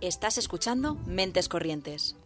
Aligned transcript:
Estás 0.00 0.36
escuchando 0.36 0.96
Mentes 1.06 1.48
Corrientes. 1.48 2.16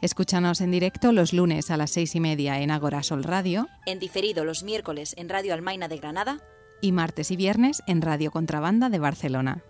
Escúchanos 0.00 0.62
en 0.62 0.70
directo 0.70 1.12
los 1.12 1.34
lunes 1.34 1.70
a 1.70 1.76
las 1.76 1.90
seis 1.90 2.14
y 2.14 2.20
media 2.20 2.60
en 2.60 2.70
Agora 2.70 3.02
Sol 3.02 3.22
Radio. 3.22 3.68
En 3.84 3.98
diferido 3.98 4.46
los 4.46 4.62
miércoles 4.62 5.14
en 5.18 5.28
Radio 5.28 5.52
Almaina 5.52 5.88
de 5.88 5.98
Granada. 5.98 6.40
Y 6.80 6.92
martes 6.92 7.30
y 7.30 7.36
viernes 7.36 7.82
en 7.86 8.00
Radio 8.00 8.30
Contrabanda 8.30 8.88
de 8.88 8.98
Barcelona. 8.98 9.62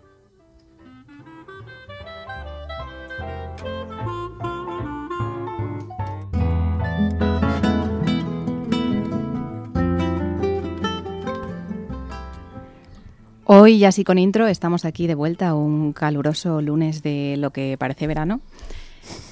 Hoy, 13.45 13.83
así 13.85 14.03
con 14.03 14.17
intro, 14.17 14.47
estamos 14.47 14.85
aquí 14.85 15.07
de 15.07 15.15
vuelta 15.15 15.53
un 15.55 15.93
caluroso 15.93 16.61
lunes 16.61 17.01
de 17.03 17.35
lo 17.37 17.51
que 17.51 17.75
parece 17.77 18.07
verano. 18.07 18.41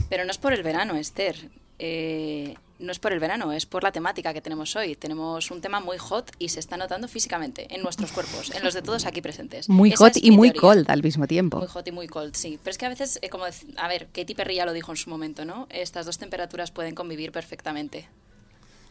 Pero 0.09 0.25
no 0.25 0.31
es 0.31 0.37
por 0.37 0.53
el 0.53 0.63
verano, 0.63 0.95
Esther. 0.95 1.49
Eh, 1.77 2.55
no 2.79 2.91
es 2.91 2.99
por 2.99 3.13
el 3.13 3.19
verano, 3.19 3.51
es 3.51 3.65
por 3.65 3.83
la 3.83 3.91
temática 3.91 4.33
que 4.33 4.41
tenemos 4.41 4.75
hoy. 4.75 4.95
Tenemos 4.95 5.51
un 5.51 5.61
tema 5.61 5.79
muy 5.79 5.97
hot 5.97 6.31
y 6.39 6.49
se 6.49 6.59
está 6.59 6.77
notando 6.77 7.07
físicamente 7.07 7.67
en 7.73 7.81
nuestros 7.81 8.11
cuerpos, 8.11 8.53
en 8.55 8.63
los 8.63 8.73
de 8.73 8.81
todos 8.81 9.05
aquí 9.05 9.21
presentes. 9.21 9.69
Muy 9.69 9.91
hot 9.91 10.13
y 10.15 10.31
muy 10.31 10.51
cold 10.51 10.89
al 10.89 11.03
mismo 11.03 11.27
tiempo. 11.27 11.57
Muy 11.57 11.67
hot 11.67 11.87
y 11.87 11.91
muy 11.91 12.07
cold, 12.07 12.35
sí. 12.35 12.57
Pero 12.63 12.71
es 12.71 12.77
que 12.77 12.85
a 12.85 12.89
veces, 12.89 13.19
eh, 13.21 13.29
como 13.29 13.45
a 13.45 13.87
ver, 13.87 14.07
Katy 14.13 14.33
Perry 14.33 14.55
ya 14.55 14.65
lo 14.65 14.73
dijo 14.73 14.91
en 14.91 14.97
su 14.97 15.09
momento, 15.09 15.45
¿no? 15.45 15.67
Estas 15.69 16.05
dos 16.05 16.17
temperaturas 16.17 16.71
pueden 16.71 16.95
convivir 16.95 17.31
perfectamente. 17.31 18.07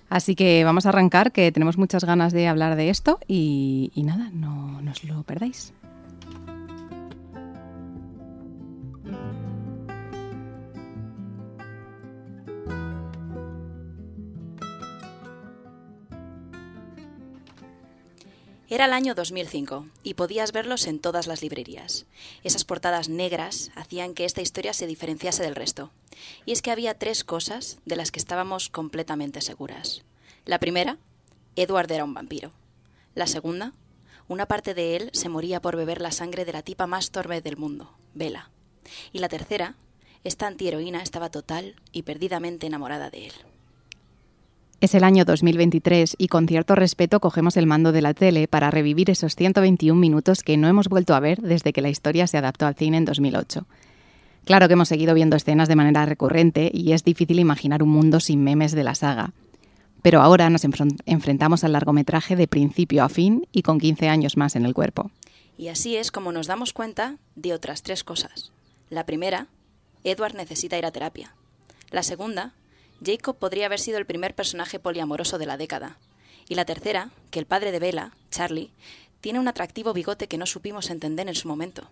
Así 0.09 0.35
que 0.35 0.65
vamos 0.65 0.87
a 0.87 0.91
arrancar, 0.91 1.33
que 1.33 1.53
tenemos 1.53 1.77
muchas 1.79 2.05
ganas 2.05 2.33
de 2.33 2.49
hablar 2.49 2.77
de 2.77 2.91
esto 2.91 3.19
y, 3.27 3.93
nada, 3.97 4.30
no 4.33 4.80
nos 4.83 5.05
lo 5.05 5.23
perdáis. 5.23 5.75
Era 18.71 18.85
el 18.85 18.93
año 18.93 19.15
2005 19.15 19.87
y 20.02 20.13
podías 20.13 20.52
verlos 20.52 20.87
en 20.88 20.99
todas 20.99 21.27
las 21.27 21.41
librerías. 21.41 22.05
Esas 22.45 22.66
portadas 22.66 23.09
negras 23.09 23.71
hacían 23.75 24.13
que 24.13 24.27
esta 24.27 24.43
historia 24.43 24.75
se 24.75 24.87
diferenciase 24.87 25.43
del 25.43 25.55
resto. 25.55 25.91
Y 26.45 26.52
es 26.52 26.60
que 26.60 26.71
había 26.71 26.99
tres 26.99 27.25
cosas 27.25 27.79
de 27.87 27.97
las 27.97 28.10
que 28.10 28.19
estábamos 28.19 28.69
completamente 28.69 29.41
seguras. 29.41 30.05
La 30.45 30.59
primera, 30.59 30.99
Edward 31.57 31.91
era 31.91 32.05
un 32.05 32.13
vampiro. 32.13 32.52
La 33.15 33.27
segunda, 33.27 33.73
una 34.29 34.45
parte 34.45 34.75
de 34.75 34.97
él 34.97 35.10
se 35.15 35.30
moría 35.30 35.63
por 35.63 35.75
beber 35.75 36.03
la 36.03 36.13
sangre 36.13 36.45
de 36.45 36.53
la 36.53 36.63
tipa 36.63 36.87
más 36.87 37.10
torpe 37.10 37.41
del 37.41 37.57
mundo, 37.57 37.95
Bella. 38.13 38.51
Y 39.15 39.21
la 39.21 39.30
tercera, 39.30 39.77
esta 40.25 40.47
antiheroína 40.47 41.03
estaba 41.03 41.30
total 41.30 41.77
y 41.91 42.03
perdidamente 42.03 42.66
enamorada 42.66 43.09
de 43.09 43.29
él. 43.29 43.32
Es 44.80 44.95
el 44.95 45.02
año 45.02 45.24
2023 45.24 46.15
y 46.18 46.29
con 46.29 46.46
cierto 46.46 46.76
respeto 46.76 47.18
cogemos 47.18 47.57
el 47.57 47.66
mando 47.66 47.90
de 47.90 48.01
la 48.01 48.15
tele 48.15 48.46
para 48.46 48.71
revivir 48.71 49.10
esos 49.10 49.35
121 49.35 49.98
minutos 49.98 50.45
que 50.45 50.57
no 50.57 50.68
hemos 50.68 50.88
vuelto 50.88 51.16
a 51.16 51.20
ver 51.20 51.40
desde 51.40 51.73
que 51.73 51.82
la 51.82 51.88
historia 51.88 52.29
se 52.29 52.38
adaptó 52.38 52.65
al 52.65 52.76
cine 52.76 52.98
en 52.98 53.04
2008. 53.04 53.66
Claro 54.45 54.68
que 54.68 54.74
hemos 54.74 54.88
seguido 54.88 55.15
viendo 55.15 55.35
escenas 55.35 55.66
de 55.66 55.74
manera 55.74 56.07
recurrente 56.07 56.70
y 56.73 56.93
es 56.93 57.02
difícil 57.02 57.40
imaginar 57.40 57.82
un 57.82 57.88
mundo 57.88 58.20
sin 58.20 58.45
memes 58.45 58.70
de 58.70 58.85
la 58.85 58.95
saga. 58.95 59.32
Pero 60.01 60.23
ahora 60.23 60.48
nos 60.48 60.62
enfrentamos 60.65 61.65
al 61.65 61.73
largometraje 61.73 62.37
de 62.37 62.46
principio 62.46 63.02
a 63.02 63.09
fin 63.09 63.48
y 63.51 63.63
con 63.63 63.80
15 63.80 64.09
años 64.09 64.37
más 64.37 64.54
en 64.54 64.65
el 64.65 64.75
cuerpo. 64.75 65.10
Y 65.56 65.69
así 65.69 65.97
es 65.97 66.12
como 66.12 66.31
nos 66.31 66.47
damos 66.47 66.72
cuenta 66.72 67.16
de 67.34 67.53
otras 67.53 67.82
tres 67.82 68.04
cosas. 68.04 68.53
La 68.91 69.06
primera, 69.06 69.48
Edward 70.04 70.36
necesita 70.36 70.78
ir 70.78 70.86
a 70.86 70.92
terapia. 70.92 71.34
La 71.91 72.04
segunda, 72.04 72.53
Jacob 73.04 73.36
podría 73.36 73.66
haber 73.66 73.81
sido 73.81 73.98
el 73.98 74.06
primer 74.06 74.34
personaje 74.34 74.78
poliamoroso 74.78 75.38
de 75.38 75.47
la 75.47 75.56
década. 75.56 75.98
Y 76.48 76.54
la 76.54 76.64
tercera, 76.64 77.10
que 77.31 77.38
el 77.38 77.47
padre 77.47 77.72
de 77.72 77.78
Bella, 77.78 78.12
Charlie, 78.31 78.70
tiene 79.20 79.38
un 79.38 79.48
atractivo 79.48 79.92
bigote 79.92 80.28
que 80.28 80.38
no 80.38 80.47
supimos 80.47 80.91
entender 80.91 81.28
en 81.28 81.34
su 81.34 81.48
momento. 81.48 81.88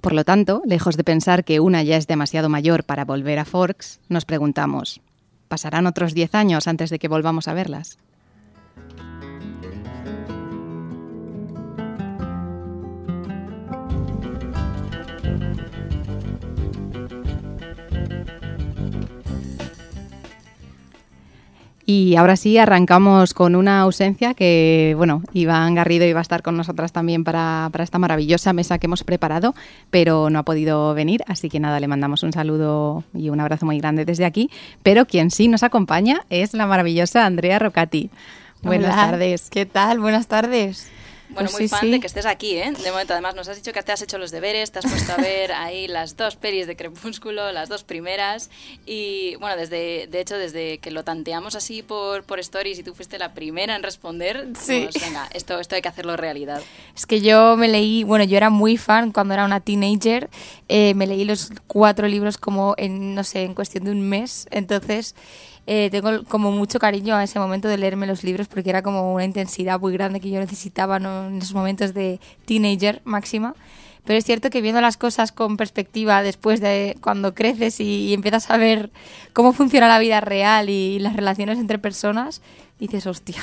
Por 0.00 0.12
lo 0.12 0.24
tanto, 0.24 0.62
lejos 0.64 0.96
de 0.96 1.04
pensar 1.04 1.44
que 1.44 1.60
una 1.60 1.82
ya 1.82 1.96
es 1.96 2.06
demasiado 2.06 2.48
mayor 2.48 2.84
para 2.84 3.04
volver 3.04 3.38
a 3.38 3.44
Forks, 3.44 4.00
nos 4.08 4.24
preguntamos, 4.24 5.00
¿pasarán 5.48 5.86
otros 5.86 6.12
10 6.12 6.34
años 6.34 6.66
antes 6.66 6.90
de 6.90 6.98
que 6.98 7.08
volvamos 7.08 7.46
a 7.46 7.54
verlas? 7.54 7.98
Y 21.94 22.16
ahora 22.16 22.36
sí, 22.36 22.56
arrancamos 22.56 23.34
con 23.34 23.54
una 23.54 23.80
ausencia 23.80 24.32
que, 24.32 24.94
bueno, 24.96 25.22
Iván 25.34 25.74
Garrido 25.74 26.06
iba 26.06 26.20
a 26.20 26.22
estar 26.22 26.42
con 26.42 26.56
nosotras 26.56 26.90
también 26.90 27.22
para, 27.22 27.68
para, 27.70 27.84
esta 27.84 27.98
maravillosa 27.98 28.54
mesa 28.54 28.78
que 28.78 28.86
hemos 28.86 29.04
preparado, 29.04 29.54
pero 29.90 30.30
no 30.30 30.38
ha 30.38 30.42
podido 30.42 30.94
venir, 30.94 31.22
así 31.26 31.50
que 31.50 31.60
nada, 31.60 31.80
le 31.80 31.88
mandamos 31.88 32.22
un 32.22 32.32
saludo 32.32 33.04
y 33.12 33.28
un 33.28 33.40
abrazo 33.40 33.66
muy 33.66 33.78
grande 33.78 34.06
desde 34.06 34.24
aquí. 34.24 34.48
Pero 34.82 35.04
quien 35.04 35.30
sí 35.30 35.48
nos 35.48 35.62
acompaña 35.62 36.24
es 36.30 36.54
la 36.54 36.66
maravillosa 36.66 37.26
Andrea 37.26 37.58
Rocati. 37.58 38.08
Buenas 38.62 38.96
tardes. 38.96 39.50
¿Qué 39.50 39.66
tal? 39.66 40.00
Buenas 40.00 40.28
tardes. 40.28 40.90
Bueno, 41.34 41.50
pues 41.50 41.60
muy 41.60 41.68
fan 41.68 41.90
de 41.90 42.00
que 42.00 42.06
estés 42.06 42.26
aquí, 42.26 42.56
¿eh? 42.56 42.72
De 42.82 42.90
momento, 42.90 43.12
además, 43.12 43.34
nos 43.34 43.48
has 43.48 43.56
dicho 43.56 43.72
que 43.72 43.82
te 43.82 43.92
has 43.92 44.02
hecho 44.02 44.18
los 44.18 44.30
deberes, 44.30 44.70
te 44.72 44.78
has 44.78 44.86
puesto 44.86 45.12
a 45.12 45.16
ver 45.16 45.52
ahí 45.56 45.88
las 45.88 46.16
dos 46.16 46.36
pelis 46.36 46.66
de 46.66 46.76
Crepúsculo, 46.76 47.52
las 47.52 47.68
dos 47.68 47.84
primeras. 47.84 48.50
Y 48.86 49.36
bueno, 49.36 49.56
desde, 49.56 50.06
de 50.06 50.20
hecho, 50.20 50.36
desde 50.36 50.78
que 50.78 50.90
lo 50.90 51.04
tanteamos 51.04 51.54
así 51.54 51.82
por, 51.82 52.24
por 52.24 52.38
stories 52.40 52.78
y 52.78 52.82
tú 52.82 52.94
fuiste 52.94 53.18
la 53.18 53.34
primera 53.34 53.76
en 53.76 53.82
responder, 53.82 54.48
sí. 54.58 54.88
Pues, 54.90 55.02
venga, 55.02 55.28
esto, 55.32 55.58
esto 55.58 55.74
hay 55.74 55.82
que 55.82 55.88
hacerlo 55.88 56.16
realidad. 56.16 56.62
Es 56.94 57.06
que 57.06 57.20
yo 57.20 57.56
me 57.56 57.68
leí, 57.68 58.04
bueno, 58.04 58.24
yo 58.24 58.36
era 58.36 58.50
muy 58.50 58.76
fan 58.76 59.12
cuando 59.12 59.34
era 59.34 59.44
una 59.44 59.60
teenager, 59.60 60.28
eh, 60.68 60.94
me 60.94 61.06
leí 61.06 61.24
los 61.24 61.50
cuatro 61.66 62.08
libros 62.08 62.38
como 62.38 62.74
en, 62.76 63.14
no 63.14 63.24
sé, 63.24 63.44
en 63.44 63.54
cuestión 63.54 63.84
de 63.84 63.90
un 63.90 64.02
mes. 64.02 64.46
Entonces. 64.50 65.14
Eh, 65.66 65.88
tengo 65.92 66.24
como 66.24 66.50
mucho 66.50 66.78
cariño 66.78 67.14
a 67.14 67.22
ese 67.22 67.38
momento 67.38 67.68
de 67.68 67.78
leerme 67.78 68.06
los 68.06 68.24
libros 68.24 68.48
porque 68.48 68.70
era 68.70 68.82
como 68.82 69.14
una 69.14 69.24
intensidad 69.24 69.78
muy 69.78 69.92
grande 69.92 70.20
que 70.20 70.30
yo 70.30 70.40
necesitaba 70.40 70.96
en 70.96 71.38
esos 71.38 71.54
momentos 71.54 71.94
de 71.94 72.20
teenager 72.46 73.00
máxima. 73.04 73.54
Pero 74.04 74.18
es 74.18 74.24
cierto 74.24 74.50
que 74.50 74.60
viendo 74.60 74.80
las 74.80 74.96
cosas 74.96 75.30
con 75.30 75.56
perspectiva 75.56 76.22
después 76.22 76.60
de 76.60 76.96
cuando 77.00 77.34
creces 77.34 77.78
y, 77.78 78.12
empiezas 78.12 78.50
a 78.50 78.56
ver 78.56 78.90
cómo 79.32 79.52
funciona 79.52 79.86
la 79.86 80.00
vida 80.00 80.20
real 80.20 80.68
y 80.68 80.98
las 80.98 81.14
relaciones 81.14 81.58
entre 81.58 81.78
personas, 81.78 82.42
dices, 82.80 83.06
hostia. 83.06 83.40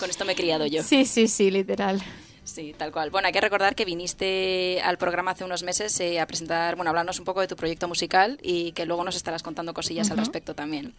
Con 0.00 0.10
esto 0.10 0.24
me 0.24 0.32
he 0.32 0.36
criado 0.36 0.66
yo. 0.66 0.82
Sí, 0.82 1.04
sí, 1.04 1.28
sí, 1.28 1.52
literal. 1.52 2.02
Sí, 2.46 2.74
tal 2.78 2.92
cual. 2.92 3.10
Bueno, 3.10 3.26
hay 3.26 3.32
que 3.32 3.40
recordar 3.40 3.74
que 3.74 3.84
viniste 3.84 4.80
al 4.82 4.98
programa 4.98 5.32
hace 5.32 5.42
unos 5.42 5.64
meses 5.64 5.98
eh, 5.98 6.20
a 6.20 6.26
presentar, 6.26 6.76
bueno, 6.76 6.90
hablarnos 6.90 7.18
un 7.18 7.24
poco 7.24 7.40
de 7.40 7.48
tu 7.48 7.56
proyecto 7.56 7.88
musical 7.88 8.38
y 8.40 8.70
que 8.70 8.86
luego 8.86 9.02
nos 9.02 9.16
estarás 9.16 9.42
contando 9.42 9.74
cosillas 9.74 10.12
al 10.12 10.18
respecto 10.18 10.54
también. 10.54 10.94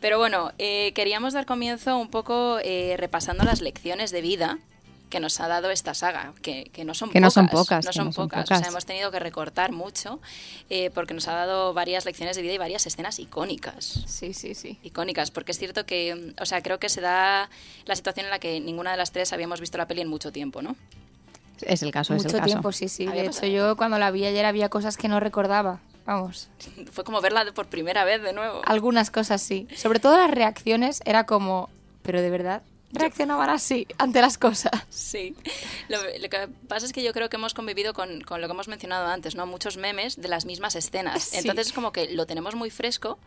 Pero 0.00 0.18
bueno, 0.18 0.50
eh, 0.58 0.92
queríamos 0.94 1.34
dar 1.34 1.46
comienzo 1.46 1.96
un 1.96 2.08
poco 2.08 2.58
eh, 2.64 2.96
repasando 2.98 3.44
las 3.44 3.60
lecciones 3.60 4.10
de 4.10 4.22
vida 4.22 4.58
que 5.12 5.20
nos 5.20 5.38
ha 5.40 5.46
dado 5.46 5.70
esta 5.70 5.92
saga, 5.92 6.32
que, 6.40 6.70
que 6.72 6.86
no 6.86 6.94
son 6.94 7.10
que 7.10 7.20
pocas. 7.20 7.22
No 7.22 7.30
son 7.30 7.48
pocas. 7.48 7.84
No 7.84 7.92
son, 7.92 8.12
pocas. 8.14 8.50
O 8.50 8.56
sea, 8.56 8.66
hemos 8.66 8.86
tenido 8.86 9.10
que 9.10 9.18
recortar 9.18 9.70
mucho 9.70 10.20
eh, 10.70 10.90
porque 10.94 11.12
nos 11.12 11.28
ha 11.28 11.34
dado 11.34 11.74
varias 11.74 12.06
lecciones 12.06 12.34
de 12.34 12.40
vida 12.40 12.54
y 12.54 12.58
varias 12.58 12.86
escenas 12.86 13.18
icónicas. 13.18 14.04
Sí, 14.06 14.32
sí, 14.32 14.54
sí. 14.54 14.78
Icónicas, 14.82 15.30
porque 15.30 15.52
es 15.52 15.58
cierto 15.58 15.84
que, 15.84 16.32
o 16.40 16.46
sea, 16.46 16.62
creo 16.62 16.78
que 16.78 16.88
se 16.88 17.02
da 17.02 17.50
la 17.84 17.94
situación 17.94 18.24
en 18.24 18.30
la 18.30 18.38
que 18.38 18.58
ninguna 18.58 18.92
de 18.92 18.96
las 18.96 19.12
tres 19.12 19.34
habíamos 19.34 19.60
visto 19.60 19.76
la 19.76 19.86
peli 19.86 20.00
en 20.00 20.08
mucho 20.08 20.32
tiempo, 20.32 20.62
¿no? 20.62 20.76
Es 21.60 21.82
el 21.82 21.92
caso, 21.92 22.14
mucho 22.14 22.28
es 22.28 22.34
el 22.34 22.42
tiempo, 22.42 22.70
caso. 22.70 22.78
sí, 22.78 22.88
sí. 22.88 23.04
De 23.04 23.26
hecho, 23.26 23.44
yo 23.44 23.76
cuando 23.76 23.98
la 23.98 24.10
vi 24.10 24.24
ayer 24.24 24.46
había 24.46 24.70
cosas 24.70 24.96
que 24.96 25.08
no 25.08 25.20
recordaba. 25.20 25.80
Vamos. 26.06 26.48
Fue 26.90 27.04
como 27.04 27.20
verla 27.20 27.44
por 27.54 27.66
primera 27.66 28.06
vez 28.06 28.22
de 28.22 28.32
nuevo. 28.32 28.62
Algunas 28.64 29.10
cosas 29.10 29.42
sí. 29.42 29.68
Sobre 29.76 30.00
todo 30.00 30.16
las 30.16 30.30
reacciones 30.30 31.02
era 31.04 31.26
como, 31.26 31.68
pero 32.02 32.22
de 32.22 32.30
verdad, 32.30 32.62
reaccionaban 32.92 33.50
así 33.50 33.86
ante 33.98 34.20
las 34.20 34.38
cosas. 34.38 34.72
Sí. 34.90 35.34
Lo, 35.88 35.98
que 36.28 36.48
pasa 36.68 36.86
es 36.86 36.92
que 36.92 37.02
yo 37.02 37.12
creo 37.12 37.28
que 37.28 37.36
hemos 37.36 37.54
convivido 37.54 37.94
con, 37.94 38.20
con, 38.22 38.40
lo 38.40 38.46
que 38.46 38.52
hemos 38.52 38.68
mencionado 38.68 39.06
antes, 39.06 39.34
¿no? 39.34 39.46
Muchos 39.46 39.76
memes 39.76 40.20
de 40.20 40.28
las 40.28 40.44
mismas 40.44 40.76
escenas. 40.76 41.22
Sí. 41.22 41.38
Entonces 41.38 41.68
es 41.68 41.72
como 41.72 41.92
que 41.92 42.10
lo 42.14 42.26
tenemos 42.26 42.54
muy 42.54 42.70
fresco, 42.70 43.18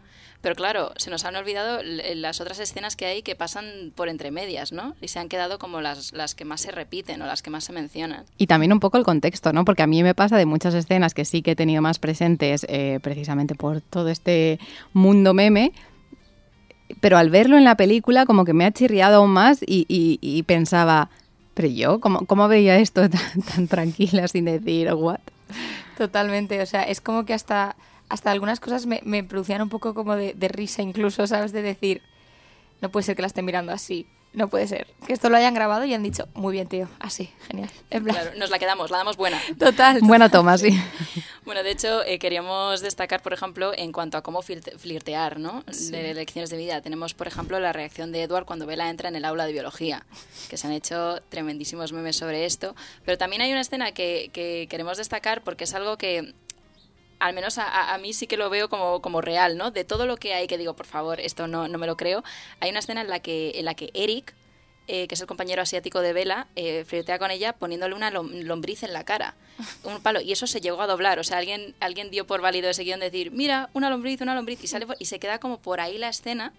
pero 0.42 0.56
claro, 0.56 0.94
se 0.98 1.10
nos 1.10 1.26
han 1.26 1.36
olvidado 1.36 1.82
las 1.84 2.40
otras 2.40 2.60
escenas 2.60 2.96
que 2.96 3.06
hay 3.06 3.24
que 3.24 3.36
pasan 3.36 3.92
por 3.96 4.10
entre 4.10 4.32
medias, 4.32 4.72
¿no? 4.72 4.96
Y 5.02 5.08
se 5.08 5.20
han 5.20 5.28
quedado 5.28 5.58
como 5.58 5.82
las, 5.82 6.14
las 6.14 6.36
que 6.36 6.46
más 6.46 6.62
se 6.62 6.72
repiten 6.72 7.22
o 7.22 7.26
las 7.26 7.42
que 7.42 7.50
más 7.50 7.64
se 7.64 7.74
mencionan. 7.74 8.26
Y 8.38 8.48
también 8.48 8.72
un 8.72 8.80
poco 8.80 8.98
el 8.98 9.04
contexto, 9.04 9.54
¿no? 9.54 9.66
Porque 9.66 9.84
a 9.84 9.88
mí 9.88 10.04
me 10.04 10.14
pasa 10.14 10.38
de 10.38 10.46
muchas 10.46 10.74
escenas 10.74 11.14
que 11.14 11.26
sí 11.26 11.42
que 11.42 11.52
he 11.52 11.56
tenido 11.56 11.82
más 11.82 12.00
presentes 12.00 12.66
eh, 12.70 13.00
precisamente 13.02 13.56
por 13.56 13.82
todo 13.82 14.10
este 14.10 14.60
mundo 14.94 15.34
meme, 15.34 15.72
pero 17.02 17.18
al 17.18 17.30
verlo 17.30 17.58
en 17.58 17.64
la 17.64 17.76
película 17.76 18.26
como 18.26 18.46
que 18.46 18.54
me 18.54 18.66
ha 18.66 18.72
chirriado 18.72 19.18
aún 19.18 19.32
más 19.32 19.60
y, 19.66 20.44
pensaba, 20.48 21.10
pero 21.54 21.68
yo, 21.68 22.00
¿cómo, 22.00 22.26
cómo 22.26 22.48
veía 22.48 22.78
esto 22.78 23.10
tan, 23.56 23.68
tranquila 23.68 24.28
sin 24.28 24.46
decir, 24.46 24.94
what? 24.94 25.20
Totalmente, 25.98 26.62
o 26.62 26.66
sea, 26.66 26.84
es 26.84 27.02
como 27.02 27.26
que 27.26 27.34
hasta, 27.34 27.76
hasta 28.10 28.32
algunas 28.32 28.60
cosas 28.60 28.86
me, 28.86 29.02
me 29.06 29.24
producían 29.24 29.62
un 29.62 29.70
poco 29.70 29.94
como 29.94 30.16
de, 30.16 30.34
de 30.34 30.48
risa 30.48 30.82
incluso, 30.82 31.26
¿sabes? 31.28 31.52
De 31.52 31.62
decir, 31.62 32.02
no 32.82 32.90
puede 32.90 33.06
ser 33.06 33.16
que 33.16 33.22
la 33.22 33.28
estén 33.28 33.46
mirando 33.46 33.72
así, 33.72 34.08
no 34.36 34.48
puede 34.50 34.68
ser. 34.68 34.88
Que 35.08 35.14
esto 35.14 35.30
lo 35.30 35.38
hayan 35.38 35.54
grabado 35.54 35.86
y 35.86 35.94
han 35.94 36.04
dicho, 36.04 36.28
muy 36.34 36.54
bien, 36.54 36.68
tío, 36.68 36.88
así, 37.00 37.30
genial. 37.48 37.70
En 37.90 38.04
plan, 38.04 38.16
Claro, 38.16 38.38
nos 38.38 38.50
la 38.50 38.60
quedamos, 38.60 38.92
la 38.92 38.98
damos 38.98 39.18
buena. 39.18 39.40
total. 39.58 40.00
Buena 40.02 40.30
toma, 40.30 40.58
sí. 40.58 40.70
Bueno, 41.46 41.62
de 41.62 41.70
hecho, 41.70 42.04
eh, 42.06 42.18
queríamos 42.18 42.82
destacar, 42.82 43.22
por 43.22 43.32
ejemplo, 43.32 43.72
en 43.78 43.92
cuanto 43.92 44.18
a 44.18 44.24
cómo 44.24 44.42
flirt- 44.42 44.78
flirtear, 44.80 45.40
¿no? 45.40 45.64
De 45.92 46.14
lecciones 46.16 46.50
de 46.50 46.58
vida. 46.58 46.82
Tenemos, 46.82 47.14
por 47.14 47.28
ejemplo, 47.28 47.60
la 47.60 47.72
reacción 47.72 48.12
de 48.12 48.24
Edward 48.24 48.46
cuando 48.46 48.66
Bella 48.66 48.90
entra 48.90 49.10
en 49.10 49.16
el 49.16 49.26
aula 49.26 49.46
de 49.46 49.54
biología, 49.54 50.08
que 50.50 50.58
se 50.58 50.66
han 50.66 50.74
hecho 50.74 51.20
tremendísimos 51.30 51.94
memes 51.94 52.16
sobre 52.16 52.46
esto. 52.46 52.76
Pero 53.06 53.20
también 53.20 53.44
hay 53.44 53.52
una 53.52 53.62
escena 53.62 53.92
que, 53.92 54.32
que 54.34 54.66
queremos 54.72 54.98
destacar 54.98 55.44
porque 55.44 55.66
es 55.66 55.76
algo 55.76 55.98
que 56.00 56.34
al 57.20 57.34
menos 57.34 57.58
a, 57.58 57.94
a- 57.94 57.98
mí 57.98 58.14
sí 58.14 58.28
que 58.28 58.38
lo 58.38 58.50
veo 58.50 58.70
como, 58.70 59.02
como 59.02 59.22
real, 59.22 59.58
¿no? 59.58 59.72
De 59.72 59.84
todo 59.84 60.06
lo 60.06 60.18
que 60.18 60.34
hay 60.34 60.48
que 60.48 60.58
digo, 60.58 60.76
por 60.76 60.86
favor, 60.86 61.20
esto 61.20 61.48
no, 61.48 61.68
no 61.68 61.78
me 61.78 61.88
lo 61.88 61.96
creo. 61.98 62.24
Hay 62.60 62.70
una 62.70 62.80
escena 62.80 63.02
en 63.02 63.10
la 63.10 63.20
que, 63.20 63.54
en 63.56 63.66
la 63.66 63.74
que 63.74 63.90
Eric, 63.94 64.34
eh, 64.88 65.08
que 65.08 65.16
es 65.16 65.22
el 65.22 65.28
compañero 65.28 65.62
asiático 65.62 66.02
de 66.02 66.14
Vela, 66.14 66.48
eh, 66.56 66.84
flirtea 66.86 67.18
con 67.18 67.32
ella 67.32 67.54
poniéndole 67.54 67.96
una 67.96 68.12
lom- 68.12 68.44
lombriz 68.44 68.84
en 68.84 68.94
la 68.94 69.04
cara, 69.04 69.34
un 69.84 70.02
palo, 70.04 70.22
y 70.22 70.32
eso 70.32 70.46
se 70.46 70.62
llegó 70.62 70.82
a 70.82 70.88
doblar, 70.88 71.18
o 71.18 71.24
sea, 71.24 71.38
alguien, 71.40 71.74
alguien 71.80 72.12
dio 72.12 72.28
por 72.28 72.42
válido 72.42 72.70
ese 72.70 72.84
guion 72.84 73.00
de 73.00 73.10
decir, 73.10 73.32
mira, 73.32 73.70
una 73.74 73.90
lombriz, 73.90 74.22
una 74.22 74.36
lombriz, 74.36 74.64
y, 74.64 74.68
sale, 74.68 74.86
por- 74.86 74.98
y 75.00 75.06
se 75.06 75.18
queda 75.20 75.40
como 75.40 75.60
por 75.60 75.80
ahí 75.82 75.98
la 75.98 76.10
escena, 76.10 76.54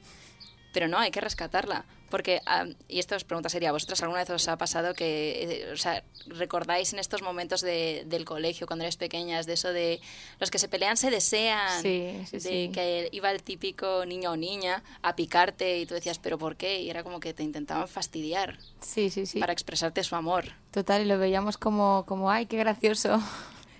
pero 0.72 0.88
no, 0.88 0.98
hay 0.98 1.10
que 1.12 1.20
rescatarla. 1.20 1.84
Porque, 2.10 2.40
y 2.88 2.98
esto 3.00 3.16
os 3.16 3.24
pregunta 3.24 3.48
sería, 3.48 3.70
¿a 3.70 3.72
vosotras 3.72 4.00
alguna 4.02 4.20
vez 4.20 4.30
os 4.30 4.46
ha 4.48 4.56
pasado 4.56 4.94
que, 4.94 5.42
eh, 5.66 5.72
o 5.72 5.76
sea, 5.76 6.04
recordáis 6.26 6.92
en 6.92 6.98
estos 7.00 7.22
momentos 7.22 7.60
de- 7.62 8.04
del 8.06 8.24
colegio, 8.24 8.66
cuando 8.66 8.84
eres 8.84 8.96
pequeñas, 8.96 9.46
de 9.46 9.54
eso 9.54 9.72
de 9.72 10.00
los 10.38 10.50
que 10.50 10.58
se 10.58 10.68
pelean 10.68 10.96
se 10.96 11.10
desean? 11.10 11.82
Sí, 11.82 12.14
sí, 12.26 12.36
de 12.38 12.40
sí. 12.40 12.70
que 12.72 13.08
iba 13.12 13.30
el 13.30 13.42
típico 13.42 14.06
niño 14.06 14.30
o 14.32 14.36
niña 14.36 14.82
a 15.02 15.16
picarte 15.16 15.78
y 15.78 15.86
tú 15.86 15.94
decías, 15.94 16.18
¿pero 16.18 16.38
por 16.38 16.56
qué? 16.56 16.80
Y 16.82 16.90
era 16.90 17.02
como 17.02 17.18
que 17.20 17.34
te 17.34 17.42
intentaban 17.42 17.88
fastidiar 17.88 18.58
Sí, 18.80 19.10
sí, 19.10 19.26
sí. 19.26 19.40
para 19.40 19.52
expresarte 19.52 20.02
su 20.04 20.14
amor. 20.14 20.44
Total, 20.70 21.02
y 21.02 21.06
lo 21.06 21.18
veíamos 21.18 21.58
como, 21.58 22.04
como, 22.06 22.30
ay, 22.30 22.46
qué 22.46 22.56
gracioso. 22.56 23.20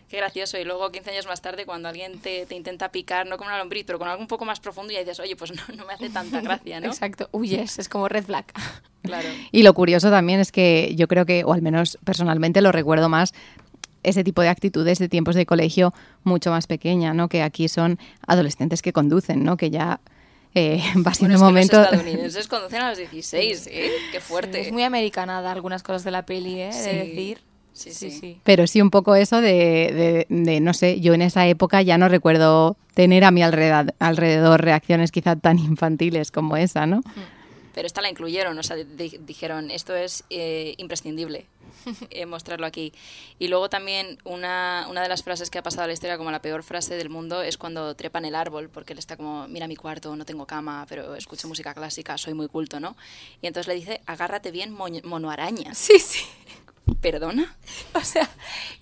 Qué 0.08 0.18
gracioso. 0.18 0.56
Y 0.58 0.64
luego, 0.64 0.90
15 0.90 1.10
años 1.10 1.26
más 1.26 1.42
tarde, 1.42 1.66
cuando 1.66 1.88
alguien 1.88 2.18
te, 2.18 2.46
te 2.46 2.54
intenta 2.54 2.92
picar, 2.92 3.26
no 3.26 3.36
con 3.38 3.48
una 3.48 3.58
lombriz, 3.58 3.84
pero 3.84 3.98
con 3.98 4.08
algo 4.08 4.20
un 4.20 4.28
poco 4.28 4.44
más 4.44 4.60
profundo, 4.60 4.92
y 4.92 4.96
dices, 4.96 5.18
oye, 5.18 5.34
pues 5.34 5.52
no, 5.52 5.62
no 5.76 5.84
me 5.84 5.94
hace 5.94 6.10
tanta 6.10 6.40
gracia, 6.40 6.80
¿no? 6.80 6.86
Exacto, 6.86 7.28
huyes, 7.32 7.78
es 7.78 7.88
como 7.88 8.08
red 8.08 8.24
flag. 8.24 8.46
Claro. 9.02 9.28
Y 9.52 9.62
lo 9.62 9.74
curioso 9.74 10.10
también 10.10 10.40
es 10.40 10.52
que 10.52 10.92
yo 10.96 11.08
creo 11.08 11.26
que, 11.26 11.44
o 11.44 11.52
al 11.52 11.62
menos 11.62 11.98
personalmente 12.04 12.60
lo 12.60 12.72
recuerdo 12.72 13.08
más, 13.08 13.34
ese 14.02 14.22
tipo 14.22 14.42
de 14.42 14.48
actitudes 14.48 14.98
de 14.98 15.08
tiempos 15.08 15.34
de 15.34 15.46
colegio 15.46 15.92
mucho 16.22 16.50
más 16.50 16.66
pequeña, 16.66 17.12
¿no? 17.12 17.28
Que 17.28 17.42
aquí 17.42 17.68
son 17.68 17.98
adolescentes 18.26 18.82
que 18.82 18.92
conducen, 18.92 19.44
¿no? 19.44 19.56
Que 19.56 19.70
ya 19.70 20.00
eh, 20.54 20.80
va 21.06 21.12
siendo 21.12 21.38
Bueno, 21.38 21.58
es 21.58 21.68
que 21.70 21.76
momento... 21.76 21.76
los 21.78 21.86
estadounidenses 21.86 22.48
conducen 22.48 22.82
a 22.82 22.88
los 22.90 22.98
16, 22.98 23.66
¿eh? 23.66 23.90
Qué 24.12 24.20
fuerte. 24.20 24.60
Es 24.60 24.72
muy 24.72 24.84
americanada 24.84 25.50
algunas 25.50 25.82
cosas 25.82 26.04
de 26.04 26.12
la 26.12 26.24
peli, 26.24 26.60
¿eh? 26.60 26.72
Sí. 26.72 26.88
De 26.88 26.94
decir. 26.94 27.40
Sí, 27.76 27.92
sí. 27.92 28.40
Pero 28.42 28.66
sí 28.66 28.80
un 28.80 28.90
poco 28.90 29.14
eso 29.14 29.40
de, 29.40 29.48
de- 29.50 30.26
de, 30.28 30.60
no 30.60 30.72
sé, 30.74 31.00
yo 31.00 31.12
en 31.14 31.22
esa 31.22 31.46
época 31.46 31.82
ya 31.82 31.98
no 31.98 32.08
recuerdo 32.08 32.76
tener 32.94 33.22
a 33.24 33.30
mi 33.30 33.42
alrededor, 33.42 33.94
alrededor 33.98 34.62
reacciones 34.62 35.12
quizá 35.12 35.36
tan 35.36 35.58
infantiles 35.72 36.30
como 36.30 36.56
esa, 36.56 36.86
¿no? 36.86 37.02
Pero 37.74 37.86
esta 37.86 38.00
la 38.00 38.08
incluyeron, 38.08 38.58
o 38.58 38.62
sea, 38.62 38.76
di- 38.76 39.18
dijeron, 39.20 39.70
esto 39.70 39.94
es 39.94 40.24
eh, 40.30 40.74
imprescindible 40.78 41.44
eh, 42.10 42.24
mostrarlo 42.24 42.64
aquí. 42.64 42.94
Y 43.38 43.48
luego 43.48 43.68
también 43.68 44.16
una, 44.24 44.86
una 44.88 45.02
de 45.02 45.10
las 45.10 45.22
frases 45.22 45.50
que 45.50 45.58
ha 45.58 45.62
pasado 45.62 45.84
a 45.84 45.86
la 45.86 45.92
historia 45.92 46.16
como 46.16 46.30
la 46.30 46.40
peor 46.40 46.62
frase 46.62 46.94
del 46.96 47.10
mundo 47.10 47.42
es 47.42 47.58
cuando 47.58 47.94
trepan 47.94 48.24
el 48.24 48.34
árbol, 48.34 48.70
porque 48.70 48.94
él 48.94 48.98
está 48.98 49.18
como, 49.18 49.46
mira 49.48 49.68
mi 49.68 49.76
cuarto, 49.76 50.16
no 50.16 50.24
tengo 50.24 50.46
cama, 50.46 50.86
pero 50.88 51.14
escucho 51.16 51.46
música 51.48 51.74
clásica, 51.74 52.16
soy 52.16 52.32
muy 52.32 52.48
culto, 52.48 52.80
¿no? 52.80 52.96
Y 53.42 53.46
entonces 53.48 53.68
le 53.68 53.74
dice, 53.74 54.00
agárrate 54.06 54.50
bien, 54.50 54.72
mono 54.72 55.30
araña. 55.30 55.74
Sí, 55.74 55.98
sí. 55.98 56.20
¿Perdona? 57.00 57.56
O 57.94 58.00
sea, 58.00 58.28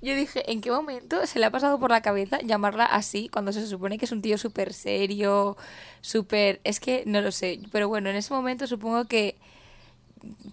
yo 0.02 0.14
dije, 0.14 0.50
¿en 0.50 0.60
qué 0.60 0.70
momento 0.70 1.26
se 1.26 1.38
le 1.38 1.46
ha 1.46 1.50
pasado 1.50 1.78
por 1.78 1.90
la 1.90 2.02
cabeza 2.02 2.38
llamarla 2.42 2.84
así 2.84 3.28
cuando 3.28 3.52
se 3.52 3.66
supone 3.66 3.98
que 3.98 4.04
es 4.04 4.12
un 4.12 4.22
tío 4.22 4.36
súper 4.38 4.72
serio, 4.72 5.56
súper... 6.00 6.60
Es 6.64 6.80
que 6.80 7.04
no 7.06 7.20
lo 7.20 7.32
sé, 7.32 7.60
pero 7.72 7.88
bueno, 7.88 8.10
en 8.10 8.16
ese 8.16 8.34
momento 8.34 8.66
supongo 8.66 9.06
que 9.06 9.36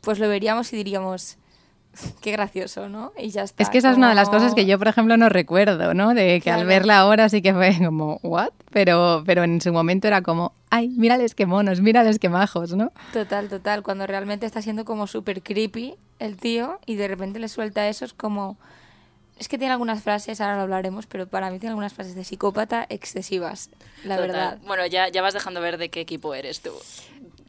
pues 0.01 0.19
lo 0.19 0.27
veríamos 0.27 0.71
y 0.73 0.77
diríamos, 0.77 1.37
qué 2.21 2.31
gracioso, 2.31 2.89
¿no? 2.89 3.11
Y 3.17 3.29
ya 3.29 3.43
está. 3.43 3.61
Es 3.61 3.69
que 3.69 3.77
esa 3.77 3.91
es 3.91 3.97
una 3.97 4.09
de 4.09 4.15
las 4.15 4.29
cosas 4.29 4.53
que 4.53 4.65
yo, 4.65 4.77
por 4.77 4.87
ejemplo, 4.87 5.17
no 5.17 5.29
recuerdo, 5.29 5.93
¿no? 5.93 6.13
De 6.13 6.41
que 6.41 6.51
al 6.51 6.65
verla 6.65 6.99
ahora 6.99 7.29
sí 7.29 7.41
que 7.41 7.53
fue 7.53 7.75
como, 7.77 8.19
¿what? 8.23 8.51
Pero, 8.71 9.23
pero 9.25 9.43
en 9.43 9.61
su 9.61 9.73
momento 9.73 10.07
era 10.07 10.21
como, 10.21 10.53
ay, 10.69 10.89
mírales 10.89 11.35
qué 11.35 11.45
monos, 11.45 11.81
mírales 11.81 12.19
qué 12.19 12.29
majos, 12.29 12.75
¿no? 12.75 12.91
Total, 13.13 13.49
total, 13.49 13.83
cuando 13.83 14.07
realmente 14.07 14.45
está 14.45 14.61
siendo 14.61 14.85
como 14.85 15.07
súper 15.07 15.41
creepy 15.41 15.95
el 16.21 16.37
tío 16.37 16.79
y 16.85 16.95
de 16.95 17.07
repente 17.07 17.39
le 17.39 17.47
suelta 17.49 17.87
eso, 17.89 18.05
es 18.05 18.13
como... 18.13 18.57
Es 19.37 19.47
que 19.47 19.57
tiene 19.57 19.71
algunas 19.73 20.03
frases, 20.03 20.39
ahora 20.39 20.55
lo 20.55 20.61
hablaremos, 20.61 21.07
pero 21.07 21.27
para 21.27 21.49
mí 21.49 21.57
tiene 21.57 21.71
algunas 21.71 21.93
frases 21.93 22.13
de 22.13 22.23
psicópata 22.23 22.85
excesivas, 22.89 23.71
la 24.03 24.15
Total. 24.17 24.27
verdad. 24.31 24.57
Bueno, 24.67 24.85
ya, 24.85 25.09
ya 25.09 25.23
vas 25.23 25.33
dejando 25.33 25.61
ver 25.61 25.79
de 25.79 25.89
qué 25.89 25.99
equipo 26.01 26.35
eres 26.35 26.61
tú. 26.61 26.69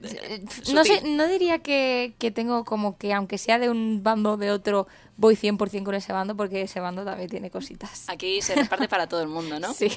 Eh, 0.02 0.42
No 0.72 0.84
sé, 0.84 1.02
no 1.04 1.28
diría 1.28 1.58
que, 1.58 2.14
que 2.18 2.30
tengo 2.30 2.64
como 2.64 2.96
que, 2.96 3.12
aunque 3.12 3.36
sea 3.36 3.58
de 3.58 3.68
un 3.68 4.02
bando 4.02 4.32
o 4.32 4.36
de 4.38 4.50
otro, 4.50 4.86
voy 5.22 5.36
100% 5.36 5.84
con 5.84 5.94
ese 5.94 6.12
bando, 6.12 6.36
porque 6.36 6.62
ese 6.62 6.80
bando 6.80 7.04
también 7.04 7.30
tiene 7.30 7.48
cositas. 7.50 8.04
Aquí 8.08 8.42
se 8.42 8.54
reparte 8.56 8.88
para 8.88 9.06
todo 9.06 9.22
el 9.22 9.28
mundo, 9.28 9.58
¿no? 9.60 9.72
Sí. 9.82 9.88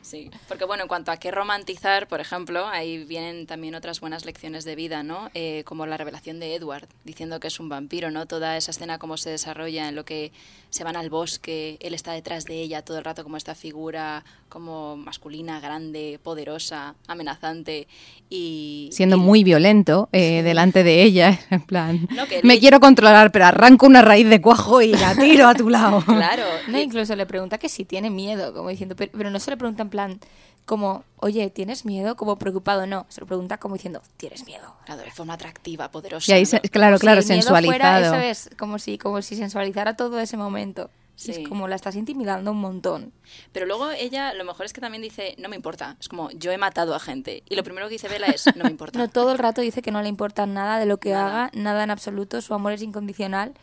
Sí, 0.00 0.30
porque 0.48 0.64
bueno, 0.64 0.84
en 0.84 0.88
cuanto 0.88 1.10
a 1.10 1.18
qué 1.18 1.30
romantizar, 1.30 2.08
por 2.08 2.20
ejemplo, 2.20 2.66
ahí 2.66 3.04
vienen 3.04 3.46
también 3.46 3.74
otras 3.74 4.00
buenas 4.00 4.24
lecciones 4.24 4.64
de 4.64 4.74
vida, 4.74 5.02
¿no? 5.02 5.28
Eh, 5.34 5.64
como 5.66 5.84
la 5.84 5.98
revelación 5.98 6.40
de 6.40 6.54
Edward, 6.54 6.88
diciendo 7.04 7.40
que 7.40 7.48
es 7.48 7.60
un 7.60 7.68
vampiro, 7.68 8.10
¿no? 8.10 8.24
Toda 8.24 8.56
esa 8.56 8.70
escena 8.70 8.98
cómo 8.98 9.18
se 9.18 9.28
desarrolla 9.28 9.86
en 9.88 9.96
lo 9.96 10.06
que 10.06 10.32
se 10.70 10.82
van 10.84 10.96
al 10.96 11.10
bosque, 11.10 11.76
él 11.80 11.92
está 11.92 12.12
detrás 12.12 12.44
de 12.44 12.62
ella 12.62 12.80
todo 12.82 12.96
el 12.96 13.04
rato 13.04 13.22
como 13.22 13.36
esta 13.36 13.54
figura 13.54 14.24
como 14.48 14.96
masculina, 14.96 15.60
grande, 15.60 16.18
poderosa, 16.22 16.94
amenazante 17.06 17.86
y... 18.30 18.88
Siendo 18.92 19.16
y- 19.16 19.20
muy 19.20 19.44
violento 19.44 20.08
eh, 20.12 20.42
delante 20.42 20.84
de 20.84 21.02
ella, 21.02 21.38
en 21.50 21.60
plan, 21.60 22.08
No, 22.14 22.26
que 22.26 22.40
me 22.44 22.54
le- 22.54 22.60
quiero 22.60 22.80
controlar, 22.80 23.30
pero 23.30 23.44
arranco 23.46 23.84
una 23.86 24.00
raíz 24.00 24.28
de 24.30 24.40
cuajo 24.48 24.82
y 24.82 24.92
la 24.92 25.14
tiro 25.14 25.46
a 25.48 25.54
tu 25.54 25.68
lado. 25.68 26.02
Claro, 26.06 26.44
No, 26.68 26.78
incluso 26.78 27.14
le 27.16 27.26
pregunta 27.26 27.58
que 27.58 27.68
si 27.68 27.84
tiene 27.84 28.10
miedo, 28.10 28.52
como 28.54 28.68
diciendo, 28.70 28.96
pero, 28.96 29.12
pero 29.16 29.30
no 29.30 29.38
se 29.40 29.50
le 29.50 29.56
pregunta 29.56 29.82
en 29.82 29.90
plan 29.90 30.20
como, 30.64 31.04
oye, 31.16 31.48
¿tienes 31.48 31.84
miedo? 31.86 32.14
Como 32.16 32.36
preocupado, 32.38 32.86
no. 32.86 33.06
Se 33.08 33.20
lo 33.22 33.26
pregunta 33.26 33.56
como 33.58 33.74
diciendo, 33.76 34.02
¿tienes 34.18 34.44
miedo? 34.44 34.74
claro, 34.84 35.00
de 35.02 35.10
forma 35.10 35.32
atractiva, 35.34 35.90
poderosa. 35.90 36.30
Y 36.30 36.34
ahí, 36.34 36.42
¿no? 36.42 36.46
se- 36.48 36.60
claro, 36.60 36.96
Como 36.96 37.00
claro, 37.00 37.22
si 37.22 37.32
miedo 37.32 37.48
fuera- 37.48 37.60
sensualizado. 37.62 38.14
eso 38.16 38.48
es, 38.48 38.50
como 38.58 38.78
si, 38.78 38.98
como 38.98 39.22
si 39.22 39.34
sensualizara 39.36 39.96
todo 39.96 40.20
ese 40.20 40.36
momento. 40.36 40.90
Sí. 41.16 41.32
es 41.32 41.48
como 41.48 41.66
la 41.66 41.74
estás 41.74 41.96
intimidando 41.96 42.52
un 42.52 42.60
montón. 42.60 43.12
Pero 43.50 43.66
luego 43.66 43.90
ella, 43.90 44.34
lo 44.34 44.44
mejor 44.44 44.66
es 44.66 44.72
que 44.72 44.80
también 44.80 45.02
dice, 45.02 45.34
no 45.38 45.48
me 45.48 45.56
importa. 45.56 45.96
Es 45.98 46.08
como, 46.08 46.30
yo 46.30 46.52
he 46.52 46.58
matado 46.58 46.94
a 46.94 47.00
gente. 47.00 47.42
Y 47.48 47.56
lo 47.56 47.64
primero 47.64 47.88
que 47.88 47.94
dice 47.94 48.06
Bella 48.06 48.26
es, 48.26 48.44
no 48.54 48.62
me 48.62 48.70
importa. 48.70 48.96
No 49.00 49.08
todo 49.08 49.32
el 49.32 49.38
rato 49.38 49.60
dice 49.60 49.82
que 49.82 49.90
no 49.90 50.00
le 50.00 50.08
importa 50.08 50.46
nada 50.46 50.78
de 50.78 50.86
lo 50.86 50.98
que 50.98 51.10
Nada. 51.10 51.26
haga, 51.46 51.50
nada 51.54 51.82
en 51.82 51.90
absoluto, 51.90 52.40
su 52.40 52.54
amor 52.54 52.72
es 52.72 52.82
incondicional, 52.82 53.54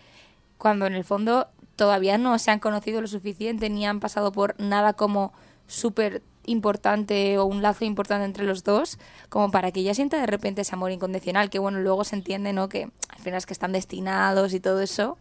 cuando 0.57 0.85
en 0.85 0.93
el 0.93 1.03
fondo 1.03 1.47
todavía 1.75 2.17
no 2.17 2.38
se 2.39 2.51
han 2.51 2.59
conocido 2.59 3.01
lo 3.01 3.07
suficiente 3.07 3.69
ni 3.69 3.85
han 3.85 4.00
pasado 4.00 4.31
por 4.31 4.59
nada 4.59 4.93
como 4.93 5.33
súper 5.67 6.21
importante 6.45 7.38
o 7.38 7.45
un 7.45 7.62
lazo 7.62 7.85
importante 7.85 8.25
entre 8.25 8.45
los 8.45 8.63
dos, 8.63 9.00
como 9.29 9.51
para 9.51 9.71
que 9.71 9.79
ella 9.79 9.93
sienta 9.93 10.19
de 10.19 10.27
repente 10.27 10.62
ese 10.62 10.75
amor 10.75 10.91
incondicional, 10.91 11.50
que 11.50 11.59
bueno, 11.59 11.79
luego 11.79 12.03
se 12.03 12.15
entiende, 12.15 12.53
¿no? 12.53 12.69
Que 12.69 12.89
al 13.09 13.19
final 13.19 13.38
es 13.38 13.45
que 13.45 13.53
están 13.53 13.71
destinados 13.71 14.53
y 14.53 14.59
todo 14.59 14.81
eso, 14.81 15.17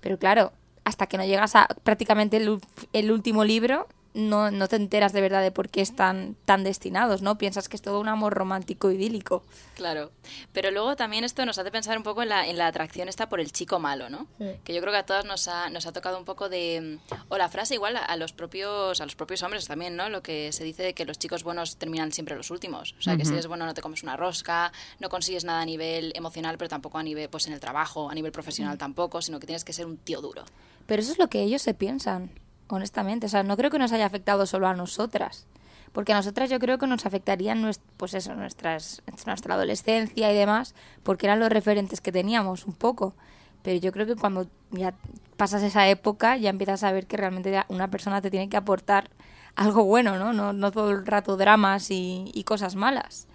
pero 0.00 0.18
claro, 0.18 0.52
hasta 0.84 1.06
que 1.06 1.18
no 1.18 1.24
llegas 1.24 1.56
a 1.56 1.66
prácticamente 1.82 2.36
el, 2.36 3.10
último 3.10 3.44
libro, 3.44 3.88
no, 4.14 4.50
no 4.50 4.68
te 4.68 4.76
enteras 4.76 5.12
de 5.12 5.20
verdad 5.20 5.42
de 5.42 5.50
por 5.50 5.68
qué 5.68 5.80
están 5.80 6.36
tan 6.44 6.62
destinados, 6.64 7.20
¿no? 7.20 7.36
Piensas 7.36 7.68
que 7.68 7.76
es 7.76 7.82
todo 7.82 8.00
un 8.00 8.08
amor 8.08 8.32
romántico 8.34 8.90
idílico. 8.90 9.42
Claro. 9.74 10.12
Pero 10.52 10.70
luego 10.70 10.94
también 10.94 11.24
esto 11.24 11.44
nos 11.44 11.58
hace 11.58 11.70
pensar 11.72 11.96
un 11.98 12.04
poco 12.04 12.22
en 12.22 12.28
la, 12.28 12.46
en 12.46 12.56
la 12.56 12.68
atracción 12.68 13.08
esta 13.08 13.28
por 13.28 13.40
el 13.40 13.50
chico 13.52 13.80
malo, 13.80 14.08
¿no? 14.08 14.26
Que 14.64 14.72
yo 14.72 14.80
creo 14.80 14.92
que 14.92 14.98
a 14.98 15.06
todas 15.06 15.24
nos 15.24 15.48
ha, 15.48 15.68
nos 15.70 15.86
ha 15.86 15.92
tocado 15.92 16.16
un 16.16 16.24
poco 16.24 16.48
de... 16.48 16.98
mm, 17.10 17.14
O 17.28 17.36
la 17.38 17.48
frase 17.48 17.74
igual 17.74 17.96
a, 17.96 18.00
a 18.04 18.16
los 18.16 18.32
propios 18.32 19.00
a 19.00 19.04
los 19.04 19.16
propios 19.16 19.42
hombres 19.42 19.66
también, 19.66 19.96
¿no? 19.96 20.08
Lo 20.08 20.22
que 20.22 20.52
se 20.52 20.62
dice 20.64 20.82
de 20.84 20.94
que 20.94 21.04
los 21.04 21.18
chicos 21.18 21.42
buenos 21.42 21.76
terminan 21.76 22.12
siempre 22.12 22.36
los 22.36 22.50
últimos. 22.50 22.94
O 22.98 23.02
sea, 23.02 23.16
que 23.16 23.24
si 23.24 23.32
eres 23.32 23.48
bueno 23.48 23.66
no 23.66 23.74
te 23.74 23.82
comes 23.82 24.02
una 24.04 24.16
rosca, 24.16 24.72
no 25.00 25.08
consigues 25.08 25.44
nada 25.44 25.60
a 25.60 25.66
nivel 25.66 26.12
emocional, 26.14 26.56
pero 26.56 26.68
tampoco 26.68 26.98
a 26.98 27.02
nivel, 27.02 27.28
pues 27.28 27.46
en 27.48 27.52
el 27.52 27.60
trabajo, 27.60 28.08
a 28.10 28.14
nivel 28.14 28.30
profesional 28.30 28.78
tampoco, 28.78 29.20
sino 29.22 29.40
que 29.40 29.46
tienes 29.46 29.64
que 29.64 29.72
ser 29.72 29.86
un 29.86 29.96
tío 29.96 30.20
duro. 30.20 30.44
Pero 30.86 31.02
eso 31.02 31.10
es 31.12 31.18
lo 31.18 31.28
que 31.28 31.42
ellos 31.42 31.62
se 31.62 31.74
piensan, 31.74 32.30
honestamente. 32.68 33.26
O 33.26 33.28
sea, 33.28 33.42
no 33.42 33.56
creo 33.56 33.70
que 33.70 33.78
nos 33.78 33.92
haya 33.92 34.06
afectado 34.06 34.46
solo 34.46 34.66
a 34.68 34.74
nosotras. 34.74 35.46
Porque 35.92 36.12
a 36.12 36.16
nosotras 36.16 36.50
yo 36.50 36.58
creo 36.58 36.78
que 36.78 36.88
nos 36.88 37.06
afectarían 37.06 37.70
pues 37.96 38.14
eso, 38.14 38.34
nuestras, 38.34 39.02
nuestra 39.26 39.54
adolescencia 39.54 40.32
y 40.32 40.34
demás, 40.34 40.74
porque 41.04 41.26
eran 41.26 41.38
los 41.38 41.50
referentes 41.50 42.00
que 42.00 42.10
teníamos 42.10 42.66
un 42.66 42.74
poco. 42.74 43.14
Pero 43.62 43.78
yo 43.78 43.92
creo 43.92 44.04
que 44.04 44.16
cuando 44.16 44.48
ya 44.72 44.94
pasas 45.36 45.62
esa 45.62 45.88
época 45.88 46.36
ya 46.36 46.50
empiezas 46.50 46.82
a 46.82 46.92
ver 46.92 47.06
que 47.06 47.16
realmente 47.16 47.62
una 47.68 47.88
persona 47.88 48.20
te 48.20 48.30
tiene 48.30 48.48
que 48.48 48.56
aportar 48.56 49.08
algo 49.54 49.84
bueno, 49.84 50.18
¿no? 50.18 50.32
No, 50.32 50.52
no 50.52 50.72
todo 50.72 50.90
el 50.90 51.06
rato 51.06 51.36
dramas 51.36 51.90
y, 51.90 52.30
y 52.34 52.42
cosas 52.42 52.74
malas. 52.74 53.28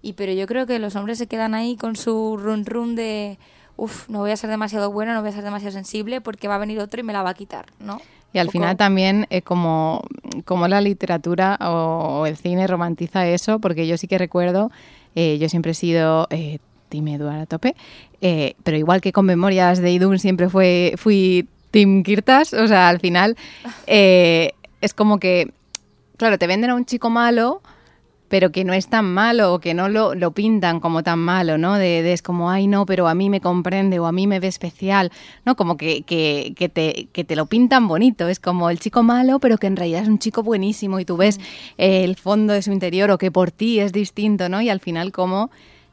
Y 0.00 0.14
pero 0.14 0.32
yo 0.32 0.46
creo 0.46 0.66
que 0.66 0.78
los 0.78 0.96
hombres 0.96 1.18
se 1.18 1.26
quedan 1.26 1.54
ahí 1.54 1.76
con 1.76 1.94
su 1.94 2.38
run 2.38 2.64
run 2.64 2.96
de, 2.96 3.38
uff, 3.76 4.08
no 4.08 4.20
voy 4.20 4.30
a 4.30 4.36
ser 4.36 4.50
demasiado 4.50 4.90
bueno, 4.90 5.14
no 5.14 5.20
voy 5.20 5.30
a 5.30 5.32
ser 5.32 5.44
demasiado 5.44 5.72
sensible 5.72 6.20
porque 6.20 6.48
va 6.48 6.56
a 6.56 6.58
venir 6.58 6.80
otro 6.80 7.00
y 7.00 7.02
me 7.02 7.12
la 7.12 7.22
va 7.22 7.30
a 7.30 7.34
quitar, 7.34 7.66
¿no? 7.78 8.00
Y 8.32 8.38
al 8.38 8.50
final 8.50 8.76
también 8.76 9.26
eh, 9.30 9.42
como, 9.42 10.02
como 10.44 10.68
la 10.68 10.80
literatura 10.80 11.56
o, 11.60 12.26
el 12.26 12.36
cine 12.36 12.66
romantiza 12.66 13.26
eso, 13.26 13.58
porque 13.58 13.86
yo 13.86 13.96
sí 13.96 14.06
que 14.06 14.18
recuerdo, 14.18 14.70
eh, 15.14 15.38
yo 15.38 15.48
siempre 15.48 15.72
he 15.72 15.74
sido 15.74 16.26
eh, 16.30 16.58
Tim 16.90 17.08
Edward 17.08 17.40
a 17.40 17.46
tope, 17.46 17.74
eh, 18.20 18.54
pero 18.64 18.76
igual 18.76 19.00
que 19.00 19.12
con 19.12 19.24
Memorias 19.24 19.78
de 19.78 19.92
Idun 19.92 20.18
siempre 20.18 20.50
fue, 20.50 20.94
fui 20.96 21.48
Tim 21.70 22.02
Kirtas, 22.02 22.52
o 22.52 22.68
sea, 22.68 22.88
al 22.88 23.00
final 23.00 23.36
es 23.86 24.94
como 24.94 25.18
que, 25.18 25.50
claro, 26.18 26.38
te 26.38 26.46
venden 26.46 26.70
a 26.70 26.74
un 26.74 26.84
chico 26.84 27.08
malo 27.08 27.62
pero 28.28 28.52
que 28.52 28.64
no 28.64 28.72
es 28.72 28.88
tan 28.88 29.12
malo 29.12 29.54
o 29.54 29.58
que 29.58 29.74
no 29.74 29.88
lo, 29.88 30.14
lo 30.14 30.32
pintan 30.32 30.80
como 30.80 31.02
tan 31.02 31.18
malo, 31.18 31.58
¿no? 31.58 31.74
De, 31.74 32.12
es 32.12 32.22
como, 32.22 32.50
ay, 32.50 32.66
no, 32.66 32.86
pero 32.86 33.08
a 33.08 33.14
mí 33.14 33.30
me 33.30 33.40
comprende 33.40 33.98
o 33.98 34.06
a 34.06 34.12
mí 34.12 34.26
me 34.26 34.40
ve 34.40 34.48
especial, 34.48 35.10
¿no? 35.44 35.56
Como 35.56 35.76
que, 35.76 36.02
que, 36.02 36.52
que, 36.56 36.68
te, 36.68 37.08
que 37.12 37.24
te 37.24 37.36
lo 37.36 37.46
pintan 37.46 37.88
bonito, 37.88 38.28
es 38.28 38.40
como 38.40 38.70
el 38.70 38.78
chico 38.78 39.02
malo, 39.02 39.38
pero 39.38 39.58
que 39.58 39.66
en 39.66 39.76
realidad 39.76 40.02
es 40.02 40.08
un 40.08 40.18
chico 40.18 40.42
buenísimo 40.42 41.00
y 41.00 41.04
tú 41.04 41.16
ves 41.16 41.38
mm. 41.38 41.42
el 41.78 42.16
fondo 42.16 42.52
de 42.52 42.62
su 42.62 42.72
interior 42.72 43.10
o 43.10 43.18
que 43.18 43.30
por 43.30 43.50
ti 43.50 43.80
es 43.80 43.92
distinto, 43.92 44.48
¿no? 44.48 44.60
Y 44.60 44.68
al 44.68 44.80
final 44.80 45.12
como 45.12 45.50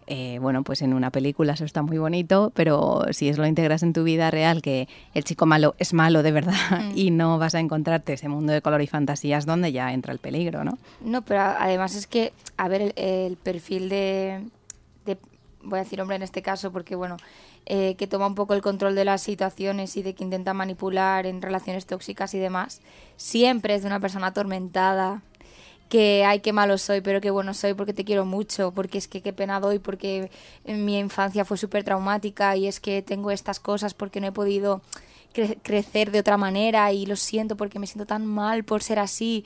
eh, 0.07 0.37
bueno, 0.39 0.63
pues 0.63 0.81
en 0.81 0.93
una 0.93 1.09
película 1.09 1.53
eso 1.53 1.65
está 1.65 1.81
muy 1.81 1.97
bonito, 1.97 2.51
pero 2.55 3.03
si 3.11 3.27
es 3.27 3.37
lo 3.37 3.45
integras 3.47 3.81
en 3.81 3.93
tu 3.93 4.03
vida 4.03 4.29
real, 4.29 4.61
que 4.61 4.87
el 5.13 5.23
chico 5.23 5.45
malo 5.45 5.75
es 5.79 5.93
malo 5.93 6.21
de 6.21 6.31
verdad 6.31 6.53
mm. 6.71 6.97
y 6.97 7.11
no 7.11 7.39
vas 7.39 7.55
a 7.55 7.59
encontrarte 7.59 8.13
ese 8.13 8.29
mundo 8.29 8.53
de 8.53 8.61
color 8.61 8.81
y 8.81 8.87
fantasías 8.87 9.45
donde 9.45 9.71
ya 9.71 9.93
entra 9.93 10.13
el 10.13 10.19
peligro, 10.19 10.63
¿no? 10.63 10.77
No, 11.01 11.23
pero 11.23 11.41
además 11.41 11.95
es 11.95 12.07
que, 12.07 12.33
a 12.57 12.67
ver, 12.67 12.93
el, 12.95 13.37
perfil 13.37 13.89
de, 13.89 14.41
voy 15.63 15.79
a 15.79 15.83
decir 15.83 15.99
hombre 15.99 16.15
en 16.15 16.21
este 16.21 16.41
caso, 16.41 16.71
porque 16.71 16.95
bueno, 16.95 17.17
eh, 17.65 17.95
que 17.95 18.05
toma 18.05 18.27
un 18.27 18.35
poco 18.35 18.53
el 18.53 18.61
control 18.61 18.93
de 18.93 19.05
las 19.05 19.21
situaciones 19.21 19.97
y 19.97 20.03
de 20.03 20.13
que 20.13 20.23
intenta 20.23 20.53
manipular 20.53 21.25
en 21.25 21.41
relaciones 21.41 21.87
tóxicas 21.87 22.35
y 22.35 22.39
demás, 22.39 22.81
siempre 23.17 23.73
es 23.73 23.81
de 23.81 23.87
una 23.87 23.99
persona 23.99 24.27
atormentada, 24.27 25.23
que 25.89 26.25
ay, 26.25 26.39
qué 26.39 26.53
malo 26.53 26.77
soy, 26.77 27.01
pero 27.01 27.21
qué 27.21 27.29
bueno 27.29 27.53
soy 27.53 27.73
porque 27.73 27.93
te 27.93 28.03
quiero 28.03 28.25
mucho, 28.25 28.71
porque 28.73 28.97
es 28.97 29.07
que 29.07 29.21
qué 29.21 29.33
pena 29.33 29.59
doy, 29.59 29.79
porque 29.79 30.31
mi 30.65 30.97
infancia 30.97 31.45
fue 31.45 31.57
súper 31.57 31.83
traumática 31.83 32.55
y 32.55 32.67
es 32.67 32.79
que 32.79 33.01
tengo 33.01 33.31
estas 33.31 33.59
cosas 33.59 33.93
porque 33.93 34.19
no 34.19 34.27
he 34.27 34.31
podido 34.31 34.81
crecer 35.63 36.11
de 36.11 36.19
otra 36.19 36.37
manera 36.37 36.91
y 36.91 37.05
lo 37.05 37.15
siento 37.15 37.57
porque 37.57 37.79
me 37.79 37.87
siento 37.87 38.05
tan 38.05 38.25
mal 38.25 38.63
por 38.63 38.81
ser 38.81 38.99
así, 38.99 39.45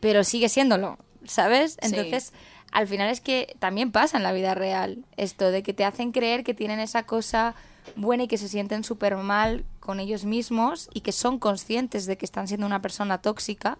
pero 0.00 0.24
sigue 0.24 0.48
siéndolo, 0.48 0.98
¿sabes? 1.26 1.76
Entonces, 1.82 2.32
al 2.72 2.88
final 2.88 3.10
es 3.10 3.20
que 3.20 3.54
también 3.58 3.92
pasa 3.92 4.16
en 4.16 4.22
la 4.22 4.32
vida 4.32 4.54
real 4.54 5.04
esto 5.16 5.50
de 5.50 5.62
que 5.62 5.74
te 5.74 5.84
hacen 5.84 6.12
creer 6.12 6.44
que 6.44 6.54
tienen 6.54 6.80
esa 6.80 7.04
cosa 7.04 7.54
buena 7.94 8.24
y 8.24 8.28
que 8.28 8.38
se 8.38 8.48
sienten 8.48 8.84
súper 8.84 9.16
mal 9.16 9.64
con 9.80 10.00
ellos 10.00 10.24
mismos 10.24 10.88
y 10.92 11.00
que 11.00 11.12
son 11.12 11.38
conscientes 11.38 12.06
de 12.06 12.16
que 12.18 12.26
están 12.26 12.48
siendo 12.48 12.66
una 12.66 12.82
persona 12.82 13.18
tóxica 13.18 13.78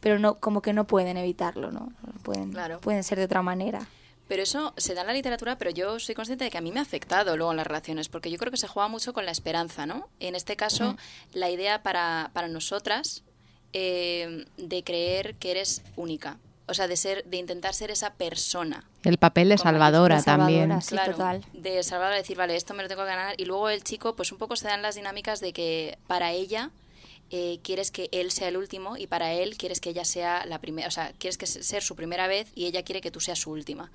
pero 0.00 0.18
no 0.18 0.38
como 0.38 0.62
que 0.62 0.72
no 0.72 0.86
pueden 0.86 1.16
evitarlo, 1.16 1.70
¿no? 1.70 1.92
Pueden, 2.22 2.54
pueden 2.80 3.04
ser 3.04 3.18
de 3.18 3.24
otra 3.24 3.42
manera. 3.42 3.86
Pero 4.28 4.42
eso 4.42 4.74
se 4.76 4.94
da 4.94 5.00
en 5.00 5.06
la 5.06 5.12
literatura, 5.14 5.56
pero 5.56 5.70
yo 5.70 5.98
soy 5.98 6.14
consciente 6.14 6.44
de 6.44 6.50
que 6.50 6.58
a 6.58 6.60
mí 6.60 6.70
me 6.70 6.80
ha 6.80 6.82
afectado 6.82 7.36
luego 7.36 7.50
en 7.50 7.56
las 7.56 7.66
relaciones, 7.66 8.08
porque 8.10 8.30
yo 8.30 8.36
creo 8.38 8.50
que 8.50 8.58
se 8.58 8.68
juega 8.68 8.88
mucho 8.88 9.14
con 9.14 9.24
la 9.24 9.32
esperanza, 9.32 9.86
¿no? 9.86 10.08
En 10.20 10.34
este 10.34 10.54
caso, 10.54 10.96
la 11.32 11.48
idea 11.48 11.82
para, 11.82 12.30
para 12.34 12.48
nosotras 12.48 13.22
eh, 13.72 14.44
de 14.58 14.84
creer 14.84 15.34
que 15.36 15.50
eres 15.52 15.82
única. 15.96 16.36
O 16.66 16.74
sea, 16.74 16.86
de 16.86 16.98
ser, 16.98 17.24
de 17.24 17.38
intentar 17.38 17.72
ser 17.72 17.90
esa 17.90 18.12
persona. 18.12 18.84
El 19.02 19.16
papel 19.16 19.48
de 19.48 19.56
salvadora, 19.56 20.22
también. 20.22 20.78
claro, 20.86 21.40
De 21.54 21.82
salvadora, 21.82 22.16
decir, 22.16 22.36
vale, 22.36 22.56
esto 22.56 22.74
me 22.74 22.82
lo 22.82 22.90
tengo 22.90 23.04
que 23.04 23.08
ganar. 23.08 23.34
Y 23.38 23.46
luego 23.46 23.70
el 23.70 23.82
chico, 23.82 24.14
pues 24.14 24.32
un 24.32 24.38
poco 24.38 24.54
se 24.56 24.68
dan 24.68 24.82
las 24.82 24.94
dinámicas 24.94 25.40
de 25.40 25.54
que 25.54 25.98
para 26.06 26.32
ella 26.32 26.70
eh, 27.30 27.60
quieres 27.62 27.90
que 27.90 28.08
él 28.12 28.30
sea 28.30 28.48
el 28.48 28.56
último 28.56 28.96
y 28.96 29.06
para 29.06 29.32
él 29.32 29.56
quieres 29.56 29.80
que 29.80 29.90
ella 29.90 30.04
sea 30.04 30.46
la 30.46 30.60
primera, 30.60 30.88
o 30.88 30.90
sea, 30.90 31.12
quieres 31.18 31.36
que 31.36 31.46
ser 31.46 31.82
su 31.82 31.94
primera 31.94 32.26
vez 32.26 32.50
y 32.54 32.66
ella 32.66 32.82
quiere 32.82 33.00
que 33.00 33.10
tú 33.10 33.20
seas 33.20 33.38
su 33.38 33.50
última. 33.50 33.90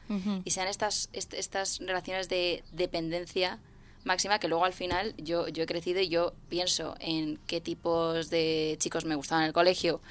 Y 0.45 0.51
sean 0.51 0.67
estas, 0.67 1.09
estas 1.13 1.79
relaciones 1.79 2.29
de 2.29 2.63
dependencia 2.71 3.59
máxima 4.03 4.37
que 4.37 4.47
luego 4.47 4.65
al 4.65 4.73
final 4.73 5.15
yo, 5.17 5.47
yo 5.47 5.63
he 5.63 5.65
crecido 5.65 6.01
y 6.01 6.09
yo 6.09 6.33
pienso 6.49 6.95
en 6.99 7.39
qué 7.47 7.61
tipos 7.61 8.29
de 8.29 8.75
chicos 8.79 9.05
me 9.05 9.15
gustaban 9.15 9.43
en 9.43 9.47
el 9.47 9.53
colegio 9.53 10.01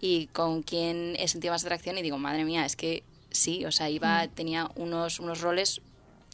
y 0.00 0.26
con 0.28 0.62
quién 0.62 1.14
he 1.18 1.28
sentido 1.28 1.52
más 1.52 1.64
atracción 1.64 1.98
y 1.98 2.02
digo, 2.02 2.18
madre 2.18 2.44
mía, 2.44 2.64
es 2.64 2.76
que 2.76 3.02
sí, 3.30 3.64
o 3.64 3.72
sea, 3.72 3.90
iba, 3.90 4.26
tenía 4.28 4.70
unos, 4.74 5.20
unos 5.20 5.40
roles 5.40 5.80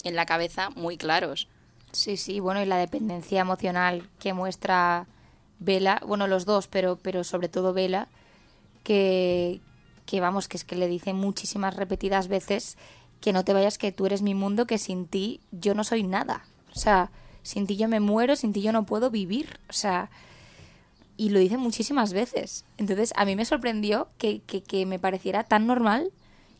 en 0.05 0.17
la 0.17 0.27
cabeza 0.27 0.71
muy 0.71 0.97
claros. 0.97 1.49
Sí, 1.93 2.17
sí, 2.17 2.41
bueno, 2.41 2.63
y 2.63 2.67
la 2.67 2.79
dependencia 2.79 3.41
emocional 3.41 4.09
que 4.19 4.33
muestra 4.33 5.07
Vela, 5.59 6.01
bueno, 6.07 6.27
los 6.27 6.45
dos, 6.45 6.69
pero, 6.69 6.97
pero 6.97 7.25
sobre 7.25 7.49
todo 7.49 7.73
Vela, 7.73 8.09
que, 8.85 9.61
que 10.07 10.21
vamos, 10.21 10.49
que 10.49 10.57
es 10.57 10.65
que 10.65 10.77
le 10.77 10.89
dice 10.89 11.13
muchísimas 11.13 11.77
repetidas 11.77 12.29
veces 12.29 12.77
que 13.21 13.33
no 13.33 13.45
te 13.45 13.53
vayas, 13.53 13.79
que 13.79 13.93
tú 13.93 14.07
eres 14.07 14.23
mi 14.23 14.35
mundo, 14.35 14.67
que 14.67 14.79
sin 14.79 15.07
ti 15.07 15.41
yo 15.51 15.75
no 15.75 15.85
soy 15.85 16.05
nada. 16.05 16.45
O 16.75 16.79
sea, 16.79 17.11
sin 17.43 17.67
ti 17.67 17.77
yo 17.77 17.89
me 17.89 18.01
muero, 18.01 18.37
sin 18.37 18.53
ti 18.53 18.63
yo 18.63 18.73
no 18.73 18.87
puedo 18.87 19.11
vivir. 19.11 19.59
O 19.69 19.73
sea, 19.73 20.11
y 21.17 21.31
lo 21.31 21.41
dice 21.41 21.57
muchísimas 21.57 22.13
veces. 22.13 22.65
Entonces, 22.77 23.13
a 23.17 23.25
mí 23.25 23.35
me 23.35 23.45
sorprendió 23.45 24.09
que, 24.19 24.41
que, 24.47 24.63
que 24.63 24.87
me 24.87 25.01
pareciera 25.01 25.43
tan 25.43 25.67
normal 25.67 26.13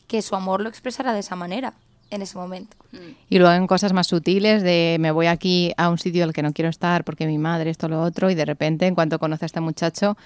que 0.07 0.21
su 0.21 0.35
amor 0.35 0.61
lo 0.61 0.69
expresara 0.69 1.13
de 1.13 1.19
esa 1.19 1.37
manera 1.37 1.73
en 2.09 2.21
ese 2.21 2.37
momento. 2.37 2.75
Y 3.29 3.37
luego 3.37 3.53
en 3.53 3.67
cosas 3.67 3.93
más 3.93 4.07
sutiles 4.07 4.63
de 4.63 4.97
me 4.99 5.11
voy 5.11 5.27
aquí 5.27 5.73
a 5.77 5.89
un 5.89 5.99
sitio 5.99 6.23
al 6.23 6.33
que 6.33 6.41
no 6.41 6.53
quiero 6.53 6.69
estar 6.69 7.03
porque 7.03 7.27
mi 7.27 7.37
madre 7.37 7.69
esto 7.69 7.87
lo 7.87 8.01
otro 8.01 8.29
y 8.29 8.35
de 8.35 8.45
repente 8.45 8.87
en 8.87 8.95
cuanto 8.95 9.19
conoce 9.19 9.45
a 9.45 9.47
este 9.47 9.61
muchacho 9.61 10.17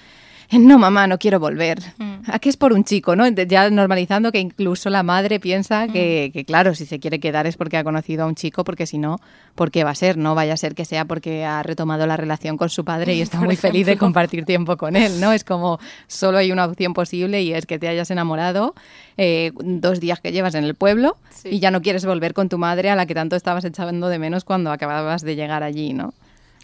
no 0.60 0.78
mamá, 0.78 1.08
no 1.08 1.18
quiero 1.18 1.40
volver. 1.40 1.80
Mm. 1.98 2.14
Aquí 2.28 2.50
es 2.50 2.58
por 2.58 2.74
un 2.74 2.84
chico, 2.84 3.16
¿no? 3.16 3.28
Ya 3.28 3.70
normalizando 3.70 4.32
que 4.32 4.40
incluso 4.40 4.90
la 4.90 5.04
madre 5.04 5.40
piensa 5.40 5.88
mm. 5.88 5.92
que, 5.92 6.44
claro, 6.46 6.76
si 6.76 6.86
se 6.86 7.00
quiere 7.00 7.20
quedar 7.20 7.48
es 7.48 7.58
porque 7.58 7.78
ha 7.78 7.84
conocido 7.84 8.24
a 8.24 8.28
un 8.28 8.36
chico, 8.36 8.64
porque 8.64 8.86
si 8.86 8.98
no, 8.98 9.20
¿por 9.56 9.72
qué 9.72 9.84
va 9.84 9.92
a 9.92 9.96
ser? 9.96 10.18
No 10.18 10.36
vaya 10.36 10.54
a 10.54 10.58
ser 10.58 10.76
que 10.76 10.86
sea 10.86 11.06
porque 11.06 11.46
ha 11.46 11.64
retomado 11.64 12.06
la 12.08 12.18
relación 12.18 12.58
con 12.58 12.70
su 12.70 12.86
padre 12.86 13.16
y 13.16 13.22
está 13.22 13.40
muy 13.40 13.56
feliz 13.56 13.86
de 13.86 13.98
compartir 13.98 14.46
tiempo 14.46 14.78
con 14.78 14.96
él, 14.96 15.20
¿no? 15.20 15.32
Es 15.32 15.44
como 15.44 15.80
solo 16.08 16.38
hay 16.38 16.52
una 16.52 16.66
opción 16.66 16.94
posible 16.94 17.42
y 17.42 17.54
es 17.54 17.66
que 17.66 17.80
te 17.80 17.88
hayas 17.88 18.12
enamorado 18.12 18.76
eh, 19.18 19.52
dos 19.56 20.00
días 20.00 20.20
que 20.20 20.32
llevas 20.32 20.56
en 20.56 20.64
el 20.64 20.76
pueblo 20.76 21.18
y 21.44 21.60
ya 21.60 21.72
no 21.72 21.82
quieres 21.82 22.06
volver 22.06 22.34
con 22.34 22.50
tu 22.50 22.58
madre 22.58 22.90
a 22.90 22.96
la 22.96 23.06
que 23.06 23.14
tanto 23.14 23.36
estabas 23.36 23.66
echando 23.66 24.08
de 24.08 24.20
menos 24.20 24.44
cuando 24.44 24.72
acababas 24.72 25.22
de 25.24 25.36
llegar 25.36 25.64
allí, 25.64 25.94
¿no? 25.94 26.14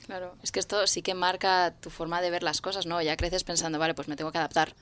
Claro, 0.10 0.36
es 0.42 0.52
que 0.52 0.60
esto 0.60 0.88
sí 0.88 1.04
que 1.04 1.14
marca 1.14 1.72
tu 1.80 1.92
forma 1.92 2.20
de 2.20 2.32
ver 2.32 2.42
las 2.42 2.62
cosas, 2.62 2.88
¿no? 2.88 3.00
Ya 3.00 3.16
creces 3.16 3.44
pensando, 3.44 3.78
vale, 3.78 3.94
pues 3.94 4.08
me 4.08 4.16
tengo 4.16 4.32
que 4.32 4.40
adaptar. 4.40 4.74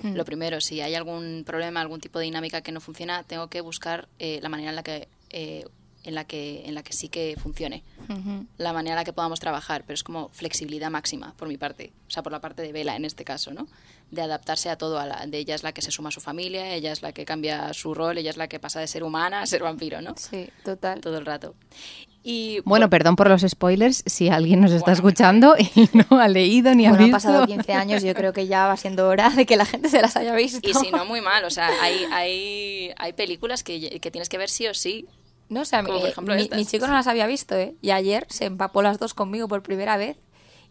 Hmm. 0.00 0.14
Lo 0.14 0.24
primero, 0.24 0.60
si 0.60 0.80
hay 0.80 0.94
algún 0.94 1.42
problema, 1.44 1.80
algún 1.80 1.98
tipo 1.98 2.20
de 2.20 2.26
dinámica 2.26 2.60
que 2.60 2.70
no 2.70 2.80
funciona, 2.80 3.24
tengo 3.24 3.48
que 3.48 3.60
buscar 3.62 4.06
eh, 4.20 4.38
la 4.40 4.48
manera 4.48 4.70
en 4.70 4.76
la 4.76 4.84
que 4.84 5.08
eh, 5.30 5.64
en 6.04 6.14
la 6.14 6.24
que 6.24 6.62
en 6.66 6.76
la 6.76 6.84
que 6.84 6.92
sí 6.92 7.08
que 7.08 7.36
funcione. 7.36 7.82
La 8.58 8.72
manera 8.72 8.94
en 8.94 8.98
la 8.98 9.04
que 9.04 9.12
podamos 9.12 9.40
trabajar 9.40 9.82
pero 9.84 9.94
es 9.94 10.04
como 10.04 10.28
flexibilidad 10.28 10.88
máxima 10.88 11.34
por 11.36 11.48
mi 11.48 11.56
parte 11.56 11.92
o 12.06 12.10
sea 12.12 12.22
por 12.22 12.30
la 12.30 12.40
parte 12.40 12.62
de 12.62 12.70
Vela 12.70 12.94
en 12.94 13.04
este 13.04 13.24
caso 13.24 13.52
no 13.52 13.66
de 14.12 14.22
adaptarse 14.22 14.70
a 14.70 14.78
todo 14.78 15.00
a 15.00 15.06
la, 15.06 15.26
de 15.26 15.38
ella 15.38 15.56
es 15.56 15.64
la 15.64 15.72
que 15.72 15.82
se 15.82 15.90
suma 15.90 16.10
a 16.10 16.12
su 16.12 16.20
familia 16.20 16.74
ella 16.74 16.92
es 16.92 17.02
la 17.02 17.10
que 17.10 17.24
cambia 17.24 17.74
su 17.74 17.92
rol 17.92 18.18
ella 18.18 18.30
es 18.30 18.36
la 18.36 18.46
que 18.46 18.60
pasa 18.60 18.78
de 18.78 18.86
ser 18.86 19.02
humana 19.02 19.42
a 19.42 19.46
ser 19.46 19.64
vampiro 19.64 20.00
no 20.00 20.14
sí 20.16 20.48
total. 20.64 21.00
Todo 21.00 21.18
el 21.18 21.26
rato 21.26 21.56
y, 22.28 22.58
bueno, 22.64 22.90
perdón 22.90 23.14
por 23.14 23.28
los 23.28 23.42
spoilers 23.42 24.02
si 24.04 24.30
alguien 24.30 24.60
nos 24.60 24.72
está 24.72 24.90
escuchando 24.90 25.54
y 25.56 25.88
no 26.10 26.18
ha 26.18 26.26
leído 26.26 26.74
ni 26.74 26.84
ha 26.84 26.90
visto. 26.90 27.04
han 27.04 27.10
pasado 27.12 27.46
15 27.46 27.72
años, 27.72 28.02
yo 28.02 28.14
creo 28.14 28.32
que 28.32 28.48
ya 28.48 28.66
va 28.66 28.76
siendo 28.76 29.06
hora 29.06 29.30
de 29.30 29.46
que 29.46 29.54
la 29.54 29.64
gente 29.64 29.88
se 29.88 30.02
las 30.02 30.16
haya 30.16 30.34
visto. 30.34 30.68
Y 30.68 30.74
si 30.74 30.90
no, 30.90 31.04
muy 31.04 31.20
mal. 31.20 31.44
O 31.44 31.50
sea, 31.50 31.70
hay, 31.80 32.04
hay, 32.12 32.90
hay 32.96 33.12
películas 33.12 33.62
que, 33.62 34.00
que 34.00 34.10
tienes 34.10 34.28
que 34.28 34.38
ver 34.38 34.50
sí 34.50 34.66
o 34.66 34.74
sí. 34.74 35.06
No, 35.48 35.60
o 35.60 35.64
sea, 35.64 35.82
mi, 35.82 35.92
mi, 36.52 36.66
chico 36.66 36.88
no 36.88 36.94
las 36.94 37.06
había 37.06 37.28
visto, 37.28 37.54
¿eh? 37.54 37.76
Y 37.80 37.92
ayer 37.92 38.26
se 38.28 38.46
empapó 38.46 38.82
las 38.82 38.98
dos 38.98 39.14
conmigo 39.14 39.46
por 39.46 39.62
primera 39.62 39.96
vez 39.96 40.16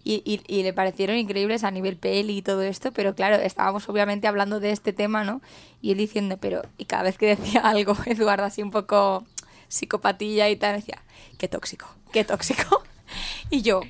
y, 0.03 0.21
y, 0.25 0.41
y, 0.53 0.63
le 0.63 0.73
parecieron 0.73 1.15
increíbles 1.15 1.63
a 1.63 1.71
nivel 1.71 1.95
peli 1.95 2.37
y 2.37 2.41
todo 2.41 2.63
esto, 2.63 2.91
pero 2.91 3.15
claro, 3.15 3.37
estábamos 3.37 3.87
obviamente 3.87 4.27
hablando 4.27 4.59
de 4.59 4.71
este 4.71 4.91
tema, 4.91 5.23
¿no? 5.23 5.41
Y 5.81 5.93
él 5.93 5.99
diciendo, 5.99 6.35
pero, 6.37 6.63
y 6.77 6.83
cada 6.83 7.03
vez 7.03 7.17
que 7.17 7.27
decía 7.27 7.61
algo, 7.63 7.95
Eduardo 8.05 8.43
así 8.43 8.61
un 8.61 8.71
poco 8.71 9.23
psicopatilla 9.67 10.49
y 10.49 10.55
tal, 10.55 10.77
decía, 10.77 11.01
qué 11.37 11.47
tóxico, 11.47 11.87
qué 12.11 12.23
tóxico. 12.23 12.83
Y 13.51 13.61
yo, 13.61 13.81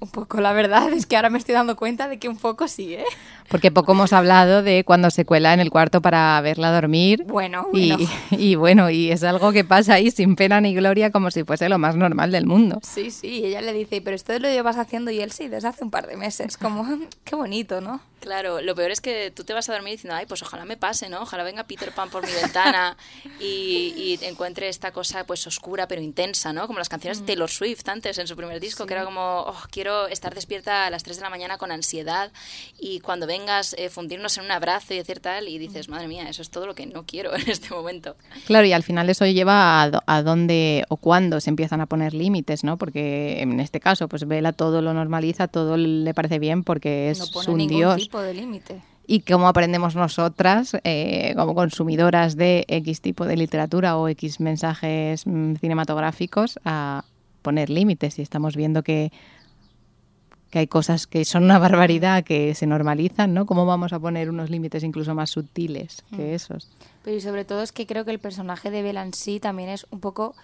Un 0.00 0.08
poco, 0.08 0.40
la 0.40 0.52
verdad 0.52 0.92
es 0.92 1.06
que 1.06 1.16
ahora 1.16 1.30
me 1.30 1.38
estoy 1.38 1.54
dando 1.54 1.76
cuenta 1.76 2.08
de 2.08 2.18
que 2.18 2.28
un 2.28 2.38
poco 2.38 2.68
sí, 2.68 2.94
¿eh? 2.94 3.04
Porque 3.48 3.70
poco 3.70 3.92
hemos 3.92 4.12
hablado 4.14 4.62
de 4.62 4.82
cuando 4.84 5.10
se 5.10 5.24
cuela 5.26 5.52
en 5.52 5.60
el 5.60 5.70
cuarto 5.70 6.00
para 6.00 6.40
verla 6.40 6.72
dormir. 6.72 7.24
Bueno, 7.26 7.68
bueno. 7.70 7.96
Y, 7.98 8.08
y, 8.30 8.54
bueno, 8.54 8.88
y 8.90 9.10
es 9.10 9.22
algo 9.22 9.52
que 9.52 9.64
pasa 9.64 9.94
ahí 9.94 10.10
sin 10.10 10.36
pena 10.36 10.60
ni 10.60 10.74
gloria 10.74 11.10
como 11.10 11.30
si 11.30 11.44
fuese 11.44 11.68
lo 11.68 11.78
más 11.78 11.96
normal 11.96 12.30
del 12.32 12.46
mundo. 12.46 12.80
Sí, 12.82 13.10
sí, 13.10 13.44
ella 13.44 13.60
le 13.60 13.72
dice, 13.74 14.00
pero 14.00 14.16
esto 14.16 14.38
lo 14.38 14.48
llevas 14.48 14.76
haciendo 14.78 15.10
y 15.10 15.20
él 15.20 15.32
sí, 15.32 15.48
desde 15.48 15.68
hace 15.68 15.84
un 15.84 15.90
par 15.90 16.06
de 16.06 16.16
meses. 16.16 16.56
Como, 16.56 16.86
qué 17.24 17.36
bonito, 17.36 17.80
¿no? 17.80 18.00
Claro, 18.20 18.62
lo 18.62 18.74
peor 18.74 18.90
es 18.90 19.02
que 19.02 19.30
tú 19.30 19.44
te 19.44 19.52
vas 19.52 19.68
a 19.68 19.74
dormir 19.74 19.92
diciendo, 19.92 20.14
ay, 20.16 20.24
pues 20.24 20.40
ojalá 20.42 20.64
me 20.64 20.78
pase, 20.78 21.10
¿no? 21.10 21.20
Ojalá 21.20 21.44
venga 21.44 21.64
Peter 21.64 21.92
Pan 21.92 22.08
por 22.08 22.24
mi 22.26 22.32
ventana 22.42 22.96
y, 23.38 23.92
y 23.96 24.18
encuentre 24.22 24.70
esta 24.70 24.92
cosa 24.92 25.24
pues 25.24 25.46
oscura 25.46 25.86
pero 25.88 26.00
intensa, 26.00 26.54
¿no? 26.54 26.66
Como 26.66 26.78
las 26.78 26.88
canciones 26.88 27.20
de 27.20 27.26
Taylor 27.26 27.50
Swift 27.50 27.86
antes 27.86 28.16
en 28.16 28.26
su 28.26 28.34
primer 28.34 28.60
disco, 28.60 28.84
Sí. 28.84 28.88
que 28.88 28.94
era 28.94 29.04
como, 29.04 29.40
oh, 29.40 29.54
quiero 29.74 30.06
estar 30.06 30.32
despierta 30.36 30.86
a 30.86 30.90
las 30.90 31.02
3 31.02 31.16
de 31.16 31.22
la 31.24 31.30
mañana 31.30 31.58
con 31.58 31.72
ansiedad 31.72 32.30
y 32.78 33.00
cuando 33.00 33.26
vengas 33.26 33.74
eh, 33.76 33.90
fundirnos 33.90 34.38
en 34.38 34.44
un 34.44 34.52
abrazo 34.52 34.94
y 34.94 34.98
decir 34.98 35.18
tal 35.18 35.48
y 35.48 35.58
dices, 35.58 35.88
madre 35.88 36.06
mía, 36.06 36.28
eso 36.28 36.42
es 36.42 36.50
todo 36.50 36.64
lo 36.66 36.76
que 36.76 36.86
no 36.86 37.04
quiero 37.04 37.34
en 37.36 37.50
este 37.50 37.74
momento. 37.74 38.14
Claro, 38.46 38.66
y 38.66 38.72
al 38.72 38.84
final 38.84 39.10
eso 39.10 39.26
lleva 39.26 39.82
a, 39.82 40.02
a 40.06 40.22
dónde 40.22 40.84
o 40.88 40.96
cuándo 40.96 41.40
se 41.40 41.50
empiezan 41.50 41.80
a 41.80 41.86
poner 41.86 42.14
límites, 42.14 42.62
¿no? 42.62 42.78
Porque 42.78 43.42
en 43.42 43.58
este 43.58 43.80
caso, 43.80 44.06
pues 44.06 44.28
Vela 44.28 44.52
todo 44.52 44.80
lo 44.80 44.94
normaliza, 44.94 45.48
todo 45.48 45.76
le 45.76 46.14
parece 46.14 46.38
bien 46.38 46.62
porque 46.62 47.10
es 47.10 47.18
no 47.18 47.26
pone 47.26 47.50
un 47.50 47.58
ningún 47.58 47.76
dios. 47.76 47.96
tipo 47.96 48.20
de 48.20 48.32
límite. 48.32 48.80
Y 49.08 49.20
cómo 49.20 49.48
aprendemos 49.48 49.96
nosotras, 49.96 50.76
eh, 50.84 51.34
como 51.36 51.56
consumidoras 51.56 52.36
de 52.36 52.64
X 52.68 53.00
tipo 53.00 53.26
de 53.26 53.36
literatura 53.36 53.96
o 53.98 54.08
X 54.08 54.38
mensajes 54.38 55.26
mm, 55.26 55.56
cinematográficos, 55.56 56.60
a 56.64 57.04
poner 57.42 57.70
límites. 57.70 58.20
Y 58.20 58.22
estamos 58.22 58.54
viendo 58.54 58.82
que, 58.82 59.10
que 60.54 60.60
hay 60.60 60.68
cosas 60.68 61.08
que 61.08 61.24
son 61.24 61.42
una 61.42 61.58
barbaridad, 61.58 62.22
que 62.22 62.54
se 62.54 62.68
normalizan, 62.68 63.34
¿no? 63.34 63.44
¿Cómo 63.44 63.66
vamos 63.66 63.92
a 63.92 63.98
poner 63.98 64.30
unos 64.30 64.50
límites 64.50 64.84
incluso 64.84 65.12
más 65.12 65.30
sutiles 65.30 66.04
que 66.14 66.32
esos? 66.32 66.70
Pero 67.02 67.16
y 67.16 67.20
sobre 67.20 67.44
todo 67.44 67.60
es 67.60 67.72
que 67.72 67.88
creo 67.88 68.04
que 68.04 68.12
el 68.12 68.20
personaje 68.20 68.70
de 68.70 68.80
Bella 68.80 69.02
en 69.02 69.14
sí 69.14 69.40
también 69.40 69.68
es 69.68 69.84
un 69.90 69.98
poco, 69.98 70.36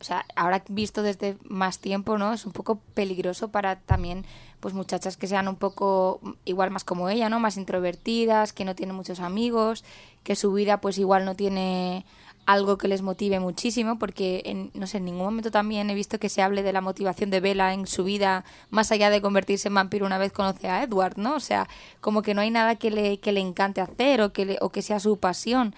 o 0.00 0.04
sea, 0.04 0.24
ahora 0.36 0.64
visto 0.70 1.02
desde 1.02 1.36
más 1.44 1.80
tiempo, 1.80 2.16
¿no? 2.16 2.32
Es 2.32 2.46
un 2.46 2.52
poco 2.52 2.80
peligroso 2.94 3.48
para 3.48 3.76
también, 3.80 4.24
pues 4.58 4.72
muchachas 4.72 5.18
que 5.18 5.26
sean 5.26 5.48
un 5.48 5.56
poco 5.56 6.22
igual 6.46 6.70
más 6.70 6.84
como 6.84 7.10
ella, 7.10 7.28
¿no? 7.28 7.38
Más 7.38 7.58
introvertidas, 7.58 8.54
que 8.54 8.64
no 8.64 8.74
tienen 8.74 8.96
muchos 8.96 9.20
amigos, 9.20 9.84
que 10.22 10.34
su 10.34 10.50
vida 10.50 10.80
pues 10.80 10.96
igual 10.96 11.26
no 11.26 11.34
tiene 11.34 12.06
algo 12.48 12.78
que 12.78 12.88
les 12.88 13.02
motive 13.02 13.40
muchísimo, 13.40 13.98
porque 13.98 14.40
en, 14.46 14.70
no 14.72 14.86
sé, 14.86 14.96
en 14.96 15.04
ningún 15.04 15.24
momento 15.24 15.50
también 15.50 15.90
he 15.90 15.94
visto 15.94 16.18
que 16.18 16.30
se 16.30 16.40
hable 16.40 16.62
de 16.62 16.72
la 16.72 16.80
motivación 16.80 17.28
de 17.28 17.40
Bella 17.40 17.74
en 17.74 17.86
su 17.86 18.04
vida, 18.04 18.42
más 18.70 18.90
allá 18.90 19.10
de 19.10 19.20
convertirse 19.20 19.68
en 19.68 19.74
vampiro 19.74 20.06
una 20.06 20.16
vez 20.16 20.32
conoce 20.32 20.66
a 20.66 20.82
Edward, 20.82 21.18
¿no? 21.18 21.34
O 21.34 21.40
sea, 21.40 21.68
como 22.00 22.22
que 22.22 22.32
no 22.32 22.40
hay 22.40 22.50
nada 22.50 22.76
que 22.76 22.90
le, 22.90 23.18
que 23.20 23.32
le 23.32 23.40
encante 23.40 23.82
hacer 23.82 24.22
o 24.22 24.32
que, 24.32 24.46
le- 24.46 24.58
o 24.62 24.70
que 24.70 24.80
sea 24.80 24.98
su 24.98 25.18
pasión. 25.18 25.74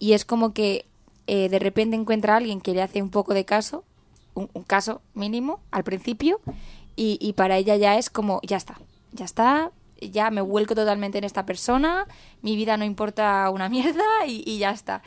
Y 0.00 0.14
es 0.14 0.24
como 0.24 0.52
que 0.52 0.86
eh, 1.28 1.48
de 1.48 1.60
repente 1.60 1.94
encuentra 1.94 2.34
a 2.34 2.38
alguien 2.38 2.60
que 2.60 2.74
le 2.74 2.82
hace 2.82 3.00
un 3.00 3.10
poco 3.10 3.32
de 3.32 3.44
caso, 3.44 3.84
un, 4.34 4.48
caso 4.66 5.00
mínimo 5.14 5.60
al 5.70 5.84
principio, 5.84 6.40
y, 6.96 7.32
para 7.34 7.58
ella 7.58 7.76
ya 7.76 7.96
es 7.96 8.10
como, 8.10 8.40
ya 8.42 8.56
está, 8.56 8.80
ya 9.12 9.24
está, 9.24 9.70
ya 10.00 10.32
me 10.32 10.40
vuelco 10.40 10.74
totalmente 10.74 11.18
en 11.18 11.22
esta 11.22 11.46
persona, 11.46 12.08
mi 12.42 12.56
vida 12.56 12.76
no 12.76 12.84
importa 12.84 13.48
una 13.50 13.68
mierda 13.76 14.02
y 14.26 14.58
ya 14.58 14.72
está. 14.72 15.00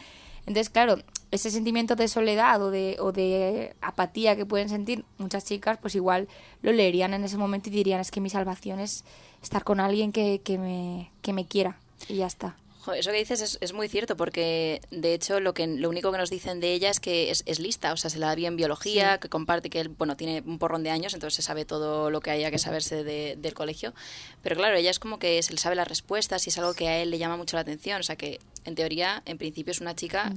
Entonces, 0.46 0.70
claro, 0.70 0.98
ese 1.32 1.50
sentimiento 1.50 1.96
de 1.96 2.08
soledad 2.08 2.62
o 2.62 2.72
de, 2.72 2.98
o 3.00 3.12
de 3.12 3.76
apatía 3.82 4.36
que 4.36 4.46
pueden 4.46 4.70
sentir 4.70 5.06
muchas 5.18 5.46
chicas, 5.46 5.78
pues 5.82 5.96
igual 5.96 6.28
lo 6.62 6.72
leerían 6.72 7.14
en 7.14 7.24
ese 7.24 7.38
momento 7.38 7.70
y 7.70 7.72
dirían, 7.72 8.02
es 8.02 8.12
que 8.12 8.22
mi 8.22 8.30
salvación 8.30 8.80
es 8.80 9.04
estar 9.42 9.64
con 9.64 9.80
alguien 9.80 10.12
que, 10.12 10.42
que, 10.44 10.58
me, 10.58 11.12
que 11.22 11.34
me 11.34 11.46
quiera 11.46 11.80
y 12.08 12.16
ya 12.16 12.28
está. 12.28 12.56
Eso 12.96 13.12
que 13.12 13.18
dices 13.18 13.42
es, 13.42 13.58
es 13.62 13.74
muy 13.74 13.88
cierto 13.88 14.18
porque 14.18 14.82
de 14.90 15.14
hecho 15.14 15.40
lo 15.40 15.54
que 15.54 15.68
lo 15.68 15.88
único 15.90 16.12
que 16.12 16.18
nos 16.18 16.30
dicen 16.32 16.60
de 16.60 16.74
ella 16.74 16.90
es 16.90 17.00
que 17.00 17.30
es, 17.30 17.44
es 17.46 17.60
lista, 17.60 17.94
o 17.94 17.98
sea, 17.98 18.10
se 18.10 18.18
la 18.18 18.28
da 18.28 18.36
bien 18.36 18.56
biología, 18.56 19.20
que 19.20 19.30
comparte 19.30 19.70
que 19.70 19.80
él, 19.82 19.90
bueno, 19.90 20.18
tiene 20.18 20.42
un 20.46 20.58
porrón 20.58 20.82
de 20.84 20.90
años, 20.90 21.14
entonces 21.14 21.36
se 21.36 21.42
sabe 21.44 21.64
todo 21.66 22.10
lo 22.10 22.22
que 22.22 22.32
haya 22.32 22.50
que 22.50 22.58
saberse 22.58 23.04
de- 23.04 23.36
del 23.38 23.54
colegio. 23.54 23.94
Pero 24.42 24.56
claro, 24.56 24.76
ella 24.78 24.90
es 24.90 24.98
como 25.00 25.20
que 25.20 25.42
se 25.44 25.52
le 25.54 25.60
sabe 25.60 25.76
las 25.76 25.88
respuestas 25.88 26.48
y 26.48 26.50
es 26.50 26.58
algo 26.58 26.74
que 26.74 26.88
a 26.88 26.98
él 27.02 27.12
le 27.12 27.18
llama 27.20 27.38
mucho 27.38 27.56
la 27.56 27.62
atención, 27.62 28.00
o 28.00 28.04
sea, 28.04 28.16
que 28.16 28.40
en 28.66 28.74
teoría, 28.76 29.22
en 29.26 29.38
principio 29.38 29.72
es 29.72 29.80
una 29.82 29.96
chica 29.96 30.34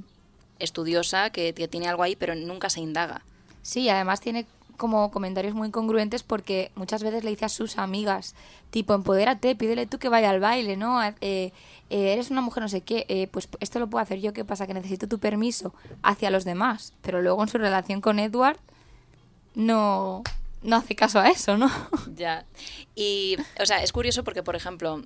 estudiosa 0.59 1.31
que, 1.31 1.53
que 1.55 1.69
tiene 1.69 1.89
algo 1.89 2.03
ahí, 2.03 2.17
pero 2.17 2.35
nunca 2.35 2.71
se 2.71 2.81
indaga. 2.81 3.25
Sí, 3.63 3.89
además 3.89 4.21
tiene 4.21 4.47
como 4.77 5.11
comentarios 5.11 5.55
muy 5.55 5.71
congruentes 5.71 6.23
porque 6.23 6.71
muchas 6.75 7.03
veces 7.03 7.25
le 7.25 7.31
dice 7.31 7.45
a 7.45 7.49
sus 7.49 7.79
amigas, 7.79 8.35
tipo, 8.71 8.95
empodérate, 8.95 9.55
pídele 9.57 9.87
tú 9.87 9.99
que 9.99 10.09
vaya 10.09 10.31
al 10.31 10.41
baile, 10.41 10.77
¿no? 10.77 11.03
Eh, 11.03 11.15
eh, 11.21 11.53
eres 11.91 12.31
una 12.31 12.41
mujer 12.41 12.63
no 12.63 12.69
sé 12.69 12.81
qué, 12.83 13.07
eh, 13.09 13.29
pues 13.29 13.49
esto 13.61 13.79
lo 13.79 13.89
puedo 13.89 14.03
hacer 14.03 14.21
yo, 14.21 14.33
¿qué 14.33 14.45
pasa? 14.45 14.67
Que 14.67 14.75
necesito 14.75 15.09
tu 15.09 15.19
permiso 15.19 15.75
hacia 16.03 16.31
los 16.31 16.45
demás. 16.45 16.93
Pero 17.03 17.23
luego 17.23 17.43
en 17.43 17.49
su 17.49 17.59
relación 17.59 18.01
con 18.01 18.19
Edward 18.19 18.59
no, 19.55 20.23
no 20.63 20.77
hace 20.77 20.95
caso 20.95 21.21
a 21.21 21.29
eso, 21.29 21.57
¿no? 21.57 21.71
Ya. 22.17 22.45
Y, 22.95 23.37
o 23.61 23.67
sea, 23.67 23.83
es 23.83 23.93
curioso 23.93 24.25
porque, 24.25 24.43
por 24.43 24.57
ejemplo, 24.57 25.03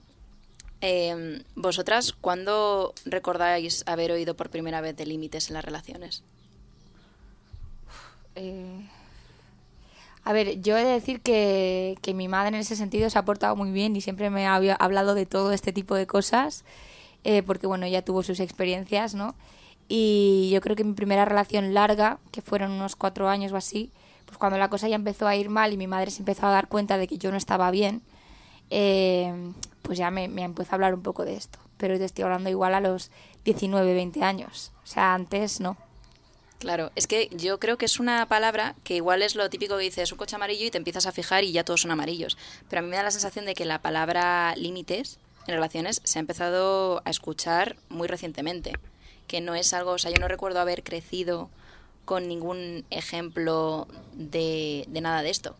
vosotras, 1.54 2.12
¿cuándo 2.12 2.94
recordáis 3.04 3.82
haber 3.86 4.12
oído 4.12 4.36
por 4.36 4.50
primera 4.50 4.80
vez 4.80 4.96
de 4.96 5.06
límites 5.06 5.48
en 5.48 5.54
las 5.54 5.64
relaciones? 5.64 6.22
Eh, 8.40 8.88
A 10.28 10.34
ver, 10.34 10.60
yo 10.60 10.76
he 10.76 10.84
de 10.84 10.90
decir 10.90 11.22
que, 11.22 11.96
que 12.02 12.12
mi 12.12 12.28
madre 12.28 12.48
en 12.48 12.56
ese 12.56 12.76
sentido 12.76 13.08
se 13.08 13.18
ha 13.18 13.24
portado 13.24 13.56
muy 13.56 13.70
bien 13.70 13.96
y 13.96 14.02
siempre 14.02 14.28
me 14.28 14.46
ha 14.46 14.56
hablado 14.56 15.14
de 15.14 15.24
todo 15.24 15.52
este 15.52 15.72
tipo 15.72 15.94
de 15.94 16.06
cosas, 16.06 16.66
eh, 17.24 17.42
porque 17.42 17.66
bueno, 17.66 17.86
ella 17.86 18.04
tuvo 18.04 18.22
sus 18.22 18.38
experiencias, 18.38 19.14
¿no? 19.14 19.34
Y 19.88 20.50
yo 20.52 20.60
creo 20.60 20.76
que 20.76 20.84
mi 20.84 20.92
primera 20.92 21.24
relación 21.24 21.72
larga, 21.72 22.18
que 22.30 22.42
fueron 22.42 22.72
unos 22.72 22.94
cuatro 22.94 23.30
años 23.30 23.52
o 23.52 23.56
así, 23.56 23.90
pues 24.26 24.36
cuando 24.36 24.58
la 24.58 24.68
cosa 24.68 24.86
ya 24.86 24.96
empezó 24.96 25.26
a 25.26 25.34
ir 25.34 25.48
mal 25.48 25.72
y 25.72 25.78
mi 25.78 25.86
madre 25.86 26.10
se 26.10 26.18
empezó 26.18 26.46
a 26.46 26.50
dar 26.50 26.68
cuenta 26.68 26.98
de 26.98 27.08
que 27.08 27.16
yo 27.16 27.30
no 27.30 27.38
estaba 27.38 27.70
bien, 27.70 28.02
eh, 28.68 29.32
pues 29.80 29.96
ya 29.96 30.10
me, 30.10 30.28
me 30.28 30.42
empezó 30.42 30.72
a 30.72 30.74
hablar 30.74 30.92
un 30.92 31.02
poco 31.02 31.24
de 31.24 31.36
esto. 31.36 31.58
Pero 31.78 31.96
te 31.96 32.04
estoy 32.04 32.24
hablando 32.24 32.50
igual 32.50 32.74
a 32.74 32.80
los 32.80 33.10
19, 33.46 33.94
20 33.94 34.22
años. 34.22 34.72
O 34.84 34.86
sea, 34.86 35.14
antes 35.14 35.58
no. 35.58 35.78
Claro, 36.58 36.90
es 36.96 37.06
que 37.06 37.28
yo 37.32 37.60
creo 37.60 37.78
que 37.78 37.84
es 37.84 38.00
una 38.00 38.26
palabra 38.26 38.74
que 38.82 38.96
igual 38.96 39.22
es 39.22 39.36
lo 39.36 39.48
típico 39.48 39.76
que 39.76 39.84
dices 39.84 40.10
un 40.10 40.18
coche 40.18 40.34
amarillo 40.34 40.66
y 40.66 40.70
te 40.70 40.78
empiezas 40.78 41.06
a 41.06 41.12
fijar 41.12 41.44
y 41.44 41.52
ya 41.52 41.64
todos 41.64 41.82
son 41.82 41.92
amarillos. 41.92 42.36
Pero 42.68 42.80
a 42.80 42.82
mí 42.82 42.88
me 42.88 42.96
da 42.96 43.04
la 43.04 43.12
sensación 43.12 43.44
de 43.44 43.54
que 43.54 43.64
la 43.64 43.80
palabra 43.80 44.54
límites 44.56 45.18
en 45.46 45.54
relaciones 45.54 46.00
se 46.02 46.18
ha 46.18 46.20
empezado 46.20 47.00
a 47.04 47.10
escuchar 47.10 47.76
muy 47.88 48.08
recientemente. 48.08 48.72
Que 49.28 49.40
no 49.40 49.54
es 49.54 49.72
algo, 49.72 49.92
o 49.92 49.98
sea, 49.98 50.10
yo 50.10 50.18
no 50.18 50.26
recuerdo 50.26 50.60
haber 50.60 50.82
crecido 50.82 51.48
con 52.04 52.26
ningún 52.26 52.84
ejemplo 52.90 53.86
de, 54.14 54.84
de 54.88 55.00
nada 55.00 55.22
de 55.22 55.30
esto. 55.30 55.54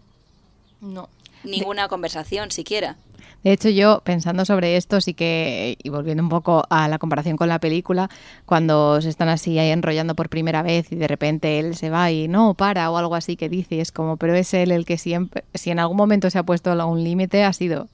No. 0.81 1.09
Ninguna 1.45 1.89
conversación 1.89 2.51
siquiera. 2.51 2.97
De 3.45 3.53
hecho, 3.53 3.69
yo 3.69 4.03
pensando 4.05 4.45
sobre 4.45 4.77
esto, 4.77 5.01
sí 5.01 5.15
que, 5.15 5.79
y 5.83 5.89
volviendo 5.91 6.23
un 6.23 6.29
poco 6.29 6.65
a 6.71 6.89
la 6.89 6.99
comparación 6.99 7.37
con 7.37 7.49
la 7.49 7.61
película, 7.61 8.11
cuando 8.47 9.01
se 9.01 9.09
están 9.09 9.29
así 9.29 9.59
ahí 9.59 9.71
enrollando 9.71 10.15
por 10.17 10.29
primera 10.29 10.63
vez 10.63 10.91
y 10.91 10.97
de 10.97 11.07
repente 11.07 11.61
él 11.61 11.77
se 11.77 11.89
va 11.89 12.11
y 12.11 12.27
no, 12.27 12.55
para 12.55 12.91
o 12.91 12.99
algo 12.99 13.15
así 13.15 13.37
que 13.37 13.49
dice, 13.49 13.81
es 13.81 13.93
como, 13.93 14.17
pero 14.17 14.35
es 14.35 14.53
él 14.55 14.73
el 14.73 14.85
que 14.85 14.99
siempre, 14.99 15.45
si 15.55 15.71
en 15.71 15.79
algún 15.79 15.97
momento 15.97 16.29
se 16.31 16.39
ha 16.39 16.43
puesto 16.43 16.73
a 16.73 16.85
un 16.85 17.05
límite, 17.05 17.45
ha 17.45 17.53
sido 17.53 17.89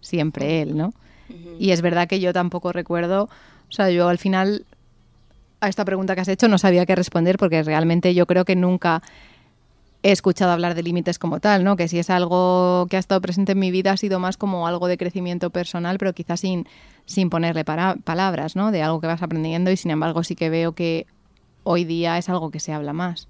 siempre 0.00 0.62
él, 0.62 0.76
¿no? 0.76 0.92
Y 1.58 1.72
es 1.72 1.82
verdad 1.82 2.08
que 2.08 2.20
yo 2.20 2.32
tampoco 2.32 2.72
recuerdo, 2.72 3.24
o 3.68 3.72
sea, 3.72 3.90
yo 3.90 4.08
al 4.08 4.18
final 4.18 4.64
a 5.60 5.68
esta 5.68 5.84
pregunta 5.84 6.14
que 6.14 6.20
has 6.20 6.28
hecho 6.28 6.48
no 6.48 6.58
sabía 6.58 6.86
qué 6.86 6.94
responder 6.94 7.38
porque 7.38 7.62
realmente 7.62 8.14
yo 8.14 8.26
creo 8.26 8.44
que 8.44 8.56
nunca 8.56 9.02
he 10.02 10.12
escuchado 10.12 10.52
hablar 10.52 10.74
de 10.74 10.82
límites 10.82 11.18
como 11.18 11.40
tal, 11.40 11.64
¿no? 11.64 11.76
Que 11.76 11.88
si 11.88 11.98
es 11.98 12.10
algo 12.10 12.86
que 12.88 12.96
ha 12.96 13.00
estado 13.00 13.20
presente 13.20 13.52
en 13.52 13.58
mi 13.58 13.70
vida 13.70 13.92
ha 13.92 13.96
sido 13.96 14.18
más 14.18 14.36
como 14.36 14.66
algo 14.66 14.88
de 14.88 14.98
crecimiento 14.98 15.50
personal, 15.50 15.98
pero 15.98 16.12
quizás 16.12 16.40
sin, 16.40 16.66
sin 17.06 17.30
ponerle 17.30 17.64
palabras, 17.64 18.56
¿no? 18.56 18.70
De 18.70 18.82
algo 18.82 19.00
que 19.00 19.06
vas 19.06 19.22
aprendiendo 19.22 19.70
y 19.70 19.76
sin 19.76 19.90
embargo 19.90 20.22
sí 20.22 20.36
que 20.36 20.50
veo 20.50 20.72
que 20.72 21.06
hoy 21.64 21.84
día 21.84 22.18
es 22.18 22.28
algo 22.28 22.50
que 22.50 22.60
se 22.60 22.72
habla 22.72 22.92
más. 22.92 23.28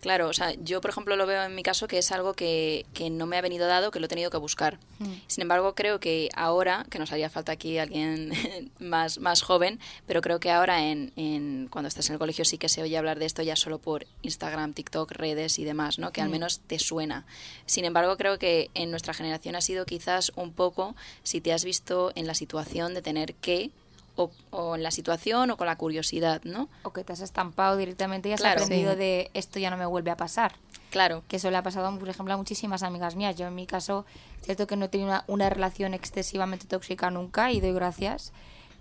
Claro, 0.00 0.28
o 0.28 0.32
sea, 0.32 0.54
yo 0.54 0.80
por 0.80 0.90
ejemplo 0.90 1.16
lo 1.16 1.26
veo 1.26 1.42
en 1.42 1.54
mi 1.54 1.64
caso 1.64 1.88
que 1.88 1.98
es 1.98 2.12
algo 2.12 2.34
que, 2.34 2.86
que 2.94 3.10
no 3.10 3.26
me 3.26 3.36
ha 3.36 3.40
venido 3.40 3.66
dado, 3.66 3.90
que 3.90 3.98
lo 3.98 4.06
he 4.06 4.08
tenido 4.08 4.30
que 4.30 4.36
buscar. 4.36 4.78
Sin 5.26 5.42
embargo, 5.42 5.74
creo 5.74 5.98
que 5.98 6.28
ahora, 6.34 6.86
que 6.88 6.98
nos 7.00 7.10
haría 7.10 7.30
falta 7.30 7.52
aquí 7.52 7.78
alguien 7.78 8.32
más, 8.78 9.18
más 9.18 9.42
joven, 9.42 9.80
pero 10.06 10.20
creo 10.20 10.38
que 10.38 10.50
ahora 10.50 10.86
en, 10.86 11.12
en 11.16 11.68
cuando 11.68 11.88
estás 11.88 12.08
en 12.08 12.14
el 12.14 12.18
colegio 12.18 12.44
sí 12.44 12.58
que 12.58 12.68
se 12.68 12.82
oye 12.82 12.96
hablar 12.96 13.18
de 13.18 13.26
esto 13.26 13.42
ya 13.42 13.56
solo 13.56 13.78
por 13.78 14.06
Instagram, 14.22 14.72
TikTok, 14.72 15.10
redes 15.12 15.58
y 15.58 15.64
demás, 15.64 15.98
¿no? 15.98 16.12
Que 16.12 16.20
al 16.20 16.28
menos 16.28 16.60
te 16.60 16.78
suena. 16.78 17.26
Sin 17.66 17.84
embargo, 17.84 18.16
creo 18.16 18.38
que 18.38 18.70
en 18.74 18.90
nuestra 18.90 19.14
generación 19.14 19.56
ha 19.56 19.60
sido 19.60 19.84
quizás 19.84 20.30
un 20.36 20.52
poco 20.52 20.94
si 21.24 21.40
te 21.40 21.52
has 21.52 21.64
visto 21.64 22.12
en 22.14 22.26
la 22.26 22.34
situación 22.34 22.94
de 22.94 23.02
tener 23.02 23.34
que 23.34 23.70
o, 24.18 24.30
o 24.50 24.74
en 24.74 24.82
la 24.82 24.90
situación 24.90 25.50
o 25.50 25.56
con 25.56 25.66
la 25.66 25.76
curiosidad, 25.76 26.42
¿no? 26.44 26.68
O 26.82 26.92
que 26.92 27.04
te 27.04 27.12
has 27.12 27.20
estampado 27.20 27.76
directamente 27.76 28.28
y 28.28 28.32
has 28.32 28.40
Claro. 28.40 28.62
aprendido 28.62 28.92
Sí. 28.92 28.98
de 28.98 29.30
esto 29.34 29.58
ya 29.58 29.70
no 29.70 29.76
me 29.76 29.86
vuelve 29.86 30.10
a 30.10 30.16
pasar. 30.16 30.52
Claro. 30.90 31.22
Que 31.28 31.36
eso 31.36 31.50
le 31.50 31.56
ha 31.56 31.62
pasado, 31.62 31.96
por 31.98 32.08
ejemplo, 32.08 32.34
a 32.34 32.36
muchísimas 32.36 32.82
amigas 32.82 33.14
mías. 33.16 33.36
Yo 33.36 33.46
en 33.46 33.54
mi 33.54 33.66
caso, 33.66 34.04
cierto 34.42 34.66
que 34.66 34.76
no 34.76 34.86
he 34.86 34.88
tenido 34.88 35.08
una, 35.10 35.24
una 35.28 35.48
relación 35.50 35.94
excesivamente 35.94 36.66
tóxica 36.66 37.10
nunca 37.10 37.52
y 37.52 37.60
doy 37.60 37.72
gracias. 37.72 38.32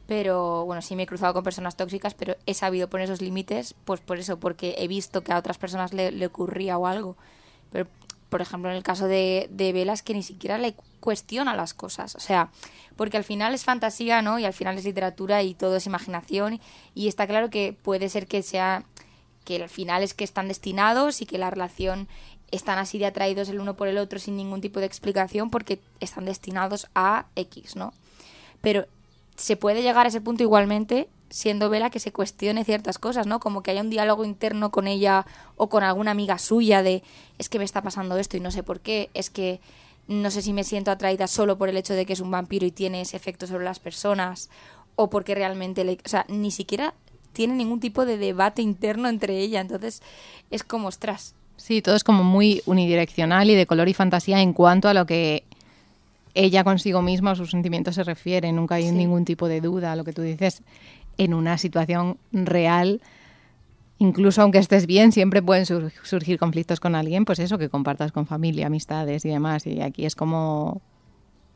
Pero 0.07 0.65
bueno, 0.65 0.81
sí 0.81 0.95
me 0.95 1.03
he 1.03 1.05
cruzado 1.05 1.33
con 1.33 1.43
personas 1.43 1.75
tóxicas, 1.75 2.13
pero 2.13 2.37
he 2.45 2.53
sabido 2.53 2.87
poner 2.89 3.05
esos 3.05 3.21
límites, 3.21 3.75
pues 3.83 3.99
por 3.99 4.17
eso, 4.17 4.39
porque 4.39 4.75
he 4.77 4.87
visto 4.87 5.21
que 5.21 5.33
a 5.33 5.37
otras 5.37 5.57
personas 5.57 5.93
le, 5.93 6.11
le 6.11 6.25
ocurría 6.27 6.77
o 6.77 6.87
algo. 6.87 7.17
Pero, 7.71 7.87
por 8.29 8.41
ejemplo, 8.41 8.69
en 8.69 8.77
el 8.77 8.83
caso 8.83 9.07
de, 9.07 9.47
de 9.51 9.73
Velas, 9.73 10.03
que 10.03 10.13
ni 10.13 10.23
siquiera 10.23 10.57
le 10.57 10.75
cuestiona 10.99 11.55
las 11.55 11.73
cosas. 11.73 12.15
O 12.15 12.19
sea, 12.19 12.49
porque 12.95 13.17
al 13.17 13.23
final 13.23 13.53
es 13.53 13.63
fantasía, 13.63 14.21
¿no? 14.21 14.39
Y 14.39 14.45
al 14.45 14.53
final 14.53 14.77
es 14.77 14.85
literatura 14.85 15.43
y 15.43 15.53
todo 15.53 15.77
es 15.77 15.85
imaginación. 15.85 16.59
Y 16.93 17.07
está 17.07 17.27
claro 17.27 17.49
que 17.49 17.73
puede 17.73 18.09
ser 18.09 18.27
que 18.27 18.41
sea 18.41 18.83
que 19.45 19.63
al 19.63 19.69
final 19.69 20.03
es 20.03 20.13
que 20.13 20.25
están 20.25 20.49
destinados 20.49 21.21
y 21.21 21.25
que 21.25 21.37
la 21.37 21.49
relación 21.49 22.09
están 22.51 22.79
así 22.79 22.97
de 22.97 23.05
atraídos 23.05 23.47
el 23.49 23.59
uno 23.59 23.75
por 23.75 23.87
el 23.87 23.97
otro 23.97 24.19
sin 24.19 24.35
ningún 24.35 24.59
tipo 24.59 24.79
de 24.79 24.85
explicación 24.85 25.49
porque 25.49 25.79
están 26.01 26.25
destinados 26.25 26.87
a 26.95 27.27
X, 27.35 27.75
¿no? 27.75 27.93
Pero 28.61 28.87
se 29.37 29.55
puede 29.55 29.81
llegar 29.81 30.05
a 30.05 30.09
ese 30.09 30.19
punto 30.19 30.43
igualmente 30.43 31.07
siendo 31.29 31.69
Vela 31.69 31.89
que 31.89 31.99
se 31.99 32.11
cuestione 32.11 32.63
ciertas 32.63 32.99
cosas, 32.99 33.27
¿no? 33.27 33.39
Como 33.39 33.61
que 33.63 33.71
haya 33.71 33.81
un 33.81 33.89
diálogo 33.89 34.23
interno 34.25 34.71
con 34.71 34.87
ella 34.87 35.25
o 35.55 35.67
con 35.69 35.83
alguna 35.83 36.11
amiga 36.11 36.37
suya 36.37 36.83
de 36.83 37.03
es 37.37 37.49
que 37.49 37.59
me 37.59 37.65
está 37.65 37.81
pasando 37.81 38.17
esto 38.17 38.37
y 38.37 38.39
no 38.39 38.51
sé 38.51 38.63
por 38.63 38.79
qué, 38.79 39.09
es 39.13 39.29
que 39.29 39.59
no 40.07 40.31
sé 40.31 40.41
si 40.41 40.53
me 40.53 40.63
siento 40.63 40.89
atraída 40.91 41.27
solo 41.27 41.57
por 41.57 41.67
el 41.69 41.75
hecho 41.77 41.93
de 41.93 42.05
que 42.05 42.13
es 42.13 42.21
un 42.21 42.31
vampiro 42.31 42.65
y 42.65 42.71
tiene 42.71 43.01
ese 43.01 43.17
efecto 43.17 43.45
sobre 43.45 43.65
las 43.65 43.79
personas 43.79 44.49
o 44.95 45.09
porque 45.09 45.35
realmente 45.35 45.83
le, 45.83 45.97
o 46.05 46.07
sea, 46.09 46.25
ni 46.29 46.49
siquiera 46.51 46.93
tiene 47.33 47.53
ningún 47.55 47.79
tipo 47.81 48.05
de 48.05 48.17
debate 48.17 48.61
interno 48.61 49.09
entre 49.09 49.37
ella, 49.39 49.59
entonces 49.61 50.01
es 50.49 50.63
como 50.63 50.87
ostras. 50.87 51.35
Sí, 51.57 51.81
todo 51.81 51.95
es 51.95 52.03
como 52.03 52.23
muy 52.23 52.61
unidireccional 52.65 53.49
y 53.49 53.55
de 53.55 53.65
color 53.65 53.89
y 53.89 53.93
fantasía 53.93 54.41
en 54.41 54.53
cuanto 54.53 54.87
a 54.87 54.93
lo 54.93 55.05
que 55.05 55.43
ella 56.33 56.63
consigo 56.63 57.01
misma 57.01 57.31
o 57.31 57.35
sus 57.35 57.49
sentimientos 57.51 57.95
se 57.95 58.03
refiere. 58.03 58.51
Nunca 58.51 58.75
hay 58.75 58.85
Sí. 58.85 58.91
ningún 58.91 59.25
tipo 59.25 59.47
de 59.47 59.59
duda. 59.59 59.95
Lo 59.95 60.03
que 60.03 60.13
tú 60.13 60.21
dices, 60.21 60.61
en 61.17 61.33
una 61.33 61.57
situación 61.57 62.17
real, 62.31 63.01
incluso 63.99 64.41
aunque 64.41 64.59
estés 64.59 64.85
bien, 64.85 65.11
siempre 65.11 65.41
pueden 65.41 65.65
sur- 65.65 65.91
surgir 66.03 66.37
conflictos 66.37 66.79
con 66.79 66.95
alguien, 66.95 67.25
pues 67.25 67.39
eso, 67.39 67.57
que 67.57 67.69
compartas 67.69 68.11
con 68.11 68.27
familia, 68.27 68.67
amistades 68.67 69.25
y 69.25 69.29
demás. 69.29 69.65
Y 69.65 69.81
aquí 69.81 70.05
es 70.05 70.15
como, 70.15 70.81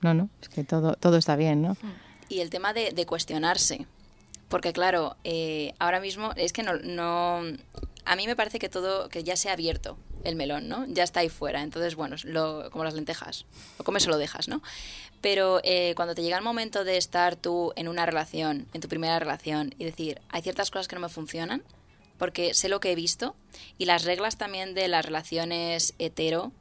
no, 0.01 0.13
no, 0.13 0.29
es 0.41 0.49
que 0.49 0.63
todo, 0.63 0.93
todo 0.93 1.17
está 1.17 1.35
bien, 1.35 1.61
¿no? 1.61 1.77
Y 2.29 2.39
el 2.39 2.49
tema 2.49 2.73
de, 2.73 2.91
de 2.91 3.05
cuestionarse. 3.05 3.85
Porque 4.49 4.73
claro, 4.73 5.15
eh, 5.23 5.73
ahora 5.79 5.99
mismo 5.99 6.31
es 6.35 6.51
que 6.53 6.63
no, 6.63 6.73
no... 6.77 7.41
A 8.03 8.15
mí 8.15 8.25
me 8.25 8.35
parece 8.35 8.59
que 8.59 8.67
todo, 8.67 9.07
que 9.09 9.23
ya 9.23 9.35
se 9.35 9.49
ha 9.49 9.53
abierto 9.53 9.97
el 10.23 10.35
melón, 10.35 10.67
¿no? 10.67 10.85
Ya 10.87 11.03
está 11.03 11.21
ahí 11.21 11.29
fuera. 11.29 11.61
Entonces, 11.63 11.95
bueno, 11.95 12.15
lo, 12.23 12.69
como 12.71 12.83
las 12.83 12.93
lentejas. 12.93 13.45
Lo 13.77 13.85
comes 13.85 14.05
o 14.07 14.09
lo 14.09 14.17
dejas, 14.17 14.47
¿no? 14.47 14.61
Pero 15.21 15.61
eh, 15.63 15.93
cuando 15.95 16.15
te 16.15 16.23
llega 16.23 16.37
el 16.37 16.43
momento 16.43 16.83
de 16.83 16.97
estar 16.97 17.35
tú 17.35 17.73
en 17.75 17.87
una 17.87 18.05
relación, 18.05 18.67
en 18.73 18.81
tu 18.81 18.87
primera 18.87 19.19
relación, 19.19 19.73
y 19.77 19.85
decir, 19.85 20.19
hay 20.29 20.41
ciertas 20.41 20.71
cosas 20.71 20.87
que 20.87 20.95
no 20.95 21.01
me 21.01 21.09
funcionan, 21.09 21.63
porque 22.17 22.53
sé 22.53 22.69
lo 22.69 22.79
que 22.79 22.91
he 22.91 22.95
visto, 22.95 23.35
y 23.77 23.85
las 23.85 24.03
reglas 24.03 24.37
también 24.37 24.73
de 24.73 24.87
las 24.87 25.05
relaciones 25.05 25.93
hetero 25.99 26.51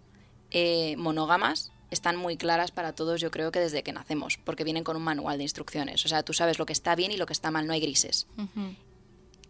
eh, 0.51 0.95
monógamas 0.97 1.73
están 1.91 2.17
muy 2.17 2.37
claras 2.37 2.71
para 2.71 2.95
todos, 2.95 3.21
yo 3.21 3.31
creo 3.31 3.51
que 3.51 3.59
desde 3.59 3.83
que 3.83 3.93
nacemos, 3.93 4.39
porque 4.45 4.63
vienen 4.63 4.85
con 4.85 4.97
un 4.97 5.03
manual 5.03 5.39
de 5.39 5.45
instrucciones. 5.45 6.05
O 6.05 6.09
sea, 6.09 6.23
tú 6.23 6.33
sabes 6.33 6.59
lo 6.59 6.67
que 6.67 6.73
está 6.73 6.95
bien 6.95 7.11
y 7.11 7.17
lo 7.17 7.27
que 7.27 7.33
está 7.33 7.51
mal, 7.51 7.67
no 7.67 7.73
hay 7.73 7.81
grises. 7.81 8.27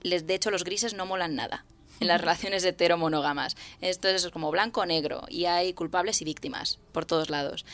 Les, 0.02 0.26
de 0.26 0.34
hecho, 0.34 0.50
los 0.50 0.64
grises 0.64 0.94
no 0.94 1.04
molan 1.04 1.34
nada 1.34 1.64
en 2.00 2.08
las 2.08 2.20
relaciones 2.20 2.64
hetero-monógamas. 2.64 3.56
Esto 3.80 4.08
es 4.08 4.16
eso, 4.16 4.30
como 4.30 4.50
blanco 4.50 4.80
o 4.80 4.86
negro, 4.86 5.22
y 5.28 5.44
hay 5.44 5.72
culpables 5.74 6.20
y 6.20 6.24
víctimas 6.24 6.78
por 6.92 7.04
todos 7.04 7.30
lados. 7.30 7.64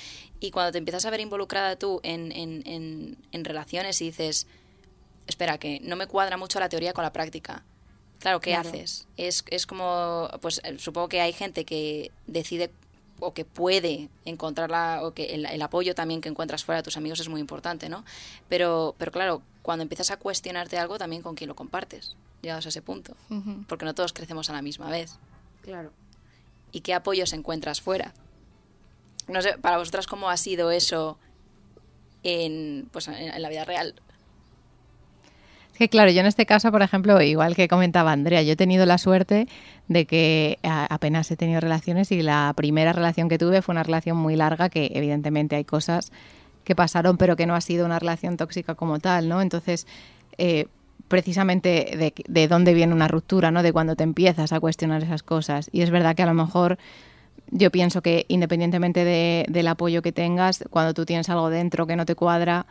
Y 0.41 0.51
cuando 0.51 0.73
te 0.73 0.79
empiezas 0.79 1.07
a 1.07 1.11
ver 1.11 1.21
involucrada 1.21 1.77
tú 1.77 2.01
en, 2.03 2.33
en, 2.33 2.62
en, 2.67 3.17
en 3.33 3.45
relaciones 3.45 4.01
y 4.03 4.07
dices, 4.07 4.47
espera, 5.27 5.59
que 5.59 5.81
no 5.83 5.97
me 5.97 6.07
cuadra 6.07 6.37
mucho 6.37 6.61
la 6.61 6.69
teoría 6.69 6.93
con 6.93 7.05
la 7.05 7.12
práctica. 7.12 7.65
Claro, 8.19 8.41
¿qué 8.41 8.51
Claro. 8.51 8.69
haces? 8.69 9.07
Es, 9.17 9.45
es 9.51 9.67
como, 9.67 10.29
pues 10.41 10.61
eh, 10.65 10.79
supongo 10.79 11.09
que 11.09 11.21
hay 11.21 11.33
gente 11.33 11.65
que 11.65 12.11
decide 12.27 12.71
o 13.21 13.33
que 13.33 13.45
puede 13.47 14.09
encontrarla, 14.27 15.01
o 15.03 15.15
que 15.15 15.35
el, 15.35 15.47
el 15.47 15.62
apoyo 15.62 15.95
también 15.95 16.21
que 16.21 16.29
encuentras 16.29 16.65
fuera 16.65 16.81
de 16.81 16.83
tus 16.83 16.97
amigos 16.99 17.21
es 17.21 17.29
muy 17.29 17.41
importante, 17.41 17.89
¿no? 17.89 18.05
Pero, 18.49 18.95
pero 18.99 19.11
claro, 19.12 19.43
cuando 19.62 19.83
empiezas 19.83 20.11
a 20.11 20.19
cuestionarte 20.19 20.77
algo, 20.79 20.99
también 20.99 21.23
con 21.23 21.35
quién 21.35 21.49
lo 21.49 21.57
compartes, 21.57 22.15
llegados 22.42 22.66
a 22.66 22.68
ese 22.68 22.83
punto. 22.83 23.14
Porque 23.68 23.85
no 23.85 23.94
todos 23.94 24.12
crecemos 24.12 24.51
a 24.51 24.53
la 24.53 24.62
misma 24.62 24.90
vez. 24.90 25.18
Claro. 25.62 25.90
¿Y 26.72 26.81
qué 26.81 26.94
apoyos 26.94 27.33
encuentras 27.33 27.81
fuera? 27.81 28.12
No 29.29 29.42
sé, 29.42 29.57
para 29.59 29.79
vosotras, 29.79 30.07
¿cómo 30.07 30.29
ha 30.31 30.37
sido 30.37 30.70
eso 30.70 31.18
en, 32.22 32.88
pues, 32.92 33.09
en, 33.09 33.14
en 33.14 33.42
la 33.42 33.49
vida 33.49 33.64
real? 33.64 33.94
Es 35.72 35.79
que 35.79 35.88
claro, 35.90 36.11
yo 36.11 36.20
en 36.20 36.27
este 36.27 36.46
caso, 36.46 36.70
por 36.72 36.81
ejemplo, 36.81 37.20
igual 37.20 37.55
que 37.55 37.68
comentaba 37.68 38.11
Andrea, 38.12 38.42
yo 38.42 38.53
he 38.53 38.57
tenido 38.57 38.87
la 38.87 38.96
suerte 38.96 39.46
de 39.88 40.07
que 40.07 40.59
a- 40.62 40.87
apenas 40.87 41.31
he 41.31 41.37
tenido 41.37 41.61
relaciones 41.61 42.11
y 42.12 42.22
la 42.22 42.53
primera 42.57 42.92
relación 42.94 43.29
que 43.29 43.37
tuve 43.38 43.61
fue 43.61 43.75
una 43.75 43.83
relación 43.83 44.16
muy 44.16 44.37
larga 44.37 44.70
que 44.70 44.90
evidentemente 44.94 45.55
hay 45.57 45.64
cosas 45.64 46.12
que 46.64 46.75
pasaron 46.75 47.18
pero 47.18 47.37
que 47.37 47.44
no 47.46 47.55
ha 47.55 47.61
sido 47.61 47.85
una 47.85 47.99
relación 47.99 48.38
tóxica 48.38 48.75
como 48.75 49.01
tal, 49.01 49.29
¿no? 49.29 49.42
Entonces, 49.42 49.87
eh, 50.38 50.66
precisamente 51.09 51.69
de, 51.97 52.12
de 52.29 52.49
dónde 52.49 52.75
viene 52.75 52.92
una 52.92 53.09
ruptura, 53.09 53.51
¿no? 53.51 53.62
De 53.62 53.73
cuando 53.73 53.97
te 53.97 54.05
empiezas 54.05 54.53
a 54.53 54.61
cuestionar 54.61 55.03
esas 55.03 55.23
cosas. 55.23 55.69
Y 55.73 55.83
es 55.83 55.90
verdad 55.90 56.14
que 56.16 56.23
a 56.23 56.27
lo 56.27 56.35
mejor 56.35 56.79
yo 57.51 57.71
pienso 57.71 58.03
que 58.03 58.25
independientemente 58.29 59.05
de- 59.05 59.47
del 59.49 59.69
apoyo 59.69 60.03
que 60.03 60.12
tengas, 60.12 60.64
cuando 60.71 60.95
tú 60.95 61.05
tienes 61.05 61.29
algo 61.29 61.49
dentro 61.51 61.87
que 61.87 61.97
no 61.97 62.05
te 62.07 62.14
cuadra, 62.14 62.66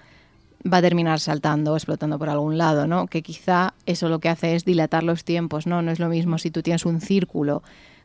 va 0.72 0.78
a 0.78 0.82
terminar 0.82 1.20
saltando 1.20 1.74
o 1.74 1.76
explotando 1.78 2.18
por 2.20 2.30
algún 2.30 2.58
lado, 2.58 2.88
¿no? 2.88 3.08
Que 3.08 3.22
quizá 3.22 3.74
eso 3.86 4.10
lo 4.10 4.20
que 4.20 4.30
hace 4.30 4.56
es 4.56 4.66
dilatar 4.66 5.04
los 5.04 5.24
tiempos, 5.24 5.68
¿no? 5.68 5.82
No 5.82 5.92
es 5.92 6.00
lo 6.00 6.10
mismo 6.10 6.38
si 6.38 6.52
tú 6.52 6.62
tienes 6.64 6.86
un 6.86 7.02
círculo 7.02 7.62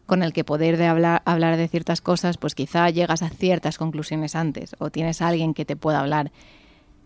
con 0.06 0.22
el 0.22 0.32
que 0.32 0.44
poder 0.44 0.76
de 0.76 0.86
hablar, 0.86 1.22
hablar 1.24 1.56
de 1.56 1.68
ciertas 1.68 2.00
cosas, 2.00 2.36
pues 2.36 2.54
quizá 2.54 2.90
llegas 2.90 3.22
a 3.22 3.30
ciertas 3.30 3.78
conclusiones 3.78 4.34
antes 4.34 4.74
o 4.78 4.90
tienes 4.90 5.22
a 5.22 5.28
alguien 5.28 5.54
que 5.54 5.64
te 5.64 5.76
pueda 5.76 6.00
hablar 6.00 6.32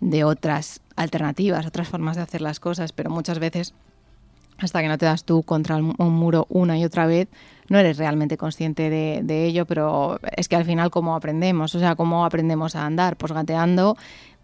de 0.04 0.22
otras 0.24 0.80
alternativas, 0.96 1.66
otras 1.66 1.88
formas 1.88 2.16
de 2.16 2.22
hacer 2.22 2.42
las 2.42 2.60
cosas, 2.60 2.92
pero 2.92 3.10
muchas 3.10 3.38
veces 3.38 3.74
hasta 4.58 4.80
que 4.82 4.88
no 4.88 4.98
te 4.98 5.06
das 5.06 5.24
tú 5.24 5.42
contra 5.42 5.76
un 5.76 6.12
muro 6.12 6.46
una 6.48 6.78
y 6.78 6.84
otra 6.84 7.06
vez, 7.06 7.28
no 7.68 7.78
eres 7.78 7.96
realmente 7.96 8.36
consciente 8.36 8.88
de, 8.88 9.20
de 9.24 9.46
ello, 9.46 9.66
pero 9.66 10.20
es 10.36 10.48
que 10.48 10.56
al 10.56 10.64
final 10.64 10.90
cómo 10.90 11.16
aprendemos, 11.16 11.74
o 11.74 11.80
sea, 11.80 11.96
cómo 11.96 12.24
aprendemos 12.24 12.76
a 12.76 12.86
andar, 12.86 13.16
pues 13.16 13.32
gateando 13.32 13.96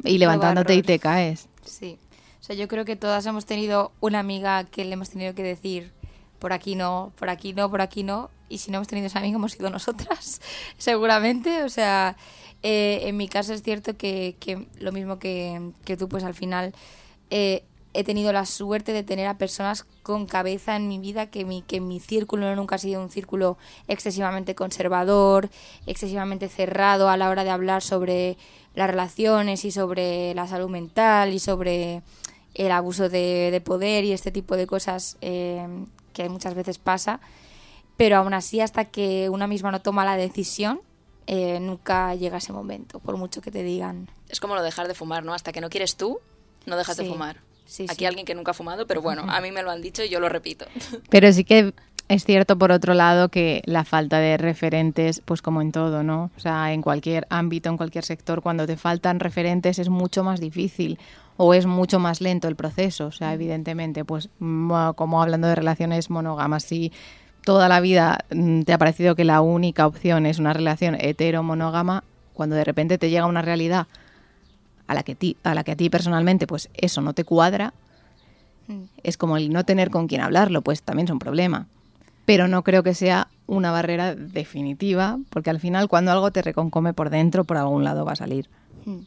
y 0.03 0.19
levantándote 0.19 0.75
y 0.75 0.83
te 0.83 0.99
caes. 0.99 1.47
Sí. 1.65 1.99
O 2.41 2.43
sea, 2.43 2.57
yo 2.57 2.67
creo 2.67 2.85
que 2.85 2.97
todas 2.97 3.25
hemos 3.27 3.45
tenido 3.45 3.93
una 4.01 4.19
amiga 4.19 4.65
que 4.65 4.85
le 4.85 4.95
hemos 4.95 5.11
tenido 5.11 5.35
que 5.35 5.43
decir 5.43 5.93
por 6.39 6.55
aquí 6.55 6.75
no, 6.75 7.13
por 7.17 7.29
aquí 7.29 7.53
no, 7.53 7.71
por 7.71 7.83
aquí 7.83 8.03
no. 8.03 8.31
Y 8.49 8.59
si 8.59 8.73
no 8.73 8.79
hemos 8.79 8.89
tenido 8.89 9.07
esa 9.07 9.21
amiga, 9.21 9.37
hemos 9.37 9.53
sido 9.53 9.71
nosotras, 9.71 10.41
seguramente. 10.79 11.63
O 11.63 11.69
sea, 11.69 12.17
eh, 12.63 13.01
en 13.05 13.17
mi 13.17 13.29
caso 13.29 13.55
es 13.55 13.63
cierto 13.63 13.97
que, 13.97 14.37
que 14.39 14.67
lo 14.79 14.93
mismo 14.93 15.19
que, 15.19 15.73
que 15.85 15.97
tú, 15.97 16.09
pues 16.09 16.25
al 16.25 16.35
final 16.35 16.75
eh, 17.31 17.65
he 17.93 18.05
tenido 18.05 18.33
la 18.33 18.47
suerte 18.47 18.93
de 18.93 19.03
tener 19.03 19.27
a 19.27 19.39
personas 19.39 19.85
con 20.03 20.27
cabeza 20.27 20.77
en 20.77 20.87
mi 20.87 20.99
vida, 20.99 21.27
que 21.27 21.45
mi, 21.45 21.63
que 21.63 21.81
mi 21.81 22.01
círculo 22.01 22.55
nunca 22.55 22.77
ha 22.77 22.79
sido 22.79 23.03
un 23.03 23.11
círculo 23.11 23.59
excesivamente 23.89 24.55
conservador, 24.55 25.51
excesivamente 25.87 26.49
cerrado 26.49 27.09
a 27.09 27.17
la 27.17 27.31
hora 27.31 27.45
de 27.45 27.51
hablar 27.51 27.83
sobre 27.83 28.37
las 28.75 28.89
relaciones 28.89 29.65
y 29.65 29.71
sobre 29.71 30.35
la 30.35 30.47
salud 30.47 30.69
mental 30.69 31.33
y 31.35 31.39
sobre 31.39 32.03
el 32.55 32.71
abuso 32.73 33.09
de, 33.09 33.51
de 33.51 33.61
poder 33.61 34.05
y 34.05 34.13
este 34.13 34.31
tipo 34.31 34.57
de 34.57 34.67
cosas 34.67 35.17
eh, 35.21 35.67
que 36.13 36.29
muchas 36.29 36.55
veces 36.55 36.79
pasa. 36.79 37.21
Pero 37.97 38.17
aún 38.17 38.35
así, 38.35 38.61
hasta 38.61 38.85
que 38.85 39.29
una 39.29 39.47
misma 39.47 39.71
no 39.73 39.83
toma 39.83 40.05
la 40.05 40.17
decisión, 40.17 40.81
eh, 41.27 41.59
nunca 41.61 42.15
llega 42.15 42.39
ese 42.39 42.53
momento, 42.53 42.99
por 43.01 43.17
mucho 43.17 43.41
que 43.41 43.51
te 43.51 43.63
digan. 43.63 44.09
Es 44.29 44.41
como 44.41 44.55
lo 44.55 44.61
de 44.63 44.67
dejar 44.67 44.89
de 44.89 44.95
fumar, 44.95 45.25
¿no? 45.25 45.35
Hasta 45.35 45.53
que 45.53 45.61
no 45.61 45.71
quieres 45.71 45.97
tú, 45.97 46.19
no 46.67 46.77
dejas 46.77 46.97
de 46.97 47.05
Sí, 47.05 47.09
fumar. 47.11 47.37
sí, 47.67 47.85
Aquí 47.89 48.01
sí. 48.01 48.05
alguien 48.07 48.27
que 48.27 48.35
nunca 48.35 48.51
ha 48.51 48.55
fumado, 48.55 48.87
pero 48.87 49.01
bueno, 49.03 49.25
a 49.29 49.41
mí 49.41 49.51
me 49.53 49.63
lo 49.63 49.71
han 49.71 49.81
dicho 49.83 50.03
y 50.03 50.09
yo 50.09 50.21
lo 50.21 50.29
repito. 50.29 50.67
Pero 51.11 51.33
sí 51.33 51.45
que 51.45 51.73
es 52.09 52.25
cierto, 52.25 52.59
por 52.59 52.73
otro 52.73 52.95
lado, 52.95 53.29
que 53.29 53.63
la 53.67 53.85
falta 53.85 54.19
de 54.19 54.37
referentes, 54.37 55.23
pues 55.25 55.43
como 55.43 55.63
en 55.63 55.71
todo, 55.71 56.03
¿no? 56.03 56.31
O 56.37 56.41
sea, 56.41 56.73
en 56.73 56.83
cualquier 56.83 57.27
ámbito, 57.31 57.69
en 57.69 57.77
cualquier 57.77 58.05
sector, 58.05 58.43
cuando 58.43 58.67
te 58.67 58.77
faltan 58.77 59.21
referentes 59.21 59.79
es 59.79 59.89
mucho 59.89 60.25
más 60.25 60.41
difícil 60.41 60.99
o 61.37 61.55
es 61.55 61.67
mucho 61.67 62.01
más 62.01 62.21
lento 62.21 62.49
el 62.49 62.57
proceso. 62.57 63.07
O 63.07 63.13
sea, 63.13 63.33
evidentemente, 63.33 64.05
pues 64.05 64.29
mo- 64.41 64.95
como 64.95 65.23
hablando 65.23 65.47
de 65.47 65.55
relaciones 65.55 66.11
monógamas, 66.11 66.65
si 66.65 66.91
toda 67.45 67.69
la 67.69 67.81
vida 67.81 68.25
mm, 68.31 68.63
te 68.63 68.73
ha 68.73 68.79
parecido 68.79 69.15
que 69.15 69.25
la 69.25 69.41
única 69.41 69.87
opción 69.87 70.27
es 70.27 70.39
una 70.39 70.53
relación 70.53 70.97
hetero-monógama, 70.99 72.05
cuando 72.35 72.57
de 72.57 72.65
repente 72.65 72.99
te 72.99 73.11
llega 73.11 73.27
una 73.27 73.43
realidad 73.43 73.87
a 74.87 74.95
la 74.95 75.03
que, 75.03 75.15
ti- 75.15 75.37
a 75.45 75.55
la 75.55 75.63
que 75.65 75.73
a 75.73 75.77
ti 75.77 75.89
personalmente, 75.91 76.47
pues 76.47 76.69
eso 76.75 77.01
no 77.01 77.13
te 77.13 77.25
cuadra, 77.25 77.73
Mm. 78.67 78.85
es 79.03 79.17
como 79.17 79.37
el 79.37 79.51
no 79.53 79.65
tener 79.65 79.91
con 79.91 80.07
quién 80.07 80.21
hablarlo, 80.21 80.63
pues 80.63 80.83
también 80.83 81.07
es 81.07 81.11
un 81.13 81.19
problema. 81.19 81.67
pero 82.27 82.47
no 82.47 82.63
creo 82.63 82.85
que 82.85 82.95
sea 82.95 83.27
una 83.49 83.73
barrera 83.73 84.15
definitiva, 84.15 85.19
porque 85.31 85.51
al 85.51 85.59
final 85.59 85.89
cuando 85.89 86.13
algo 86.13 86.31
te 86.31 86.43
reconcome 86.43 86.93
por 86.95 87.11
dentro, 87.11 87.43
por 87.43 87.57
algún 87.57 87.83
lado 87.83 88.05
va 88.05 88.13
a 88.13 88.17
salir. 88.17 88.49
Mm. 88.85 88.99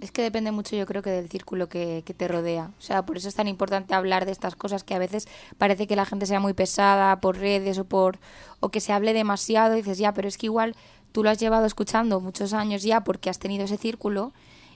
Es 0.00 0.12
que 0.12 0.22
depende 0.22 0.50
mucho, 0.52 0.76
yo 0.76 0.86
creo 0.86 1.02
que 1.02 1.10
del 1.10 1.28
círculo 1.28 1.68
que, 1.68 2.02
que, 2.04 2.14
te 2.14 2.28
rodea. 2.28 2.70
O 2.78 2.82
sea, 2.82 3.04
por 3.04 3.16
eso 3.16 3.28
es 3.28 3.34
tan 3.34 3.48
importante 3.48 3.94
hablar 3.94 4.26
de 4.26 4.32
estas 4.32 4.56
cosas 4.56 4.84
que 4.84 4.94
a 4.94 4.98
veces 4.98 5.28
parece 5.58 5.86
que 5.86 5.96
la 5.96 6.04
gente 6.04 6.26
sea 6.26 6.40
muy 6.40 6.54
pesada 6.54 7.20
por 7.20 7.38
redes 7.38 7.78
o 7.78 7.84
por 7.84 8.18
o 8.60 8.68
que 8.70 8.80
se 8.80 8.92
hable 8.92 9.12
demasiado 9.12 9.74
y 9.74 9.78
dices, 9.78 9.98
ya, 9.98 10.12
pero 10.12 10.28
es 10.28 10.38
que 10.38 10.46
igual 10.46 10.76
tú 11.12 11.22
lo 11.22 11.30
has 11.30 11.38
llevado 11.38 11.66
escuchando 11.66 12.20
muchos 12.20 12.52
años 12.52 12.82
ya 12.82 13.04
porque 13.04 13.30
has 13.30 13.38
tenido 13.38 13.64
ese 13.64 13.76
círculo 13.76 14.32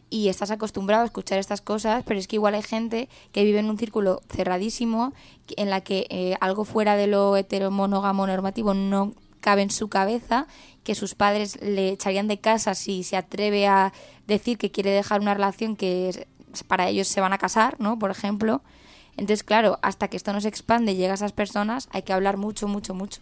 y 0.09 0.29
estás 0.29 0.51
acostumbrado 0.51 1.03
a 1.03 1.07
escuchar 1.07 1.39
estas 1.39 1.61
cosas, 1.61 2.05
pero 2.07 2.21
es 2.21 2.29
que 2.29 2.37
igual 2.37 2.55
hay 2.55 2.63
gente 2.63 3.09
que 3.33 3.45
vive 3.45 3.59
en 3.59 3.69
un 3.69 3.79
círculo 3.79 4.21
cerradísimo 4.31 5.13
en 5.57 5.71
la 5.71 5.81
que 5.81 6.07
eh, 6.11 6.37
algo 6.41 6.65
fuera 6.65 6.97
de 6.97 7.09
lo 7.09 7.37
heteromonógamo 7.37 8.27
normativo 8.27 8.75
no 8.75 9.15
cabe 9.47 9.63
en 9.63 9.71
su 9.71 9.89
cabeza, 9.89 10.49
que 10.83 10.97
sus 10.97 11.15
padres 11.15 11.63
le 11.63 11.91
echarían 11.91 12.27
de 12.27 12.41
casa 12.41 12.75
si 12.75 13.05
se 13.05 13.17
atreve 13.17 13.69
a 13.69 13.93
decir 14.27 14.59
que 14.59 14.73
quiere 14.73 14.91
dejar 14.91 15.21
una 15.21 15.35
relación 15.35 15.77
que 15.77 16.27
para 16.67 16.89
ellos 16.89 17.07
se 17.07 17.21
van 17.21 17.33
a 17.33 17.39
casar, 17.39 17.77
¿no? 17.79 17.97
Por 17.97 18.11
ejemplo. 18.11 18.65
Entonces, 19.13 19.45
claro, 19.45 19.79
hasta 19.83 20.09
que 20.09 20.17
esto 20.17 20.33
no 20.33 20.41
se 20.41 20.49
expande 20.49 20.91
y 20.91 20.97
llega 20.97 21.13
a 21.13 21.15
esas 21.15 21.31
personas, 21.31 21.89
hay 21.93 22.03
que 22.03 22.13
hablar 22.13 22.39
mucho, 22.39 22.67
mucho, 22.67 22.93
mucho. 22.93 23.21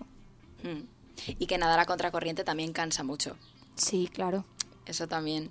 Hmm. 0.63 0.87
Y 1.27 1.47
que 1.47 1.59
nadar 1.59 1.79
a 1.79 1.85
contracorriente 1.85 2.43
también 2.43 2.73
cansa 2.73 3.03
mucho. 3.03 3.37
Sí, 3.77 4.09
claro. 4.11 4.47
Eso 4.87 5.07
también. 5.07 5.51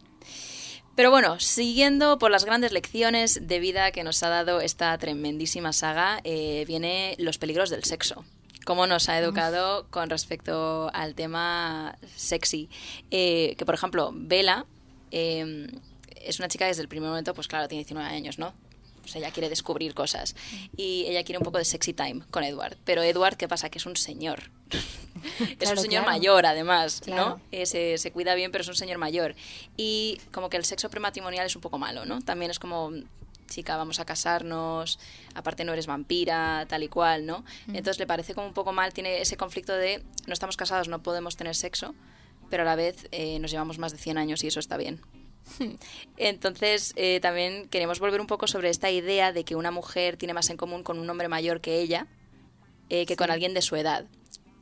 Pero 0.95 1.11
bueno, 1.11 1.39
siguiendo 1.39 2.17
por 2.17 2.31
las 2.31 2.45
grandes 2.45 2.71
lecciones 2.71 3.47
de 3.47 3.59
vida 3.59 3.91
que 3.91 4.03
nos 4.03 4.23
ha 4.23 4.29
dado 4.29 4.59
esta 4.59 4.97
tremendísima 4.97 5.71
saga, 5.71 6.19
eh, 6.23 6.65
viene 6.67 7.15
los 7.19 7.37
peligros 7.37 7.69
del 7.69 7.83
sexo. 7.83 8.25
Cómo 8.65 8.87
nos 8.87 9.09
ha 9.09 9.17
educado 9.19 9.87
con 9.89 10.09
respecto 10.09 10.89
al 10.93 11.15
tema 11.15 11.97
sexy. 12.15 12.69
Eh, 13.11 13.55
que, 13.57 13.65
por 13.65 13.75
ejemplo, 13.75 14.11
Bella 14.13 14.65
eh, 15.11 15.67
es 16.15 16.39
una 16.39 16.47
chica 16.47 16.65
que 16.65 16.69
desde 16.69 16.81
el 16.81 16.87
primer 16.87 17.09
momento, 17.09 17.33
pues 17.33 17.47
claro, 17.47 17.67
tiene 17.67 17.83
19 17.83 18.09
años, 18.09 18.39
¿no? 18.39 18.53
pues 19.03 19.17
ella 19.17 19.31
quiere 19.31 19.49
descubrir 19.49 19.93
cosas. 19.93 20.33
Y 20.75 21.05
ella 21.07 21.23
quiere 21.23 21.37
un 21.37 21.43
poco 21.43 21.57
de 21.59 21.65
sexy 21.65 21.93
time 21.93 22.21
con 22.31 22.43
Edward. 22.43 22.77
Pero 22.85 23.03
Edward, 23.03 23.35
¿qué 23.35 23.47
pasa? 23.47 23.69
Que 23.69 23.77
es 23.77 23.85
un 23.85 23.97
señor. 23.97 24.49
es 25.59 25.69
un 25.69 25.77
señor 25.77 26.05
mayor, 26.05 26.45
además, 26.45 27.01
¿no? 27.05 27.39
Eh, 27.51 27.65
se, 27.65 27.97
se, 27.97 28.11
cuida 28.11 28.33
bien, 28.33 28.51
pero 28.51 28.61
es 28.61 28.67
un 28.69 28.75
señor 28.75 28.97
mayor. 28.97 29.35
Y 29.75 30.19
como 30.31 30.49
que 30.49 30.57
el 30.57 30.63
sexo 30.63 30.89
prematrimonial 30.89 31.45
es 31.45 31.55
un 31.55 31.61
poco 31.61 31.77
malo, 31.77 32.05
¿no? 32.05 32.21
También 32.21 32.49
es 32.49 32.59
como 32.59 32.91
chica, 33.53 33.77
vamos 33.77 33.99
a 33.99 34.05
casarnos, 34.05 34.99
aparte 35.35 35.63
no 35.63 35.73
eres 35.73 35.87
vampira, 35.87 36.65
tal 36.67 36.83
y 36.83 36.89
cual, 36.89 37.25
¿no? 37.25 37.45
Entonces 37.67 37.99
le 37.99 38.07
parece 38.07 38.33
como 38.33 38.47
un 38.47 38.53
poco 38.53 38.73
mal, 38.73 38.93
tiene 38.93 39.21
ese 39.21 39.37
conflicto 39.37 39.73
de 39.73 40.03
no 40.27 40.33
estamos 40.33 40.57
casados, 40.57 40.87
no 40.87 41.03
podemos 41.03 41.35
tener 41.37 41.55
sexo, 41.55 41.95
pero 42.49 42.63
a 42.63 42.65
la 42.65 42.75
vez 42.75 43.07
eh, 43.11 43.39
nos 43.39 43.51
llevamos 43.51 43.77
más 43.77 43.91
de 43.91 43.97
100 43.97 44.17
años 44.17 44.43
y 44.43 44.47
eso 44.47 44.59
está 44.59 44.77
bien. 44.77 45.01
Entonces, 46.17 46.93
eh, 46.95 47.19
también 47.21 47.67
queremos 47.69 47.99
volver 47.99 48.21
un 48.21 48.27
poco 48.27 48.47
sobre 48.47 48.69
esta 48.69 48.89
idea 48.89 49.31
de 49.31 49.43
que 49.43 49.55
una 49.55 49.71
mujer 49.71 50.17
tiene 50.17 50.33
más 50.33 50.49
en 50.49 50.57
común 50.57 50.83
con 50.83 50.99
un 50.99 51.09
hombre 51.09 51.27
mayor 51.27 51.61
que 51.61 51.79
ella 51.79 52.07
eh, 52.89 53.05
que 53.05 53.15
con 53.15 53.31
alguien 53.31 53.53
de 53.53 53.61
su 53.61 53.75
edad. 53.75 54.05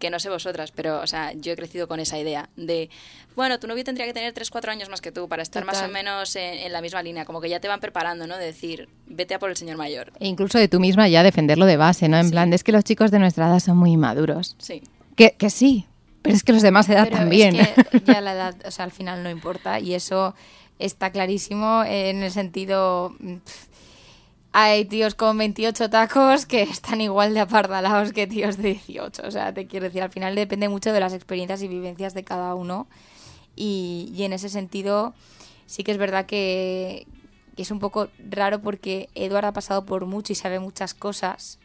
Que 0.01 0.09
no 0.09 0.19
sé 0.19 0.31
vosotras, 0.31 0.71
pero, 0.71 0.99
o 0.99 1.05
sea, 1.05 1.31
yo 1.33 1.53
he 1.53 1.55
crecido 1.55 1.87
con 1.87 1.99
esa 1.99 2.17
idea 2.17 2.49
de, 2.55 2.89
bueno, 3.35 3.59
tu 3.59 3.67
novio 3.67 3.83
tendría 3.83 4.07
que 4.07 4.13
tener 4.13 4.33
3, 4.33 4.49
4 4.49 4.71
años 4.71 4.89
más 4.89 4.99
que 4.99 5.11
tú 5.11 5.29
para 5.29 5.43
estar 5.43 5.63
más 5.63 5.79
o 5.83 5.87
menos 5.89 6.35
en, 6.35 6.71
la 6.71 6.81
misma 6.81 7.03
línea. 7.03 7.23
Como 7.23 7.39
que 7.39 7.49
ya 7.49 7.59
te 7.59 7.67
van 7.67 7.79
preparando, 7.79 8.25
¿no? 8.25 8.35
De 8.35 8.45
decir, 8.45 8.89
vete 9.05 9.35
a 9.35 9.39
por 9.39 9.51
el 9.51 9.57
señor 9.57 9.77
mayor. 9.77 10.11
E 10.19 10.27
incluso 10.27 10.57
de 10.57 10.67
tú 10.67 10.79
misma 10.79 11.07
ya 11.07 11.21
defenderlo 11.21 11.67
de 11.67 11.77
base, 11.77 12.09
¿no? 12.09 12.17
En 12.17 12.31
plan, 12.31 12.51
es 12.51 12.63
que 12.63 12.71
los 12.71 12.83
chicos 12.83 13.11
de 13.11 13.19
nuestra 13.19 13.47
edad 13.47 13.59
son 13.59 13.77
muy 13.77 13.95
maduros. 13.95 14.55
Sí. 14.57 14.81
Que, 15.15 15.35
que 15.37 15.51
sí, 15.51 15.85
pero 16.23 16.35
es 16.35 16.41
que 16.41 16.51
los 16.51 16.63
demás 16.63 16.89
edad 16.89 17.07
también. 17.07 17.55
Es 17.57 17.69
que 17.69 18.01
ya 18.01 18.21
la 18.21 18.33
edad, 18.33 18.55
o 18.65 18.71
sea, 18.71 18.85
al 18.85 18.91
final 18.91 19.21
no 19.21 19.29
importa. 19.29 19.79
Y 19.79 19.93
eso 19.93 20.33
está 20.79 21.11
clarísimo 21.11 21.83
en 21.85 22.23
el 22.23 22.31
sentido... 22.31 23.15
hay 24.53 24.85
tíos 24.85 25.15
con 25.15 25.37
28 25.37 25.89
tacos 25.89 26.45
que 26.45 26.61
están 26.63 27.01
igual 27.01 27.33
de 27.33 27.41
apardalados 27.41 28.13
que 28.13 28.27
tíos 28.27 28.57
de 28.57 28.73
18. 28.73 29.23
O 29.25 29.31
sea, 29.31 29.53
te 29.53 29.67
quiero 29.67 29.85
decir, 29.85 30.03
al 30.03 30.09
final 30.09 30.35
depende 30.35 30.69
mucho 30.69 30.91
de 30.93 30.99
las 30.99 31.13
experiencias 31.13 31.61
y 31.61 31.67
vivencias 31.67 32.13
de 32.13 32.23
cada 32.23 32.55
uno. 32.55 32.87
Y, 33.55 34.11
y 34.15 34.23
en 34.23 34.33
ese 34.33 34.49
sentido, 34.49 35.13
sí 35.65 35.83
que 35.83 35.91
es 35.91 35.97
verdad 35.97 36.25
que, 36.25 37.07
es 37.57 37.71
un 37.71 37.79
poco 37.79 38.09
raro 38.29 38.61
porque 38.61 39.09
Eduardo 39.15 39.49
ha 39.49 39.53
pasado 39.53 39.85
por 39.85 40.05
mucho 40.05 40.33
y 40.33 40.35
sabe 40.35 40.59
muchas 40.59 40.93
cosas. 40.93 41.59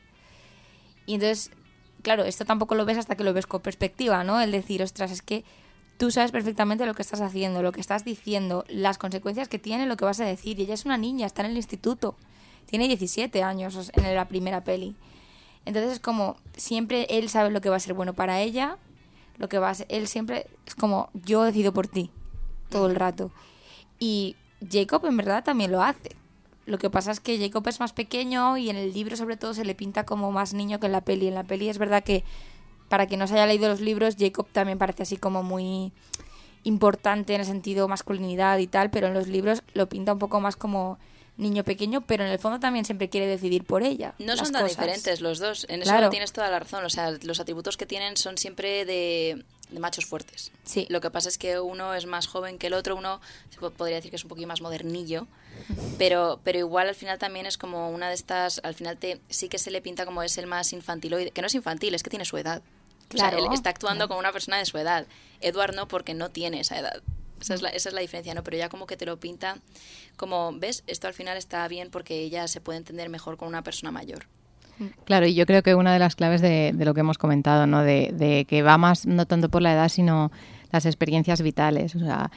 Y 1.06 1.14
entonces, 1.14 1.50
claro, 2.02 2.24
esto 2.24 2.44
tampoco 2.44 2.74
lo 2.74 2.84
ves 2.84 2.98
hasta 2.98 3.16
que 3.16 3.24
lo 3.24 3.32
ves 3.32 3.46
con 3.46 3.62
perspectiva, 3.62 4.22
¿no? 4.24 4.40
El 4.40 4.52
decir, 4.52 4.82
ostras, 4.82 5.10
es 5.10 5.22
que 5.22 5.44
tú 5.96 6.10
sabes 6.10 6.32
perfectamente 6.32 6.86
lo 6.86 6.94
que 6.94 7.02
estás 7.02 7.20
haciendo, 7.20 7.62
lo 7.62 7.72
que 7.72 7.80
estás 7.80 8.04
diciendo, 8.04 8.64
las 8.68 8.98
consecuencias 8.98 9.48
que 9.48 9.58
tiene 9.58 9.86
lo 9.86 9.96
que 9.96 10.04
vas 10.04 10.20
a 10.20 10.24
decir. 10.24 10.58
Y 10.58 10.62
ella 10.62 10.74
es 10.74 10.84
una 10.84 10.98
niña, 10.98 11.26
está 11.26 11.42
en 11.42 11.52
el 11.52 11.56
instituto. 11.56 12.16
Tiene 12.66 12.88
17 12.88 13.42
años 13.42 13.90
en 13.94 14.14
la 14.14 14.28
primera 14.28 14.62
peli. 14.62 14.96
Entonces 15.64 15.94
es 15.94 16.00
como, 16.00 16.36
siempre 16.56 17.06
él 17.10 17.28
sabe 17.28 17.50
lo 17.50 17.60
que 17.60 17.70
va 17.70 17.76
a 17.76 17.80
ser 17.80 17.94
bueno 17.94 18.12
para 18.12 18.40
ella, 18.40 18.78
lo 19.38 19.48
que 19.48 19.58
va 19.58 19.70
a 19.70 19.74
ser, 19.74 19.86
él 19.90 20.06
siempre 20.06 20.46
es 20.66 20.74
como, 20.74 21.10
yo 21.12 21.42
decido 21.42 21.72
por 21.72 21.88
ti, 21.88 22.10
todo 22.70 22.86
el 22.86 22.94
rato. 22.94 23.30
Y 23.98 24.36
Jacob 24.70 25.04
en 25.06 25.16
verdad 25.16 25.44
también 25.44 25.72
lo 25.72 25.82
hace. 25.82 26.14
Lo 26.66 26.78
que 26.78 26.90
pasa 26.90 27.12
es 27.12 27.20
que 27.20 27.38
Jacob 27.38 27.66
es 27.68 27.80
más 27.80 27.92
pequeño 27.92 28.56
y 28.56 28.70
en 28.70 28.76
el 28.76 28.92
libro 28.92 29.16
sobre 29.16 29.36
todo 29.36 29.54
se 29.54 29.64
le 29.64 29.74
pinta 29.74 30.04
como 30.04 30.32
más 30.32 30.52
niño 30.52 30.80
que 30.80 30.86
en 30.86 30.92
la 30.92 31.00
peli. 31.00 31.28
En 31.28 31.34
la 31.34 31.44
peli 31.44 31.68
es 31.68 31.78
verdad 31.78 32.02
que 32.02 32.24
para 32.88 33.06
quien 33.06 33.20
no 33.20 33.26
se 33.26 33.34
haya 33.34 33.46
leído 33.46 33.68
los 33.68 33.80
libros, 33.80 34.16
Jacob 34.18 34.46
también 34.52 34.78
parece 34.78 35.04
así 35.04 35.16
como 35.16 35.42
muy 35.42 35.92
importante 36.64 37.34
en 37.34 37.40
el 37.40 37.46
sentido 37.46 37.86
masculinidad 37.86 38.58
y 38.58 38.66
tal, 38.66 38.90
pero 38.90 39.06
en 39.06 39.14
los 39.14 39.28
libros 39.28 39.62
lo 39.74 39.88
pinta 39.88 40.12
un 40.12 40.18
poco 40.18 40.40
más 40.40 40.56
como 40.56 40.98
niño 41.36 41.64
pequeño, 41.64 42.00
pero 42.02 42.24
en 42.24 42.30
el 42.30 42.38
fondo 42.38 42.58
también 42.58 42.84
siempre 42.84 43.08
quiere 43.08 43.26
decidir 43.26 43.64
por 43.64 43.82
ella. 43.82 44.14
No 44.18 44.36
son 44.36 44.52
tan 44.52 44.66
diferentes 44.66 45.20
los 45.20 45.38
dos, 45.38 45.66
en 45.68 45.82
eso 45.82 46.10
tienes 46.10 46.32
toda 46.32 46.50
la 46.50 46.58
razón, 46.58 46.84
o 46.84 46.90
sea, 46.90 47.10
los 47.22 47.40
atributos 47.40 47.76
que 47.76 47.86
tienen 47.86 48.16
son 48.16 48.38
siempre 48.38 48.84
de, 48.84 49.44
machos 49.78 50.06
fuertes. 50.06 50.52
Sí. 50.64 50.86
Lo 50.88 51.00
que 51.00 51.10
pasa 51.10 51.28
es 51.28 51.38
que 51.38 51.60
uno 51.60 51.94
es 51.94 52.06
más 52.06 52.26
joven 52.26 52.58
que 52.58 52.68
el 52.68 52.74
otro, 52.74 52.96
uno 52.96 53.20
podría 53.76 53.96
decir 53.96 54.10
que 54.10 54.16
es 54.16 54.24
un 54.24 54.28
poquito 54.28 54.48
más 54.48 54.60
modernillo, 54.60 55.26
pero, 55.98 56.40
pero 56.42 56.58
igual 56.58 56.88
al 56.88 56.94
final 56.94 57.18
también 57.18 57.46
es 57.46 57.58
como 57.58 57.90
una 57.90 58.08
de 58.08 58.14
estas, 58.14 58.60
al 58.64 58.74
final 58.74 58.96
te, 58.96 59.20
sí 59.28 59.48
que 59.48 59.58
se 59.58 59.70
le 59.70 59.82
pinta 59.82 60.06
como 60.06 60.22
es 60.22 60.38
el 60.38 60.46
más 60.46 60.72
infantiloide, 60.72 61.30
que 61.30 61.42
no 61.42 61.48
es 61.48 61.54
infantil, 61.54 61.94
es 61.94 62.02
que 62.02 62.10
tiene 62.10 62.24
su 62.24 62.36
edad. 62.38 62.62
Claro, 63.08 63.38
él 63.38 63.52
está 63.52 63.70
actuando 63.70 64.08
como 64.08 64.18
una 64.18 64.32
persona 64.32 64.58
de 64.58 64.66
su 64.66 64.78
edad. 64.78 65.06
Edward 65.40 65.76
no, 65.76 65.86
porque 65.86 66.12
no 66.12 66.30
tiene 66.30 66.58
esa 66.58 66.76
edad. 66.76 67.02
Esa 67.40 67.54
es, 67.54 67.62
la, 67.62 67.68
esa 67.68 67.90
es 67.90 67.94
la 67.94 68.00
diferencia, 68.00 68.34
¿no? 68.34 68.42
Pero 68.42 68.56
ya 68.56 68.68
como 68.68 68.86
que 68.86 68.96
te 68.96 69.06
lo 69.06 69.18
pinta 69.18 69.56
como, 70.16 70.52
¿ves? 70.52 70.84
Esto 70.86 71.06
al 71.06 71.14
final 71.14 71.36
está 71.36 71.66
bien 71.68 71.90
porque 71.90 72.20
ella 72.20 72.48
se 72.48 72.60
puede 72.60 72.78
entender 72.78 73.08
mejor 73.08 73.36
con 73.36 73.48
una 73.48 73.62
persona 73.62 73.90
mayor. 73.90 74.26
Claro, 75.04 75.26
y 75.26 75.34
yo 75.34 75.46
creo 75.46 75.62
que 75.62 75.74
una 75.74 75.92
de 75.92 75.98
las 75.98 76.16
claves 76.16 76.42
de, 76.42 76.74
lo 76.76 76.92
que 76.92 77.00
hemos 77.00 77.18
comentado, 77.18 77.66
¿no? 77.66 77.82
De, 77.82 78.10
de, 78.12 78.44
que 78.44 78.62
va 78.62 78.76
más 78.76 79.06
no 79.06 79.26
tanto 79.26 79.48
por 79.48 79.62
la 79.62 79.72
edad, 79.72 79.88
sino 79.88 80.30
las 80.70 80.86
experiencias 80.86 81.40
vitales. 81.40 81.94
O 81.94 82.00
sea, 82.00 82.30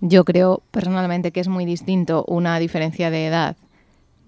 yo 0.00 0.24
creo 0.24 0.62
personalmente 0.70 1.32
que 1.32 1.40
es 1.40 1.48
muy 1.48 1.64
distinto 1.64 2.24
una 2.28 2.58
diferencia 2.58 3.10
de 3.10 3.26
edad 3.26 3.56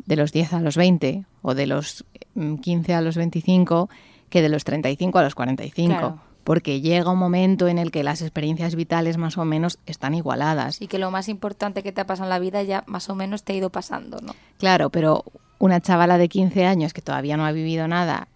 de 0.06 0.16
los 0.16 0.32
10 0.32 0.54
a 0.54 0.60
los 0.60 0.76
20 0.76 1.24
o 1.42 1.54
de 1.54 1.66
los 1.66 2.04
15 2.34 2.94
a 2.94 3.00
los 3.00 3.16
25 3.16 3.90
que 4.30 4.42
de 4.42 4.48
los 4.48 4.64
35 4.64 5.18
a 5.18 5.22
los 5.22 5.34
45. 5.34 6.20
Porque 6.48 6.80
llega 6.80 7.12
un 7.12 7.18
momento 7.18 7.68
en 7.68 7.76
el 7.76 7.90
que 7.90 8.02
las 8.02 8.22
experiencias 8.22 8.74
vitales 8.74 9.18
más 9.18 9.36
o 9.36 9.44
menos 9.44 9.78
están 9.84 10.14
igualadas. 10.14 10.80
Y 10.80 10.86
que 10.86 10.98
lo 10.98 11.10
más 11.10 11.28
importante 11.28 11.82
que 11.82 11.92
te 11.92 12.00
ha 12.00 12.06
pasado 12.06 12.24
en 12.24 12.30
la 12.30 12.38
vida 12.38 12.62
ya 12.62 12.84
más 12.86 13.10
o 13.10 13.14
menos 13.14 13.42
te 13.42 13.52
ha 13.52 13.56
ido 13.56 13.68
pasando, 13.68 14.18
¿no? 14.22 14.34
Claro, 14.56 14.88
pero 14.88 15.24
una 15.58 15.82
chavala 15.82 16.16
de 16.16 16.30
15 16.30 16.64
años 16.64 16.94
que 16.94 17.02
todavía 17.02 17.36
no 17.36 17.44
ha 17.44 17.52
vivido 17.52 17.86
nada 17.86 18.28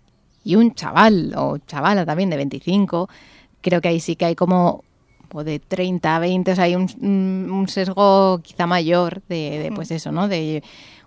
y 0.45 0.57
un 0.57 0.75
chaval 0.75 1.33
o 1.39 1.57
chavala 1.57 2.05
también 2.05 2.29
de 2.29 2.37
25, 2.37 3.09
creo 3.63 3.81
que 3.81 3.89
ahí 3.89 3.99
sí 3.99 4.15
que 4.15 4.27
hay 4.27 4.35
como 4.35 4.85
o 5.33 5.43
de 5.43 5.59
30 5.59 6.15
a 6.15 6.19
20, 6.19 6.53
o 6.53 6.55
sea, 6.55 6.65
hay 6.65 6.77
un, 6.77 6.87
un 7.51 7.67
sesgo 7.67 8.41
quizá 8.43 8.67
mayor 8.67 9.23
de, 9.31 9.59
de, 9.59 9.73
pues 9.75 9.91
eso, 9.91 10.13
¿no? 10.13 10.29
De 10.29 10.63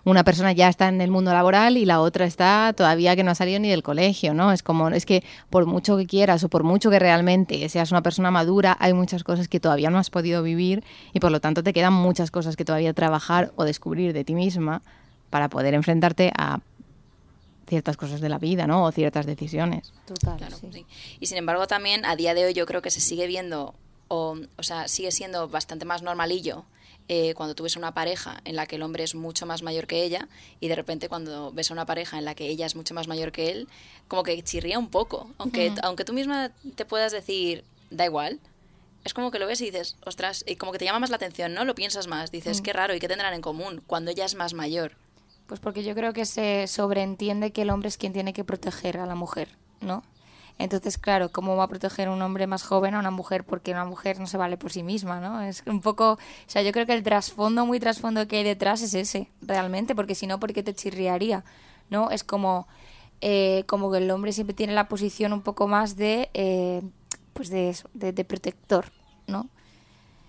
una 0.06 0.22
persona 0.22 0.52
ya 0.52 0.68
está 0.68 0.86
en 0.86 1.00
el 1.00 1.10
mundo 1.10 1.32
laboral 1.32 1.76
y 1.76 1.84
la 1.84 2.00
otra 2.00 2.26
está 2.26 2.72
todavía 2.76 3.16
que 3.16 3.24
no 3.24 3.32
ha 3.32 3.34
salido 3.34 3.58
ni 3.58 3.68
del 3.68 3.82
colegio, 3.82 4.34
¿no? 4.34 4.52
Es 4.52 4.62
como, 4.62 4.88
es 4.90 5.04
que 5.04 5.24
por 5.50 5.66
mucho 5.66 5.96
que 5.96 6.06
quieras 6.06 6.44
o 6.44 6.48
por 6.48 6.62
mucho 6.62 6.90
que 6.90 7.00
realmente 7.00 7.68
seas 7.68 7.90
una 7.90 8.04
persona 8.04 8.30
madura, 8.30 8.76
hay 8.78 8.92
muchas 8.92 9.24
cosas 9.24 9.48
que 9.48 9.58
todavía 9.58 9.90
no 9.90 9.98
has 9.98 10.10
podido 10.10 10.44
vivir 10.44 10.84
y 11.12 11.18
por 11.18 11.32
lo 11.32 11.40
tanto 11.40 11.64
te 11.64 11.72
quedan 11.72 11.92
muchas 11.92 12.30
cosas 12.30 12.54
que 12.54 12.64
todavía 12.64 12.94
trabajar 12.94 13.52
o 13.56 13.64
descubrir 13.64 14.12
de 14.12 14.22
ti 14.22 14.36
misma 14.36 14.80
para 15.28 15.48
poder 15.48 15.74
enfrentarte 15.74 16.32
a 16.38 16.60
ciertas 17.66 17.96
cosas 17.96 18.20
de 18.20 18.28
la 18.28 18.38
vida, 18.38 18.68
¿no? 18.68 18.84
O 18.84 18.92
ciertas 18.92 19.26
decisiones. 19.26 19.92
Total, 20.06 20.38
sí. 20.72 20.86
Y 21.18 21.26
sin 21.26 21.36
embargo 21.36 21.66
también 21.66 22.04
a 22.04 22.14
día 22.14 22.32
de 22.32 22.44
hoy 22.44 22.54
yo 22.54 22.64
creo 22.64 22.80
que 22.80 22.92
se 22.92 23.00
sigue 23.00 23.26
viendo 23.26 23.74
o, 24.06 24.38
o 24.56 24.62
sea, 24.62 24.86
sigue 24.86 25.10
siendo 25.10 25.48
bastante 25.48 25.84
más 25.84 26.02
normalillo 26.02 26.64
eh, 27.08 27.34
cuando 27.34 27.54
tú 27.54 27.62
ves 27.62 27.76
una 27.76 27.94
pareja 27.94 28.40
en 28.44 28.56
la 28.56 28.66
que 28.66 28.76
el 28.76 28.82
hombre 28.82 29.04
es 29.04 29.14
mucho 29.14 29.46
más 29.46 29.62
mayor 29.62 29.86
que 29.86 30.02
ella 30.02 30.28
y 30.60 30.68
de 30.68 30.74
repente 30.74 31.08
cuando 31.08 31.52
ves 31.52 31.70
a 31.70 31.74
una 31.74 31.86
pareja 31.86 32.18
en 32.18 32.24
la 32.24 32.34
que 32.34 32.48
ella 32.48 32.66
es 32.66 32.74
mucho 32.74 32.94
más 32.94 33.06
mayor 33.06 33.32
que 33.32 33.50
él, 33.50 33.68
como 34.08 34.22
que 34.22 34.42
chirría 34.42 34.78
un 34.78 34.88
poco. 34.88 35.30
Aunque, 35.38 35.72
aunque 35.82 36.04
tú 36.04 36.12
misma 36.12 36.50
te 36.74 36.84
puedas 36.84 37.12
decir, 37.12 37.64
da 37.90 38.04
igual, 38.04 38.40
es 39.04 39.14
como 39.14 39.30
que 39.30 39.38
lo 39.38 39.46
ves 39.46 39.60
y 39.60 39.66
dices, 39.66 39.96
ostras, 40.04 40.44
y 40.48 40.56
como 40.56 40.72
que 40.72 40.78
te 40.78 40.84
llama 40.84 40.98
más 40.98 41.10
la 41.10 41.16
atención, 41.16 41.54
¿no? 41.54 41.64
Lo 41.64 41.76
piensas 41.76 42.08
más, 42.08 42.32
dices, 42.32 42.60
qué 42.60 42.72
raro, 42.72 42.94
¿y 42.94 42.98
qué 42.98 43.06
tendrán 43.06 43.34
en 43.34 43.40
común 43.40 43.82
cuando 43.86 44.10
ella 44.10 44.24
es 44.24 44.34
más 44.34 44.52
mayor? 44.52 44.96
Pues 45.46 45.60
porque 45.60 45.84
yo 45.84 45.94
creo 45.94 46.12
que 46.12 46.26
se 46.26 46.66
sobreentiende 46.66 47.52
que 47.52 47.62
el 47.62 47.70
hombre 47.70 47.88
es 47.88 47.98
quien 47.98 48.12
tiene 48.12 48.32
que 48.32 48.42
proteger 48.42 48.98
a 48.98 49.06
la 49.06 49.14
mujer, 49.14 49.48
¿no? 49.80 50.02
Entonces, 50.58 50.96
claro, 50.96 51.30
¿cómo 51.30 51.54
va 51.56 51.64
a 51.64 51.68
proteger 51.68 52.08
un 52.08 52.22
hombre 52.22 52.46
más 52.46 52.62
joven 52.62 52.94
a 52.94 52.98
una 52.98 53.10
mujer? 53.10 53.44
Porque 53.44 53.72
una 53.72 53.84
mujer 53.84 54.18
no 54.18 54.26
se 54.26 54.38
vale 54.38 54.56
por 54.56 54.72
sí 54.72 54.82
misma, 54.82 55.20
¿no? 55.20 55.42
Es 55.42 55.62
un 55.66 55.80
poco, 55.82 56.12
o 56.12 56.18
sea, 56.46 56.62
yo 56.62 56.72
creo 56.72 56.86
que 56.86 56.94
el 56.94 57.02
trasfondo, 57.02 57.66
muy 57.66 57.78
trasfondo 57.78 58.26
que 58.26 58.38
hay 58.38 58.44
detrás 58.44 58.80
es 58.80 58.94
ese, 58.94 59.28
realmente, 59.42 59.94
porque 59.94 60.14
si 60.14 60.26
no, 60.26 60.40
¿por 60.40 60.52
qué 60.54 60.62
te 60.62 60.74
chirriaría? 60.74 61.44
¿No? 61.90 62.10
Es 62.10 62.24
como, 62.24 62.66
eh, 63.20 63.64
como 63.66 63.92
que 63.92 63.98
el 63.98 64.10
hombre 64.10 64.32
siempre 64.32 64.54
tiene 64.54 64.72
la 64.72 64.88
posición 64.88 65.32
un 65.34 65.42
poco 65.42 65.68
más 65.68 65.96
de, 65.96 66.30
eh, 66.32 66.82
pues 67.34 67.50
de, 67.50 67.76
de, 67.92 68.12
de 68.12 68.24
protector, 68.24 68.86
¿no? 69.26 69.48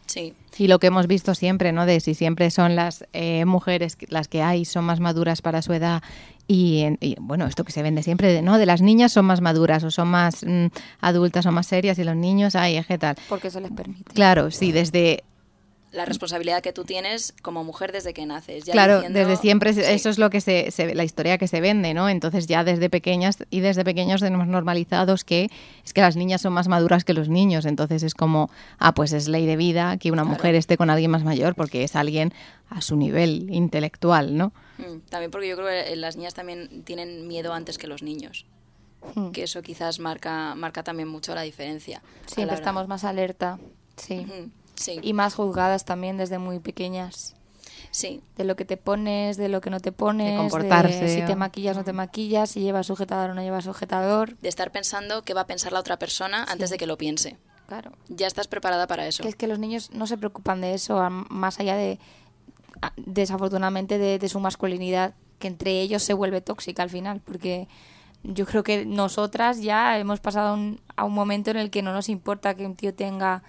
Sí. 0.08 0.34
Y 0.58 0.68
lo 0.68 0.80
que 0.80 0.88
hemos 0.88 1.08
visto 1.08 1.36
siempre, 1.36 1.72
¿no? 1.72 1.86
De 1.86 2.00
si 2.00 2.16
siempre 2.16 2.50
son 2.50 2.76
las 2.76 3.06
eh, 3.14 3.46
mujeres 3.46 3.98
las 4.10 4.28
que 4.28 4.42
hay, 4.42 4.66
son 4.66 4.86
más 4.86 5.00
maduras 5.00 5.42
para 5.42 5.62
su 5.62 5.74
edad. 5.74 6.02
Y, 6.50 7.16
bueno, 7.20 7.46
esto 7.46 7.66
que 7.66 7.74
se 7.74 7.84
vende 7.84 8.04
siempre, 8.04 8.42
¿no? 8.42 8.58
De 8.58 8.66
las 8.66 8.82
niñas 8.82 9.12
son 9.12 9.26
más 9.26 9.42
maduras 9.42 9.84
o 9.84 9.92
son 9.92 10.08
más 10.08 10.46
mm, 10.46 10.68
adultas 11.02 11.46
o 11.46 11.52
más 11.52 11.68
serias 11.68 12.00
y 12.00 12.06
los 12.06 12.16
niños, 12.16 12.56
ay, 12.56 12.82
¿qué 12.88 12.98
tal? 12.98 13.18
Porque 13.28 13.50
se 13.50 13.60
les 13.60 13.72
permite. 13.72 14.14
Claro, 14.14 14.50
sí, 14.50 14.72
desde 14.72 15.24
la 15.98 16.06
responsabilidad 16.06 16.62
que 16.62 16.72
tú 16.72 16.86
tienes 16.86 17.34
como 17.42 17.64
mujer 17.64 17.92
desde 17.92 18.14
que 18.14 18.26
naces. 18.26 18.64
claro, 18.66 19.02
desde 19.02 19.36
siempre 19.36 19.72
eso 19.72 20.10
es 20.10 20.18
lo 20.18 20.30
que 20.30 20.40
se, 20.42 20.72
la 20.96 21.04
historia 21.04 21.38
que 21.38 21.48
se 21.48 21.60
vende, 21.60 21.94
¿no? 21.94 22.08
Entonces 22.08 22.48
ya 22.48 22.64
desde 22.64 22.90
pequeñas 22.90 23.40
y 23.50 23.60
desde 23.60 23.84
pequeños 23.84 24.22
tenemos 24.22 24.48
normalizados 24.48 25.24
que 25.24 25.50
es 25.84 25.94
que 25.94 26.02
las 26.02 26.16
niñas 26.16 26.42
son 26.42 26.54
más 26.54 26.68
maduras 26.68 27.04
que 27.04 27.14
los 27.14 27.30
niños, 27.30 27.66
entonces 27.66 28.04
es 28.04 28.14
como, 28.14 28.50
ah, 28.78 28.94
pues 28.94 29.12
es 29.12 29.28
ley 29.28 29.46
de 29.46 29.58
vida 29.58 29.98
que 29.98 30.12
una 30.12 30.24
mujer 30.24 30.56
esté 30.56 30.78
con 30.78 30.90
alguien 30.90 31.12
más 31.12 31.24
mayor 31.24 31.56
porque 31.56 31.84
es 31.84 31.96
alguien 31.96 32.34
a 32.70 32.82
su 32.82 32.96
nivel 32.96 33.50
intelectual, 33.52 34.38
¿no? 34.38 34.54
Mm, 34.78 35.00
también 35.10 35.32
porque 35.32 35.48
yo 35.48 35.58
creo 35.58 35.68
que 35.68 35.96
las 35.96 36.16
niñas 36.16 36.34
también 36.34 36.84
tienen 36.84 37.28
miedo 37.28 37.54
antes 37.54 37.78
que 37.78 37.88
los 37.88 38.04
niños. 38.04 38.46
Hmm. 39.16 39.32
Que 39.32 39.44
eso 39.44 39.62
quizás 39.62 40.00
marca, 40.00 40.56
marca 40.56 40.84
también 40.84 41.08
mucho 41.08 41.34
la 41.34 41.42
diferencia. 41.42 42.02
Siempre 42.26 42.56
estamos 42.56 42.88
más 42.88 43.04
alerta, 43.04 43.60
sí. 44.80 45.00
Y 45.02 45.14
más 45.14 45.36
juzgadas 45.36 45.86
también 45.86 46.18
desde 46.18 46.40
muy 46.40 46.60
pequeñas. 46.60 47.36
Sí. 47.92 48.22
De 48.36 48.44
lo 48.44 48.56
que 48.56 48.66
te 48.66 48.78
pones, 48.78 49.38
de 49.38 49.50
lo 49.50 49.62
que 49.62 49.70
no 49.70 49.80
te 49.80 49.92
pones, 49.92 50.32
de 50.32 50.38
comportarse. 50.38 51.10
si 51.10 51.22
te 51.24 51.36
maquillas 51.36 51.76
o 51.76 51.80
no 51.80 51.86
te 51.86 51.94
maquillas, 51.94 52.52
si 52.52 52.62
llevas 52.62 52.88
sujetador 52.88 53.32
o 53.32 53.34
no 53.34 53.42
llevas 53.42 53.64
sujetador. 53.64 54.38
De 54.38 54.50
estar 54.50 54.72
pensando 54.72 55.24
qué 55.24 55.34
va 55.34 55.42
a 55.42 55.48
pensar 55.48 55.74
la 55.74 55.80
otra 55.80 55.98
persona 55.98 56.44
antes 56.44 56.70
de 56.70 56.78
que 56.78 56.86
lo 56.86 56.98
piense. 56.98 57.38
Claro. 57.68 57.92
Ya 58.08 58.28
estás 58.28 58.48
preparada 58.48 58.88
para 58.88 59.08
eso. 59.08 59.24
Que 59.24 59.30
es 59.30 59.36
que 59.36 59.48
los 59.48 59.60
niños 59.60 59.92
no 59.92 60.08
se 60.08 60.18
preocupan 60.18 60.62
de 60.62 60.74
eso, 60.74 61.06
más 61.10 61.60
allá 61.60 61.76
de, 61.76 62.00
desafortunadamente, 62.98 63.98
de, 63.98 64.20
de 64.20 64.30
su 64.30 64.40
masculinidad, 64.40 65.14
que 65.40 65.48
entre 65.48 65.82
ellos 65.82 66.04
se 66.04 66.14
vuelve 66.14 66.42
tóxica 66.42 66.84
al 66.84 66.90
final, 66.90 67.22
porque 67.22 67.68
yo 68.24 68.46
creo 68.46 68.64
que 68.64 68.86
nosotras 68.86 69.62
ya 69.62 69.98
hemos 69.98 70.20
pasado 70.20 70.58
a 70.96 71.04
un 71.04 71.14
momento 71.14 71.52
en 71.52 71.58
el 71.58 71.70
que 71.70 71.82
no 71.82 71.94
nos 71.94 72.10
importa 72.10 72.56
que 72.56 72.66
un 72.66 72.76
tío 72.76 72.94
tenga 72.94 73.44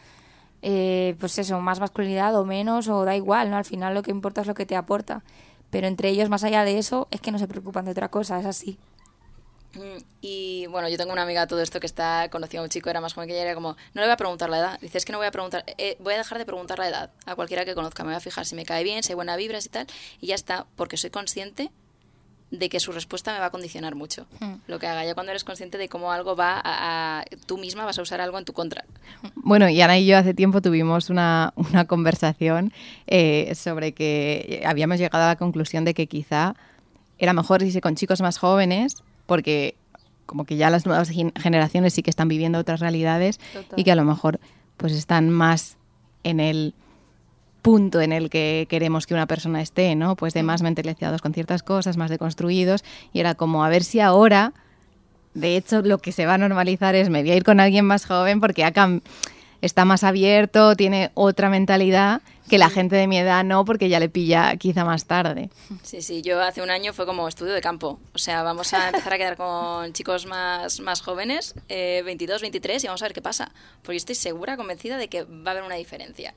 eh, 0.62 1.16
pues 1.20 1.38
eso, 1.38 1.60
más 1.60 1.80
masculinidad 1.80 2.34
o 2.36 2.44
menos, 2.44 2.88
o 2.88 3.04
da 3.04 3.16
igual, 3.16 3.50
¿no? 3.50 3.56
Al 3.56 3.64
final 3.64 3.94
lo 3.94 4.02
que 4.02 4.10
importa 4.10 4.40
es 4.40 4.46
lo 4.46 4.54
que 4.54 4.66
te 4.66 4.76
aporta. 4.76 5.22
Pero 5.70 5.86
entre 5.86 6.08
ellos, 6.08 6.28
más 6.28 6.44
allá 6.44 6.64
de 6.64 6.78
eso, 6.78 7.08
es 7.10 7.20
que 7.20 7.30
no 7.30 7.38
se 7.38 7.48
preocupan 7.48 7.84
de 7.84 7.90
otra 7.92 8.10
cosa, 8.10 8.40
es 8.40 8.46
así. 8.46 8.78
Mm, 9.74 10.02
y 10.22 10.66
bueno, 10.68 10.88
yo 10.88 10.96
tengo 10.96 11.12
una 11.12 11.22
amiga 11.22 11.46
todo 11.46 11.60
esto 11.60 11.78
que 11.78 11.86
está 11.86 12.28
conociendo 12.30 12.62
a 12.62 12.64
un 12.64 12.70
chico, 12.70 12.88
era 12.88 13.00
más 13.00 13.12
joven 13.12 13.28
que 13.28 13.34
ella, 13.34 13.44
era 13.44 13.54
como, 13.54 13.76
no 13.92 14.00
le 14.00 14.06
voy 14.06 14.12
a 14.12 14.16
preguntar 14.16 14.48
la 14.48 14.58
edad. 14.58 14.80
Dice, 14.80 14.98
es 14.98 15.04
que 15.04 15.12
no 15.12 15.18
voy 15.18 15.26
a 15.26 15.30
preguntar, 15.30 15.64
eh, 15.76 15.96
voy 16.00 16.14
a 16.14 16.16
dejar 16.18 16.38
de 16.38 16.46
preguntar 16.46 16.78
la 16.78 16.88
edad 16.88 17.10
a 17.26 17.34
cualquiera 17.34 17.64
que 17.64 17.74
conozca, 17.74 18.02
me 18.02 18.10
voy 18.10 18.16
a 18.16 18.20
fijar 18.20 18.46
si 18.46 18.54
me 18.54 18.64
cae 18.64 18.82
bien, 18.82 19.02
si 19.02 19.12
hay 19.12 19.16
buena 19.16 19.36
vibras 19.36 19.66
y 19.66 19.68
tal, 19.68 19.86
y 20.20 20.28
ya 20.28 20.34
está, 20.34 20.66
porque 20.76 20.96
soy 20.96 21.10
consciente 21.10 21.70
de 22.50 22.68
que 22.68 22.80
su 22.80 22.92
respuesta 22.92 23.32
me 23.32 23.40
va 23.40 23.46
a 23.46 23.50
condicionar 23.50 23.94
mucho. 23.94 24.26
Hmm. 24.40 24.54
Lo 24.66 24.78
que 24.78 24.86
haga 24.86 25.04
ya 25.04 25.14
cuando 25.14 25.30
eres 25.30 25.44
consciente 25.44 25.76
de 25.78 25.88
cómo 25.88 26.12
algo 26.12 26.34
va 26.34 26.60
a, 26.64 27.24
Tú 27.46 27.58
misma 27.58 27.84
vas 27.84 27.98
a 27.98 28.02
usar 28.02 28.20
algo 28.20 28.38
en 28.38 28.44
tu 28.44 28.52
contra. 28.52 28.84
Bueno, 29.34 29.68
y 29.68 29.80
Ana 29.80 29.98
y 29.98 30.06
yo 30.06 30.16
hace 30.16 30.34
tiempo 30.34 30.62
tuvimos 30.62 31.10
una, 31.10 31.52
una 31.56 31.86
conversación 31.86 32.72
eh, 33.06 33.54
sobre 33.54 33.92
que 33.92 34.62
habíamos 34.66 34.98
llegado 34.98 35.24
a 35.24 35.28
la 35.28 35.36
conclusión 35.36 35.84
de 35.84 35.94
que 35.94 36.06
quizá 36.06 36.54
era 37.18 37.32
mejor 37.32 37.62
irse 37.62 37.80
con 37.80 37.96
chicos 37.96 38.20
más 38.20 38.38
jóvenes 38.38 39.02
porque 39.26 39.74
como 40.26 40.44
que 40.44 40.56
ya 40.56 40.70
las 40.70 40.86
nuevas 40.86 41.08
generaciones 41.08 41.94
sí 41.94 42.02
que 42.02 42.10
están 42.10 42.28
viviendo 42.28 42.58
otras 42.58 42.80
realidades 42.80 43.40
y 43.76 43.84
que 43.84 43.92
a 43.92 43.96
lo 43.96 44.04
mejor 44.04 44.40
pues 44.76 44.92
están 44.92 45.30
más 45.30 45.76
en 46.22 46.38
el 46.38 46.74
punto 47.62 48.00
en 48.00 48.12
el 48.12 48.30
que 48.30 48.66
queremos 48.68 49.06
que 49.06 49.14
una 49.14 49.26
persona 49.26 49.60
esté, 49.60 49.94
¿no? 49.94 50.16
Pues 50.16 50.34
de 50.34 50.42
más 50.42 50.62
mentalizados 50.62 51.20
con 51.20 51.34
ciertas 51.34 51.62
cosas, 51.62 51.96
más 51.96 52.10
deconstruidos, 52.10 52.84
y 53.12 53.20
era 53.20 53.34
como 53.34 53.64
a 53.64 53.68
ver 53.68 53.84
si 53.84 54.00
ahora, 54.00 54.52
de 55.34 55.56
hecho, 55.56 55.82
lo 55.82 55.98
que 55.98 56.12
se 56.12 56.26
va 56.26 56.34
a 56.34 56.38
normalizar 56.38 56.94
es 56.94 57.10
me 57.10 57.22
voy 57.22 57.32
a 57.32 57.36
ir 57.36 57.44
con 57.44 57.60
alguien 57.60 57.84
más 57.84 58.06
joven 58.06 58.40
porque 58.40 58.64
acá 58.64 58.88
está 59.62 59.84
más 59.84 60.04
abierto, 60.04 60.76
tiene 60.76 61.10
otra 61.14 61.48
mentalidad 61.50 62.20
que 62.48 62.58
la 62.58 62.70
gente 62.70 62.96
de 62.96 63.06
mi 63.06 63.18
edad 63.18 63.44
no, 63.44 63.64
porque 63.64 63.88
ya 63.88 64.00
le 64.00 64.08
pilla 64.08 64.56
quizá 64.56 64.84
más 64.84 65.04
tarde. 65.04 65.50
Sí, 65.82 66.02
sí, 66.02 66.22
yo 66.22 66.40
hace 66.40 66.62
un 66.62 66.70
año 66.70 66.92
fue 66.92 67.06
como 67.06 67.28
estudio 67.28 67.52
de 67.52 67.60
campo. 67.60 68.00
O 68.14 68.18
sea, 68.18 68.42
vamos 68.42 68.72
a 68.72 68.88
empezar 68.88 69.12
a 69.12 69.18
quedar 69.18 69.36
con 69.36 69.92
chicos 69.92 70.26
más, 70.26 70.80
más 70.80 71.02
jóvenes, 71.02 71.54
22, 71.68 72.40
eh, 72.40 72.42
23, 72.42 72.84
y 72.84 72.86
vamos 72.86 73.02
a 73.02 73.04
ver 73.04 73.12
qué 73.12 73.22
pasa. 73.22 73.52
Porque 73.82 73.96
estoy 73.96 74.14
segura, 74.14 74.56
convencida 74.56 74.96
de 74.96 75.08
que 75.08 75.24
va 75.24 75.48
a 75.48 75.50
haber 75.50 75.62
una 75.62 75.74
diferencia. 75.74 76.34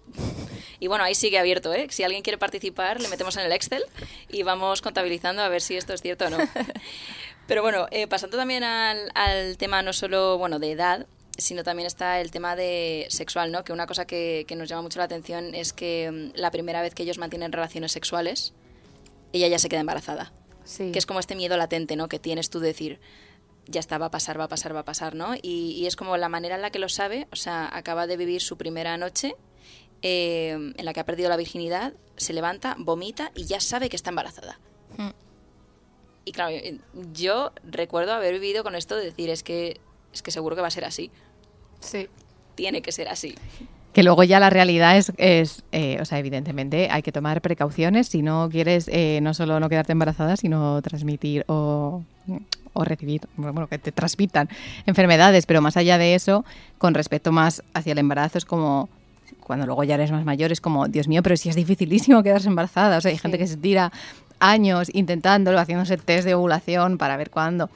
Y 0.80 0.88
bueno, 0.88 1.04
ahí 1.04 1.16
sigue 1.16 1.40
abierto, 1.40 1.74
¿eh? 1.74 1.88
Si 1.90 2.04
alguien 2.04 2.24
quiere 2.24 2.38
participar, 2.38 3.02
le 3.02 3.08
metemos 3.08 3.38
en 3.38 3.46
el 3.46 3.52
Excel 3.52 3.84
y 4.30 4.44
vamos 4.44 4.82
contabilizando 4.82 5.42
a 5.42 5.48
ver 5.48 5.62
si 5.62 5.78
esto 5.78 5.94
es 5.94 6.02
cierto 6.02 6.26
o 6.26 6.30
no. 6.30 6.38
Pero 7.48 7.62
bueno, 7.62 7.88
eh, 7.92 8.08
pasando 8.08 8.38
también 8.38 8.64
al, 8.64 9.12
al 9.14 9.58
tema 9.58 9.82
no 9.82 9.94
solo, 9.94 10.38
bueno, 10.38 10.60
de 10.60 10.72
edad, 10.72 11.06
sino 11.38 11.63
también 11.63 11.88
está 11.88 12.20
el 12.20 12.32
tema 12.32 12.56
de 12.56 13.08
sexual, 13.10 13.52
¿no? 13.52 13.63
Que 13.63 13.74
una 13.74 13.88
cosa 13.88 14.06
que, 14.06 14.46
nos 14.56 14.70
llama 14.70 14.84
mucho 14.84 15.00
la 15.00 15.06
atención 15.06 15.56
es 15.56 15.74
que 15.74 16.12
mm, 16.12 16.38
la 16.39 16.52
primera 16.52 16.82
vez 16.82 16.94
que 16.94 17.04
ellos 17.04 17.17
mantienen 17.17 17.52
relaciones 17.52 17.91
sexuales, 17.91 18.54
ella 19.34 19.48
ya 19.48 19.60
se 19.60 19.70
queda 19.70 19.80
embarazada. 19.80 20.32
Sí. 20.63 20.91
Que 20.91 21.00
es 21.00 21.06
como 21.06 21.20
este 21.20 21.36
miedo 21.36 21.58
latente, 21.58 21.96
¿no? 21.96 22.08
Que 22.08 22.20
tienes 22.20 22.50
tú 22.50 22.60
de 22.60 22.67
decir, 22.67 23.00
ya 23.67 23.80
está, 23.80 23.98
va 23.98 24.08
a 24.08 24.12
pasar, 24.12 24.39
va 24.39 24.46
a 24.46 24.48
pasar, 24.48 24.76
va 24.76 24.82
a 24.82 24.86
pasar, 24.86 25.15
¿no? 25.15 25.34
Y, 25.41 25.86
es 25.86 25.96
como 25.96 26.17
la 26.17 26.30
manera 26.30 26.56
en 26.56 26.62
la 26.62 26.70
que 26.72 26.80
lo 26.80 26.89
sabe, 26.89 27.28
o 27.32 27.36
sea, 27.36 27.70
acaba 27.76 28.08
de 28.08 28.17
vivir 28.17 28.41
su 28.41 28.58
primera 28.58 28.98
noche 28.98 29.36
eh, 30.02 30.74
en 30.76 30.86
la 30.86 30.94
que 30.94 31.00
ha 31.00 31.06
perdido 31.06 31.30
la 31.30 31.38
virginidad, 31.38 31.94
se 32.17 32.34
levanta, 32.34 32.76
vomita 32.78 33.32
y 33.36 33.46
ya 33.46 33.60
sabe 33.60 33.89
que 33.89 33.96
está 33.96 34.10
embarazada. 34.10 34.60
Hmm. 34.98 35.12
Y 36.26 36.32
claro, 36.34 36.56
yo 37.13 37.52
recuerdo 37.63 38.13
haber 38.13 38.34
vivido 38.34 38.63
con 38.63 38.76
esto 38.76 38.96
de 38.96 39.06
decir, 39.06 39.30
es 39.30 39.41
que, 39.41 39.80
es 40.13 40.21
que 40.21 40.32
seguro 40.32 40.56
que 40.56 40.62
va 40.62 40.67
a 40.67 40.71
ser 40.71 40.86
así. 40.86 41.12
Sí. 41.80 42.08
Tiene 42.56 42.82
que 42.82 42.91
ser 42.91 43.08
así. 43.08 43.36
Que 43.93 44.04
luego 44.04 44.24
ya 44.24 44.39
la 44.39 44.50
realidad 44.50 44.97
es, 44.97 45.12
es 45.17 45.63
eh, 45.71 45.97
o 46.02 46.06
sea, 46.06 46.19
evidentemente 46.19 46.89
hay 46.89 47.02
que 47.02 47.12
tomar 47.12 47.41
precauciones 47.41 48.08
si 48.08 48.21
no 48.21 48.50
quieres 48.50 48.88
eh, 48.88 49.19
no 49.21 49.34
solo 49.34 49.60
no 49.60 49.67
quedarte 49.67 49.91
embarazada, 49.91 50.38
sino 50.38 50.82
transmitir 50.82 51.43
o, 51.47 52.04
o 52.74 52.84
recibir, 52.84 53.21
bueno, 53.36 53.67
que 53.67 53.80
te 53.80 53.91
transmitan 53.91 54.47
enfermedades, 54.86 55.45
pero 55.45 55.62
más 55.62 55.76
allá 55.76 55.97
de 55.97 56.15
eso, 56.15 56.45
con 56.78 56.93
respecto 56.93 57.32
más 57.32 57.63
hacia 57.74 57.91
el 57.91 57.97
embarazo, 57.97 58.38
es 58.38 58.45
como 58.45 58.89
cuando 59.39 59.65
luego 59.65 59.84
ya 59.84 59.95
eres 59.95 60.12
más 60.12 60.24
mayor, 60.24 60.52
es 60.52 60.62
como, 60.62 60.88
Dios 60.88 61.08
mío, 61.08 61.21
pero 61.24 61.36
si 61.36 61.50
es 61.50 61.56
dificilísimo 61.56 62.24
quedarse 62.24 62.47
embarazada. 62.47 62.97
O 62.97 63.02
sea, 63.02 63.12
hay 63.12 63.17
gente 63.17 63.38
que 63.38 63.47
se 63.47 63.58
tira 63.58 63.91
años 64.39 64.89
intentándolo, 64.93 65.60
haciéndose 65.60 65.97
test 65.97 66.26
de 66.26 66.36
ovulación 66.36 66.97
para 66.97 67.17
ver 67.17 67.30
cuándo. 67.30 67.69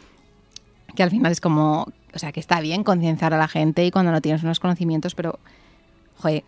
Que 0.95 1.03
al 1.03 1.09
final 1.09 1.31
es 1.31 1.41
como, 1.41 1.87
o 2.15 2.19
sea, 2.19 2.31
que 2.31 2.39
está 2.39 2.61
bien 2.61 2.83
concienciar 2.83 3.33
a 3.33 3.37
la 3.37 3.47
gente 3.47 3.85
y 3.85 3.91
cuando 3.91 4.11
no 4.11 4.21
tienes 4.21 4.41
unos 4.41 4.59
conocimientos, 4.59 5.13
pero, 5.15 5.37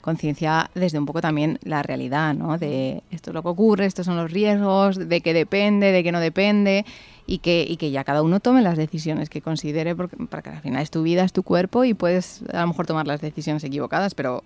conciencia 0.02 0.72
desde 0.74 0.98
un 0.98 1.06
poco 1.06 1.22
también 1.22 1.60
la 1.64 1.84
realidad, 1.84 2.34
¿no? 2.34 2.58
De 2.58 3.04
esto 3.12 3.30
es 3.30 3.34
lo 3.36 3.44
que 3.44 3.50
ocurre, 3.50 3.86
estos 3.86 4.06
son 4.06 4.16
los 4.16 4.32
riesgos, 4.32 4.98
de 4.98 5.22
qué 5.22 5.34
depende, 5.34 5.92
de 5.92 6.04
qué 6.04 6.12
no 6.12 6.20
depende 6.20 6.86
y 7.28 7.40
que, 7.40 7.66
y 7.68 7.78
que 7.78 7.92
ya 7.92 8.04
cada 8.04 8.24
uno 8.24 8.40
tome 8.40 8.62
las 8.62 8.78
decisiones 8.78 9.30
que 9.30 9.42
considere, 9.42 9.96
porque, 9.96 10.16
para 10.30 10.42
que 10.42 10.50
al 10.50 10.62
final 10.62 10.82
es 10.82 10.90
tu 10.90 11.04
vida, 11.04 11.24
es 11.24 11.34
tu 11.34 11.44
cuerpo 11.44 11.84
y 11.84 11.94
puedes 11.94 12.42
a 12.54 12.62
lo 12.62 12.68
mejor 12.68 12.88
tomar 12.88 13.06
las 13.06 13.22
decisiones 13.22 13.64
equivocadas, 13.66 14.16
pero 14.16 14.44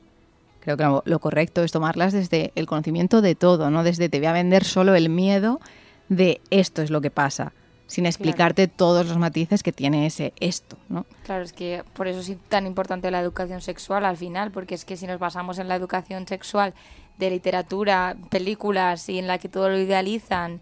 creo 0.60 0.76
que 0.76 1.10
lo 1.10 1.20
correcto 1.20 1.64
es 1.64 1.72
tomarlas 1.72 2.14
desde 2.14 2.52
el 2.56 2.66
conocimiento 2.66 3.22
de 3.22 3.36
todo, 3.36 3.70
no 3.70 3.84
desde 3.84 4.10
te 4.10 4.18
voy 4.18 4.28
a 4.28 4.34
vender 4.34 4.66
solo 4.66 4.96
el 4.96 5.10
miedo 5.10 5.62
de 6.10 6.42
esto 6.50 6.82
es 6.82 6.90
lo 6.90 7.00
que 7.00 7.12
pasa 7.12 7.54
sin 7.92 8.06
explicarte 8.06 8.70
todos 8.70 9.06
los 9.06 9.18
matices 9.18 9.64
que 9.64 9.74
tiene 9.74 10.06
ese 10.06 10.32
esto, 10.40 10.78
¿no? 10.88 11.06
Claro, 11.26 11.44
es 11.44 11.52
que 11.52 11.84
por 11.92 12.08
eso 12.08 12.20
es 12.22 12.38
tan 12.48 12.66
importante 12.66 13.12
la 13.12 13.20
educación 13.20 13.60
sexual 13.60 14.06
al 14.06 14.16
final, 14.16 14.50
porque 14.50 14.76
es 14.76 14.86
que 14.86 14.96
si 14.96 15.08
nos 15.08 15.20
basamos 15.20 15.60
en 15.60 15.68
la 15.68 15.76
educación 15.76 16.26
sexual 16.26 16.74
de 17.18 17.30
literatura, 17.30 18.16
películas 18.30 19.10
y 19.10 19.20
en 19.20 19.28
la 19.28 19.40
que 19.40 19.50
todo 19.50 19.68
lo 19.68 19.78
idealizan 19.78 20.62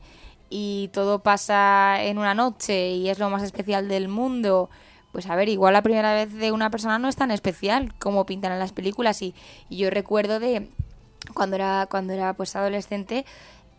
y 0.49 0.89
todo 0.91 1.19
pasa 1.19 2.01
en 2.01 2.17
una 2.17 2.33
noche 2.33 2.93
y 2.93 3.09
es 3.09 3.19
lo 3.19 3.29
más 3.29 3.43
especial 3.43 3.87
del 3.87 4.07
mundo, 4.07 4.71
pues 5.11 5.27
a 5.27 5.35
ver, 5.35 5.49
igual 5.49 5.73
la 5.73 5.83
primera 5.83 6.15
vez 6.15 6.33
de 6.33 6.51
una 6.51 6.71
persona 6.71 6.97
no 6.97 7.09
es 7.09 7.15
tan 7.15 7.29
especial 7.29 7.93
como 7.99 8.25
pintan 8.25 8.53
en 8.53 8.59
las 8.59 8.71
películas 8.71 9.21
y, 9.21 9.35
y 9.69 9.77
yo 9.77 9.91
recuerdo 9.91 10.39
de 10.39 10.67
cuando 11.35 11.57
era 11.57 11.87
cuando 11.91 12.13
era 12.13 12.33
pues 12.33 12.55
adolescente 12.55 13.23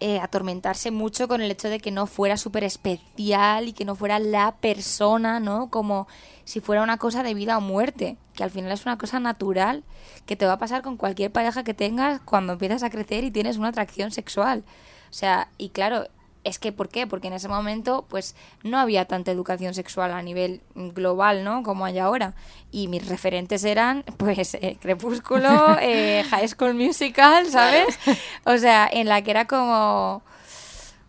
eh, 0.00 0.18
atormentarse 0.18 0.90
mucho 0.90 1.28
con 1.28 1.42
el 1.42 1.50
hecho 1.50 1.68
de 1.68 1.78
que 1.78 1.90
no 1.90 2.06
fuera 2.06 2.38
súper 2.38 2.64
especial 2.64 3.68
y 3.68 3.74
que 3.74 3.84
no 3.84 3.94
fuera 3.94 4.18
la 4.18 4.52
persona, 4.52 5.40
¿no? 5.40 5.68
Como 5.68 6.08
si 6.44 6.60
fuera 6.60 6.82
una 6.82 6.96
cosa 6.96 7.22
de 7.22 7.34
vida 7.34 7.58
o 7.58 7.60
muerte, 7.60 8.16
que 8.34 8.42
al 8.42 8.50
final 8.50 8.72
es 8.72 8.86
una 8.86 8.96
cosa 8.96 9.20
natural 9.20 9.84
que 10.24 10.36
te 10.36 10.46
va 10.46 10.54
a 10.54 10.58
pasar 10.58 10.80
con 10.80 10.96
cualquier 10.96 11.30
pareja 11.30 11.64
que 11.64 11.74
tengas 11.74 12.20
cuando 12.22 12.54
empiezas 12.54 12.82
a 12.82 12.88
crecer 12.88 13.24
y 13.24 13.30
tienes 13.30 13.58
una 13.58 13.68
atracción 13.68 14.10
sexual. 14.10 14.64
O 15.10 15.12
sea, 15.12 15.48
y 15.58 15.68
claro, 15.68 16.06
es 16.44 16.58
que, 16.58 16.72
¿por 16.72 16.88
qué? 16.88 17.06
Porque 17.06 17.28
en 17.28 17.34
ese 17.34 17.48
momento, 17.48 18.06
pues, 18.08 18.34
no 18.62 18.78
había 18.78 19.04
tanta 19.04 19.30
educación 19.30 19.74
sexual 19.74 20.12
a 20.12 20.22
nivel 20.22 20.62
global, 20.74 21.44
¿no? 21.44 21.62
Como 21.62 21.84
hay 21.84 21.98
ahora. 21.98 22.34
Y 22.70 22.88
mis 22.88 23.06
referentes 23.08 23.64
eran, 23.64 24.04
pues, 24.16 24.54
eh, 24.54 24.78
Crepúsculo, 24.80 25.76
eh, 25.80 26.24
High 26.30 26.48
School 26.48 26.74
Musical, 26.74 27.46
¿sabes? 27.46 27.98
O 28.44 28.56
sea, 28.58 28.88
en 28.90 29.08
la 29.08 29.22
que 29.22 29.30
era 29.30 29.46
como... 29.46 30.22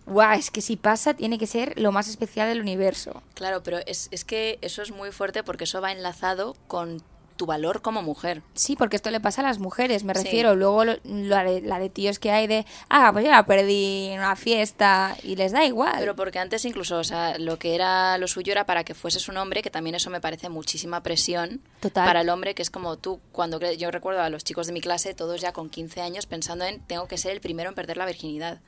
Guau, 0.08 0.38
es 0.38 0.52
que 0.52 0.62
si 0.62 0.76
pasa 0.76 1.14
tiene 1.14 1.38
que 1.38 1.48
ser 1.48 1.80
lo 1.80 1.92
más 1.92 2.10
especial 2.10 2.50
del 2.50 2.60
universo. 2.60 3.22
Claro, 3.36 3.64
pero 3.64 3.78
es, 3.86 4.10
es 4.12 4.26
que 4.26 4.58
eso 4.62 4.82
es 4.82 4.92
muy 4.92 5.12
fuerte 5.12 5.44
porque 5.44 5.64
eso 5.64 5.80
va 5.80 5.92
enlazado 5.92 6.56
con 6.68 7.02
tu 7.42 7.48
valor 7.48 7.82
como 7.82 8.04
mujer. 8.04 8.44
Sí, 8.54 8.76
porque 8.76 8.96
esto 8.96 9.10
le 9.10 9.20
pasa 9.20 9.42
a 9.42 9.44
las 9.44 9.58
mujeres, 9.58 10.04
me 10.04 10.14
refiero. 10.14 10.56
Luego 10.56 10.86
lo, 10.86 10.98
la, 11.04 11.44
de, 11.44 11.62
la 11.62 11.80
de 11.80 11.90
tíos 11.90 12.20
que 12.20 12.30
hay 12.30 12.46
de, 12.46 12.68
ah, 12.88 13.10
pues 13.12 13.26
yo 13.26 13.32
la 13.32 13.48
perdí 13.48 14.10
en 14.10 14.20
una 14.20 14.36
fiesta 14.36 15.18
y 15.24 15.36
les 15.36 15.52
da 15.52 15.66
igual. 15.66 15.96
Pero 15.98 16.16
porque 16.16 16.38
antes 16.38 16.66
incluso, 16.66 17.00
o 17.00 17.04
sea, 17.04 17.40
lo 17.40 17.58
que 17.58 17.74
era 17.74 18.20
lo 18.20 18.28
suyo 18.28 18.52
era 18.52 18.68
para 18.68 18.84
que 18.84 18.94
fueses 18.94 19.28
un 19.28 19.38
hombre, 19.38 19.64
que 19.64 19.72
también 19.72 19.96
eso 19.96 20.12
me 20.12 20.22
parece 20.22 20.50
muchísima 20.50 21.02
presión 21.02 21.62
Total. 21.80 22.06
para 22.06 22.22
el 22.22 22.30
hombre, 22.30 22.54
que 22.54 22.62
es 22.62 22.70
como 22.70 23.00
tú, 23.00 23.20
cuando 23.32 23.60
yo 23.72 23.90
recuerdo 23.90 24.22
a 24.22 24.30
los 24.30 24.44
chicos 24.44 24.68
de 24.68 24.74
mi 24.74 24.82
clase, 24.82 25.16
todos 25.16 25.42
ya 25.42 25.52
con 25.52 25.72
15 25.72 26.00
años, 26.00 26.28
pensando 26.28 26.66
en, 26.66 26.80
tengo 26.82 27.08
que 27.08 27.18
ser 27.18 27.32
el 27.32 27.42
primero 27.42 27.70
en 27.70 27.76
perder 27.76 27.98
la 27.98 28.06
virginidad. 28.06 28.62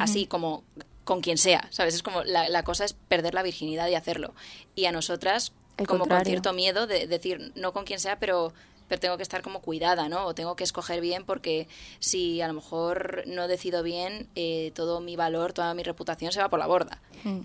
Así 0.00 0.26
como 0.26 0.64
con 1.04 1.20
quien 1.20 1.38
sea, 1.38 1.68
¿sabes? 1.70 1.94
Es 1.94 2.02
como 2.02 2.24
la, 2.24 2.48
la 2.48 2.64
cosa 2.64 2.84
es 2.84 2.92
perder 2.92 3.34
la 3.34 3.44
virginidad 3.44 3.86
y 3.86 3.94
hacerlo. 3.94 4.34
Y 4.74 4.86
a 4.86 4.92
nosotras, 4.92 5.52
El 5.80 5.86
como 5.86 6.06
con 6.06 6.24
cierto 6.24 6.52
miedo 6.52 6.86
de 6.86 7.06
decir, 7.06 7.52
no 7.56 7.72
con 7.72 7.84
quien 7.84 7.98
sea, 7.98 8.18
pero 8.18 8.52
pero 8.90 8.98
tengo 8.98 9.16
que 9.16 9.22
estar 9.22 9.40
como 9.40 9.60
cuidada, 9.60 10.08
¿no? 10.08 10.26
O 10.26 10.34
tengo 10.34 10.56
que 10.56 10.64
escoger 10.64 11.00
bien 11.00 11.22
porque 11.24 11.68
si 12.00 12.40
a 12.40 12.48
lo 12.48 12.54
mejor 12.54 13.22
no 13.24 13.46
decido 13.46 13.84
bien, 13.84 14.26
eh, 14.34 14.72
todo 14.74 15.00
mi 15.00 15.14
valor, 15.14 15.52
toda 15.52 15.72
mi 15.74 15.84
reputación 15.84 16.32
se 16.32 16.40
va 16.40 16.48
por 16.48 16.58
la 16.58 16.66
borda. 16.66 17.00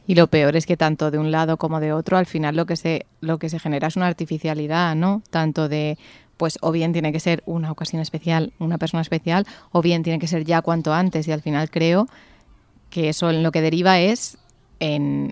Y 0.08 0.16
lo 0.16 0.26
peor 0.26 0.56
es 0.56 0.66
que 0.66 0.76
tanto 0.76 1.12
de 1.12 1.20
un 1.20 1.30
lado 1.30 1.58
como 1.58 1.80
de 1.80 1.94
otro, 1.94 2.18
al 2.18 2.26
final 2.26 2.56
lo 2.56 2.66
que 2.66 2.76
se, 2.76 3.06
lo 3.22 3.38
que 3.38 3.50
se 3.50 3.60
genera 3.60 3.90
es 3.90 3.96
una 3.96 4.08
artificialidad, 4.08 4.96
¿no? 4.96 5.22
Tanto 5.30 5.70
de, 5.70 6.00
pues, 6.36 6.58
o 6.62 6.72
bien 6.72 6.94
tiene 6.94 7.12
que 7.12 7.20
ser 7.20 7.44
una 7.46 7.72
ocasión 7.72 8.02
especial, 8.02 8.52
una 8.58 8.80
persona 8.80 9.02
especial, 9.02 9.46
o 9.72 9.84
bien 9.84 10.02
tiene 10.02 10.18
que 10.18 10.28
ser 10.28 10.46
ya 10.46 10.64
cuanto 10.64 10.94
antes. 10.94 11.28
Y 11.28 11.32
al 11.32 11.44
final 11.44 11.70
creo 11.70 12.08
que 12.90 13.10
eso 13.10 13.30
en 13.30 13.44
lo 13.44 13.52
que 13.52 13.62
deriva 13.62 14.00
es 14.00 14.40
en 14.80 15.32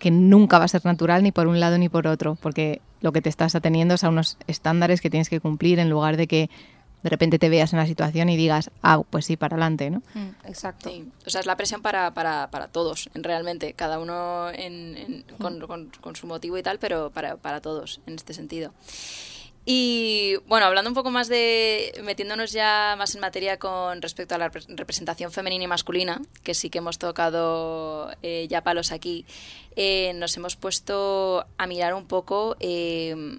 que 0.00 0.10
nunca 0.10 0.58
va 0.58 0.64
a 0.64 0.68
ser 0.68 0.84
natural 0.84 1.22
ni 1.22 1.30
por 1.30 1.46
un 1.46 1.60
lado 1.60 1.78
ni 1.78 1.88
por 1.88 2.08
otro, 2.08 2.36
porque 2.42 2.80
lo 3.00 3.12
que 3.12 3.22
te 3.22 3.28
estás 3.28 3.54
ateniendo 3.54 3.94
es 3.94 4.02
a 4.02 4.08
unos 4.08 4.36
estándares 4.48 5.00
que 5.00 5.10
tienes 5.10 5.28
que 5.28 5.38
cumplir 5.40 5.78
en 5.78 5.88
lugar 5.90 6.16
de 6.16 6.26
que 6.26 6.50
de 7.02 7.08
repente 7.08 7.38
te 7.38 7.48
veas 7.48 7.72
en 7.72 7.78
la 7.78 7.86
situación 7.86 8.28
y 8.28 8.36
digas, 8.36 8.70
ah, 8.82 9.00
pues 9.08 9.24
sí, 9.24 9.36
para 9.38 9.54
adelante, 9.56 9.88
¿no? 9.88 10.02
Mm, 10.12 10.28
exacto. 10.46 10.90
Sí, 10.90 11.08
o 11.26 11.30
sea, 11.30 11.40
es 11.40 11.46
la 11.46 11.56
presión 11.56 11.80
para, 11.80 12.12
para, 12.12 12.50
para 12.50 12.68
todos, 12.68 13.08
en 13.14 13.24
realmente, 13.24 13.72
cada 13.72 13.98
uno 13.98 14.50
en, 14.50 14.96
en- 14.98 15.24
con, 15.40 15.60
con- 15.60 15.90
con 16.02 16.14
su 16.16 16.26
motivo 16.26 16.58
y 16.58 16.62
tal, 16.62 16.78
pero 16.78 17.08
para, 17.10 17.36
para 17.36 17.60
todos, 17.62 18.00
en 18.06 18.16
este 18.16 18.34
sentido. 18.34 18.72
Y 19.66 20.36
bueno, 20.46 20.66
hablando 20.66 20.90
un 20.90 20.94
poco 20.94 21.10
más 21.10 21.28
de, 21.28 21.92
metiéndonos 22.02 22.50
ya 22.50 22.94
más 22.96 23.14
en 23.14 23.20
materia 23.20 23.58
con 23.58 24.00
respecto 24.00 24.34
a 24.34 24.38
la 24.38 24.50
repre- 24.50 24.64
representación 24.68 25.30
femenina 25.32 25.64
y 25.64 25.68
masculina, 25.68 26.22
que 26.42 26.54
sí 26.54 26.70
que 26.70 26.78
hemos 26.78 26.98
tocado 26.98 28.10
eh, 28.22 28.46
ya 28.48 28.62
palos 28.62 28.90
aquí, 28.90 29.26
eh, 29.76 30.12
nos 30.14 30.36
hemos 30.36 30.56
puesto 30.56 31.46
a 31.58 31.66
mirar 31.66 31.92
un 31.94 32.06
poco 32.06 32.56
eh, 32.58 33.38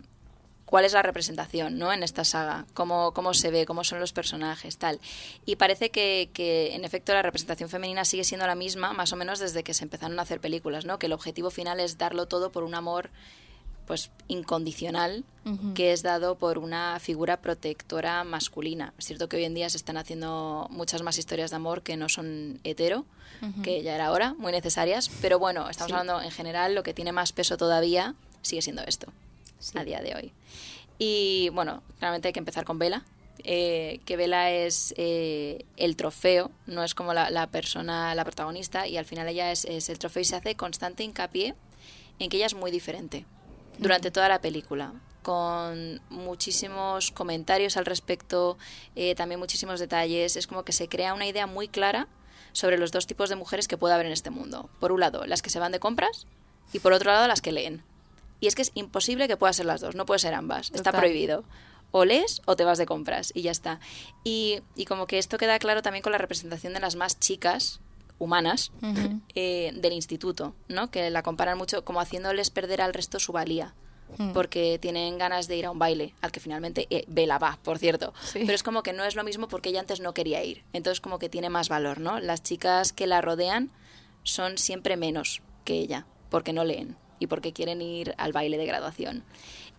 cuál 0.66 0.86
es 0.86 0.94
la 0.94 1.02
representación 1.02 1.80
¿no? 1.80 1.92
en 1.92 2.04
esta 2.04 2.24
saga, 2.24 2.66
cómo, 2.76 3.14
cómo 3.14 3.34
se 3.34 3.50
ve, 3.50 3.66
cómo 3.66 3.84
son 3.84 4.00
los 4.00 4.14
personajes, 4.14 4.78
tal. 4.78 5.00
Y 5.46 5.56
parece 5.56 5.90
que, 5.90 6.30
que, 6.34 6.76
en 6.76 6.86
efecto, 6.86 7.14
la 7.14 7.24
representación 7.24 7.68
femenina 7.70 8.06
sigue 8.06 8.24
siendo 8.24 8.46
la 8.46 8.56
misma, 8.56 8.94
más 8.94 9.12
o 9.12 9.16
menos 9.16 9.40
desde 9.40 9.64
que 9.64 9.74
se 9.74 9.84
empezaron 9.84 10.18
a 10.20 10.22
hacer 10.22 10.40
películas, 10.40 10.86
¿no? 10.86 11.00
que 11.00 11.08
el 11.08 11.14
objetivo 11.14 11.50
final 11.50 11.80
es 11.80 11.98
darlo 11.98 12.28
todo 12.28 12.52
por 12.52 12.64
un 12.64 12.76
amor 12.76 13.10
pues 13.86 14.12
incondicional 14.28 15.24
que 15.74 15.92
es 15.92 16.04
dado 16.04 16.38
por 16.38 16.60
una 16.60 17.00
figura 17.00 17.42
protectora 17.42 18.24
masculina. 18.24 18.94
Es 19.00 19.06
cierto 19.06 19.28
que 19.28 19.38
hoy 19.38 19.46
en 19.46 19.56
día 19.56 19.70
se 19.70 19.78
están 19.78 19.98
haciendo 19.98 20.68
muchas 20.70 21.02
más 21.02 21.18
historias 21.18 21.50
de 21.50 21.56
amor 21.56 21.82
que 21.82 21.98
no 21.98 22.10
son 22.10 22.60
hetero, 22.64 23.06
que 23.64 23.82
ya 23.82 23.96
era 23.96 24.12
hora, 24.12 24.36
muy 24.36 24.52
necesarias, 24.52 25.10
pero 25.20 25.40
bueno, 25.40 25.68
estamos 25.68 25.94
hablando 25.94 26.22
en 26.22 26.30
general, 26.30 26.76
lo 26.76 26.84
que 26.84 26.94
tiene 26.94 27.12
más 27.12 27.34
peso 27.34 27.58
todavía 27.58 28.14
sigue 28.44 28.62
siendo 28.62 28.84
esto, 28.84 29.12
a 29.74 29.84
día 29.84 30.02
de 30.02 30.16
hoy. 30.16 30.32
Y 31.00 31.50
bueno, 31.50 31.82
claramente 31.98 32.28
hay 32.28 32.34
que 32.34 32.40
empezar 32.40 32.64
con 32.64 32.78
Vela, 32.78 33.04
eh, 33.44 34.00
que 34.06 34.18
Vela 34.18 34.52
es 34.52 34.94
eh, 34.96 35.66
el 35.76 35.96
trofeo, 35.96 36.52
no 36.68 36.84
es 36.84 36.94
como 36.94 37.16
la, 37.16 37.32
la 37.32 37.48
persona, 37.48 38.14
la 38.14 38.24
protagonista, 38.24 38.88
y 38.88 38.98
al 38.98 39.06
final 39.06 39.28
ella 39.28 39.52
es, 39.52 39.66
es 39.66 39.90
el 39.90 39.98
trofeo 39.98 40.22
y 40.22 40.26
se 40.26 40.36
hace 40.36 40.56
constante 40.56 41.04
hincapié 41.04 41.56
en 42.20 42.30
que 42.30 42.38
ella 42.38 42.46
es 42.46 42.54
muy 42.54 42.70
diferente 42.70 43.26
durante 43.78 44.12
toda 44.12 44.30
la 44.30 44.42
película, 44.42 44.94
con 45.24 46.02
muchísimos 46.10 47.12
comentarios 47.12 47.78
al 47.78 47.86
respecto, 47.86 48.58
eh, 48.96 49.16
también 49.16 49.40
muchísimos 49.40 49.80
detalles. 49.80 50.36
Es 50.36 50.48
como 50.48 50.64
que 50.64 50.72
se 50.72 50.88
crea 50.88 51.14
una 51.14 51.28
idea 51.28 51.48
muy 51.48 51.68
clara 51.68 52.08
sobre 52.54 52.78
los 52.78 52.92
dos 52.92 53.08
tipos 53.08 53.30
de 53.30 53.36
mujeres 53.36 53.68
que 53.68 53.78
puede 53.78 53.94
haber 53.94 54.08
en 54.08 54.12
este 54.12 54.30
mundo. 54.30 54.70
Por 54.80 54.92
un 54.92 55.00
lado, 55.00 55.26
las 55.26 55.42
que 55.42 55.50
se 55.50 55.60
van 55.60 55.72
de 55.72 55.80
compras 55.80 56.28
y 56.74 56.80
por 56.80 56.94
otro 56.94 57.12
lado, 57.12 57.28
las 57.28 57.42
que 57.42 57.52
leen. 57.52 57.84
Y 58.40 58.48
es 58.48 58.56
que 58.56 58.64
es 58.64 58.72
imposible 58.74 59.28
que 59.28 59.38
pueda 59.38 59.54
ser 59.54 59.68
las 59.68 59.82
dos, 59.82 59.96
no 59.96 60.06
puede 60.06 60.20
ser 60.20 60.34
ambas, 60.34 60.72
está 60.74 60.92
prohibido. 60.92 61.44
O 61.92 62.06
lees 62.06 62.42
o 62.46 62.56
te 62.56 62.64
vas 62.64 62.78
de 62.78 62.86
compras 62.86 63.32
y 63.36 63.42
ya 63.42 63.52
está. 63.52 63.80
Y, 64.24 64.62
y 64.76 64.86
como 64.86 65.08
que 65.08 65.18
esto 65.18 65.38
queda 65.38 65.60
claro 65.60 65.82
también 65.82 66.02
con 66.02 66.14
la 66.14 66.18
representación 66.18 66.74
de 66.74 66.80
las 66.80 66.96
más 66.96 67.20
chicas, 67.20 67.82
humanas, 68.22 68.72
eh, 69.36 69.72
del 69.76 69.94
instituto, 69.94 70.56
¿no? 70.68 70.92
Que 70.92 71.10
la 71.10 71.24
comparan 71.24 71.58
mucho 71.58 71.84
como 71.84 72.00
haciéndoles 72.00 72.52
perder 72.52 72.82
al 72.82 72.94
resto 72.94 73.20
su 73.20 73.32
valía. 73.32 73.74
Porque 74.34 74.78
tienen 74.78 75.18
ganas 75.18 75.48
de 75.48 75.56
ir 75.56 75.66
a 75.66 75.72
un 75.72 75.80
baile, 75.80 76.14
al 76.20 76.34
que 76.34 76.42
finalmente 76.42 76.86
eh, 76.90 77.06
Bella 77.08 77.38
va, 77.38 77.58
por 77.64 77.80
cierto. 77.80 78.14
Sí. 78.22 78.40
Pero 78.42 78.54
es 78.54 78.62
como 78.62 78.84
que 78.84 78.92
no 78.92 79.06
es 79.06 79.16
lo 79.16 79.24
mismo 79.24 79.48
porque 79.48 79.70
ella 79.70 79.80
antes 79.80 80.02
no 80.02 80.14
quería 80.14 80.44
ir. 80.44 80.66
Entonces 80.74 81.00
como 81.00 81.18
que 81.18 81.30
tiene 81.30 81.50
más 81.50 81.70
valor, 81.70 82.02
¿no? 82.02 82.20
Las 82.20 82.44
chicas 82.44 82.92
que 82.92 83.08
la 83.08 83.22
rodean 83.22 83.72
son 84.24 84.58
siempre 84.58 84.98
menos 84.98 85.42
que 85.64 85.76
ella, 85.76 86.06
porque 86.30 86.52
no 86.52 86.66
leen 86.66 86.98
y 87.20 87.28
porque 87.28 87.54
quieren 87.54 87.82
ir 87.82 88.14
al 88.18 88.34
baile 88.34 88.58
de 88.58 88.66
graduación. 88.66 89.24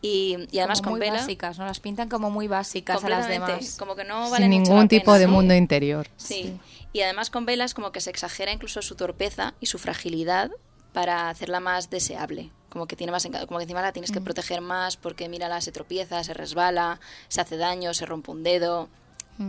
Y, 0.05 0.37
y 0.51 0.59
además 0.59 0.81
como 0.83 0.97
con 0.99 1.07
muy 1.07 1.17
básicas, 1.17 1.59
¿no? 1.59 1.65
Las 1.65 1.79
pintan 1.79 2.09
como 2.09 2.29
muy 2.29 2.49
básicas 2.49 3.05
a 3.05 3.09
las 3.09 3.29
demás. 3.29 3.77
Como 3.79 3.95
que 3.95 4.03
no 4.05 4.25
Sin 4.25 4.33
valen 4.33 4.51
mucho 4.51 4.63
ningún 4.65 4.83
la 4.83 4.89
tipo 4.89 5.05
pena, 5.13 5.19
de 5.19 5.27
mundo 5.29 5.55
interior. 5.55 6.09
Sí. 6.17 6.59
Y 6.93 7.03
además 7.03 7.31
con 7.31 7.47
Bella 7.47 7.65
es 7.65 7.73
como 7.73 7.93
que 7.93 8.01
se 8.01 8.11
exagera 8.11 8.51
incluso 8.53 8.83
su 8.83 8.97
torpeza 8.97 9.55
y 9.61 9.67
su 9.67 9.79
fragilidad 9.79 10.51
para 10.93 11.31
hacerla 11.31 11.61
más 11.61 11.89
deseable. 11.89 12.51
Como 12.69 12.87
que 12.87 12.97
tiene 12.97 13.13
más 13.13 13.27
como 13.47 13.59
que 13.59 13.63
encima 13.63 13.81
la 13.81 13.93
tienes 13.93 14.11
que 14.11 14.21
proteger 14.21 14.61
más 14.61 14.97
porque 14.97 15.29
mírala, 15.29 15.61
se 15.61 15.71
tropieza, 15.71 16.25
se 16.25 16.35
resbala, 16.35 16.99
se 17.29 17.41
hace 17.41 17.57
daño, 17.57 17.95
se 17.95 18.05
rompe 18.05 18.33
un 18.33 18.43
dedo. 18.43 18.89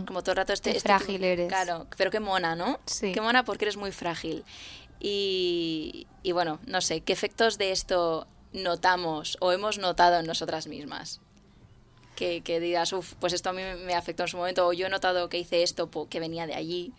Como 0.06 0.22
todo 0.22 0.32
el 0.32 0.36
rato 0.36 0.52
este, 0.52 0.70
Qué 0.70 0.76
este 0.78 0.88
frágil 0.88 1.16
tipo- 1.16 1.24
eres. 1.26 1.48
Claro, 1.48 1.86
pero 1.96 2.10
qué 2.12 2.20
mona, 2.20 2.54
¿no? 2.54 2.78
Sí. 2.86 3.12
Qué 3.12 3.20
mona 3.20 3.44
porque 3.44 3.64
eres 3.64 3.76
muy 3.76 3.90
frágil. 3.92 4.44
Y, 5.00 6.06
y 6.22 6.32
bueno, 6.32 6.58
no 6.66 6.80
sé, 6.80 7.00
¿qué 7.02 7.12
efectos 7.12 7.58
de 7.58 7.72
esto 7.72 8.26
notamos 8.54 9.36
o 9.40 9.52
hemos 9.52 9.78
notado 9.78 10.18
en 10.20 10.26
nosotras 10.26 10.66
mismas? 10.66 11.20
Que, 12.16 12.40
que 12.42 12.60
digas, 12.60 12.92
uff, 12.92 13.14
pues 13.20 13.32
esto 13.32 13.50
a 13.50 13.52
mí 13.52 13.62
me 13.84 13.94
afectó 13.94 14.22
en 14.22 14.28
su 14.28 14.36
momento, 14.36 14.66
o 14.66 14.72
yo 14.72 14.86
he 14.86 14.90
notado 14.90 15.28
que 15.28 15.38
hice 15.38 15.62
esto 15.62 15.90
que 16.08 16.20
venía 16.20 16.46
de 16.46 16.54
allí. 16.54 16.92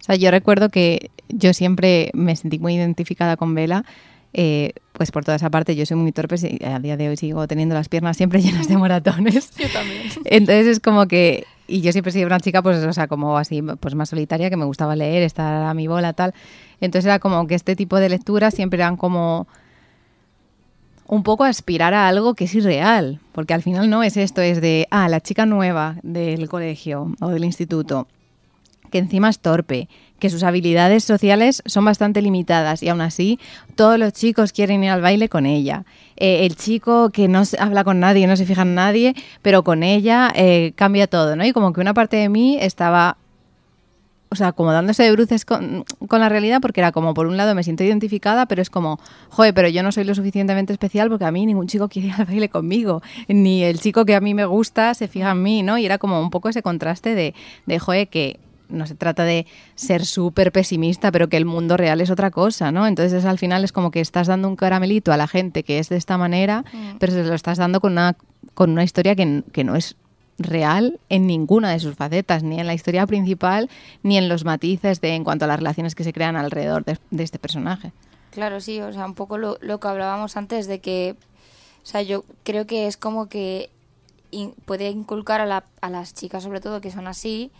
O 0.00 0.04
sea, 0.04 0.16
yo 0.16 0.30
recuerdo 0.30 0.68
que 0.68 1.10
yo 1.28 1.54
siempre 1.54 2.10
me 2.14 2.34
sentí 2.36 2.58
muy 2.58 2.74
identificada 2.74 3.36
con 3.36 3.54
Vela, 3.54 3.84
eh, 4.32 4.72
pues 4.92 5.12
por 5.12 5.24
toda 5.24 5.36
esa 5.36 5.48
parte 5.48 5.74
yo 5.76 5.86
soy 5.86 5.96
muy 5.96 6.12
torpe 6.12 6.36
y 6.42 6.62
a 6.64 6.78
día 6.78 6.96
de 6.96 7.08
hoy 7.08 7.16
sigo 7.16 7.46
teniendo 7.48 7.74
las 7.74 7.88
piernas 7.88 8.16
siempre 8.16 8.42
llenas 8.42 8.68
de 8.68 8.76
moratones. 8.76 9.50
Yo 9.56 9.68
también. 9.70 10.02
Entonces 10.24 10.66
es 10.66 10.80
como 10.80 11.06
que 11.06 11.46
y 11.68 11.80
yo 11.80 11.92
siempre 11.92 12.10
he 12.10 12.12
sido 12.12 12.26
una 12.26 12.38
chica, 12.40 12.62
pues, 12.62 12.84
o 12.84 12.92
sea, 12.92 13.08
como 13.08 13.36
así, 13.38 13.60
pues 13.80 13.94
más 13.94 14.10
solitaria, 14.10 14.50
que 14.50 14.56
me 14.56 14.64
gustaba 14.64 14.94
leer, 14.94 15.22
estar 15.22 15.64
a 15.64 15.74
mi 15.74 15.88
bola, 15.88 16.12
tal. 16.12 16.32
Entonces 16.80 17.06
era 17.06 17.18
como 17.18 17.46
que 17.46 17.54
este 17.54 17.74
tipo 17.74 17.96
de 17.96 18.08
lecturas 18.08 18.54
siempre 18.54 18.78
eran 18.78 18.96
como 18.96 19.48
un 21.08 21.22
poco 21.22 21.44
aspirar 21.44 21.94
a 21.94 22.08
algo 22.08 22.34
que 22.34 22.44
es 22.44 22.54
irreal, 22.54 23.20
porque 23.32 23.54
al 23.54 23.62
final 23.62 23.88
no 23.88 24.02
es 24.02 24.16
esto, 24.16 24.40
es 24.40 24.60
de, 24.60 24.88
ah, 24.90 25.08
la 25.08 25.20
chica 25.20 25.46
nueva 25.46 25.96
del 26.02 26.48
colegio 26.48 27.12
o 27.20 27.28
del 27.28 27.44
instituto, 27.44 28.08
que 28.90 28.98
encima 28.98 29.28
es 29.28 29.38
torpe, 29.38 29.88
que 30.18 30.30
sus 30.30 30.42
habilidades 30.42 31.04
sociales 31.04 31.62
son 31.66 31.84
bastante 31.84 32.22
limitadas 32.22 32.82
y 32.82 32.88
aún 32.88 33.02
así 33.02 33.38
todos 33.74 33.98
los 33.98 34.12
chicos 34.12 34.52
quieren 34.52 34.82
ir 34.82 34.90
al 34.90 35.02
baile 35.02 35.28
con 35.28 35.44
ella. 35.44 35.84
Eh, 36.16 36.46
el 36.46 36.56
chico 36.56 37.10
que 37.10 37.28
no 37.28 37.42
habla 37.58 37.84
con 37.84 38.00
nadie, 38.00 38.26
no 38.26 38.36
se 38.36 38.46
fija 38.46 38.62
en 38.62 38.74
nadie, 38.74 39.14
pero 39.42 39.62
con 39.62 39.82
ella 39.82 40.32
eh, 40.34 40.72
cambia 40.74 41.06
todo, 41.06 41.36
¿no? 41.36 41.44
Y 41.44 41.52
como 41.52 41.72
que 41.72 41.80
una 41.80 41.92
parte 41.92 42.16
de 42.16 42.28
mí 42.28 42.56
estaba 42.60 43.18
o 44.28 44.34
sea, 44.34 44.52
como 44.52 44.72
dándose 44.72 45.02
de 45.02 45.12
bruces 45.12 45.44
con, 45.44 45.84
con, 46.08 46.20
la 46.20 46.28
realidad, 46.28 46.60
porque 46.60 46.80
era 46.80 46.92
como, 46.92 47.14
por 47.14 47.26
un 47.26 47.36
lado, 47.36 47.54
me 47.54 47.62
siento 47.62 47.84
identificada, 47.84 48.46
pero 48.46 48.60
es 48.60 48.70
como, 48.70 48.98
joder, 49.30 49.54
pero 49.54 49.68
yo 49.68 49.82
no 49.82 49.92
soy 49.92 50.04
lo 50.04 50.14
suficientemente 50.14 50.72
especial 50.72 51.08
porque 51.08 51.24
a 51.24 51.30
mí 51.30 51.46
ningún 51.46 51.68
chico 51.68 51.88
quiere 51.88 52.08
ir 52.08 52.14
al 52.18 52.26
baile 52.26 52.48
conmigo, 52.48 53.02
ni 53.28 53.62
el 53.62 53.78
chico 53.78 54.04
que 54.04 54.14
a 54.14 54.20
mí 54.20 54.34
me 54.34 54.44
gusta 54.44 54.94
se 54.94 55.08
fija 55.08 55.30
en 55.30 55.42
mí, 55.42 55.62
¿no? 55.62 55.78
Y 55.78 55.86
era 55.86 55.98
como 55.98 56.20
un 56.20 56.30
poco 56.30 56.48
ese 56.48 56.62
contraste 56.62 57.14
de, 57.14 57.34
de 57.66 57.78
joder, 57.78 58.08
que 58.08 58.40
no 58.68 58.86
se 58.86 58.94
trata 58.94 59.24
de 59.24 59.46
ser 59.74 60.04
súper 60.04 60.52
pesimista, 60.52 61.12
pero 61.12 61.28
que 61.28 61.36
el 61.36 61.44
mundo 61.44 61.76
real 61.76 62.00
es 62.00 62.10
otra 62.10 62.30
cosa, 62.30 62.72
¿no? 62.72 62.86
Entonces 62.86 63.24
al 63.24 63.38
final 63.38 63.64
es 63.64 63.72
como 63.72 63.90
que 63.90 64.00
estás 64.00 64.26
dando 64.26 64.48
un 64.48 64.56
caramelito 64.56 65.12
a 65.12 65.16
la 65.16 65.28
gente 65.28 65.62
que 65.62 65.78
es 65.78 65.88
de 65.88 65.96
esta 65.96 66.18
manera, 66.18 66.64
mm. 66.72 66.96
pero 66.98 67.12
se 67.12 67.24
lo 67.24 67.34
estás 67.34 67.58
dando 67.58 67.80
con 67.80 67.92
una, 67.92 68.16
con 68.54 68.70
una 68.70 68.84
historia 68.84 69.14
que, 69.14 69.44
que 69.52 69.64
no 69.64 69.76
es 69.76 69.96
real 70.38 71.00
en 71.08 71.26
ninguna 71.26 71.70
de 71.70 71.80
sus 71.80 71.94
facetas, 71.94 72.42
ni 72.42 72.60
en 72.60 72.66
la 72.66 72.74
historia 72.74 73.06
principal, 73.06 73.70
ni 74.02 74.18
en 74.18 74.28
los 74.28 74.44
matices 74.44 75.00
de 75.00 75.14
en 75.14 75.24
cuanto 75.24 75.44
a 75.44 75.48
las 75.48 75.58
relaciones 75.58 75.94
que 75.94 76.04
se 76.04 76.12
crean 76.12 76.36
alrededor 76.36 76.84
de, 76.84 76.98
este 77.22 77.38
personaje. 77.38 77.92
Claro, 78.30 78.60
sí, 78.60 78.80
o 78.80 78.92
sea, 78.92 79.06
un 79.06 79.14
poco 79.14 79.38
lo, 79.38 79.58
lo, 79.60 79.80
que 79.80 79.88
hablábamos 79.88 80.36
antes 80.36 80.66
de 80.66 80.80
que, 80.80 81.16
o 81.82 81.86
sea, 81.86 82.02
yo 82.02 82.24
creo 82.42 82.66
que 82.66 82.86
es 82.86 82.96
como 82.96 83.28
que 83.28 83.70
puede 84.66 84.90
inculcar 84.90 85.40
a, 85.40 85.46
la, 85.46 85.64
a, 85.80 85.88
las 85.88 86.14
chicas, 86.14 86.42
sobre 86.42 86.60
todo, 86.60 86.80
que 86.80 86.90
son 86.90 87.06
así, 87.06 87.50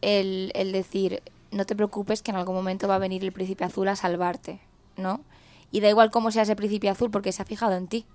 el, 0.00 0.50
el 0.54 0.72
decir, 0.72 1.22
no 1.50 1.66
te 1.66 1.76
preocupes 1.76 2.22
que 2.22 2.30
en 2.30 2.38
algún 2.38 2.54
momento 2.54 2.88
va 2.88 2.94
a 2.94 2.98
venir 2.98 3.22
el 3.24 3.32
príncipe 3.32 3.64
azul 3.64 3.88
a 3.88 3.96
salvarte, 3.96 4.60
¿no? 4.96 5.20
Y 5.70 5.80
da 5.80 5.88
igual 5.88 6.10
cómo 6.10 6.30
sea 6.30 6.42
ese 6.42 6.56
príncipe 6.56 6.88
azul 6.88 7.10
porque 7.10 7.32
se 7.32 7.42
ha 7.42 7.44
fijado 7.44 7.74
en 7.74 7.88
ti. 7.88 8.06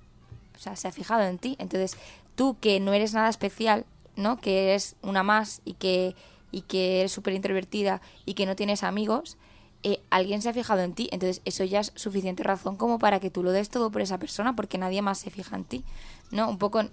O 0.56 0.60
sea, 0.60 0.76
se 0.76 0.88
ha 0.88 0.92
fijado 0.92 1.24
en 1.24 1.38
ti. 1.38 1.56
Entonces, 1.60 1.98
tú 2.36 2.56
que 2.60 2.80
no 2.80 2.94
eres 2.94 3.14
nada 3.14 3.30
especial, 3.30 3.86
¿no? 4.18 4.38
Que 4.38 4.66
eres 4.66 4.96
una 5.02 5.24
más 5.24 5.62
y 5.64 5.74
que, 5.74 6.16
y 6.52 6.62
que 6.62 7.00
eres 7.00 7.12
súper 7.12 7.34
introvertida 7.34 8.02
y 8.26 8.34
que 8.34 8.46
no 8.46 8.56
tienes 8.56 8.84
amigos, 8.84 9.38
eh, 9.84 10.02
alguien 10.10 10.42
se 10.42 10.50
ha 10.50 10.54
fijado 10.54 10.82
en 10.82 10.94
ti. 10.94 11.08
Entonces, 11.12 11.42
eso 11.46 11.64
ya 11.64 11.80
es 11.80 11.94
suficiente 11.96 12.44
razón 12.44 12.76
como 12.76 13.00
para 13.00 13.20
que 13.20 13.30
tú 13.30 13.44
lo 13.44 13.52
des 13.52 13.70
todo 13.70 13.92
por 13.92 14.02
esa 14.02 14.18
persona 14.18 14.56
porque 14.56 14.78
nadie 14.78 15.02
más 15.02 15.20
se 15.20 15.30
fija 15.30 15.56
en 15.56 15.64
ti, 15.64 15.84
¿no? 16.32 16.50
Un 16.50 16.58
poco 16.58 16.82
en, 16.82 16.90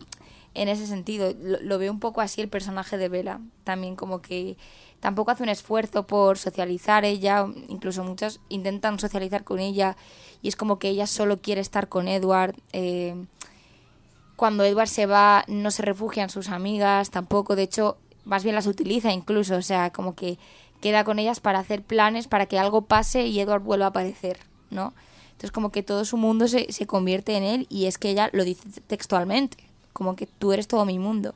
ese 0.55 0.87
sentido. 0.87 1.35
Lo, 1.41 1.79
veo 1.79 1.91
un 1.91 1.99
poco 1.99 2.21
así 2.21 2.41
el 2.41 2.49
personaje 2.49 2.99
de 2.99 3.09
Vela. 3.09 3.41
También 3.65 3.97
como 3.97 4.21
que 4.21 4.57
tampoco 5.01 5.31
hace 5.31 5.43
un 5.43 5.49
esfuerzo 5.49 6.07
por 6.07 6.39
socializar 6.39 7.05
ella. 7.05 7.47
Incluso 7.69 8.05
muchos 8.05 8.41
intentan 8.49 9.01
socializar 9.01 9.45
con 9.45 9.61
ella 9.61 9.97
y 10.43 10.49
es 10.49 10.57
como 10.57 10.79
que 10.79 10.89
ella 10.89 11.07
solo 11.07 11.39
quiere 11.39 11.63
estar 11.63 11.89
con 11.89 12.07
Edward. 12.07 12.55
Eh, 12.73 13.17
cuando 14.37 14.65
Edward 14.65 14.89
se 14.89 15.07
va 15.07 15.45
no 15.49 15.71
se 15.71 15.83
refugian 15.83 16.31
sus 16.31 16.49
amigas 16.49 17.11
tampoco, 17.11 17.57
de 17.57 17.63
hecho 17.63 17.97
más 18.25 18.43
bien 18.43 18.55
las 18.55 18.67
utiliza 18.67 19.13
incluso, 19.13 19.57
o 19.57 19.63
sea, 19.63 19.91
como 19.91 20.15
que 20.15 20.39
queda 20.81 21.05
con 21.05 21.19
ellas 21.19 21.41
para 21.41 21.59
hacer 21.59 21.83
planes 21.83 22.29
para 22.29 22.47
que 22.47 22.59
algo 22.59 22.83
pase 22.83 23.27
y 23.27 23.41
Edward 23.41 23.63
vuelva 23.63 23.87
a 23.87 23.89
aparecer, 23.89 24.39
¿no? 24.71 24.93
Entonces 25.27 25.51
como 25.51 25.71
que 25.71 25.83
todo 25.83 26.05
su 26.05 26.17
mundo 26.17 26.49
se, 26.49 26.73
se 26.73 26.87
convierte 26.87 27.37
en 27.37 27.43
él 27.43 27.67
y 27.69 27.87
es 27.87 27.99
que 27.99 28.11
ella 28.11 28.31
lo 28.33 28.45
dice 28.45 28.69
textualmente, 28.87 29.57
como 29.93 30.17
que 30.17 30.27
tú 30.27 30.53
eres 30.53 30.69
todo 30.69 30.85
mi 30.85 30.99
mundo. 30.99 31.35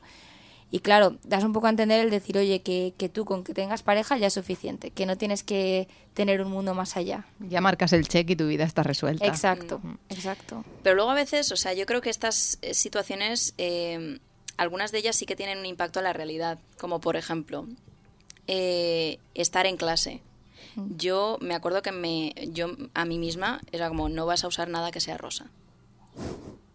Y 0.71 0.79
claro, 0.79 1.17
das 1.23 1.43
un 1.43 1.53
poco 1.53 1.67
a 1.67 1.71
entender 1.71 1.99
el 1.99 2.11
decir, 2.11 2.37
oye, 2.37 2.61
que, 2.61 2.93
que, 2.97 3.09
tú 3.09 3.25
con 3.25 3.43
que 3.43 3.53
tengas 3.53 3.81
pareja 3.81 4.17
ya 4.17 4.27
es 4.27 4.33
suficiente, 4.33 4.91
que 4.91 5.07
no 5.07 5.17
tienes 5.17 5.43
que 5.43 5.87
tener 6.13 6.41
un 6.41 6.51
mundo 6.51 6.75
más 6.75 6.95
allá. 6.95 7.25
Ya 7.39 7.59
marcas 7.59 7.91
el 7.93 8.07
cheque 8.07 8.33
y 8.33 8.35
tu 8.35 8.47
vida 8.47 8.65
está 8.65 8.83
resuelta. 8.83 9.25
Exacto, 9.25 9.81
exacto. 10.09 10.63
Pero 10.83 10.95
luego 10.95 11.09
a 11.09 11.15
veces, 11.15 11.51
o 11.51 11.55
sea, 11.55 11.73
yo 11.73 11.87
creo 11.87 12.01
que 12.01 12.11
estas 12.11 12.59
eh, 12.61 12.75
situaciones, 12.75 13.55
eh, 13.57 14.19
algunas 14.57 14.91
de 14.91 14.99
ellas 14.99 15.15
sí 15.15 15.25
que 15.25 15.35
tienen 15.35 15.57
un 15.57 15.65
impacto 15.65 15.99
en 15.99 16.03
la 16.03 16.13
realidad, 16.13 16.59
como 16.77 17.01
por 17.01 17.15
ejemplo, 17.15 17.67
eh, 18.45 19.17
estar 19.33 19.65
en 19.65 19.77
clase. 19.77 20.21
Yo 20.95 21.37
me 21.41 21.55
acuerdo 21.55 21.81
que 21.81 21.91
me, 21.91 22.33
yo 22.53 22.67
a 22.93 23.03
mí 23.03 23.17
misma 23.17 23.59
era 23.71 23.89
como, 23.89 24.07
no 24.07 24.25
vas 24.25 24.43
a 24.43 24.47
usar 24.47 24.69
nada 24.69 24.91
que 24.91 25.01
sea 25.01 25.17
rosa 25.17 25.49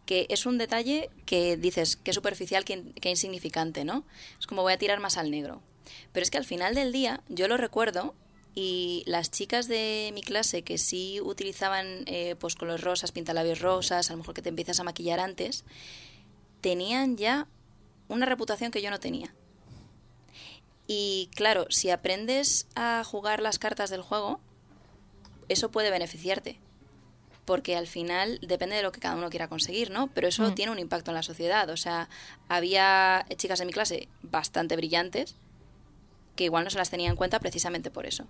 que 0.06 0.26
es 0.28 0.46
un 0.46 0.58
detalle 0.58 1.10
que 1.26 1.56
dices, 1.56 1.96
que 1.96 2.12
superficial, 2.12 2.64
que, 2.64 3.10
insignificante, 3.10 3.84
¿no? 3.84 4.04
Es 4.38 4.46
como 4.46 4.62
voy 4.62 4.72
a 4.72 4.78
tirar 4.78 5.00
más 5.00 5.16
al 5.16 5.30
negro. 5.30 5.62
Pero 6.12 6.22
es 6.22 6.30
que 6.30 6.38
al 6.38 6.44
final 6.44 6.74
del 6.74 6.92
día, 6.92 7.22
yo 7.28 7.48
lo 7.48 7.56
recuerdo 7.56 8.14
y 8.54 9.02
las 9.06 9.30
chicas 9.30 9.66
de 9.66 10.10
mi 10.14 10.22
clase 10.22 10.62
que 10.62 10.78
sí 10.78 11.20
utilizaban 11.20 12.04
eh, 12.06 12.36
pues 12.38 12.54
colores 12.54 12.82
rosas, 12.82 13.12
pintalabios 13.12 13.60
rosas, 13.60 14.10
a 14.10 14.12
lo 14.12 14.18
mejor 14.18 14.34
que 14.34 14.42
te 14.42 14.48
empiezas 14.48 14.78
a 14.80 14.84
maquillar 14.84 15.20
antes, 15.20 15.64
tenían 16.60 17.16
ya 17.16 17.48
una 18.08 18.26
reputación 18.26 18.70
que 18.70 18.82
yo 18.82 18.90
no 18.90 19.00
tenía. 19.00 19.34
Y 20.86 21.30
claro, 21.34 21.66
si 21.70 21.90
aprendes 21.90 22.66
a 22.74 23.02
jugar 23.04 23.40
las 23.40 23.58
cartas 23.58 23.90
del 23.90 24.02
juego, 24.02 24.40
eso 25.48 25.70
puede 25.70 25.90
beneficiarte 25.90 26.58
porque 27.44 27.76
al 27.76 27.86
final 27.86 28.38
depende 28.42 28.76
de 28.76 28.82
lo 28.82 28.92
que 28.92 29.00
cada 29.00 29.16
uno 29.16 29.30
quiera 29.30 29.48
conseguir, 29.48 29.90
¿no? 29.90 30.08
Pero 30.08 30.28
eso 30.28 30.50
mm. 30.50 30.54
tiene 30.54 30.72
un 30.72 30.78
impacto 30.78 31.10
en 31.10 31.16
la 31.16 31.22
sociedad. 31.22 31.68
O 31.70 31.76
sea, 31.76 32.08
había 32.48 33.26
chicas 33.36 33.60
en 33.60 33.66
mi 33.66 33.72
clase 33.72 34.08
bastante 34.22 34.76
brillantes 34.76 35.36
que 36.36 36.44
igual 36.44 36.64
no 36.64 36.70
se 36.70 36.78
las 36.78 36.90
tenía 36.90 37.10
en 37.10 37.16
cuenta 37.16 37.38
precisamente 37.40 37.90
por 37.90 38.06
eso. 38.06 38.26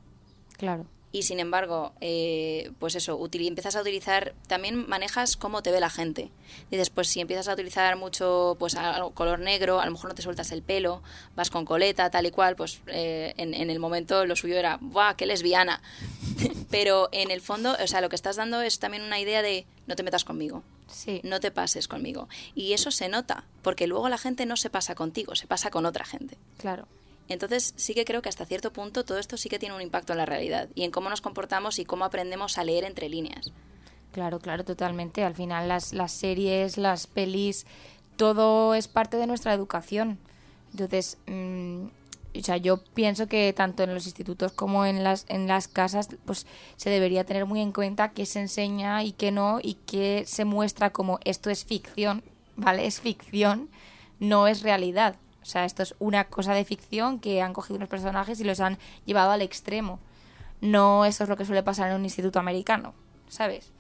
Claro 0.56 0.86
y 1.14 1.22
sin 1.22 1.38
embargo, 1.38 1.92
eh, 2.00 2.72
pues 2.80 2.96
eso, 2.96 3.16
empiezas 3.32 3.76
a 3.76 3.80
utilizar, 3.80 4.34
también 4.48 4.88
manejas 4.88 5.36
cómo 5.36 5.62
te 5.62 5.70
ve 5.70 5.78
la 5.78 5.88
gente. 5.88 6.32
Dices, 6.72 6.90
pues 6.90 7.06
si 7.06 7.20
empiezas 7.20 7.46
a 7.46 7.52
utilizar 7.52 7.94
mucho 7.94 8.56
pues 8.58 8.76
color 9.14 9.38
negro, 9.38 9.78
a 9.78 9.86
lo 9.86 9.92
mejor 9.92 10.08
no 10.08 10.16
te 10.16 10.22
sueltas 10.22 10.50
el 10.50 10.64
pelo, 10.64 11.04
vas 11.36 11.50
con 11.50 11.66
coleta, 11.66 12.10
tal 12.10 12.26
y 12.26 12.32
cual, 12.32 12.56
pues 12.56 12.80
eh, 12.88 13.32
en, 13.36 13.54
el 13.54 13.78
momento 13.78 14.26
lo 14.26 14.34
suyo 14.34 14.56
era, 14.56 14.78
¡buah, 14.80 15.14
qué 15.14 15.26
lesbiana! 15.26 15.80
Pero 16.72 17.08
en 17.12 17.30
el 17.30 17.40
fondo, 17.40 17.76
o 17.80 17.86
sea, 17.86 18.00
lo 18.00 18.08
que 18.08 18.16
estás 18.16 18.34
dando 18.34 18.60
es 18.60 18.80
también 18.80 19.04
una 19.04 19.20
idea 19.20 19.40
de 19.40 19.66
no 19.86 19.94
te 19.94 20.02
metas 20.02 20.24
conmigo. 20.24 20.64
Sí. 20.88 21.20
No 21.22 21.38
te 21.38 21.52
pases 21.52 21.86
conmigo. 21.86 22.28
Y 22.56 22.72
eso 22.72 22.90
se 22.90 23.08
nota, 23.08 23.44
porque 23.62 23.86
luego 23.86 24.08
la 24.08 24.18
gente 24.18 24.46
no 24.46 24.56
se 24.56 24.68
pasa 24.68 24.96
contigo, 24.96 25.36
se 25.36 25.46
pasa 25.46 25.70
con 25.70 25.86
otra 25.86 26.04
gente. 26.04 26.38
Claro. 26.58 26.88
Entonces 27.28 27.72
sí 27.76 27.94
que 27.94 28.04
creo 28.04 28.22
que 28.22 28.28
hasta 28.28 28.44
cierto 28.44 28.72
punto 28.72 29.04
todo 29.04 29.18
esto 29.18 29.36
sí 29.36 29.48
que 29.48 29.58
tiene 29.58 29.74
un 29.74 29.82
impacto 29.82 30.12
en 30.12 30.18
la 30.18 30.26
realidad 30.26 30.68
y 30.74 30.84
en 30.84 30.90
cómo 30.90 31.08
nos 31.08 31.20
comportamos 31.20 31.78
y 31.78 31.84
cómo 31.84 32.04
aprendemos 32.04 32.58
a 32.58 32.64
leer 32.64 32.84
entre 32.84 33.08
líneas. 33.08 33.52
Claro, 34.12 34.38
claro, 34.38 34.64
totalmente. 34.64 35.24
Al 35.24 35.34
final 35.34 35.68
las, 35.68 35.92
las 35.92 36.12
series, 36.12 36.76
las 36.76 37.06
pelis, 37.06 37.66
todo 38.16 38.74
es 38.74 38.88
parte 38.88 39.16
de 39.16 39.26
nuestra 39.26 39.52
educación. 39.54 40.18
Entonces, 40.72 41.18
mm, 41.26 41.86
o 42.36 42.42
sea, 42.42 42.56
yo 42.56 42.78
pienso 42.78 43.26
que 43.26 43.52
tanto 43.52 43.82
en 43.84 43.94
los 43.94 44.06
institutos 44.06 44.52
como 44.52 44.86
en 44.86 45.04
las, 45.04 45.24
en 45.28 45.46
las 45.46 45.68
casas, 45.68 46.08
pues 46.24 46.46
se 46.76 46.90
debería 46.90 47.24
tener 47.24 47.46
muy 47.46 47.60
en 47.60 47.72
cuenta 47.72 48.10
qué 48.10 48.26
se 48.26 48.40
enseña 48.40 49.02
y 49.04 49.12
qué 49.12 49.30
no, 49.30 49.60
y 49.62 49.74
qué 49.86 50.24
se 50.26 50.44
muestra 50.44 50.90
como 50.90 51.20
esto 51.24 51.50
es 51.50 51.64
ficción, 51.64 52.22
¿vale? 52.56 52.86
Es 52.86 53.00
ficción, 53.00 53.68
no 54.18 54.48
es 54.48 54.62
realidad. 54.62 55.16
O 55.44 55.46
sea, 55.46 55.66
esto 55.66 55.82
es 55.82 55.94
una 55.98 56.24
cosa 56.24 56.54
de 56.54 56.64
ficción 56.64 57.20
que 57.20 57.42
han 57.42 57.52
cogido 57.52 57.76
unos 57.76 57.90
personajes 57.90 58.40
y 58.40 58.44
los 58.44 58.60
han 58.60 58.78
llevado 59.04 59.30
al 59.30 59.42
extremo. 59.42 60.00
No 60.62 61.04
eso 61.04 61.24
es 61.24 61.28
lo 61.28 61.36
que 61.36 61.44
suele 61.44 61.62
pasar 61.62 61.90
en 61.90 61.96
un 61.96 62.04
instituto 62.04 62.38
americano, 62.38 62.94
¿sabes? 63.28 63.70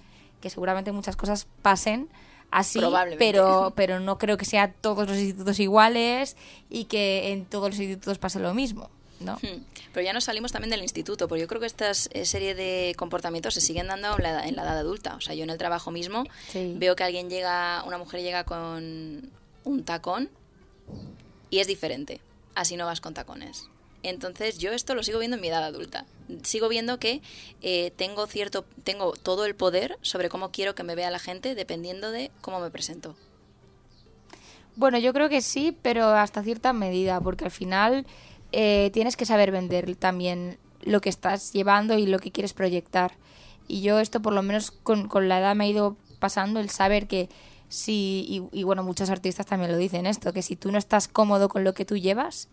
Que 0.42 0.50
seguramente 0.50 0.92
muchas 0.92 1.16
cosas 1.16 1.46
pasen 1.62 2.10
así, 2.50 2.80
pero, 3.18 3.72
pero 3.74 3.98
no 3.98 4.18
creo 4.18 4.36
que 4.36 4.44
sea 4.44 4.74
todos 4.74 5.08
los 5.08 5.16
institutos 5.16 5.58
iguales 5.58 6.36
y 6.68 6.84
que 6.84 7.32
en 7.32 7.46
todos 7.46 7.70
los 7.70 7.80
institutos 7.80 8.18
pase 8.18 8.40
lo 8.40 8.52
mismo. 8.52 8.90
¿no? 9.20 9.36
Hmm. 9.36 9.64
Pero 9.94 10.04
ya 10.04 10.12
nos 10.12 10.24
salimos 10.24 10.52
también 10.52 10.70
del 10.70 10.82
instituto, 10.82 11.28
porque 11.28 11.40
yo 11.40 11.48
creo 11.48 11.60
que 11.60 11.66
esta 11.66 11.90
eh, 11.92 12.26
serie 12.26 12.54
de 12.54 12.94
comportamientos 12.98 13.54
se 13.54 13.62
siguen 13.62 13.86
dando 13.86 14.18
en 14.18 14.22
la, 14.22 14.46
en 14.46 14.54
la 14.54 14.64
edad 14.64 14.76
adulta. 14.76 15.16
O 15.16 15.22
sea, 15.22 15.34
yo 15.34 15.44
en 15.44 15.50
el 15.50 15.56
trabajo 15.56 15.90
mismo 15.90 16.24
veo 16.52 16.94
que 16.94 17.04
alguien 17.04 17.30
llega, 17.30 17.82
una 17.86 17.96
mujer 17.96 18.20
llega 18.20 18.44
con 18.44 19.30
un 19.64 19.84
tacón 19.84 20.28
es 21.60 21.66
diferente. 21.66 22.20
Así 22.54 22.76
no 22.76 22.86
vas 22.86 23.00
con 23.00 23.14
tacones. 23.14 23.68
Entonces 24.04 24.58
yo 24.58 24.72
esto 24.72 24.94
lo 24.94 25.02
sigo 25.02 25.18
viendo 25.18 25.36
en 25.36 25.40
mi 25.40 25.48
edad 25.48 25.64
adulta. 25.64 26.04
Sigo 26.42 26.68
viendo 26.68 26.98
que 26.98 27.22
eh, 27.62 27.90
tengo 27.96 28.26
cierto, 28.26 28.66
tengo 28.84 29.12
todo 29.12 29.46
el 29.46 29.54
poder 29.54 29.98
sobre 30.02 30.28
cómo 30.28 30.50
quiero 30.50 30.74
que 30.74 30.82
me 30.82 30.94
vea 30.94 31.10
la 31.10 31.18
gente 31.18 31.54
dependiendo 31.54 32.10
de 32.10 32.30
cómo 32.42 32.60
me 32.60 32.70
presento. 32.70 33.16
Bueno, 34.76 34.98
yo 34.98 35.14
creo 35.14 35.30
que 35.30 35.40
sí, 35.40 35.76
pero 35.80 36.08
hasta 36.08 36.42
cierta 36.42 36.72
medida, 36.72 37.20
porque 37.20 37.46
al 37.46 37.50
final 37.50 38.06
eh, 38.52 38.90
tienes 38.92 39.16
que 39.16 39.24
saber 39.24 39.50
vender 39.50 39.96
también 39.96 40.58
lo 40.82 41.00
que 41.00 41.08
estás 41.08 41.52
llevando 41.52 41.96
y 41.96 42.06
lo 42.06 42.18
que 42.18 42.30
quieres 42.30 42.52
proyectar. 42.52 43.12
Y 43.68 43.80
yo 43.80 44.00
esto 44.00 44.20
por 44.20 44.34
lo 44.34 44.42
menos 44.42 44.70
con, 44.70 45.08
con 45.08 45.28
la 45.28 45.38
edad 45.38 45.54
me 45.54 45.64
ha 45.64 45.68
ido 45.68 45.96
pasando 46.18 46.60
el 46.60 46.68
saber 46.68 47.06
que 47.06 47.30
si, 47.74 48.24
y, 48.52 48.60
y, 48.60 48.62
bueno, 48.62 48.84
muchos 48.84 49.10
artistas 49.10 49.46
también 49.46 49.72
lo 49.72 49.78
dicen 49.78 50.06
esto, 50.06 50.32
que 50.32 50.42
si 50.42 50.54
tú 50.54 50.70
no 50.70 50.78
estás 50.78 51.08
cómodo 51.08 51.48
con 51.48 51.64
lo 51.64 51.74
que 51.74 51.84
tú 51.84 51.96
llevas, 51.96 52.48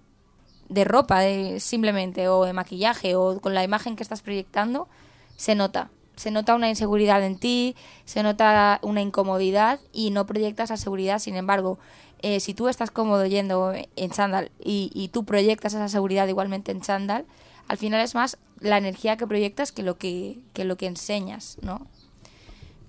de 0.68 0.84
ropa 0.84 1.22
simplemente, 1.60 2.28
o 2.28 2.44
de 2.46 2.54
maquillaje, 2.54 3.16
o 3.16 3.40
con 3.40 3.54
la 3.54 3.64
imagen 3.64 3.96
que 3.96 4.04
estás 4.04 4.24
proyectando, 4.24 4.88
se 5.36 5.54
nota. 5.54 5.92
Se 6.16 6.32
nota 6.32 6.56
una 6.56 6.70
inseguridad 6.70 7.24
en 7.24 7.38
ti, 7.38 7.76
se 8.06 8.24
nota 8.24 8.80
una 8.82 9.02
incomodidad 9.02 9.80
y 9.94 10.10
no 10.10 10.26
proyectas 10.26 10.72
la 10.72 10.78
seguridad. 10.78 11.20
Sin 11.20 11.36
embargo, 11.36 11.78
eh, 12.22 12.40
si 12.40 12.54
tú 12.56 12.68
estás 12.68 12.90
cómodo 12.90 13.26
yendo 13.26 13.74
en 13.96 14.12
chándal 14.12 14.52
y, 14.60 14.92
y 14.94 15.10
tú 15.10 15.24
proyectas 15.24 15.76
esa 15.76 15.88
seguridad 15.88 16.28
igualmente 16.28 16.72
en 16.72 16.82
chándal, 16.82 17.26
al 17.68 17.78
final 17.78 18.02
es 18.02 18.16
más 18.16 18.38
la 18.60 18.78
energía 18.78 19.18
que 19.18 19.28
proyectas 19.28 19.72
que 19.72 19.84
lo 19.84 19.98
que, 19.98 20.40
que 20.54 20.66
lo 20.66 20.78
que 20.78 20.88
enseñas, 20.88 21.58
¿no? 21.62 21.86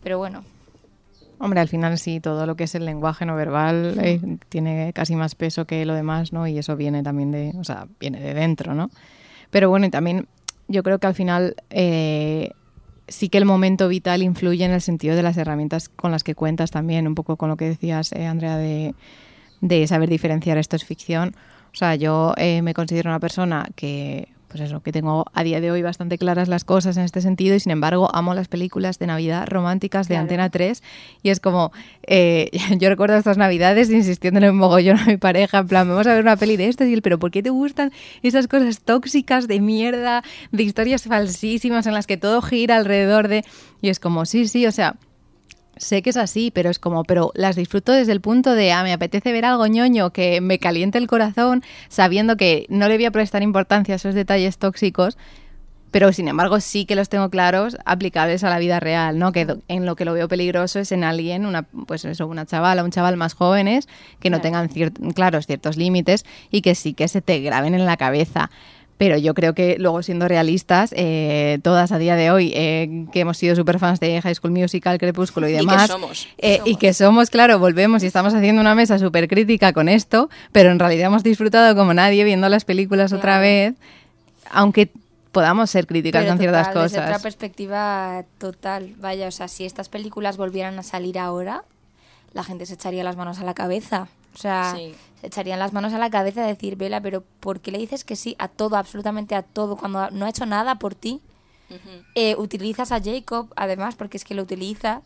Pero 0.03 0.17
bueno. 0.19 0.45
Hombre, 1.43 1.59
al 1.59 1.67
final 1.67 1.99
sí, 1.99 2.21
todo 2.21 2.47
lo 2.47 2.55
que 2.55 2.63
es 2.65 2.77
el 2.77 2.85
lenguaje 2.85 3.27
no 3.27 3.35
verbal 3.35 3.97
eh, 4.01 4.21
tiene 4.49 4.93
casi 4.93 5.17
más 5.17 5.35
peso 5.35 5.67
que 5.67 5.85
lo 5.85 5.93
demás, 5.93 6.33
¿no? 6.33 6.47
Y 6.47 6.57
eso 6.57 6.77
viene 6.77 7.03
también 7.03 7.33
de, 7.33 7.53
o 7.59 7.65
sea, 7.65 7.89
viene 7.99 8.21
de 8.21 8.33
dentro, 8.33 8.77
¿no? 8.77 8.91
Pero 9.51 9.69
bueno, 9.69 9.85
y 9.87 9.91
también 9.91 10.29
yo 10.69 10.85
creo 10.85 11.01
que 11.01 11.09
al 11.09 11.17
final 11.17 11.57
eh, 11.71 12.53
sí 13.09 13.29
que 13.29 13.39
el 13.39 13.45
momento 13.45 13.89
vital 13.89 14.23
influye 14.23 14.65
en 14.65 14.71
el 14.71 14.81
sentido 14.81 15.17
de 15.17 15.25
las 15.25 15.37
herramientas 15.37 15.89
con 15.89 16.13
las 16.13 16.23
que 16.23 16.37
cuentas 16.37 16.71
también, 16.71 17.09
un 17.09 17.17
poco 17.17 17.37
con 17.37 17.49
lo 17.49 17.57
que 17.57 17.65
decías, 17.65 18.13
eh, 18.13 18.25
Andrea, 18.25 18.57
de, 18.57 18.95
de, 19.61 19.85
saber 19.89 20.09
diferenciar 20.09 20.59
esto 20.59 20.77
es 20.77 20.85
ficción. 20.85 21.35
O 21.73 21.75
sea, 21.75 21.97
yo 21.97 22.35
me 22.39 22.73
considero 22.73 23.11
una 23.11 23.19
persona 23.19 23.67
que 23.75 24.29
pues 24.53 24.65
eso, 24.65 24.83
que 24.83 24.93
tengo 24.93 25.25
a 25.33 25.43
día 25.45 25.63
de 25.63 25.71
hoy 25.71 25.81
bastante 25.81 26.19
claras 26.19 26.47
las 26.47 26.65
cosas 26.65 26.99
en 26.99 27.05
este 27.05 27.23
sentido 27.23 27.57
y 27.57 27.61
sin 27.61 27.73
embargo 27.73 28.15
amo 28.15 28.35
las 28.35 28.49
películas 28.49 28.99
de 28.99 29.07
Navidad 29.07 29.47
románticas 29.49 30.09
de 30.09 30.15
claro. 30.15 30.23
Antena 30.23 30.51
3 30.51 30.83
y 31.23 31.31
es 31.31 31.41
como, 31.41 31.73
eh, 32.07 32.51
yo 32.79 32.91
recuerdo 32.91 33.17
estas 33.17 33.39
Navidades 33.39 33.91
insistiendo 33.91 34.41
en 34.41 34.55
mogollón 34.55 34.99
a 34.99 35.07
mi 35.07 35.17
pareja, 35.17 35.59
en 35.59 35.69
plan, 35.69 35.89
vamos 35.89 36.07
a 36.07 36.13
ver 36.13 36.23
una 36.23 36.37
peli 36.37 36.59
de 36.59 36.69
esto 36.69 36.85
y 36.85 36.93
él, 36.93 37.01
pero 37.01 37.19
¿por 37.19 37.31
qué 37.31 37.43
te 37.43 37.49
gustan 37.49 37.93
esas 38.23 38.47
cosas 38.47 38.83
tóxicas 38.83 39.49
de 39.49 39.61
mierda, 39.61 40.23
de 40.51 40.63
historias 40.63 41.05
falsísimas 41.05 41.87
en 41.87 41.95
las 41.95 42.07
que 42.07 42.19
todo 42.19 42.43
gira 42.43 42.77
alrededor 42.77 43.29
de... 43.29 43.45
Y 43.81 43.89
es 43.89 43.99
como, 43.99 44.27
sí, 44.27 44.49
sí, 44.49 44.67
o 44.67 44.73
sea, 44.73 44.97
sé 45.77 46.03
que 46.03 46.11
es 46.11 46.17
así, 46.17 46.51
pero 46.51 46.71
es 46.71 46.79
como, 46.79 47.05
pero 47.05 47.33
las 47.35 47.57
disfruto 47.57 47.93
desde 47.93 48.13
el 48.13 48.21
punto 48.21 48.55
de, 48.55 48.73
ah, 48.73 48.83
me 48.83 48.93
apetece 48.93 49.33
ver 49.33 49.45
algo 49.45 49.67
ñoño 49.67 50.11
que 50.11 50.41
me 50.41 50.59
caliente 50.59 50.99
el 50.99 51.07
corazón, 51.07 51.63
sabiendo 51.89 52.37
que 52.37 52.67
no 52.69 52.89
le 52.89 52.97
voy 52.97 53.07
a 53.07 53.11
prestar 53.11 53.43
importancia 53.43 53.95
a 53.95 53.97
esos 53.97 54.15
detalles 54.15 54.59
tóxicos, 54.59 55.17
pero 55.93 56.11
sin 56.13 56.27
embargo 56.27 56.59
sí 56.59 56.87
que 56.87 56.97
los 56.97 57.11
tengo 57.11 57.29
claros 57.29 57.77
aplicables 57.85 58.43
a 58.45 58.51
la 58.51 58.59
vida 58.59 58.81
real, 58.81 59.19
¿no? 59.19 59.31
Que 59.31 59.47
en 59.69 59.87
lo 59.87 59.95
que 59.95 60.07
lo 60.07 60.15
veo 60.15 60.27
peligroso 60.27 60.81
es 60.81 60.91
en 60.91 61.05
alguien, 61.05 61.45
una, 61.45 61.63
pues 61.63 62.05
eso, 62.07 62.27
una 62.27 62.47
chavala, 62.47 62.83
un 62.83 62.91
chaval 62.91 63.19
más 63.19 63.35
jóvenes 63.35 63.89
que 64.19 64.31
no 64.31 64.41
tengan 64.41 64.71
cier 64.71 64.93
claros 65.15 65.47
ciertos 65.47 65.77
límites 65.77 66.25
y 66.51 66.63
que 66.63 66.75
sí 66.75 66.95
que 66.95 67.09
se 67.09 67.21
te 67.21 67.41
graben 67.41 67.75
en 67.75 67.85
la 67.85 67.99
cabeza 67.99 68.51
pero 69.03 69.19
yo 69.19 69.35
creo 69.35 69.53
que 69.53 69.79
luego 69.81 70.01
siendo 70.05 70.29
realistas, 70.29 70.95
eh, 70.97 71.59
todas 71.65 71.91
a 71.91 71.99
día 71.99 72.15
de 72.15 72.31
hoy, 72.31 72.53
eh, 72.55 73.07
que 73.13 73.19
hemos 73.19 73.37
sido 73.37 73.57
super 73.57 73.81
fans 73.81 73.99
de 73.99 74.23
High 74.23 74.37
School 74.37 74.53
Musical, 74.53 74.97
Crepúsculo 74.99 75.49
y 75.49 75.53
demás, 75.55 75.75
y 75.75 75.87
que 75.87 75.93
somos, 75.93 76.29
eh, 76.39 76.57
somos. 76.59 76.71
y 76.71 76.77
que 76.77 76.95
somos, 76.95 77.31
claro, 77.31 77.59
volvemos 77.59 78.05
y 78.05 78.07
estamos 78.07 78.33
haciendo 78.33 78.61
una 78.61 78.77
mesa 78.77 79.01
súper 79.01 79.27
crítica 79.27 79.73
con 79.73 79.89
esto, 79.89 80.31
pero 80.53 80.71
en 80.71 80.79
realidad 80.79 81.07
hemos 81.07 81.25
disfrutado 81.25 81.75
como 81.75 81.93
nadie 81.95 82.23
viendo 82.23 82.49
las 82.49 82.65
películas 82.65 83.11
claro. 83.11 83.19
otra 83.19 83.41
vez, 83.41 83.75
aunque 84.53 84.89
podamos 85.33 85.69
ser 85.69 85.89
críticas 85.89 86.25
con 86.25 86.39
ciertas 86.39 86.69
cosas. 86.69 86.93
Desde 86.93 87.05
otra 87.05 87.19
perspectiva 87.19 88.25
total, 88.39 88.95
vaya, 89.01 89.27
o 89.27 89.33
sea, 89.33 89.49
si 89.49 89.65
estas 89.65 89.89
películas 89.89 90.37
volvieran 90.37 90.79
a 90.79 90.85
salir 90.85 91.19
ahora, 91.19 91.65
la 92.35 92.45
gente 92.45 92.67
se 92.67 92.75
echaría 92.75 93.03
las 93.03 93.17
manos 93.17 93.41
a 93.41 93.43
la 93.43 93.55
cabeza. 93.55 94.07
O 94.35 94.39
sea, 94.39 94.75
sí. 94.77 94.95
se 95.21 95.27
echarían 95.27 95.59
las 95.59 95.73
manos 95.73 95.93
a 95.93 95.99
la 95.99 96.11
cabeza 96.11 96.43
de 96.43 96.49
decir, 96.49 96.77
Vela, 96.77 97.01
pero 97.01 97.23
¿por 97.41 97.61
qué 97.61 97.71
le 97.71 97.79
dices 97.79 98.05
que 98.05 98.17
sí 98.17 98.35
a 98.39 98.49
todo, 98.49 98.77
absolutamente 98.77 99.35
a 99.35 99.43
todo, 99.43 99.77
cuando 99.77 100.11
no 100.11 100.27
ha 100.27 100.31
hecho 100.31 100.47
nada 100.47 100.77
por 100.77 100.95
ti? 100.95 101.21
Uh 101.71 101.75
-huh. 101.75 102.05
eh, 102.15 102.37
utilizas 102.37 102.93
a 102.93 103.01
Jacob, 103.03 103.49
además, 103.57 103.95
porque 103.95 104.17
es 104.17 104.25
que 104.25 104.35
lo 104.35 104.43
utiliza. 104.43 105.03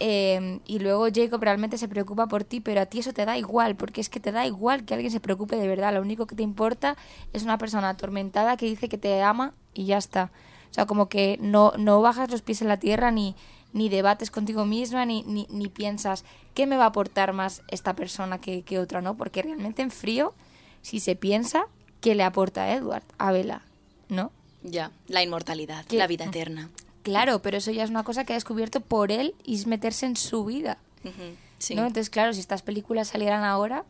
Eh, 0.00 0.60
y 0.66 0.80
luego 0.80 1.06
Jacob 1.12 1.40
realmente 1.40 1.78
se 1.78 1.88
preocupa 1.88 2.26
por 2.26 2.42
ti, 2.42 2.60
pero 2.60 2.80
a 2.80 2.86
ti 2.86 2.98
eso 2.98 3.12
te 3.12 3.24
da 3.24 3.38
igual, 3.38 3.76
porque 3.76 4.00
es 4.00 4.08
que 4.08 4.20
te 4.20 4.32
da 4.32 4.44
igual 4.44 4.84
que 4.84 4.94
alguien 4.94 5.12
se 5.12 5.20
preocupe 5.20 5.56
de 5.56 5.68
verdad. 5.68 5.94
Lo 5.94 6.00
único 6.00 6.26
que 6.26 6.34
te 6.34 6.42
importa 6.42 6.96
es 7.32 7.44
una 7.44 7.58
persona 7.58 7.90
atormentada 7.90 8.56
que 8.56 8.66
dice 8.66 8.88
que 8.88 8.98
te 8.98 9.22
ama 9.22 9.54
y 9.72 9.86
ya 9.86 9.98
está. 9.98 10.30
O 10.70 10.74
sea, 10.74 10.86
como 10.86 11.08
que 11.08 11.38
no, 11.40 11.72
no 11.78 12.02
bajas 12.02 12.30
los 12.30 12.42
pies 12.42 12.60
en 12.60 12.68
la 12.68 12.78
tierra 12.78 13.12
ni, 13.12 13.36
ni 13.74 13.88
debates 13.88 14.30
contigo 14.30 14.64
misma, 14.64 15.04
ni, 15.04 15.24
ni, 15.24 15.46
ni, 15.50 15.68
piensas 15.68 16.24
qué 16.54 16.66
me 16.66 16.76
va 16.76 16.84
a 16.84 16.88
aportar 16.88 17.32
más 17.34 17.60
esta 17.68 17.94
persona 17.94 18.40
que, 18.40 18.62
que, 18.62 18.78
otra, 18.78 19.02
¿no? 19.02 19.16
Porque 19.16 19.42
realmente 19.42 19.82
en 19.82 19.90
frío, 19.90 20.32
si 20.80 21.00
se 21.00 21.16
piensa, 21.16 21.66
¿qué 22.00 22.14
le 22.14 22.22
aporta 22.22 22.62
a 22.62 22.72
Edward? 22.72 23.02
A 23.18 23.32
Bella, 23.32 23.62
¿no? 24.08 24.30
Ya, 24.62 24.92
la 25.08 25.22
inmortalidad, 25.22 25.84
¿Qué? 25.86 25.96
la 25.96 26.06
vida 26.06 26.24
eterna. 26.24 26.70
Claro, 27.02 27.42
pero 27.42 27.58
eso 27.58 27.72
ya 27.72 27.82
es 27.82 27.90
una 27.90 28.04
cosa 28.04 28.24
que 28.24 28.32
ha 28.32 28.36
descubierto 28.36 28.80
por 28.80 29.10
él 29.10 29.34
y 29.44 29.56
es 29.56 29.66
meterse 29.66 30.06
en 30.06 30.16
su 30.16 30.44
vida. 30.44 30.78
Uh 31.02 31.08
-huh, 31.08 31.36
sí. 31.58 31.74
¿no? 31.74 31.82
Entonces, 31.82 32.08
claro, 32.08 32.32
si 32.32 32.40
estas 32.40 32.62
películas 32.62 33.08
salieran 33.08 33.42
ahora, 33.42 33.84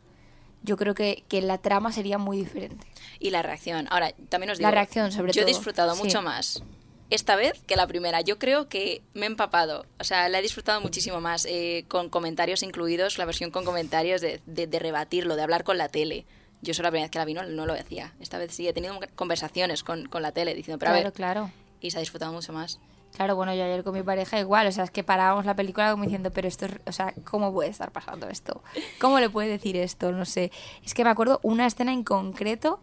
yo 0.62 0.78
creo 0.78 0.94
que, 0.94 1.22
que, 1.28 1.42
la 1.42 1.58
trama 1.58 1.92
sería 1.92 2.16
muy 2.16 2.38
diferente. 2.38 2.86
Y 3.20 3.30
la 3.30 3.42
reacción. 3.42 3.86
Ahora, 3.90 4.12
también 4.30 4.50
os 4.50 4.58
digo, 4.58 4.68
la 4.68 4.74
reacción 4.74 5.12
sobre 5.12 5.32
yo 5.32 5.42
todo. 5.42 5.50
he 5.50 5.54
disfrutado 5.54 5.94
sí. 5.94 6.02
mucho 6.02 6.22
más 6.22 6.64
esta 7.10 7.36
vez 7.36 7.60
que 7.66 7.76
la 7.76 7.86
primera. 7.86 8.20
Yo 8.20 8.38
creo 8.38 8.68
que 8.68 9.02
me 9.14 9.22
he 9.22 9.26
empapado. 9.26 9.86
O 10.00 10.04
sea, 10.04 10.28
la 10.28 10.38
he 10.38 10.42
disfrutado 10.42 10.80
muchísimo 10.80 11.20
más, 11.20 11.46
eh, 11.46 11.84
con 11.88 12.08
comentarios 12.08 12.62
incluidos, 12.62 13.18
la 13.18 13.24
versión 13.24 13.50
con 13.50 13.64
comentarios 13.64 14.20
de, 14.20 14.40
de, 14.46 14.66
de, 14.66 14.78
rebatirlo, 14.78 15.36
de 15.36 15.42
hablar 15.42 15.64
con 15.64 15.78
la 15.78 15.88
tele. 15.88 16.26
Yo 16.62 16.72
solo 16.72 16.86
la 16.86 16.90
primera 16.90 17.04
vez 17.06 17.10
que 17.10 17.18
la 17.18 17.24
vi 17.24 17.34
no, 17.34 17.44
no 17.44 17.66
lo 17.66 17.74
decía. 17.74 18.14
Esta 18.20 18.38
vez 18.38 18.54
sí 18.54 18.66
he 18.66 18.72
tenido 18.72 18.98
conversaciones 19.14 19.82
con, 19.82 20.06
con 20.06 20.22
la 20.22 20.32
tele 20.32 20.54
diciendo, 20.54 20.78
pero 20.78 20.92
claro, 20.92 21.00
a 21.00 21.04
ver, 21.04 21.12
claro. 21.12 21.50
Y 21.80 21.90
se 21.90 21.98
ha 21.98 22.00
disfrutado 22.00 22.32
mucho 22.32 22.52
más. 22.52 22.78
Claro, 23.14 23.36
bueno, 23.36 23.54
yo 23.54 23.62
ayer 23.62 23.84
con 23.84 23.94
mi 23.94 24.02
pareja 24.02 24.40
igual, 24.40 24.66
o 24.66 24.72
sea, 24.72 24.82
es 24.82 24.90
que 24.90 25.04
parábamos 25.04 25.44
la 25.44 25.54
película 25.54 25.92
como 25.92 26.02
diciendo, 26.02 26.32
pero 26.32 26.48
esto, 26.48 26.66
es, 26.66 26.72
o 26.84 26.90
sea, 26.90 27.14
¿cómo 27.24 27.52
puede 27.52 27.70
estar 27.70 27.92
pasando 27.92 28.28
esto? 28.28 28.62
¿Cómo 29.00 29.20
le 29.20 29.30
puede 29.30 29.48
decir 29.48 29.76
esto? 29.76 30.10
No 30.10 30.24
sé. 30.24 30.50
Es 30.84 30.94
que 30.94 31.04
me 31.04 31.10
acuerdo 31.10 31.38
una 31.44 31.66
escena 31.66 31.92
en 31.92 32.02
concreto 32.02 32.80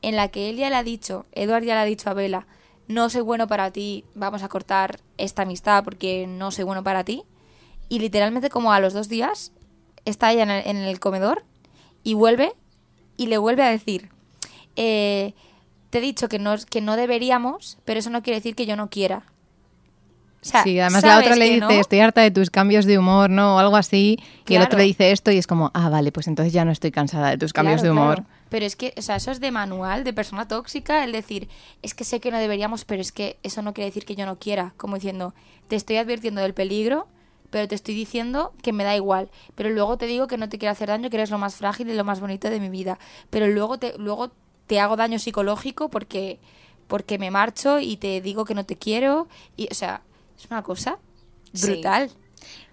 en 0.00 0.16
la 0.16 0.28
que 0.28 0.48
él 0.48 0.56
ya 0.56 0.70
le 0.70 0.76
ha 0.76 0.82
dicho, 0.82 1.26
Edward 1.32 1.64
ya 1.64 1.74
le 1.74 1.80
ha 1.80 1.84
dicho 1.84 2.08
a 2.08 2.14
Bella, 2.14 2.46
no 2.88 3.10
soy 3.10 3.22
bueno 3.22 3.46
para 3.46 3.70
ti, 3.70 4.04
vamos 4.14 4.42
a 4.42 4.48
cortar 4.48 5.00
esta 5.18 5.42
amistad 5.42 5.84
porque 5.84 6.26
no 6.26 6.50
soy 6.50 6.64
bueno 6.64 6.82
para 6.82 7.04
ti. 7.04 7.22
Y 7.88 7.98
literalmente 7.98 8.50
como 8.50 8.72
a 8.72 8.80
los 8.80 8.92
dos 8.92 9.08
días 9.08 9.52
está 10.04 10.32
ella 10.32 10.42
en 10.44 10.50
el, 10.50 10.66
en 10.66 10.76
el 10.76 11.00
comedor 11.00 11.44
y 12.02 12.14
vuelve 12.14 12.52
y 13.16 13.26
le 13.26 13.38
vuelve 13.38 13.62
a 13.62 13.70
decir, 13.70 14.10
eh, 14.76 15.34
te 15.90 15.98
he 15.98 16.00
dicho 16.00 16.28
que 16.28 16.38
no, 16.38 16.56
que 16.68 16.80
no 16.80 16.96
deberíamos, 16.96 17.78
pero 17.84 18.00
eso 18.00 18.10
no 18.10 18.22
quiere 18.22 18.38
decir 18.38 18.54
que 18.54 18.66
yo 18.66 18.76
no 18.76 18.90
quiera. 18.90 19.24
O 20.42 20.46
sea, 20.46 20.62
sí, 20.62 20.78
además 20.78 21.04
la 21.04 21.18
otra 21.18 21.36
le 21.36 21.44
dice, 21.46 21.60
no? 21.60 21.70
estoy 21.70 22.00
harta 22.00 22.20
de 22.20 22.30
tus 22.30 22.50
cambios 22.50 22.84
de 22.84 22.98
humor, 22.98 23.30
¿no? 23.30 23.56
O 23.56 23.58
algo 23.58 23.76
así. 23.76 24.16
Claro. 24.18 24.44
Y 24.48 24.54
el 24.56 24.62
otro 24.62 24.78
le 24.78 24.84
dice 24.84 25.10
esto 25.10 25.30
y 25.30 25.38
es 25.38 25.46
como, 25.46 25.70
ah, 25.72 25.88
vale, 25.88 26.12
pues 26.12 26.26
entonces 26.26 26.52
ya 26.52 26.66
no 26.66 26.70
estoy 26.72 26.90
cansada 26.90 27.30
de 27.30 27.38
tus 27.38 27.54
cambios 27.54 27.80
claro, 27.80 27.94
de 27.94 28.00
humor. 28.00 28.14
Claro. 28.16 28.30
Pero 28.54 28.66
es 28.66 28.76
que, 28.76 28.94
o 28.96 29.02
sea, 29.02 29.16
eso 29.16 29.32
es 29.32 29.40
de 29.40 29.50
manual, 29.50 30.04
de 30.04 30.12
persona 30.12 30.46
tóxica, 30.46 31.02
el 31.02 31.10
decir, 31.10 31.48
es 31.82 31.92
que 31.92 32.04
sé 32.04 32.20
que 32.20 32.30
no 32.30 32.38
deberíamos, 32.38 32.84
pero 32.84 33.02
es 33.02 33.10
que 33.10 33.36
eso 33.42 33.62
no 33.62 33.74
quiere 33.74 33.86
decir 33.86 34.04
que 34.04 34.14
yo 34.14 34.26
no 34.26 34.38
quiera. 34.38 34.74
Como 34.76 34.94
diciendo, 34.94 35.34
te 35.66 35.74
estoy 35.74 35.96
advirtiendo 35.96 36.40
del 36.40 36.54
peligro, 36.54 37.08
pero 37.50 37.66
te 37.66 37.74
estoy 37.74 37.96
diciendo 37.96 38.52
que 38.62 38.72
me 38.72 38.84
da 38.84 38.94
igual. 38.94 39.28
Pero 39.56 39.70
luego 39.70 39.98
te 39.98 40.06
digo 40.06 40.28
que 40.28 40.38
no 40.38 40.48
te 40.48 40.58
quiero 40.58 40.70
hacer 40.70 40.86
daño, 40.86 41.10
que 41.10 41.16
eres 41.16 41.32
lo 41.32 41.38
más 41.38 41.56
frágil 41.56 41.90
y 41.90 41.94
lo 41.94 42.04
más 42.04 42.20
bonito 42.20 42.48
de 42.48 42.60
mi 42.60 42.68
vida. 42.68 43.00
Pero 43.28 43.48
luego 43.48 43.76
te, 43.76 43.98
luego 43.98 44.30
te 44.68 44.78
hago 44.78 44.94
daño 44.94 45.18
psicológico 45.18 45.90
porque, 45.90 46.38
porque 46.86 47.18
me 47.18 47.32
marcho 47.32 47.80
y 47.80 47.96
te 47.96 48.20
digo 48.20 48.44
que 48.44 48.54
no 48.54 48.64
te 48.64 48.76
quiero. 48.76 49.26
Y, 49.56 49.66
o 49.68 49.74
sea, 49.74 50.02
es 50.38 50.46
una 50.48 50.62
cosa 50.62 51.00
brutal. 51.60 52.08
Sí. 52.08 52.16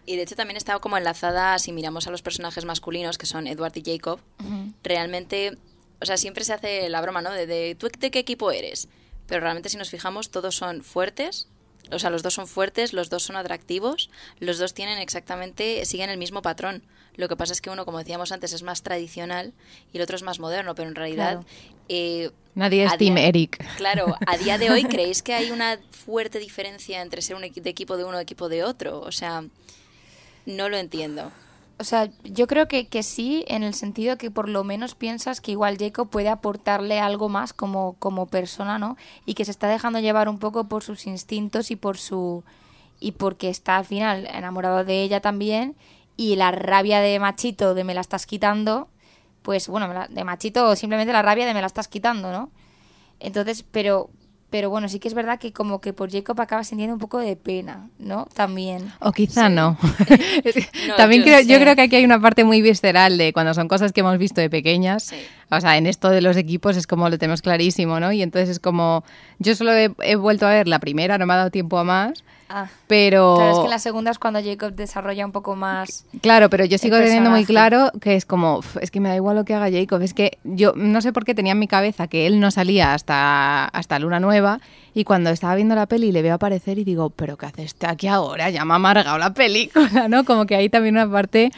Y 0.05 0.15
de 0.15 0.23
hecho 0.23 0.36
también 0.36 0.57
está 0.57 0.77
como 0.79 0.97
enlazada, 0.97 1.57
si 1.59 1.71
miramos 1.71 2.07
a 2.07 2.11
los 2.11 2.21
personajes 2.21 2.65
masculinos, 2.65 3.17
que 3.17 3.25
son 3.25 3.47
Edward 3.47 3.73
y 3.75 3.84
Jacob, 3.84 4.19
uh 4.39 4.43
-huh. 4.43 4.73
realmente, 4.84 5.57
o 6.01 6.05
sea, 6.05 6.17
siempre 6.17 6.43
se 6.43 6.53
hace 6.53 6.89
la 6.89 7.01
broma, 7.01 7.21
¿no? 7.21 7.31
De, 7.31 7.45
de, 7.45 7.75
¿tú 7.75 7.87
de 7.97 8.11
qué 8.11 8.19
equipo 8.19 8.51
eres? 8.51 8.87
Pero 9.27 9.41
realmente 9.41 9.69
si 9.69 9.77
nos 9.77 9.89
fijamos, 9.89 10.31
todos 10.31 10.55
son 10.55 10.83
fuertes, 10.83 11.47
o 11.91 11.99
sea, 11.99 12.09
los 12.09 12.23
dos 12.23 12.33
son 12.33 12.47
fuertes, 12.47 12.93
los 12.93 13.09
dos 13.09 13.23
son 13.23 13.35
atractivos, 13.35 14.09
los 14.39 14.57
dos 14.57 14.73
tienen 14.73 14.97
exactamente, 14.99 15.85
siguen 15.85 16.09
el 16.09 16.17
mismo 16.17 16.41
patrón. 16.41 16.83
Lo 17.15 17.27
que 17.27 17.35
pasa 17.35 17.53
es 17.53 17.61
que 17.61 17.69
uno, 17.69 17.85
como 17.85 17.99
decíamos 17.99 18.31
antes, 18.31 18.53
es 18.53 18.63
más 18.63 18.83
tradicional 18.83 19.53
y 19.91 19.97
el 19.97 20.03
otro 20.03 20.15
es 20.15 20.23
más 20.23 20.39
moderno, 20.39 20.75
pero 20.75 20.87
en 20.87 20.95
realidad... 20.95 21.41
Claro. 21.41 21.45
Eh, 21.89 22.31
Nadie 22.55 22.85
es 22.85 22.97
Team 22.97 23.17
Eric. 23.17 23.65
Claro, 23.75 24.15
a 24.25 24.37
día 24.37 24.57
de 24.57 24.69
hoy, 24.71 24.83
¿creéis 24.89 25.21
que 25.21 25.33
hay 25.33 25.51
una 25.51 25.77
fuerte 25.91 26.39
diferencia 26.39 27.01
entre 27.01 27.21
ser 27.21 27.35
un 27.35 27.41
de 27.41 27.69
equipo 27.69 27.97
de 27.97 28.05
uno 28.05 28.17
o 28.17 28.19
equipo 28.21 28.47
de 28.47 28.63
otro? 28.63 29.01
O 29.01 29.11
sea, 29.11 29.43
no 30.45 30.69
lo 30.69 30.77
entiendo. 30.77 31.31
O 31.82 31.84
sea, 31.84 32.09
yo 32.23 32.45
creo 32.45 32.67
que, 32.67 32.88
que 32.88 33.01
sí, 33.01 33.43
en 33.47 33.63
el 33.63 33.73
sentido 33.73 34.15
que 34.17 34.29
por 34.29 34.47
lo 34.47 34.63
menos 34.63 34.93
piensas 34.93 35.41
que 35.41 35.51
igual 35.51 35.77
Jacob 35.79 36.09
puede 36.09 36.29
aportarle 36.29 36.99
algo 36.99 37.27
más 37.27 37.53
como, 37.53 37.95
como 37.97 38.27
persona, 38.27 38.77
¿no? 38.77 38.97
Y 39.25 39.34
que 39.34 39.45
se 39.45 39.51
está 39.51 39.67
dejando 39.67 39.99
llevar 39.99 40.29
un 40.29 40.38
poco 40.38 40.65
por 40.65 40.84
sus 40.84 41.07
instintos 41.07 41.71
y 41.71 41.75
por 41.75 41.97
su 41.97 42.43
y 42.99 43.13
porque 43.13 43.49
está 43.49 43.77
al 43.77 43.86
final 43.86 44.27
enamorado 44.32 44.86
de 44.86 45.01
ella 45.01 45.21
también 45.21 45.75
y 46.17 46.36
la 46.36 46.51
rabia 46.51 46.99
de 47.01 47.19
machito 47.19 47.73
de 47.73 47.84
me 47.84 47.95
la 47.95 48.01
estás 48.01 48.27
quitando, 48.27 48.88
pues 49.41 49.67
bueno, 49.67 49.91
de 50.07 50.23
machito 50.23 50.75
simplemente 50.75 51.11
la 51.11 51.23
rabia 51.23 51.47
de 51.47 51.55
me 51.55 51.61
la 51.61 51.67
estás 51.67 51.88
quitando, 51.88 52.32
¿no? 52.32 52.51
Entonces, 53.19 53.65
pero 53.71 54.11
pero 54.51 54.69
bueno, 54.69 54.89
sí 54.89 54.99
que 54.99 55.07
es 55.07 55.13
verdad 55.13 55.39
que 55.39 55.53
como 55.53 55.79
que 55.79 55.93
por 55.93 56.11
Jacob 56.11 56.39
acaba 56.41 56.65
sintiendo 56.65 56.93
un 56.93 56.99
poco 56.99 57.19
de 57.19 57.37
pena, 57.37 57.87
¿no? 57.97 58.27
También. 58.35 58.91
O 58.99 59.13
quizá 59.13 59.47
no. 59.49 59.77
También 60.97 61.21
yo 61.21 61.27
creo, 61.27 61.41
yo 61.41 61.59
creo 61.59 61.75
que 61.77 61.83
aquí 61.83 61.95
hay 61.95 62.03
una 62.03 62.19
parte 62.19 62.43
muy 62.43 62.61
visceral 62.61 63.17
de 63.17 63.31
cuando 63.31 63.53
son 63.53 63.69
cosas 63.69 63.93
que 63.93 64.01
hemos 64.01 64.17
visto 64.17 64.41
de 64.41 64.49
pequeñas. 64.49 65.13
O 65.51 65.59
sea, 65.59 65.77
en 65.77 65.85
esto 65.85 66.09
de 66.09 66.21
los 66.21 66.37
equipos 66.37 66.77
es 66.77 66.87
como 66.87 67.09
lo 67.09 67.17
tenemos 67.17 67.41
clarísimo, 67.41 67.99
¿no? 67.99 68.11
Y 68.11 68.21
entonces 68.21 68.49
es 68.49 68.59
como, 68.59 69.03
yo 69.39 69.53
solo 69.55 69.73
he 69.73 70.15
vuelto 70.15 70.47
a 70.47 70.49
ver 70.49 70.67
la 70.67 70.79
primera, 70.79 71.17
no 71.17 71.25
me 71.25 71.33
ha 71.33 71.37
dado 71.37 71.51
tiempo 71.51 71.77
a 71.77 71.83
más. 71.83 72.23
Ah, 72.53 72.67
pero... 72.87 73.35
Claro, 73.37 73.57
es 73.57 73.63
que 73.63 73.69
la 73.69 73.79
segunda 73.79 74.11
es 74.11 74.19
cuando 74.19 74.43
Jacob 74.43 74.73
desarrolla 74.73 75.25
un 75.25 75.31
poco 75.31 75.55
más... 75.55 76.05
Claro, 76.21 76.49
pero 76.49 76.65
yo 76.65 76.77
sigo 76.77 76.97
teniendo 76.97 77.29
muy 77.29 77.45
claro 77.45 77.91
que 78.01 78.15
es 78.15 78.25
como, 78.25 78.59
es 78.81 78.91
que 78.91 78.99
me 78.99 79.07
da 79.07 79.15
igual 79.15 79.37
lo 79.37 79.45
que 79.45 79.53
haga 79.53 79.71
Jacob, 79.71 80.01
es 80.01 80.13
que 80.13 80.37
yo 80.43 80.73
no 80.75 81.01
sé 81.01 81.13
por 81.13 81.23
qué 81.23 81.33
tenía 81.33 81.53
en 81.53 81.59
mi 81.59 81.67
cabeza 81.67 82.07
que 82.07 82.27
él 82.27 82.41
no 82.41 82.51
salía 82.51 82.93
hasta, 82.93 83.65
hasta 83.65 83.99
Luna 83.99 84.19
Nueva 84.19 84.59
y 84.93 85.05
cuando 85.05 85.29
estaba 85.29 85.55
viendo 85.55 85.75
la 85.75 85.85
peli 85.85 86.11
le 86.11 86.21
veo 86.21 86.33
aparecer 86.33 86.77
y 86.77 86.83
digo, 86.83 87.09
pero 87.09 87.37
¿qué 87.37 87.45
hace 87.45 87.63
este 87.63 87.87
aquí 87.87 88.07
ahora? 88.07 88.49
Ya 88.49 88.65
me 88.65 88.73
ha 88.73 88.75
amargado 88.75 89.17
la 89.17 89.33
película, 89.33 90.07
¿no? 90.09 90.25
Como 90.25 90.45
que 90.45 90.55
hay 90.55 90.67
también 90.67 90.95
una 90.95 91.09
parte 91.09 91.51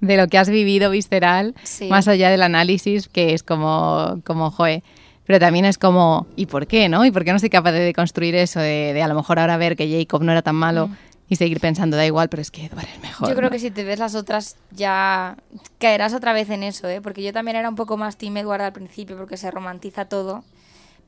de 0.00 0.16
lo 0.16 0.28
que 0.28 0.38
has 0.38 0.48
vivido 0.48 0.90
visceral, 0.90 1.54
más 1.88 2.08
allá 2.08 2.30
del 2.30 2.42
análisis, 2.42 3.08
que 3.08 3.34
es 3.34 3.42
como, 3.42 4.20
como, 4.24 4.50
joe 4.50 4.82
pero 5.26 5.40
también 5.40 5.64
es 5.64 5.76
como, 5.76 6.26
¿y 6.36 6.46
por 6.46 6.68
qué, 6.68 6.88
no? 6.88 7.04
¿Y 7.04 7.10
por 7.10 7.24
qué 7.24 7.32
no 7.32 7.38
soy 7.40 7.50
capaz 7.50 7.72
de 7.72 7.92
construir 7.92 8.36
eso? 8.36 8.60
De, 8.60 9.02
a 9.02 9.08
lo 9.08 9.14
mejor 9.16 9.40
ahora 9.40 9.56
ver 9.56 9.76
que 9.76 9.90
Jacob 9.90 10.22
no 10.22 10.30
era 10.30 10.42
tan 10.42 10.54
malo 10.54 10.86
mm. 10.86 10.96
y 11.28 11.36
seguir 11.36 11.58
pensando, 11.58 11.96
da 11.96 12.06
igual, 12.06 12.28
pero 12.28 12.40
es 12.40 12.52
que 12.52 12.66
Edward 12.66 12.86
es 12.94 13.02
mejor. 13.02 13.28
Yo 13.28 13.34
creo 13.34 13.50
que 13.50 13.58
si 13.58 13.72
te 13.72 13.82
ves 13.82 13.98
las 13.98 14.14
otras 14.14 14.56
ya 14.70 15.36
caerás 15.78 16.14
otra 16.14 16.32
vez 16.32 16.48
en 16.50 16.62
eso, 16.62 16.88
¿eh? 16.88 17.00
Porque 17.00 17.24
yo 17.24 17.32
también 17.32 17.56
era 17.56 17.68
un 17.68 17.74
poco 17.74 17.96
más 17.96 18.16
Team 18.16 18.36
Edward 18.36 18.62
al 18.62 18.72
principio 18.72 19.16
porque 19.16 19.36
se 19.36 19.50
romantiza 19.50 20.04
todo. 20.04 20.44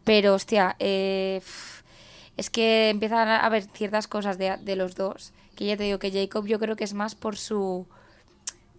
Pero, 0.03 0.35
hostia, 0.35 0.75
eh, 0.81 1.41
es 2.37 2.51
que 2.51 2.91
empiezan 2.91 3.29
a 3.29 3.47
haber 3.47 3.65
ciertas 3.65 4.09
cosas 4.09 4.37
de, 4.37 4.57
de 4.57 4.75
los 4.75 4.97
dos. 4.97 5.33
Que 5.55 5.67
ya 5.67 5.77
te 5.77 5.85
digo 5.85 6.01
que 6.01 6.11
Jacob 6.11 6.45
yo 6.47 6.59
creo 6.59 6.75
que 6.75 6.85
es 6.85 6.95
más 6.95 7.15
por 7.15 7.37
su 7.37 7.87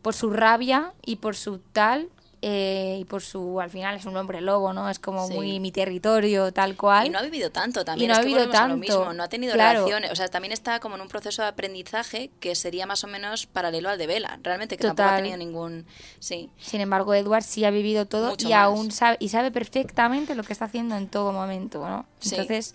por 0.01 0.13
su 0.13 0.31
rabia 0.31 0.93
y 1.05 1.17
por 1.17 1.35
su 1.35 1.59
tal 1.59 2.09
eh, 2.41 2.99
y 3.01 3.05
por 3.05 3.21
su, 3.21 3.59
al 3.59 3.69
final 3.69 3.97
es 3.97 4.05
un 4.05 4.15
hombre 4.15 4.39
lobo, 4.39 4.71
¿no? 4.71 4.89
Es 4.89 4.97
como 4.97 5.27
muy 5.27 5.59
mi 5.59 5.73
territorio, 5.73 6.53
tal 6.53 6.77
cual. 6.77 7.07
Y 7.07 7.09
no 7.09 7.19
ha 7.19 7.21
vivido 7.21 7.51
tanto 7.51 7.83
también, 7.83 8.09
no 8.09 8.15
ha 8.15 8.21
vivido 8.21 8.49
tanto. 8.49 8.77
Mismo. 8.77 9.11
no 9.11 9.23
ha 9.23 9.27
tenido 9.27 9.53
relaciones, 9.53 10.09
o 10.09 10.15
sea, 10.15 10.29
también 10.29 10.53
está 10.53 10.79
como 10.79 10.95
en 10.95 11.01
un 11.01 11.09
proceso 11.09 11.41
de 11.41 11.49
aprendizaje 11.49 12.31
que 12.39 12.55
sería 12.55 12.85
más 12.85 13.03
o 13.03 13.07
menos 13.07 13.45
paralelo 13.45 13.89
al 13.89 13.97
de 13.97 14.07
Vela, 14.07 14.39
realmente, 14.41 14.77
que 14.77 14.87
tampoco 14.87 15.09
ha 15.09 15.17
tenido 15.17 15.35
ningún, 15.35 15.85
sí. 16.19 16.49
Sin 16.57 16.79
embargo, 16.79 17.13
Edward 17.13 17.43
sí 17.43 17.65
ha 17.65 17.71
vivido 17.71 18.05
todo 18.05 18.35
y 18.39 18.53
aún 18.53 18.91
sabe, 18.91 19.17
y 19.19 19.29
sabe 19.29 19.51
perfectamente 19.51 20.33
lo 20.33 20.43
que 20.43 20.53
está 20.53 20.65
haciendo 20.65 20.95
en 20.95 21.09
todo 21.09 21.33
momento, 21.33 21.85
¿no? 21.85 22.05
Entonces, 22.23 22.73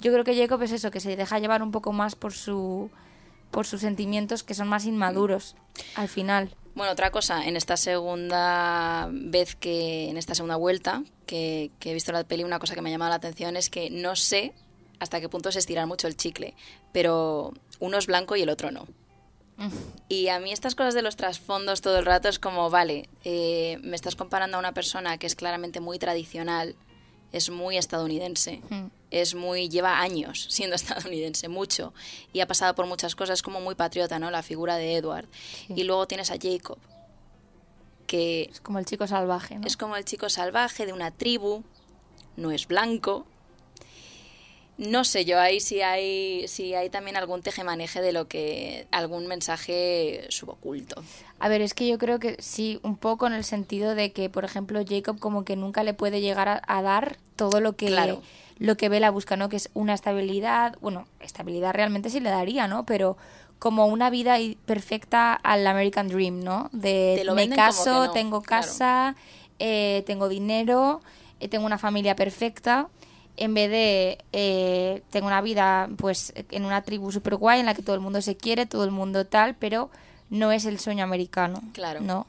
yo 0.00 0.12
creo 0.12 0.22
que 0.22 0.36
Jacob 0.36 0.62
es 0.62 0.70
eso, 0.70 0.92
que 0.92 1.00
se 1.00 1.16
deja 1.16 1.40
llevar 1.40 1.64
un 1.64 1.72
poco 1.72 1.92
más 1.92 2.14
por 2.14 2.32
su 2.32 2.90
por 3.50 3.66
sus 3.66 3.80
sentimientos 3.80 4.44
que 4.44 4.54
son 4.54 4.68
más 4.68 4.84
inmaduros 4.84 5.56
al 5.96 6.08
final. 6.08 6.54
Bueno, 6.74 6.92
otra 6.92 7.10
cosa, 7.10 7.44
en 7.46 7.56
esta 7.56 7.76
segunda 7.76 9.08
vez 9.12 9.56
que, 9.56 10.08
en 10.08 10.16
esta 10.16 10.34
segunda 10.34 10.56
vuelta 10.56 11.02
que, 11.26 11.70
he 11.80 11.94
visto 11.94 12.12
la 12.12 12.24
peli, 12.24 12.44
una 12.44 12.58
cosa 12.58 12.74
que 12.74 12.82
me 12.82 12.90
ha 12.90 12.92
llamado 12.92 13.10
la 13.10 13.16
atención 13.16 13.56
es 13.56 13.70
que 13.70 13.90
no 13.90 14.16
sé 14.16 14.52
hasta 14.98 15.20
qué 15.20 15.28
punto 15.28 15.50
se 15.50 15.58
estirar 15.58 15.86
mucho 15.86 16.06
el 16.06 16.16
chicle, 16.16 16.54
pero 16.92 17.52
uno 17.80 17.98
es 17.98 18.06
blanco 18.06 18.36
y 18.36 18.42
el 18.42 18.50
otro 18.50 18.70
no. 18.70 18.86
Y 20.08 20.28
a 20.28 20.38
mí 20.40 20.52
estas 20.52 20.74
cosas 20.74 20.94
de 20.94 21.02
los 21.02 21.16
trasfondos 21.16 21.82
todo 21.82 21.98
el 21.98 22.06
rato 22.06 22.30
es 22.30 22.38
como, 22.38 22.70
vale, 22.70 23.10
eh, 23.24 23.78
me 23.82 23.94
estás 23.94 24.16
comparando 24.16 24.56
a 24.56 24.60
una 24.60 24.72
persona 24.72 25.18
que 25.18 25.26
es 25.26 25.34
claramente 25.34 25.80
muy 25.80 25.98
tradicional, 25.98 26.76
es 27.32 27.50
muy 27.50 27.76
estadounidense, 27.76 28.62
hmm. 28.70 28.86
Es 29.10 29.34
muy 29.34 29.68
lleva 29.68 30.00
años 30.00 30.46
siendo 30.50 30.76
estadounidense, 30.76 31.48
mucho, 31.48 31.92
y 32.32 32.40
ha 32.40 32.46
pasado 32.46 32.74
por 32.74 32.86
muchas 32.86 33.14
cosas, 33.14 33.42
como 33.42 33.60
muy 33.60 33.74
patriota, 33.74 34.18
¿no? 34.18 34.30
La 34.30 34.42
figura 34.42 34.76
de 34.76 34.96
Edward. 34.96 35.28
Y 35.68 35.84
luego 35.84 36.06
tienes 36.06 36.30
a 36.30 36.36
Jacob, 36.40 36.78
que... 38.06 38.50
Es 38.50 38.60
como 38.60 38.78
el 38.78 38.86
chico 38.86 39.06
salvaje, 39.06 39.58
¿no? 39.58 39.66
Es 39.66 39.76
como 39.76 39.96
el 39.96 40.04
chico 40.04 40.28
salvaje 40.28 40.86
de 40.86 40.92
una 40.92 41.10
tribu, 41.10 41.64
no 42.36 42.50
es 42.50 42.66
blanco, 42.66 43.26
no 44.80 45.04
sé 45.04 45.26
yo 45.26 45.38
ahí 45.38 45.60
si 45.60 45.82
hay, 45.82 46.48
si 46.48 46.74
hay 46.74 46.88
también 46.88 47.18
algún 47.18 47.42
tejemaneje 47.42 48.00
de 48.00 48.12
lo 48.12 48.28
que. 48.28 48.86
algún 48.90 49.26
mensaje 49.26 50.24
suboculto. 50.30 51.02
A 51.38 51.48
ver, 51.50 51.60
es 51.60 51.74
que 51.74 51.86
yo 51.86 51.98
creo 51.98 52.18
que 52.18 52.36
sí, 52.40 52.80
un 52.82 52.96
poco 52.96 53.26
en 53.26 53.34
el 53.34 53.44
sentido 53.44 53.94
de 53.94 54.12
que, 54.12 54.30
por 54.30 54.46
ejemplo, 54.46 54.80
Jacob 54.88 55.18
como 55.18 55.44
que 55.44 55.54
nunca 55.54 55.84
le 55.84 55.92
puede 55.92 56.22
llegar 56.22 56.62
a, 56.66 56.82
dar 56.82 57.18
todo 57.36 57.60
lo 57.60 57.76
que. 57.76 58.18
Lo 58.58 58.76
que 58.76 58.90
Bella 58.90 59.10
busca, 59.10 59.36
¿no? 59.36 59.48
Que 59.48 59.56
es 59.56 59.70
una 59.72 59.94
estabilidad. 59.94 60.76
Bueno, 60.80 61.06
estabilidad 61.20 61.72
realmente 61.72 62.10
sí 62.10 62.20
le 62.20 62.30
daría, 62.30 62.66
¿no? 62.66 62.84
Pero 62.84 63.18
como 63.58 63.86
una 63.86 64.08
vida 64.08 64.36
perfecta 64.64 65.34
al 65.34 65.66
American 65.66 66.08
Dream, 66.08 66.40
¿no? 66.40 66.70
De 66.72 67.22
me 67.34 67.48
caso, 67.50 68.10
tengo 68.12 68.42
casa, 68.42 69.14
eh, 69.58 70.04
tengo 70.06 70.28
dinero, 70.28 71.00
eh, 71.40 71.48
tengo 71.48 71.66
una 71.66 71.78
familia 71.78 72.16
perfecta 72.16 72.88
en 73.36 73.54
vez 73.54 73.70
de 73.70 74.18
eh, 74.32 75.02
tengo 75.10 75.26
una 75.26 75.40
vida 75.40 75.88
pues 75.96 76.32
en 76.36 76.64
una 76.64 76.82
tribu 76.82 77.10
super 77.12 77.36
guay 77.36 77.60
en 77.60 77.66
la 77.66 77.74
que 77.74 77.82
todo 77.82 77.94
el 77.94 78.00
mundo 78.00 78.20
se 78.22 78.36
quiere, 78.36 78.66
todo 78.66 78.84
el 78.84 78.90
mundo 78.90 79.26
tal, 79.26 79.54
pero 79.56 79.90
no 80.28 80.52
es 80.52 80.64
el 80.64 80.78
sueño 80.78 81.04
americano. 81.04 81.62
Claro. 81.72 82.00
¿No? 82.00 82.26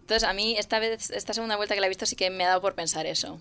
Entonces, 0.00 0.28
a 0.28 0.34
mí 0.34 0.54
esta 0.58 0.78
vez, 0.78 1.10
esta 1.10 1.32
segunda 1.32 1.56
vuelta 1.56 1.74
que 1.74 1.80
la 1.80 1.86
he 1.86 1.88
visto 1.88 2.04
sí 2.04 2.14
que 2.14 2.28
me 2.28 2.44
ha 2.44 2.48
dado 2.48 2.60
por 2.60 2.74
pensar 2.74 3.06
eso. 3.06 3.40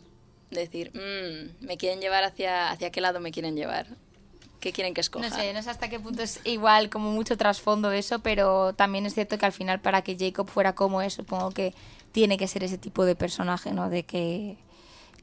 Decir, 0.50 0.92
mmm, 0.94 1.66
me 1.66 1.78
quieren 1.78 2.00
llevar 2.00 2.24
hacia, 2.24 2.72
hacia 2.72 2.90
qué 2.90 3.02
lado 3.02 3.20
me 3.20 3.32
quieren 3.32 3.56
llevar. 3.56 3.88
¿Qué 4.62 4.72
quieren 4.72 4.94
que 4.94 5.02
escoja? 5.02 5.28
No 5.28 5.36
sé, 5.36 5.52
no 5.52 5.62
sé 5.62 5.70
hasta 5.70 5.90
qué 5.90 6.00
punto 6.00 6.24
es 6.24 6.40
igual, 6.46 6.90
como 6.90 7.12
mucho 7.12 7.36
trasfondo 7.36 7.92
eso, 7.92 8.20
pero 8.20 8.72
también 8.72 9.06
es 9.06 9.14
cierto 9.14 9.38
que 9.38 9.46
al 9.46 9.52
final 9.52 9.82
para 9.82 10.04
que 10.04 10.16
Jacob 10.18 10.50
fuera 10.50 10.74
como 10.74 11.02
es, 11.02 11.16
supongo 11.16 11.52
que 11.52 11.74
tiene 12.14 12.38
que 12.38 12.48
ser 12.48 12.64
ese 12.64 12.78
tipo 12.78 13.04
de 13.04 13.18
personaje, 13.18 13.74
¿no? 13.74 13.90
De 13.90 14.04
que 14.04 14.56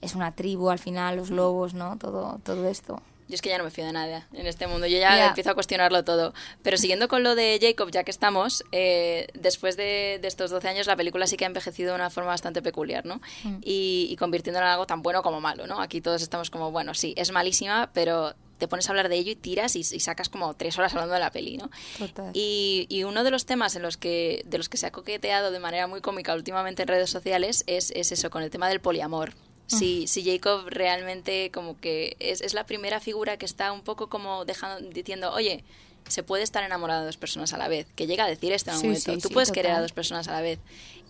es 0.01 0.15
una 0.15 0.33
tribu 0.33 0.71
al 0.71 0.79
final, 0.79 1.17
los 1.17 1.31
lobos, 1.31 1.75
¿no? 1.75 1.99
Todo, 1.99 2.41
todo 2.43 2.69
esto. 2.69 3.03
Yo 3.31 3.35
es 3.37 3.43
que 3.43 3.49
ya 3.49 3.59
no 3.59 3.65
me 3.65 3.71
fío 3.71 3.85
de 3.87 3.93
nada 3.93 4.27
en 4.33 4.47
este 4.49 4.67
mundo, 4.67 4.89
yo 4.89 4.99
ya 4.99 5.29
empiezo 5.29 5.51
a 5.51 5.55
cuestionarlo 5.55 6.03
todo. 6.03 6.35
Pero 6.63 6.77
siguiendo 6.77 7.07
con 7.07 7.23
lo 7.23 7.37
de 7.37 7.61
Jacob, 7.63 7.89
ya 7.93 8.03
que 8.03 8.11
estamos, 8.11 8.65
eh, 8.73 9.29
después 9.35 9.77
de, 9.77 10.21
estos 10.25 10.51
12 10.51 10.67
años 10.67 10.89
la 10.89 10.97
película 10.97 11.29
sí 11.29 11.37
que 11.37 11.45
ha 11.45 11.47
envejecido 11.47 11.91
de 11.91 11.95
una 11.95 12.11
forma 12.11 12.31
bastante 12.31 12.61
peculiar, 12.61 13.07
¿no? 13.07 13.21
Mm. 13.45 13.59
Y, 13.63 14.09
y 14.11 14.17
convirtiéndola 14.17 14.67
en 14.67 14.73
algo 14.73 14.87
tan 14.87 15.03
bueno 15.03 15.23
como 15.23 15.41
malo, 15.41 15.69
¿no? 15.69 15.81
Aquí 15.81 16.01
todos 16.01 16.23
estamos 16.23 16.51
como, 16.51 16.73
bueno, 16.73 16.93
sí, 16.93 17.15
es 17.17 17.31
malísima, 17.31 17.91
pero 17.95 18.35
te 18.59 18.69
pones 18.69 18.89
a 18.89 18.93
hablar 18.93 19.09
de 19.09 19.17
ello 19.17 19.31
y 19.33 19.37
tiras 19.37 19.75
y, 19.77 19.83
sacas 19.83 20.29
como 20.29 20.55
tres 20.55 20.77
horas 20.79 20.93
hablando 20.93 21.15
de 21.15 21.21
la 21.21 21.31
peli, 21.31 21.57
¿no? 21.57 21.71
Total. 21.99 22.31
Y, 22.35 22.87
y, 22.89 23.05
uno 23.05 23.25
de 23.25 23.31
los 23.31 23.47
temas 23.47 23.75
en 23.77 23.83
los 23.83 23.97
que, 23.97 24.43
de 24.45 24.59
los 24.59 24.69
que 24.69 24.77
se 24.77 24.87
ha 24.87 24.91
coqueteado 24.91 25.51
de 25.51 25.61
manera 25.61 25.87
muy 25.87 26.01
cómica 26.01 26.35
últimamente 26.35 26.83
en 26.83 26.89
redes 26.89 27.11
sociales 27.11 27.65
es, 27.67 27.93
es 27.93 28.13
eso, 28.13 28.29
con 28.29 28.43
el 28.43 28.51
tema 28.51 28.69
del 28.69 28.81
poliamor 28.81 29.35
si, 29.71 30.07
si 30.07 30.25
Jacob 30.25 30.65
realmente 30.69 31.51
como 31.53 31.79
que 31.79 32.17
es, 32.19 32.41
es, 32.41 32.55
la 32.55 32.67
primera 32.67 33.01
figura 33.01 33.37
que 33.37 33.47
está 33.47 33.73
un 33.73 33.83
poco 33.83 34.09
como 34.09 34.45
dejando, 34.45 34.89
diciendo, 34.91 35.33
oye, 35.33 35.65
se 36.09 36.23
puede 36.23 36.43
estar 36.43 36.65
enamorado 36.65 37.01
de 37.01 37.07
dos 37.07 37.17
personas 37.17 37.53
a 37.53 37.59
la 37.59 37.69
vez, 37.69 37.87
que 37.95 38.07
llega 38.07 38.25
a 38.25 38.29
decir 38.29 38.53
esto 38.53 38.71
en 38.71 38.77
un 38.79 38.83
momento, 38.83 39.19
tú 39.19 39.29
puedes 39.31 39.53
querer 39.53 39.73
a 39.73 39.81
dos 39.81 39.93
personas 39.93 40.27
a 40.29 40.33
la 40.33 40.41
vez. 40.41 40.59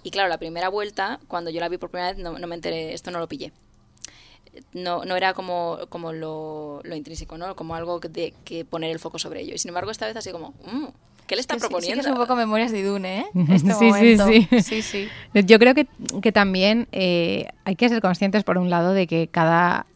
Y 0.03 0.11
claro, 0.11 0.29
la 0.29 0.39
primera 0.39 0.69
vuelta, 0.69 1.21
cuando 1.29 1.51
yo 1.51 1.61
la 1.61 1.69
vi 1.69 1.79
por 1.79 1.91
primera 1.91 2.13
vez, 2.13 2.23
no, 2.23 2.39
no 2.39 2.47
me 2.47 2.55
enteré, 2.55 2.93
esto 2.93 3.11
no 3.11 3.19
lo 3.19 3.29
pillé. 3.29 3.53
No, 4.73 5.05
no 5.05 5.17
era 5.17 5.33
como, 5.33 5.79
como 5.89 6.13
lo, 6.13 6.81
lo 6.83 6.97
intrínseco, 6.97 7.39
¿no? 7.39 7.55
Como 7.55 7.75
algo 7.77 8.01
de 8.01 8.35
que 8.45 8.65
poner 8.65 8.91
el 8.91 8.99
foco 8.99 9.19
sobre 9.19 9.41
ello. 9.41 9.55
Y 9.55 9.59
sin 9.59 9.69
embargo, 9.69 9.91
esta 9.91 10.07
vez 10.07 10.17
así 10.17 10.33
como, 10.33 10.55
mmm, 10.65 10.89
¿Qué 11.31 11.37
le 11.37 11.43
está 11.43 11.57
proponiendo? 11.59 12.03
Sí, 12.03 12.09
es 12.09 12.13
un 12.13 12.19
poco 12.19 12.35
memorias 12.35 12.73
de 12.73 12.83
Dune, 12.83 13.21
¿eh? 13.21 13.25
Este 13.55 13.73
sí, 13.75 13.93
sí, 13.93 14.63
sí, 14.63 14.83
sí, 14.83 15.09
Yo 15.33 15.61
creo 15.61 15.77
que, 15.77 15.87
que 16.21 16.33
también 16.33 16.89
eh, 16.91 17.47
hay 17.63 17.77
que 17.77 17.89
ser 17.89 18.01
conscientes, 18.01 18.43
por 18.43 18.59
un 18.59 18.69
lado, 18.69 18.93
de 18.95 19.07
que 19.07 19.29
cada, 19.29 19.87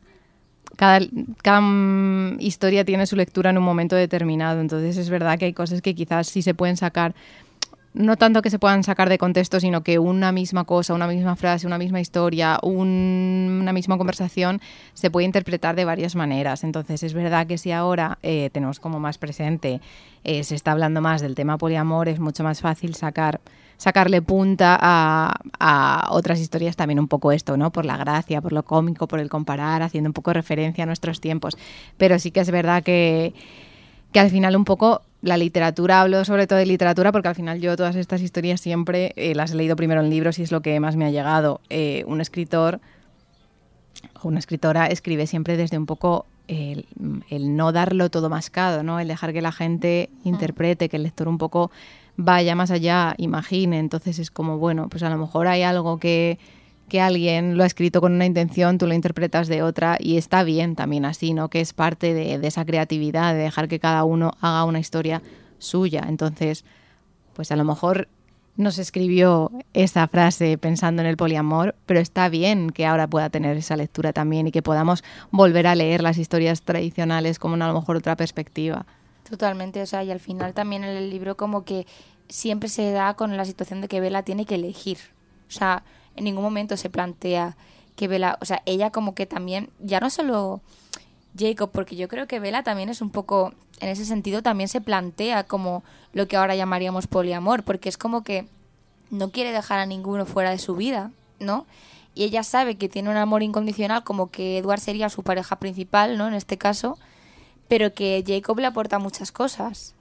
cada, 0.77 1.01
cada 1.43 1.61
mm, 1.61 2.37
historia 2.39 2.85
tiene 2.85 3.05
su 3.07 3.17
lectura 3.17 3.51
en 3.51 3.59
un 3.59 3.65
momento 3.65 3.97
determinado. 3.97 4.61
Entonces 4.61 4.97
es 4.97 5.11
verdad 5.11 5.37
que 5.37 5.47
hay 5.47 5.53
cosas 5.53 5.83
que 5.83 5.97
quizás 5.97 6.29
sí 6.29 6.41
se 6.41 6.55
pueden 6.55 6.77
sacar 6.77 7.17
no 7.95 8.17
tanto 8.17 8.43
que 8.43 8.51
se 8.51 8.59
puedan 8.59 8.83
sacar 8.83 9.09
de 9.09 9.19
contexto, 9.19 9.61
sino 9.61 9.83
que 9.83 10.01
una 10.01 10.33
misma 10.33 10.65
cosa, 10.65 10.95
una 10.95 11.07
misma 11.07 11.37
frase, 11.37 11.67
una 11.67 11.79
misma 11.79 12.01
historia, 12.01 12.59
una 12.63 13.73
misma 13.73 13.97
conversación 13.97 14.61
se 14.95 15.11
puede 15.11 15.27
interpretar 15.27 15.77
de 15.77 15.85
varias 15.85 16.17
maneras. 16.17 16.65
Entonces 16.65 17.05
es 17.05 17.15
verdad 17.15 17.47
que 17.47 17.57
si 17.57 17.71
ahora 17.71 18.19
eh, 18.23 18.51
tenemos 18.53 18.81
como 18.81 18.99
más 18.99 19.17
presente, 19.19 19.81
eh, 20.25 20.43
se 20.43 20.57
está 20.57 20.73
hablando 20.73 21.01
más 21.01 21.23
del 21.23 21.37
tema 21.37 21.57
poliamor, 21.57 22.09
es 22.09 22.19
mucho 22.19 22.43
más 22.43 22.61
fácil 22.61 22.95
sacar 22.95 23.41
sacarle 23.77 24.23
punta 24.23 24.79
a, 24.81 25.35
a, 25.59 26.09
otras 26.13 26.39
historias 26.39 26.77
también 26.77 27.01
un 27.01 27.09
poco 27.09 27.33
esto, 27.33 27.57
¿no? 27.57 27.73
Por 27.73 27.85
la 27.85 27.97
gracia, 27.97 28.41
por 28.41 28.53
lo 28.53 28.63
cómico, 28.63 29.09
por 29.09 29.19
el 29.19 29.29
comparar, 29.29 29.83
haciendo 29.83 30.09
un 30.09 30.15
poco 30.15 30.33
referencia 30.33 30.85
a 30.85 30.87
nuestros 30.87 31.21
tiempos. 31.21 31.57
Pero 31.97 32.19
sí 32.21 32.31
que 32.31 32.41
es 32.41 32.51
verdad 32.53 32.85
que, 32.85 33.35
que 34.15 34.21
al 34.21 34.31
final 34.31 34.55
un 34.55 34.65
poco 34.65 35.03
la 35.23 35.37
literatura, 35.37 36.01
hablo 36.01 36.25
sobre 36.25 36.47
todo 36.47 36.61
de 36.61 36.67
literatura 36.67 37.11
porque 37.11 37.27
al 37.27 37.35
final 37.35 37.61
yo 37.61 37.77
todas 37.77 37.97
estas 37.97 38.23
historias 38.23 38.61
siempre 38.61 39.13
eh, 39.17 39.35
las 39.35 39.51
he 39.51 39.57
leído 39.57 39.75
primero 39.75 40.03
en 40.03 40.09
libros 40.09 40.39
y 40.39 40.43
es 40.43 40.53
lo 40.53 40.63
que 40.63 40.79
más 40.79 40.95
me 40.95 41.05
ha 41.05 41.11
llegado. 41.11 41.61
Eh, 41.69 42.05
un 42.07 42.21
escritor 42.21 42.81
o 44.23 44.29
una 44.29 44.39
escritora 44.39 44.87
escribe 44.87 45.27
siempre 45.27 45.57
desde 45.57 45.77
un 45.79 45.87
poco 45.87 46.27
el, 46.47 46.87
el, 47.29 47.57
no 47.57 47.73
darlo 47.73 48.09
todo 48.09 48.31
mascado, 48.31 48.85
¿no? 48.85 49.01
El 49.01 49.09
dejar 49.09 49.33
que 49.33 49.43
la 49.43 49.51
gente 49.51 50.11
mm. 50.23 50.29
interprete, 50.29 50.89
que 50.89 50.97
el 50.97 51.03
lector 51.03 51.27
un 51.27 51.39
poco 51.39 51.73
vaya 52.17 52.55
más 52.55 52.71
allá, 52.71 53.15
imagine. 53.19 53.81
Entonces 53.81 54.21
es 54.21 54.31
como, 54.31 54.59
bueno, 54.59 54.89
pues 54.89 55.03
a 55.03 55.11
lo 55.11 55.19
mejor 55.19 55.49
hay 55.49 55.63
algo 55.63 55.99
que, 55.99 56.39
que 56.95 57.01
alguien 57.01 57.57
lo 57.57 57.65
ha 57.65 57.67
escrito 57.67 58.01
con 58.01 58.13
una 58.13 58.25
intención, 58.25 58.79
tú 58.79 58.87
lo 58.87 58.95
interpretas 58.95 59.49
de 59.49 59.65
otra 59.65 59.97
y 59.99 60.17
está 60.17 60.45
bien 60.45 60.77
también 60.77 61.05
así, 61.05 61.35
¿no? 61.35 61.49
Que 61.49 61.61
es 61.61 61.73
parte 61.73 62.15
de, 62.15 62.35
esa 62.47 62.65
creatividad, 62.65 63.35
de 63.35 63.41
dejar 63.41 63.67
que 63.67 63.81
cada 63.81 64.05
uno 64.05 64.31
haga 64.41 64.65
una 64.65 64.79
historia 64.79 65.21
suya. 65.59 66.05
Entonces, 66.09 66.65
pues 67.33 67.51
a 67.51 67.57
lo 67.57 67.65
mejor 67.65 68.07
no 68.57 68.71
se 68.71 68.83
escribió 68.83 69.51
esa 69.73 70.07
frase 70.07 70.57
pensando 70.57 71.03
en 71.03 71.09
el 71.09 71.17
poliamor, 71.17 71.75
pero 71.85 71.99
está 71.99 72.29
bien 72.29 72.71
que 72.71 72.87
ahora 72.87 73.09
pueda 73.09 73.29
tener 73.29 73.57
esa 73.57 73.75
lectura 73.75 74.13
también 74.13 74.47
y 74.47 74.53
que 74.53 74.63
podamos 74.63 75.03
volver 75.33 75.67
a 75.67 75.75
leer 75.75 76.01
las 76.01 76.17
historias 76.17 76.63
tradicionales 76.63 77.41
como 77.41 77.57
a 77.57 77.67
lo 77.67 77.75
mejor 77.75 77.97
otra 77.97 78.15
perspectiva. 78.15 78.87
Totalmente, 79.29 79.83
o 79.83 79.87
sea, 79.87 80.05
y 80.05 80.13
al 80.13 80.21
final 80.21 80.55
también 80.55 80.85
el 80.85 81.11
libro 81.11 81.37
como 81.37 81.65
que 81.65 81.89
siempre 82.29 82.69
se 82.69 82.93
da 82.93 83.15
con 83.15 83.37
la 83.37 83.45
situación 83.45 83.81
de 83.81 83.89
que 83.89 83.99
Bella 83.99 84.23
tiene 84.23 84.47
que 84.47 84.55
elegir. 84.55 84.99
O 85.49 85.51
sea, 85.51 85.83
en 86.17 86.25
ningún 86.25 86.43
momento 86.43 86.77
se 86.77 86.91
plantea 86.91 87.57
que 87.97 88.09
Bella, 88.09 88.39
o 88.41 88.45
sea, 88.45 88.63
ella 88.67 88.91
como 88.91 89.15
que 89.15 89.27
también, 89.27 89.71
ya 89.79 90.01
no 90.01 90.11
solo 90.11 90.61
Jacob, 91.39 91.71
porque 91.73 91.97
yo 91.97 92.09
creo 92.09 92.27
que 92.27 92.41
Bella 92.41 92.63
también 92.63 92.89
es 92.89 93.01
un 93.01 93.11
poco, 93.11 93.55
en 93.81 93.89
ese 93.89 94.05
sentido 94.05 94.43
también 94.43 94.69
se 94.69 94.81
plantea 94.81 95.45
como 95.45 95.85
lo 96.13 96.27
que 96.29 96.37
ahora 96.37 96.57
llamaríamos 96.57 97.07
poliamor, 97.07 97.65
porque 97.65 97.89
es 97.89 97.97
como 97.97 98.23
que 98.25 98.47
no 99.11 99.31
quiere 99.31 99.53
dejar 99.53 99.79
a 99.79 99.87
ninguno 99.87 100.27
fuera 100.27 100.51
de 100.51 100.59
su 100.59 100.75
vida, 100.75 101.11
¿no? 101.39 101.67
Y 102.15 102.25
ella 102.25 102.45
sabe 102.45 102.77
que 102.77 102.89
tiene 102.89 103.11
un 103.11 103.17
amor 103.17 103.43
incondicional, 103.43 104.05
como 104.05 104.31
que 104.31 104.59
Edward 104.59 104.81
sería 104.81 105.09
su 105.09 105.23
pareja 105.23 105.57
principal, 105.57 106.17
¿no? 106.17 106.29
En 106.29 106.35
este 106.35 106.59
caso, 106.59 106.99
pero 107.69 107.93
que 107.93 108.23
Jacob 108.27 108.59
le 108.59 108.67
aporta 108.67 108.99
muchas 108.99 109.33
cosas. 109.33 109.94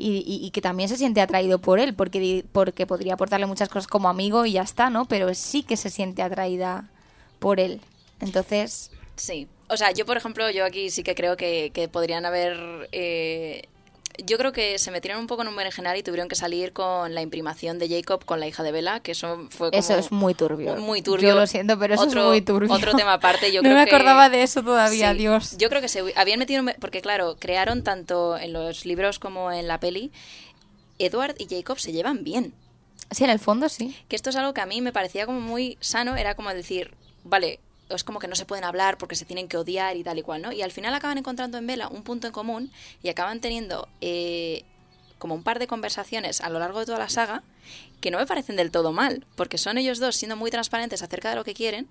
Y, 0.00 0.50
que 0.52 0.60
también 0.60 0.88
se 0.88 0.96
siente 0.96 1.20
atraído 1.20 1.58
por 1.58 1.80
él, 1.80 1.92
porque, 1.92 2.44
porque 2.52 2.86
podría 2.86 3.14
aportarle 3.14 3.46
muchas 3.46 3.68
cosas 3.68 3.88
como 3.88 4.08
amigo 4.08 4.46
y 4.46 4.52
ya 4.52 4.62
está, 4.62 4.90
¿no? 4.90 5.06
Pero 5.06 5.34
sí 5.34 5.64
que 5.64 5.76
se 5.76 5.90
siente 5.90 6.22
atraída 6.22 6.88
por 7.40 7.58
él. 7.58 7.80
Entonces... 8.20 8.92
Sí. 9.16 9.48
O 9.68 9.76
sea, 9.76 9.90
yo, 9.90 10.06
por 10.06 10.16
ejemplo, 10.16 10.48
yo 10.50 10.64
aquí 10.64 10.90
sí 10.90 11.02
que 11.02 11.16
creo 11.16 11.36
que, 11.36 11.72
que 11.74 11.88
podrían 11.88 12.24
haber 12.26 12.88
eh, 12.92 13.62
yo 14.18 14.36
creo 14.38 14.52
que 14.52 14.78
se 14.78 14.90
metieron 14.90 15.20
un 15.20 15.26
poco 15.26 15.42
en 15.42 15.48
un 15.48 15.56
berenjenal 15.56 15.96
y 15.96 16.02
tuvieron 16.02 16.28
que 16.28 16.34
salir 16.34 16.72
con 16.72 17.14
la 17.14 17.22
imprimación 17.22 17.78
de 17.78 17.88
Jacob 17.88 18.24
con 18.24 18.40
la 18.40 18.46
hija 18.48 18.62
de 18.62 18.72
Bella, 18.72 19.00
que 19.00 19.12
eso 19.12 19.46
fue 19.50 19.70
como 19.70 19.78
Eso 19.78 19.94
es 19.96 20.10
muy 20.12 20.34
turbio. 20.34 20.76
Muy 20.76 21.02
turbio. 21.02 21.28
Yo 21.30 21.34
lo 21.34 21.46
siento, 21.46 21.78
pero 21.78 21.94
eso 21.94 22.04
es 22.04 22.14
muy 22.14 22.40
turbio. 22.42 22.72
Otro 22.72 22.94
tema 22.94 23.14
aparte, 23.14 23.52
yo 23.52 23.62
no 23.62 23.68
creo 23.68 23.78
me 23.78 23.84
que- 23.86 23.94
acordaba 23.94 24.28
de 24.28 24.42
eso 24.42 24.62
todavía, 24.62 25.14
Dios. 25.14 25.56
Yo 25.58 25.68
creo 25.68 25.80
que 25.80 25.88
se 25.88 26.02
habían 26.16 26.38
metido... 26.38 26.64
Porque 26.80 27.00
claro, 27.00 27.36
crearon 27.38 27.82
tanto 27.84 28.36
en 28.36 28.52
los 28.52 28.84
libros 28.84 29.18
como 29.18 29.52
en 29.52 29.68
la 29.68 29.78
peli, 29.80 30.10
Edward 30.98 31.36
y 31.38 31.46
Jacob 31.48 31.78
se 31.78 31.92
llevan 31.92 32.24
bien. 32.24 32.54
Sí, 33.10 33.24
en 33.24 33.30
el 33.30 33.38
fondo 33.38 33.68
sí. 33.68 33.96
Que 34.08 34.16
esto 34.16 34.30
es 34.30 34.36
algo 34.36 34.52
que 34.52 34.60
a 34.60 34.66
mí 34.66 34.80
me 34.82 34.92
parecía 34.92 35.26
como 35.26 35.40
muy 35.40 35.78
sano, 35.80 36.16
era 36.16 36.34
como 36.34 36.50
decir, 36.52 36.92
vale, 37.24 37.60
es 37.88 38.04
como 38.04 38.18
que 38.18 38.28
no 38.28 38.36
se 38.36 38.44
pueden 38.44 38.64
hablar 38.64 38.98
porque 38.98 39.16
se 39.16 39.24
tienen 39.24 39.48
que 39.48 39.56
odiar 39.56 39.96
y 39.96 40.04
tal 40.04 40.18
y 40.18 40.22
cual, 40.22 40.42
¿no? 40.42 40.52
Y 40.52 40.62
al 40.62 40.72
final 40.72 40.94
acaban 40.94 41.18
encontrando 41.18 41.58
en 41.58 41.66
Vela 41.66 41.88
un 41.88 42.02
punto 42.02 42.26
en 42.26 42.32
común 42.32 42.70
y 43.02 43.08
acaban 43.08 43.40
teniendo 43.40 43.88
eh, 44.00 44.64
como 45.18 45.34
un 45.34 45.42
par 45.42 45.58
de 45.58 45.66
conversaciones 45.66 46.40
a 46.40 46.48
lo 46.48 46.58
largo 46.58 46.80
de 46.80 46.86
toda 46.86 46.98
la 46.98 47.08
saga 47.08 47.42
que 48.00 48.10
no 48.10 48.18
me 48.18 48.26
parecen 48.26 48.56
del 48.56 48.70
todo 48.70 48.92
mal, 48.92 49.26
porque 49.34 49.58
son 49.58 49.78
ellos 49.78 49.98
dos 49.98 50.16
siendo 50.16 50.36
muy 50.36 50.50
transparentes 50.50 51.02
acerca 51.02 51.30
de 51.30 51.36
lo 51.36 51.44
que 51.44 51.54
quieren, 51.54 51.88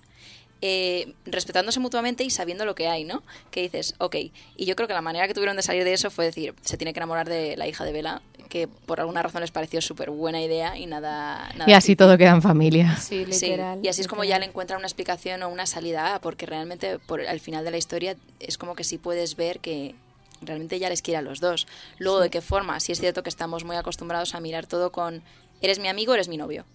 eh, 0.62 1.14
respetándose 1.26 1.80
mutuamente 1.80 2.24
y 2.24 2.30
sabiendo 2.30 2.66
lo 2.66 2.74
que 2.74 2.88
hay, 2.88 3.04
¿no? 3.04 3.22
Que 3.52 3.62
dices, 3.62 3.94
ok. 4.00 4.16
Y 4.56 4.66
yo 4.66 4.76
creo 4.76 4.88
que 4.88 4.94
la 4.94 5.02
manera 5.02 5.28
que 5.28 5.34
tuvieron 5.34 5.56
de 5.56 5.62
salir 5.62 5.84
de 5.84 5.94
eso 5.94 6.10
fue 6.10 6.26
decir, 6.26 6.56
se 6.62 6.78
tiene 6.78 6.94
que 6.94 7.00
enamorar 7.00 7.30
de 7.30 7.58
la 7.58 7.68
hija 7.68 7.84
de 7.84 7.92
Vela, 7.92 8.22
que 8.48 8.68
por 8.68 9.00
alguna 9.00 9.22
razón 9.22 9.42
les 9.42 9.52
pareció 9.52 9.82
súper 9.82 10.10
buena 10.10 10.42
idea 10.42 10.78
y 10.78 10.86
nada... 10.86 11.50
nada 11.56 11.70
Y 11.70 11.74
así 11.74 11.96
todo 11.96 12.18
queda 12.18 12.32
en 12.32 12.42
familia. 12.42 12.96
Sí, 12.98 13.26
Sí, 13.32 13.48
literal. 13.48 13.80
y 13.84 13.88
así 13.88 14.02
es 14.02 14.08
como 14.08 14.24
ya 14.24 14.40
le 14.40 14.46
encuentran 14.46 14.78
una 14.80 14.88
explicación 14.88 15.44
o 15.44 15.50
una 15.50 15.66
salida, 15.66 16.16
a, 16.16 16.22
porque 16.22 16.46
realmente 16.46 17.00
por, 17.00 17.22
al 17.22 17.40
final 17.40 17.64
de 17.66 17.72
la 17.72 17.78
historia 17.78 18.16
es 18.40 18.58
como 18.58 18.76
que 18.76 18.84
sí 18.84 18.98
puedes 18.98 19.36
ver 19.36 19.60
que 19.60 19.96
realmente 20.42 20.80
ya 20.80 20.90
les 20.90 21.02
quiere 21.02 21.18
a 21.18 21.22
los 21.22 21.40
dos. 21.40 21.68
Luego, 21.98 22.20
¿de 22.20 22.30
qué 22.30 22.42
forma? 22.42 22.80
Sí 22.80 22.92
es 22.92 23.00
cierto 23.00 23.24
que 23.24 23.30
estamos 23.30 23.64
muy 23.64 23.76
acostumbrados 23.76 24.36
a 24.36 24.40
mirar 24.40 24.68
todo 24.68 24.92
con 24.92 25.24
eres 25.62 25.80
mi 25.80 25.88
amigo, 25.88 26.14
eres 26.14 26.28
mi 26.28 26.38
novio. 26.38 26.66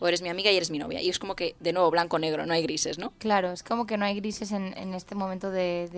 O 0.00 0.06
eres 0.08 0.22
mi 0.22 0.28
amiga 0.28 0.50
y 0.52 0.56
eres 0.56 0.70
mi 0.70 0.78
novia. 0.78 1.00
Y 1.02 1.08
es 1.08 1.18
como 1.18 1.34
que, 1.34 1.56
de 1.58 1.72
nuevo, 1.72 1.90
blanco-negro, 1.90 2.46
no 2.46 2.54
hay 2.54 2.62
grises, 2.62 2.98
¿no? 2.98 3.12
Claro, 3.18 3.50
es 3.50 3.62
como 3.64 3.84
que 3.86 3.96
no 3.96 4.04
hay 4.04 4.14
grises 4.14 4.52
en, 4.52 4.76
en 4.78 4.94
este 4.94 5.14
momento 5.16 5.50
de, 5.50 5.88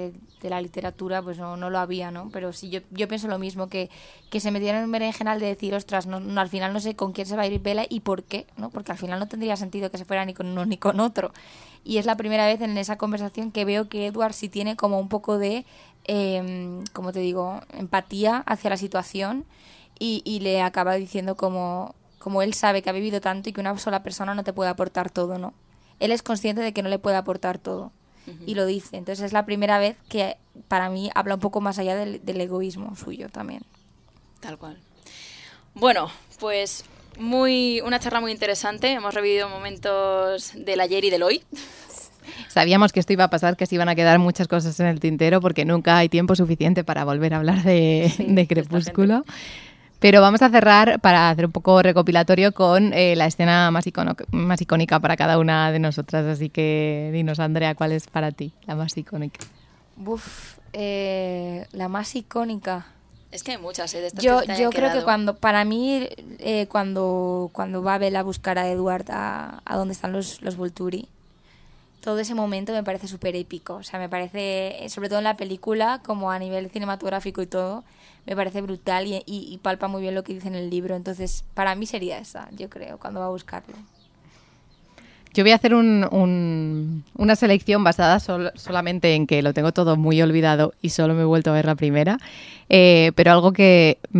de- 0.43 0.49
la 0.49 0.61
literatura, 0.63 1.21
pues 1.23 1.37
no, 1.39 1.57
no 1.59 1.69
lo 1.69 1.79
había, 1.79 2.11
¿no? 2.11 2.31
Pero 2.33 2.53
sí, 2.55 2.71
yo, 2.71 2.81
yo 2.91 3.09
pienso 3.09 3.29
lo 3.29 3.39
mismo, 3.39 3.69
que, 3.69 3.91
que 4.31 4.41
se 4.41 4.51
metieron 4.51 4.79
en 4.79 4.85
un 4.87 4.93
berenjenal 4.93 5.39
de 5.39 5.47
decir, 5.47 5.75
ostras, 5.75 6.07
no, 6.07 6.41
al 6.41 6.49
final 6.49 6.73
no 6.73 6.81
sé 6.81 6.97
con 6.97 7.13
quién 7.13 7.27
se 7.27 7.37
va 7.37 7.43
a 7.43 7.47
ir 7.47 7.61
Vela 7.61 7.85
y 7.89 8.01
por 8.01 8.23
qué, 8.25 8.47
¿no? 8.57 8.71
Porque 8.71 8.91
al 8.93 8.99
final 8.99 9.19
no 9.21 9.29
tendría 9.29 9.57
sentido 9.57 9.91
que 9.91 9.99
se 9.99 10.07
fuera 10.07 10.25
ni 10.25 10.33
con 10.35 10.47
uno 10.47 10.65
ni 10.65 10.79
con 10.79 10.99
otro. 10.99 11.33
Y 11.85 11.99
es 11.99 12.07
la 12.07 12.17
primera 12.17 12.47
vez 12.47 12.61
en 12.63 12.77
esa 12.79 12.97
conversación 12.97 13.53
que 13.53 13.65
veo 13.67 13.89
que 13.89 14.07
Edward 14.07 14.33
sí 14.33 14.49
tiene 14.49 14.77
como 14.77 14.99
un 14.99 15.09
poco 15.11 15.39
de, 15.39 15.65
eh, 16.05 16.83
como 16.93 17.13
te 17.13 17.21
digo, 17.21 17.61
empatía 17.75 18.39
hacia 18.47 18.71
la 18.71 18.77
situación 18.77 19.45
y, 19.99 20.23
y 20.25 20.41
le 20.41 20.63
acaba 20.63 20.95
diciendo 20.95 21.37
como, 21.37 21.95
como 22.21 22.43
él 22.43 22.55
sabe 22.55 22.83
que 22.83 22.91
ha 22.91 22.93
vivido 22.93 23.21
tanto 23.21 23.49
y 23.49 23.53
que 23.53 23.61
una 23.61 23.77
sola 23.79 24.03
persona 24.03 24.35
no 24.35 24.45
te 24.45 24.53
puede 24.53 24.71
aportar 24.71 25.11
todo, 25.11 25.39
¿no? 25.39 25.55
Él 25.99 26.13
es 26.13 26.23
consciente 26.23 26.61
de 26.61 26.73
que 26.73 26.83
no 26.83 26.89
le 26.89 26.99
puede 26.99 27.17
aportar 27.17 27.59
todo 27.59 27.93
y 28.47 28.55
lo 28.55 28.67
dice. 28.67 28.97
Entonces 28.97 29.25
es 29.25 29.33
la 29.33 29.45
primera 29.45 29.79
vez 29.79 29.97
que 30.09 30.37
para 30.69 30.91
mí 30.91 31.11
habla 31.15 31.35
un 31.35 31.41
poco 31.41 31.61
más 31.61 31.79
allá 31.79 31.97
del, 31.97 32.25
del 32.25 32.41
egoísmo 32.41 32.95
suyo 32.95 33.29
también. 33.31 33.63
Tal 34.39 34.59
cual. 34.59 34.79
Bueno, 35.75 36.11
pues 36.39 36.85
muy 37.19 37.81
una 37.81 37.99
charla 37.99 38.21
muy 38.21 38.33
interesante. 38.33 38.93
Hemos 38.93 39.15
revivido 39.15 39.49
momentos 39.49 40.53
del 40.55 40.81
ayer 40.81 41.05
y 41.05 41.11
del 41.11 41.23
hoy. 41.23 41.43
Sabíamos 42.49 42.93
que 42.93 43.01
esto 43.01 43.13
iba 43.13 43.25
a 43.25 43.31
pasar, 43.31 43.57
que 43.57 43.67
se 43.67 43.75
iban 43.75 43.89
a 43.89 43.95
quedar 43.95 44.19
muchas 44.19 44.47
cosas 44.47 44.79
en 44.81 44.87
el 44.87 45.01
tintero 45.01 45.41
porque 45.41 45.65
nunca 45.65 45.97
hay 45.97 46.09
tiempo 46.09 46.37
suficiente 46.37 46.85
para 46.85 47.05
volver 47.05 47.35
a 47.35 47.39
hablar 47.39 47.63
de, 47.63 48.13
Sí, 48.15 48.25
de 48.27 48.47
Crepúsculo. 48.47 49.25
Pero 50.01 50.21
vamos 50.23 50.41
a 50.43 50.49
cerrar 50.51 50.99
para 51.01 51.29
hacer 51.31 51.45
un 51.47 51.53
poco 51.53 51.83
recopilatorio 51.83 52.53
con 52.53 52.93
eh, 52.95 53.15
la 53.17 53.27
escena 53.27 53.71
más, 53.71 53.87
icono- 53.87 54.17
más 54.33 54.61
icónica 54.61 54.99
para 54.99 55.17
cada 55.17 55.39
una 55.39 55.71
de 55.71 55.79
nosotras. 55.79 56.25
Así 56.27 56.49
que 56.49 57.11
dinos, 57.13 57.39
Andrea, 57.39 57.75
¿cuál 57.75 57.93
es 57.93 58.07
para 58.07 58.33
ti 58.33 58.53
la 58.67 58.75
más 58.75 58.97
icónica? 58.97 59.41
Uf, 60.05 60.59
eh, 60.73 61.67
la 61.73 61.89
más 61.89 62.17
icónica. 62.17 62.87
Es 63.31 63.45
que 63.45 63.53
hay 63.53 63.59
muchas, 63.59 63.95
¿eh? 63.95 64.01
De 64.01 64.07
estas 64.09 64.25
Yo, 64.25 64.41
que 64.41 64.57
yo 64.57 64.71
creo 64.71 64.93
que 64.93 65.03
cuando, 65.05 65.37
para 65.37 65.65
mí, 65.65 66.09
eh, 66.41 66.67
cuando, 66.69 67.51
cuando 67.53 67.83
va 67.83 67.99
Bella 67.99 68.21
a 68.21 68.23
buscar 68.25 68.59
a 68.59 68.69
Edward 68.69 69.05
a, 69.11 69.61
a 69.65 69.77
donde 69.77 69.93
están 69.93 70.13
los, 70.13 70.41
los 70.43 70.57
Volturi, 70.57 71.09
todo 72.01 72.19
ese 72.19 72.35
momento 72.35 72.73
me 72.73 72.83
parece 72.83 73.09
súper 73.09 73.37
épico. 73.37 73.75
O 73.75 73.83
sea, 73.83 73.99
me 73.99 74.09
parece, 74.09 74.85
eh, 74.85 74.89
sobre 74.89 75.09
todo 75.09 75.19
en 75.19 75.25
la 75.25 75.37
película, 75.37 76.01
como 76.05 76.31
a 76.31 76.39
nivel 76.39 76.71
cinematográfico 76.71 77.43
y 77.43 77.47
todo, 77.47 77.85
me 78.27 78.37
parece 78.37 78.61
brutal 78.63 79.07
y, 79.07 79.23
y- 79.27 79.59
palpa 79.59 79.89
muy 79.89 80.03
bien 80.03 80.15
lo 80.15 80.23
que 80.23 80.35
dice 80.35 80.49
en 80.49 80.55
el 80.55 80.71
libro. 80.71 80.95
Entonces, 80.97 81.45
para 81.55 81.75
mí 81.75 81.87
sería 81.87 82.19
esa, 82.19 82.49
yo 82.57 82.69
creo, 82.71 82.99
cuando 82.99 83.21
va 83.21 83.27
a 83.27 83.31
buscarlo. 83.31 83.75
Yo 85.33 85.45
voy 85.45 85.53
a 85.53 85.55
hacer 85.57 85.75
un- 85.75 86.07
un- 86.11 87.05
una 87.17 87.37
selección 87.37 87.85
basada 87.85 88.19
sol- 88.19 88.51
solamente 88.57 89.15
en 89.15 89.29
que 89.29 89.43
lo 89.43 89.55
tengo 89.55 89.71
todo 89.73 89.97
muy 89.97 90.21
olvidado 90.21 90.75
y 90.83 90.89
solo 90.89 91.15
me 91.15 91.23
he 91.23 91.25
vuelto 91.25 91.51
a 91.51 91.55
ver 91.55 91.67
la 91.67 91.77
primera. 91.77 92.19
Eh, 92.69 93.13
pero 93.15 93.31
algo 93.31 93.53
que 93.53 93.99
mm, 94.11 94.19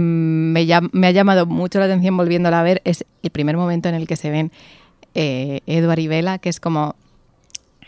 me, 0.53 0.67
me 0.93 1.07
ha 1.09 1.11
llamado 1.11 1.47
mucho 1.47 1.81
la 1.81 1.87
atención 1.87 2.17
volviéndola 2.17 2.61
a 2.61 2.63
ver 2.63 2.81
es 2.85 3.05
el 3.25 3.31
primer 3.31 3.57
momento 3.57 3.89
en 3.89 3.97
el 3.97 4.07
que 4.07 4.15
se 4.17 4.31
ven 4.31 4.53
eh, 5.15 5.61
Edward 5.67 5.99
y 5.99 6.07
Bella, 6.07 6.39
que 6.39 6.49
es 6.49 6.61
como 6.61 6.95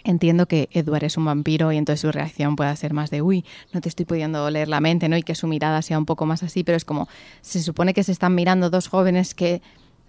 Entiendo 0.05 0.47
que 0.47 0.69
Edward 0.73 1.05
es 1.05 1.17
un 1.17 1.25
vampiro 1.25 1.71
y 1.73 1.77
entonces 1.77 2.01
su 2.01 2.11
reacción 2.11 2.57
pueda 2.57 2.75
ser 2.77 2.93
más 2.93 3.11
de, 3.11 3.23
uy, 3.23 3.45
no 3.73 3.81
te 3.81 3.89
estoy 3.89 4.05
pudiendo 4.05 4.51
leer 4.51 4.69
la 4.69 4.81
mente, 4.81 5.09
¿no? 5.09 5.17
Y 5.17 5.23
que 5.23 5.35
su 5.35 5.47
mirada 5.47 5.83
sea 5.83 5.99
un 5.99 6.07
poco 6.07 6.27
más 6.27 6.43
así, 6.43 6.65
pero 6.65 6.77
es 6.77 6.85
como, 6.85 7.09
se 7.41 7.63
supone 7.63 7.95
que 7.95 8.03
se 8.03 8.13
están 8.13 8.35
mirando 8.35 8.71
dos 8.71 8.89
jóvenes 8.89 9.35
que 9.35 9.63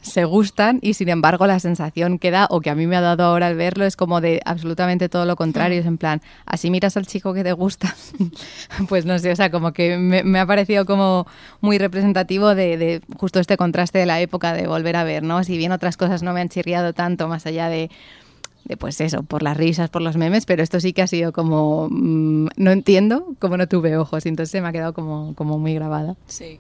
se 0.04 0.26
gustan 0.26 0.80
y 0.82 0.94
sin 0.96 1.10
embargo 1.10 1.48
la 1.48 1.60
sensación 1.60 2.20
que 2.20 2.30
da 2.30 2.48
o 2.50 2.60
que 2.60 2.70
a 2.70 2.76
mí 2.76 2.86
me 2.88 2.98
ha 2.98 3.02
dado 3.02 3.24
ahora 3.24 3.48
al 3.48 3.56
verlo 3.56 3.86
es 3.86 3.96
como 3.96 4.20
de 4.20 4.42
absolutamente 4.44 5.08
todo 5.08 5.26
lo 5.26 5.38
contrario, 5.38 5.80
es 5.80 5.86
en 5.86 5.98
plan, 5.98 6.22
así 6.46 6.70
miras 6.70 6.98
al 6.98 7.08
chico 7.08 7.34
que 7.34 7.44
te 7.44 7.54
gusta, 7.54 7.96
pues 8.90 9.06
no 9.06 9.18
sé, 9.18 9.32
o 9.32 9.36
sea, 9.36 9.50
como 9.50 9.72
que 9.72 9.98
me, 9.98 10.40
ha 10.40 10.46
parecido 10.46 10.86
como 10.86 11.26
muy 11.62 11.78
representativo 11.78 12.54
de, 12.54 12.78
de, 12.78 13.02
justo 13.18 13.40
este 13.40 13.56
contraste 13.56 13.98
de 13.98 14.06
la 14.06 14.20
época 14.20 14.54
de 14.54 14.68
volver 14.68 14.98
a 14.98 15.06
ver, 15.06 15.24
¿no? 15.24 15.42
Si 15.46 15.58
bien 15.58 15.72
otras 15.72 15.96
cosas 15.96 16.22
no 16.22 16.34
me 16.34 16.42
han 16.42 16.50
chirriado 16.50 16.94
tanto 16.94 17.30
más 17.30 17.46
allá 17.46 17.70
de 17.70 17.90
de 18.66 18.78
pues 18.78 19.02
eso, 19.02 19.24
por 19.24 19.44
las 19.44 19.58
risas, 19.58 19.90
por 19.90 20.02
los 20.02 20.18
memes, 20.18 20.46
pero 20.46 20.64
esto 20.64 20.80
sí 20.80 20.94
que 20.94 21.02
ha 21.02 21.08
sido 21.08 21.34
como, 21.34 21.88
mm, 21.90 22.50
no 22.56 22.72
entiendo, 22.72 23.36
como 23.40 23.58
no 23.58 23.68
tuve 23.68 23.98
ojos, 23.98 24.26
y 24.26 24.30
entonces 24.30 24.52
se 24.52 24.62
me 24.62 24.68
ha 24.68 24.72
quedado 24.72 24.94
como, 24.94 25.36
como 25.36 25.60
muy 25.60 25.74
grabada. 25.74 26.16
Sí. 26.28 26.60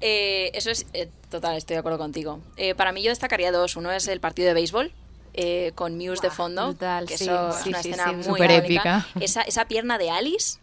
Eh, 0.00 0.50
eso 0.54 0.70
es, 0.70 0.86
eh, 0.94 1.08
total, 1.30 1.56
estoy 1.56 1.74
de 1.74 1.80
acuerdo 1.80 1.98
contigo. 1.98 2.40
Eh, 2.56 2.74
para 2.74 2.92
mí 2.92 3.02
yo 3.02 3.10
destacaría 3.10 3.52
dos. 3.52 3.76
Uno 3.76 3.92
es 3.92 4.08
el 4.08 4.20
partido 4.20 4.48
de 4.48 4.54
béisbol, 4.54 4.92
eh, 5.34 5.72
con 5.74 5.96
Muse 5.96 6.20
de 6.20 6.30
fondo. 6.30 6.76
que 7.06 7.14
eso 7.14 7.50
es 7.50 7.66
una 7.66 7.80
escena 7.80 8.12
muy 8.12 8.40
épica. 8.42 9.06
Esa, 9.18 9.42
esa, 9.42 9.64
pierna 9.64 9.96
de 9.96 10.10
Alice. 10.10 10.58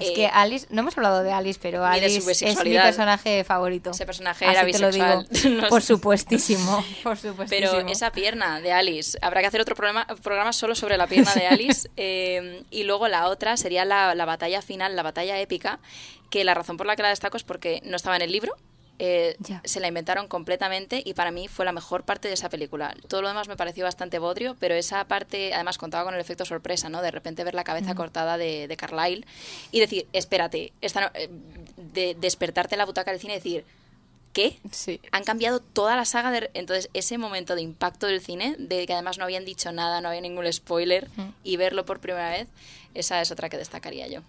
es 0.00 0.10
que 0.12 0.26
Alice, 0.26 0.66
no 0.70 0.82
hemos 0.82 0.96
hablado 0.96 1.22
de 1.22 1.32
Alice, 1.32 1.58
pero 1.60 1.84
Alice 1.84 2.30
es 2.30 2.64
mi 2.64 2.74
personaje 2.74 3.42
favorito. 3.44 3.90
Ese 3.90 4.06
personaje 4.06 4.44
era 4.44 4.62
bisexual. 4.62 5.26
por 5.68 5.82
supuestísimo, 5.82 6.84
por 7.02 7.16
supuestísimo. 7.16 7.72
Pero 7.72 7.88
esa 7.88 8.12
pierna 8.12 8.60
de 8.60 8.72
Alice, 8.72 9.18
habrá 9.20 9.40
que 9.40 9.48
hacer 9.48 9.60
otro 9.60 9.74
programa, 9.74 10.06
programa 10.22 10.52
solo 10.52 10.74
sobre 10.74 10.96
la 10.96 11.06
pierna 11.06 11.34
de 11.34 11.46
Alice. 11.46 11.90
y 12.70 12.84
luego 12.84 13.08
la 13.08 13.28
otra 13.28 13.56
sería 13.56 13.84
la, 13.84 14.14
la 14.14 14.24
batalla 14.24 14.62
final, 14.62 14.94
la 14.94 15.02
batalla 15.02 15.40
épica, 15.40 15.80
que 16.30 16.44
la 16.44 16.54
razón 16.54 16.76
por 16.76 16.86
la 16.86 16.94
que 16.94 17.02
la 17.02 17.08
destaco 17.08 17.36
es 17.36 17.42
porque 17.42 17.80
no 17.84 17.96
estaba 17.96 18.16
en 18.16 18.22
el 18.22 18.30
libro, 18.30 18.56
eh, 18.98 19.36
se 19.64 19.80
la 19.80 19.88
inventaron 19.88 20.28
completamente 20.28 21.02
y 21.04 21.14
para 21.14 21.30
mí 21.30 21.48
fue 21.48 21.64
la 21.64 21.72
mejor 21.72 22.04
parte 22.04 22.28
de 22.28 22.34
esa 22.34 22.48
película. 22.48 22.94
Todo 23.08 23.22
lo 23.22 23.28
demás 23.28 23.48
me 23.48 23.56
pareció 23.56 23.84
bastante 23.84 24.18
bodrio, 24.18 24.56
pero 24.60 24.74
esa 24.74 25.04
parte 25.06 25.54
además 25.54 25.78
contaba 25.78 26.04
con 26.04 26.14
el 26.14 26.20
efecto 26.20 26.44
sorpresa, 26.44 26.88
¿no? 26.88 27.02
De 27.02 27.10
repente 27.10 27.44
ver 27.44 27.54
la 27.54 27.64
cabeza 27.64 27.94
cortada 27.94 28.38
de, 28.38 28.68
de, 28.68 28.76
Carlyle 28.76 29.26
y 29.72 29.80
decir, 29.80 30.06
espérate, 30.12 30.72
esta 30.80 31.10
eh, 31.14 31.28
de 31.92 32.16
despertarte 32.18 32.74
en 32.74 32.78
la 32.78 32.86
butaca 32.86 33.10
del 33.10 33.20
cine 33.20 33.34
y 33.34 33.36
decir, 33.36 33.64
¿qué? 34.32 34.58
Sí. 34.70 35.00
Han 35.12 35.24
cambiado 35.24 35.60
toda 35.60 35.96
la 35.96 36.04
saga 36.04 36.30
de... 36.30 36.50
Entonces, 36.54 36.90
ese 36.92 37.16
momento 37.18 37.54
de 37.54 37.62
impacto 37.62 38.06
del 38.06 38.20
cine, 38.20 38.56
de 38.58 38.86
que 38.86 38.92
además 38.92 39.16
no 39.16 39.24
habían 39.24 39.44
dicho 39.44 39.72
nada, 39.72 40.00
no 40.00 40.08
había 40.08 40.20
ningún 40.20 40.52
spoiler, 40.52 41.08
y 41.42 41.56
verlo 41.56 41.86
por 41.86 42.00
primera 42.00 42.28
vez, 42.30 42.48
esa 42.92 43.20
es 43.22 43.30
otra 43.30 43.48
que 43.48 43.56
destacaría 43.56 44.06
yo. 44.08 44.20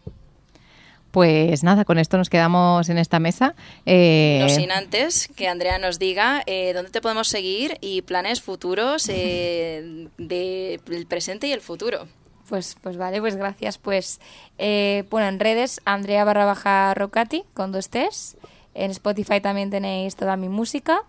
Pues 1.16 1.64
nada, 1.64 1.86
con 1.86 1.98
esto 1.98 2.18
nos 2.18 2.30
quedamos 2.30 2.90
en 2.90 2.98
esta 2.98 3.20
mesa. 3.20 3.56
Eh... 3.86 4.40
No 4.42 4.50
sin 4.50 4.70
antes 4.70 5.30
que 5.34 5.48
Andrea 5.48 5.80
nos 5.80 5.98
diga 5.98 6.44
eh, 6.46 6.74
dónde 6.74 6.92
te 6.92 7.00
podemos 7.00 7.30
seguir 7.30 7.78
y 7.80 8.02
planes 8.02 8.42
futuros 8.42 9.08
eh, 9.08 10.10
del 10.18 11.06
presente 11.08 11.48
y 11.48 11.54
el 11.54 11.62
futuro. 11.62 12.06
Pues, 12.50 12.76
pues 12.84 12.98
vale, 12.98 13.22
pues 13.22 13.38
gracias. 13.38 13.78
Pues 13.78 14.20
eh, 14.58 15.06
bueno, 15.10 15.30
en 15.30 15.40
redes 15.40 15.80
Andrea 15.86 16.26
barra 16.26 16.44
baja 16.44 16.94
Rocati 16.94 17.46
con 17.54 17.72
dos 17.72 17.88
T's. 17.88 18.36
En 18.74 18.92
Spotify 18.92 19.40
también 19.40 19.70
tenéis 19.70 20.18
toda 20.18 20.36
mi 20.36 20.50
música. 20.50 21.00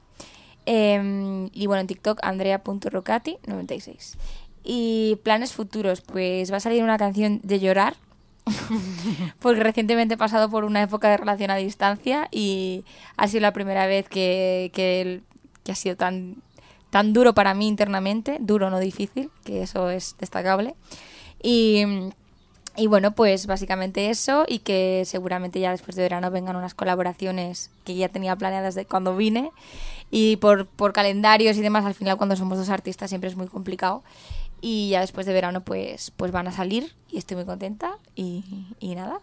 Em, 0.66 1.50
y 1.52 1.66
bueno, 1.66 1.80
en 1.80 1.88
TikTok 1.88 2.20
andrea.rocati96. 2.22 4.14
Y 4.62 5.18
planes 5.24 5.52
futuros, 5.52 6.00
pues 6.00 6.52
va 6.52 6.58
a 6.58 6.60
salir 6.60 6.84
una 6.84 6.96
canción 6.96 7.40
de 7.42 7.58
llorar 7.58 7.96
porque 9.40 9.62
recientemente 9.62 10.14
he 10.14 10.18
pasado 10.18 10.48
por 10.48 10.64
una 10.64 10.82
época 10.82 11.08
de 11.08 11.16
relación 11.16 11.50
a 11.50 11.56
distancia 11.56 12.28
y 12.30 12.84
ha 13.16 13.28
sido 13.28 13.42
la 13.42 13.52
primera 13.52 13.86
vez 13.86 14.08
que, 14.08 14.70
que, 14.72 15.22
ha 15.70 15.74
sido 15.74 15.96
tan, 15.96 16.36
tan 16.90 17.12
duro 17.12 17.34
para 17.34 17.54
mí 17.54 17.66
internamente, 17.66 18.38
duro, 18.40 18.70
no 18.70 18.78
difícil, 18.78 19.30
que 19.44 19.62
eso 19.62 19.90
es 19.90 20.16
destacable. 20.18 20.74
Y, 21.42 21.84
y 22.76 22.86
bueno, 22.86 23.12
pues 23.12 23.46
básicamente 23.46 24.10
eso 24.10 24.44
y 24.46 24.60
que 24.60 25.02
seguramente 25.06 25.58
ya 25.58 25.70
después 25.70 25.96
de 25.96 26.02
verano 26.02 26.30
vengan 26.30 26.56
unas 26.56 26.74
colaboraciones 26.74 27.70
que 27.84 27.96
ya 27.96 28.08
tenía 28.08 28.36
planeadas 28.36 28.74
de 28.74 28.84
cuando 28.84 29.16
vine 29.16 29.50
y 30.10 30.36
por, 30.36 30.66
por 30.66 30.92
calendarios 30.92 31.56
y 31.56 31.62
demás, 31.62 31.84
al 31.84 31.94
final 31.94 32.16
cuando 32.16 32.36
somos 32.36 32.58
dos 32.58 32.68
artistas 32.68 33.10
siempre 33.10 33.28
es 33.28 33.36
muy 33.36 33.48
complicado 33.48 34.02
y 34.60 34.90
ya 34.90 35.00
después 35.00 35.26
de 35.26 35.32
verano 35.32 35.62
pues, 35.62 36.10
pues 36.10 36.32
van 36.32 36.48
a 36.48 36.52
salir 36.52 36.94
y 37.10 37.18
estoy 37.18 37.36
muy 37.36 37.46
contenta 37.46 37.98
y, 38.14 38.44
nada, 38.94 39.20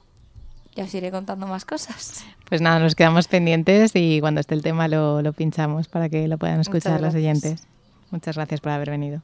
ya 0.75 0.83
os 0.83 0.93
iré 0.93 1.11
contando 1.11 1.47
más 1.47 1.65
cosas. 1.65 2.23
Pues 2.49 2.61
nada, 2.61 2.79
nos 2.79 2.95
quedamos 2.95 3.27
pendientes 3.27 3.91
y 3.95 4.19
cuando 4.19 4.39
esté 4.39 4.53
el 4.53 4.61
tema 4.61 4.87
lo, 4.87 5.21
lo 5.21 5.33
pinchamos 5.33 5.87
para 5.87 6.09
que 6.09 6.27
lo 6.27 6.37
puedan 6.37 6.59
escuchar 6.59 7.01
los 7.01 7.15
oyentes. 7.15 7.63
Muchas 8.11 8.35
gracias 8.35 8.61
por 8.61 8.71
haber 8.71 8.91
venido. 8.91 9.21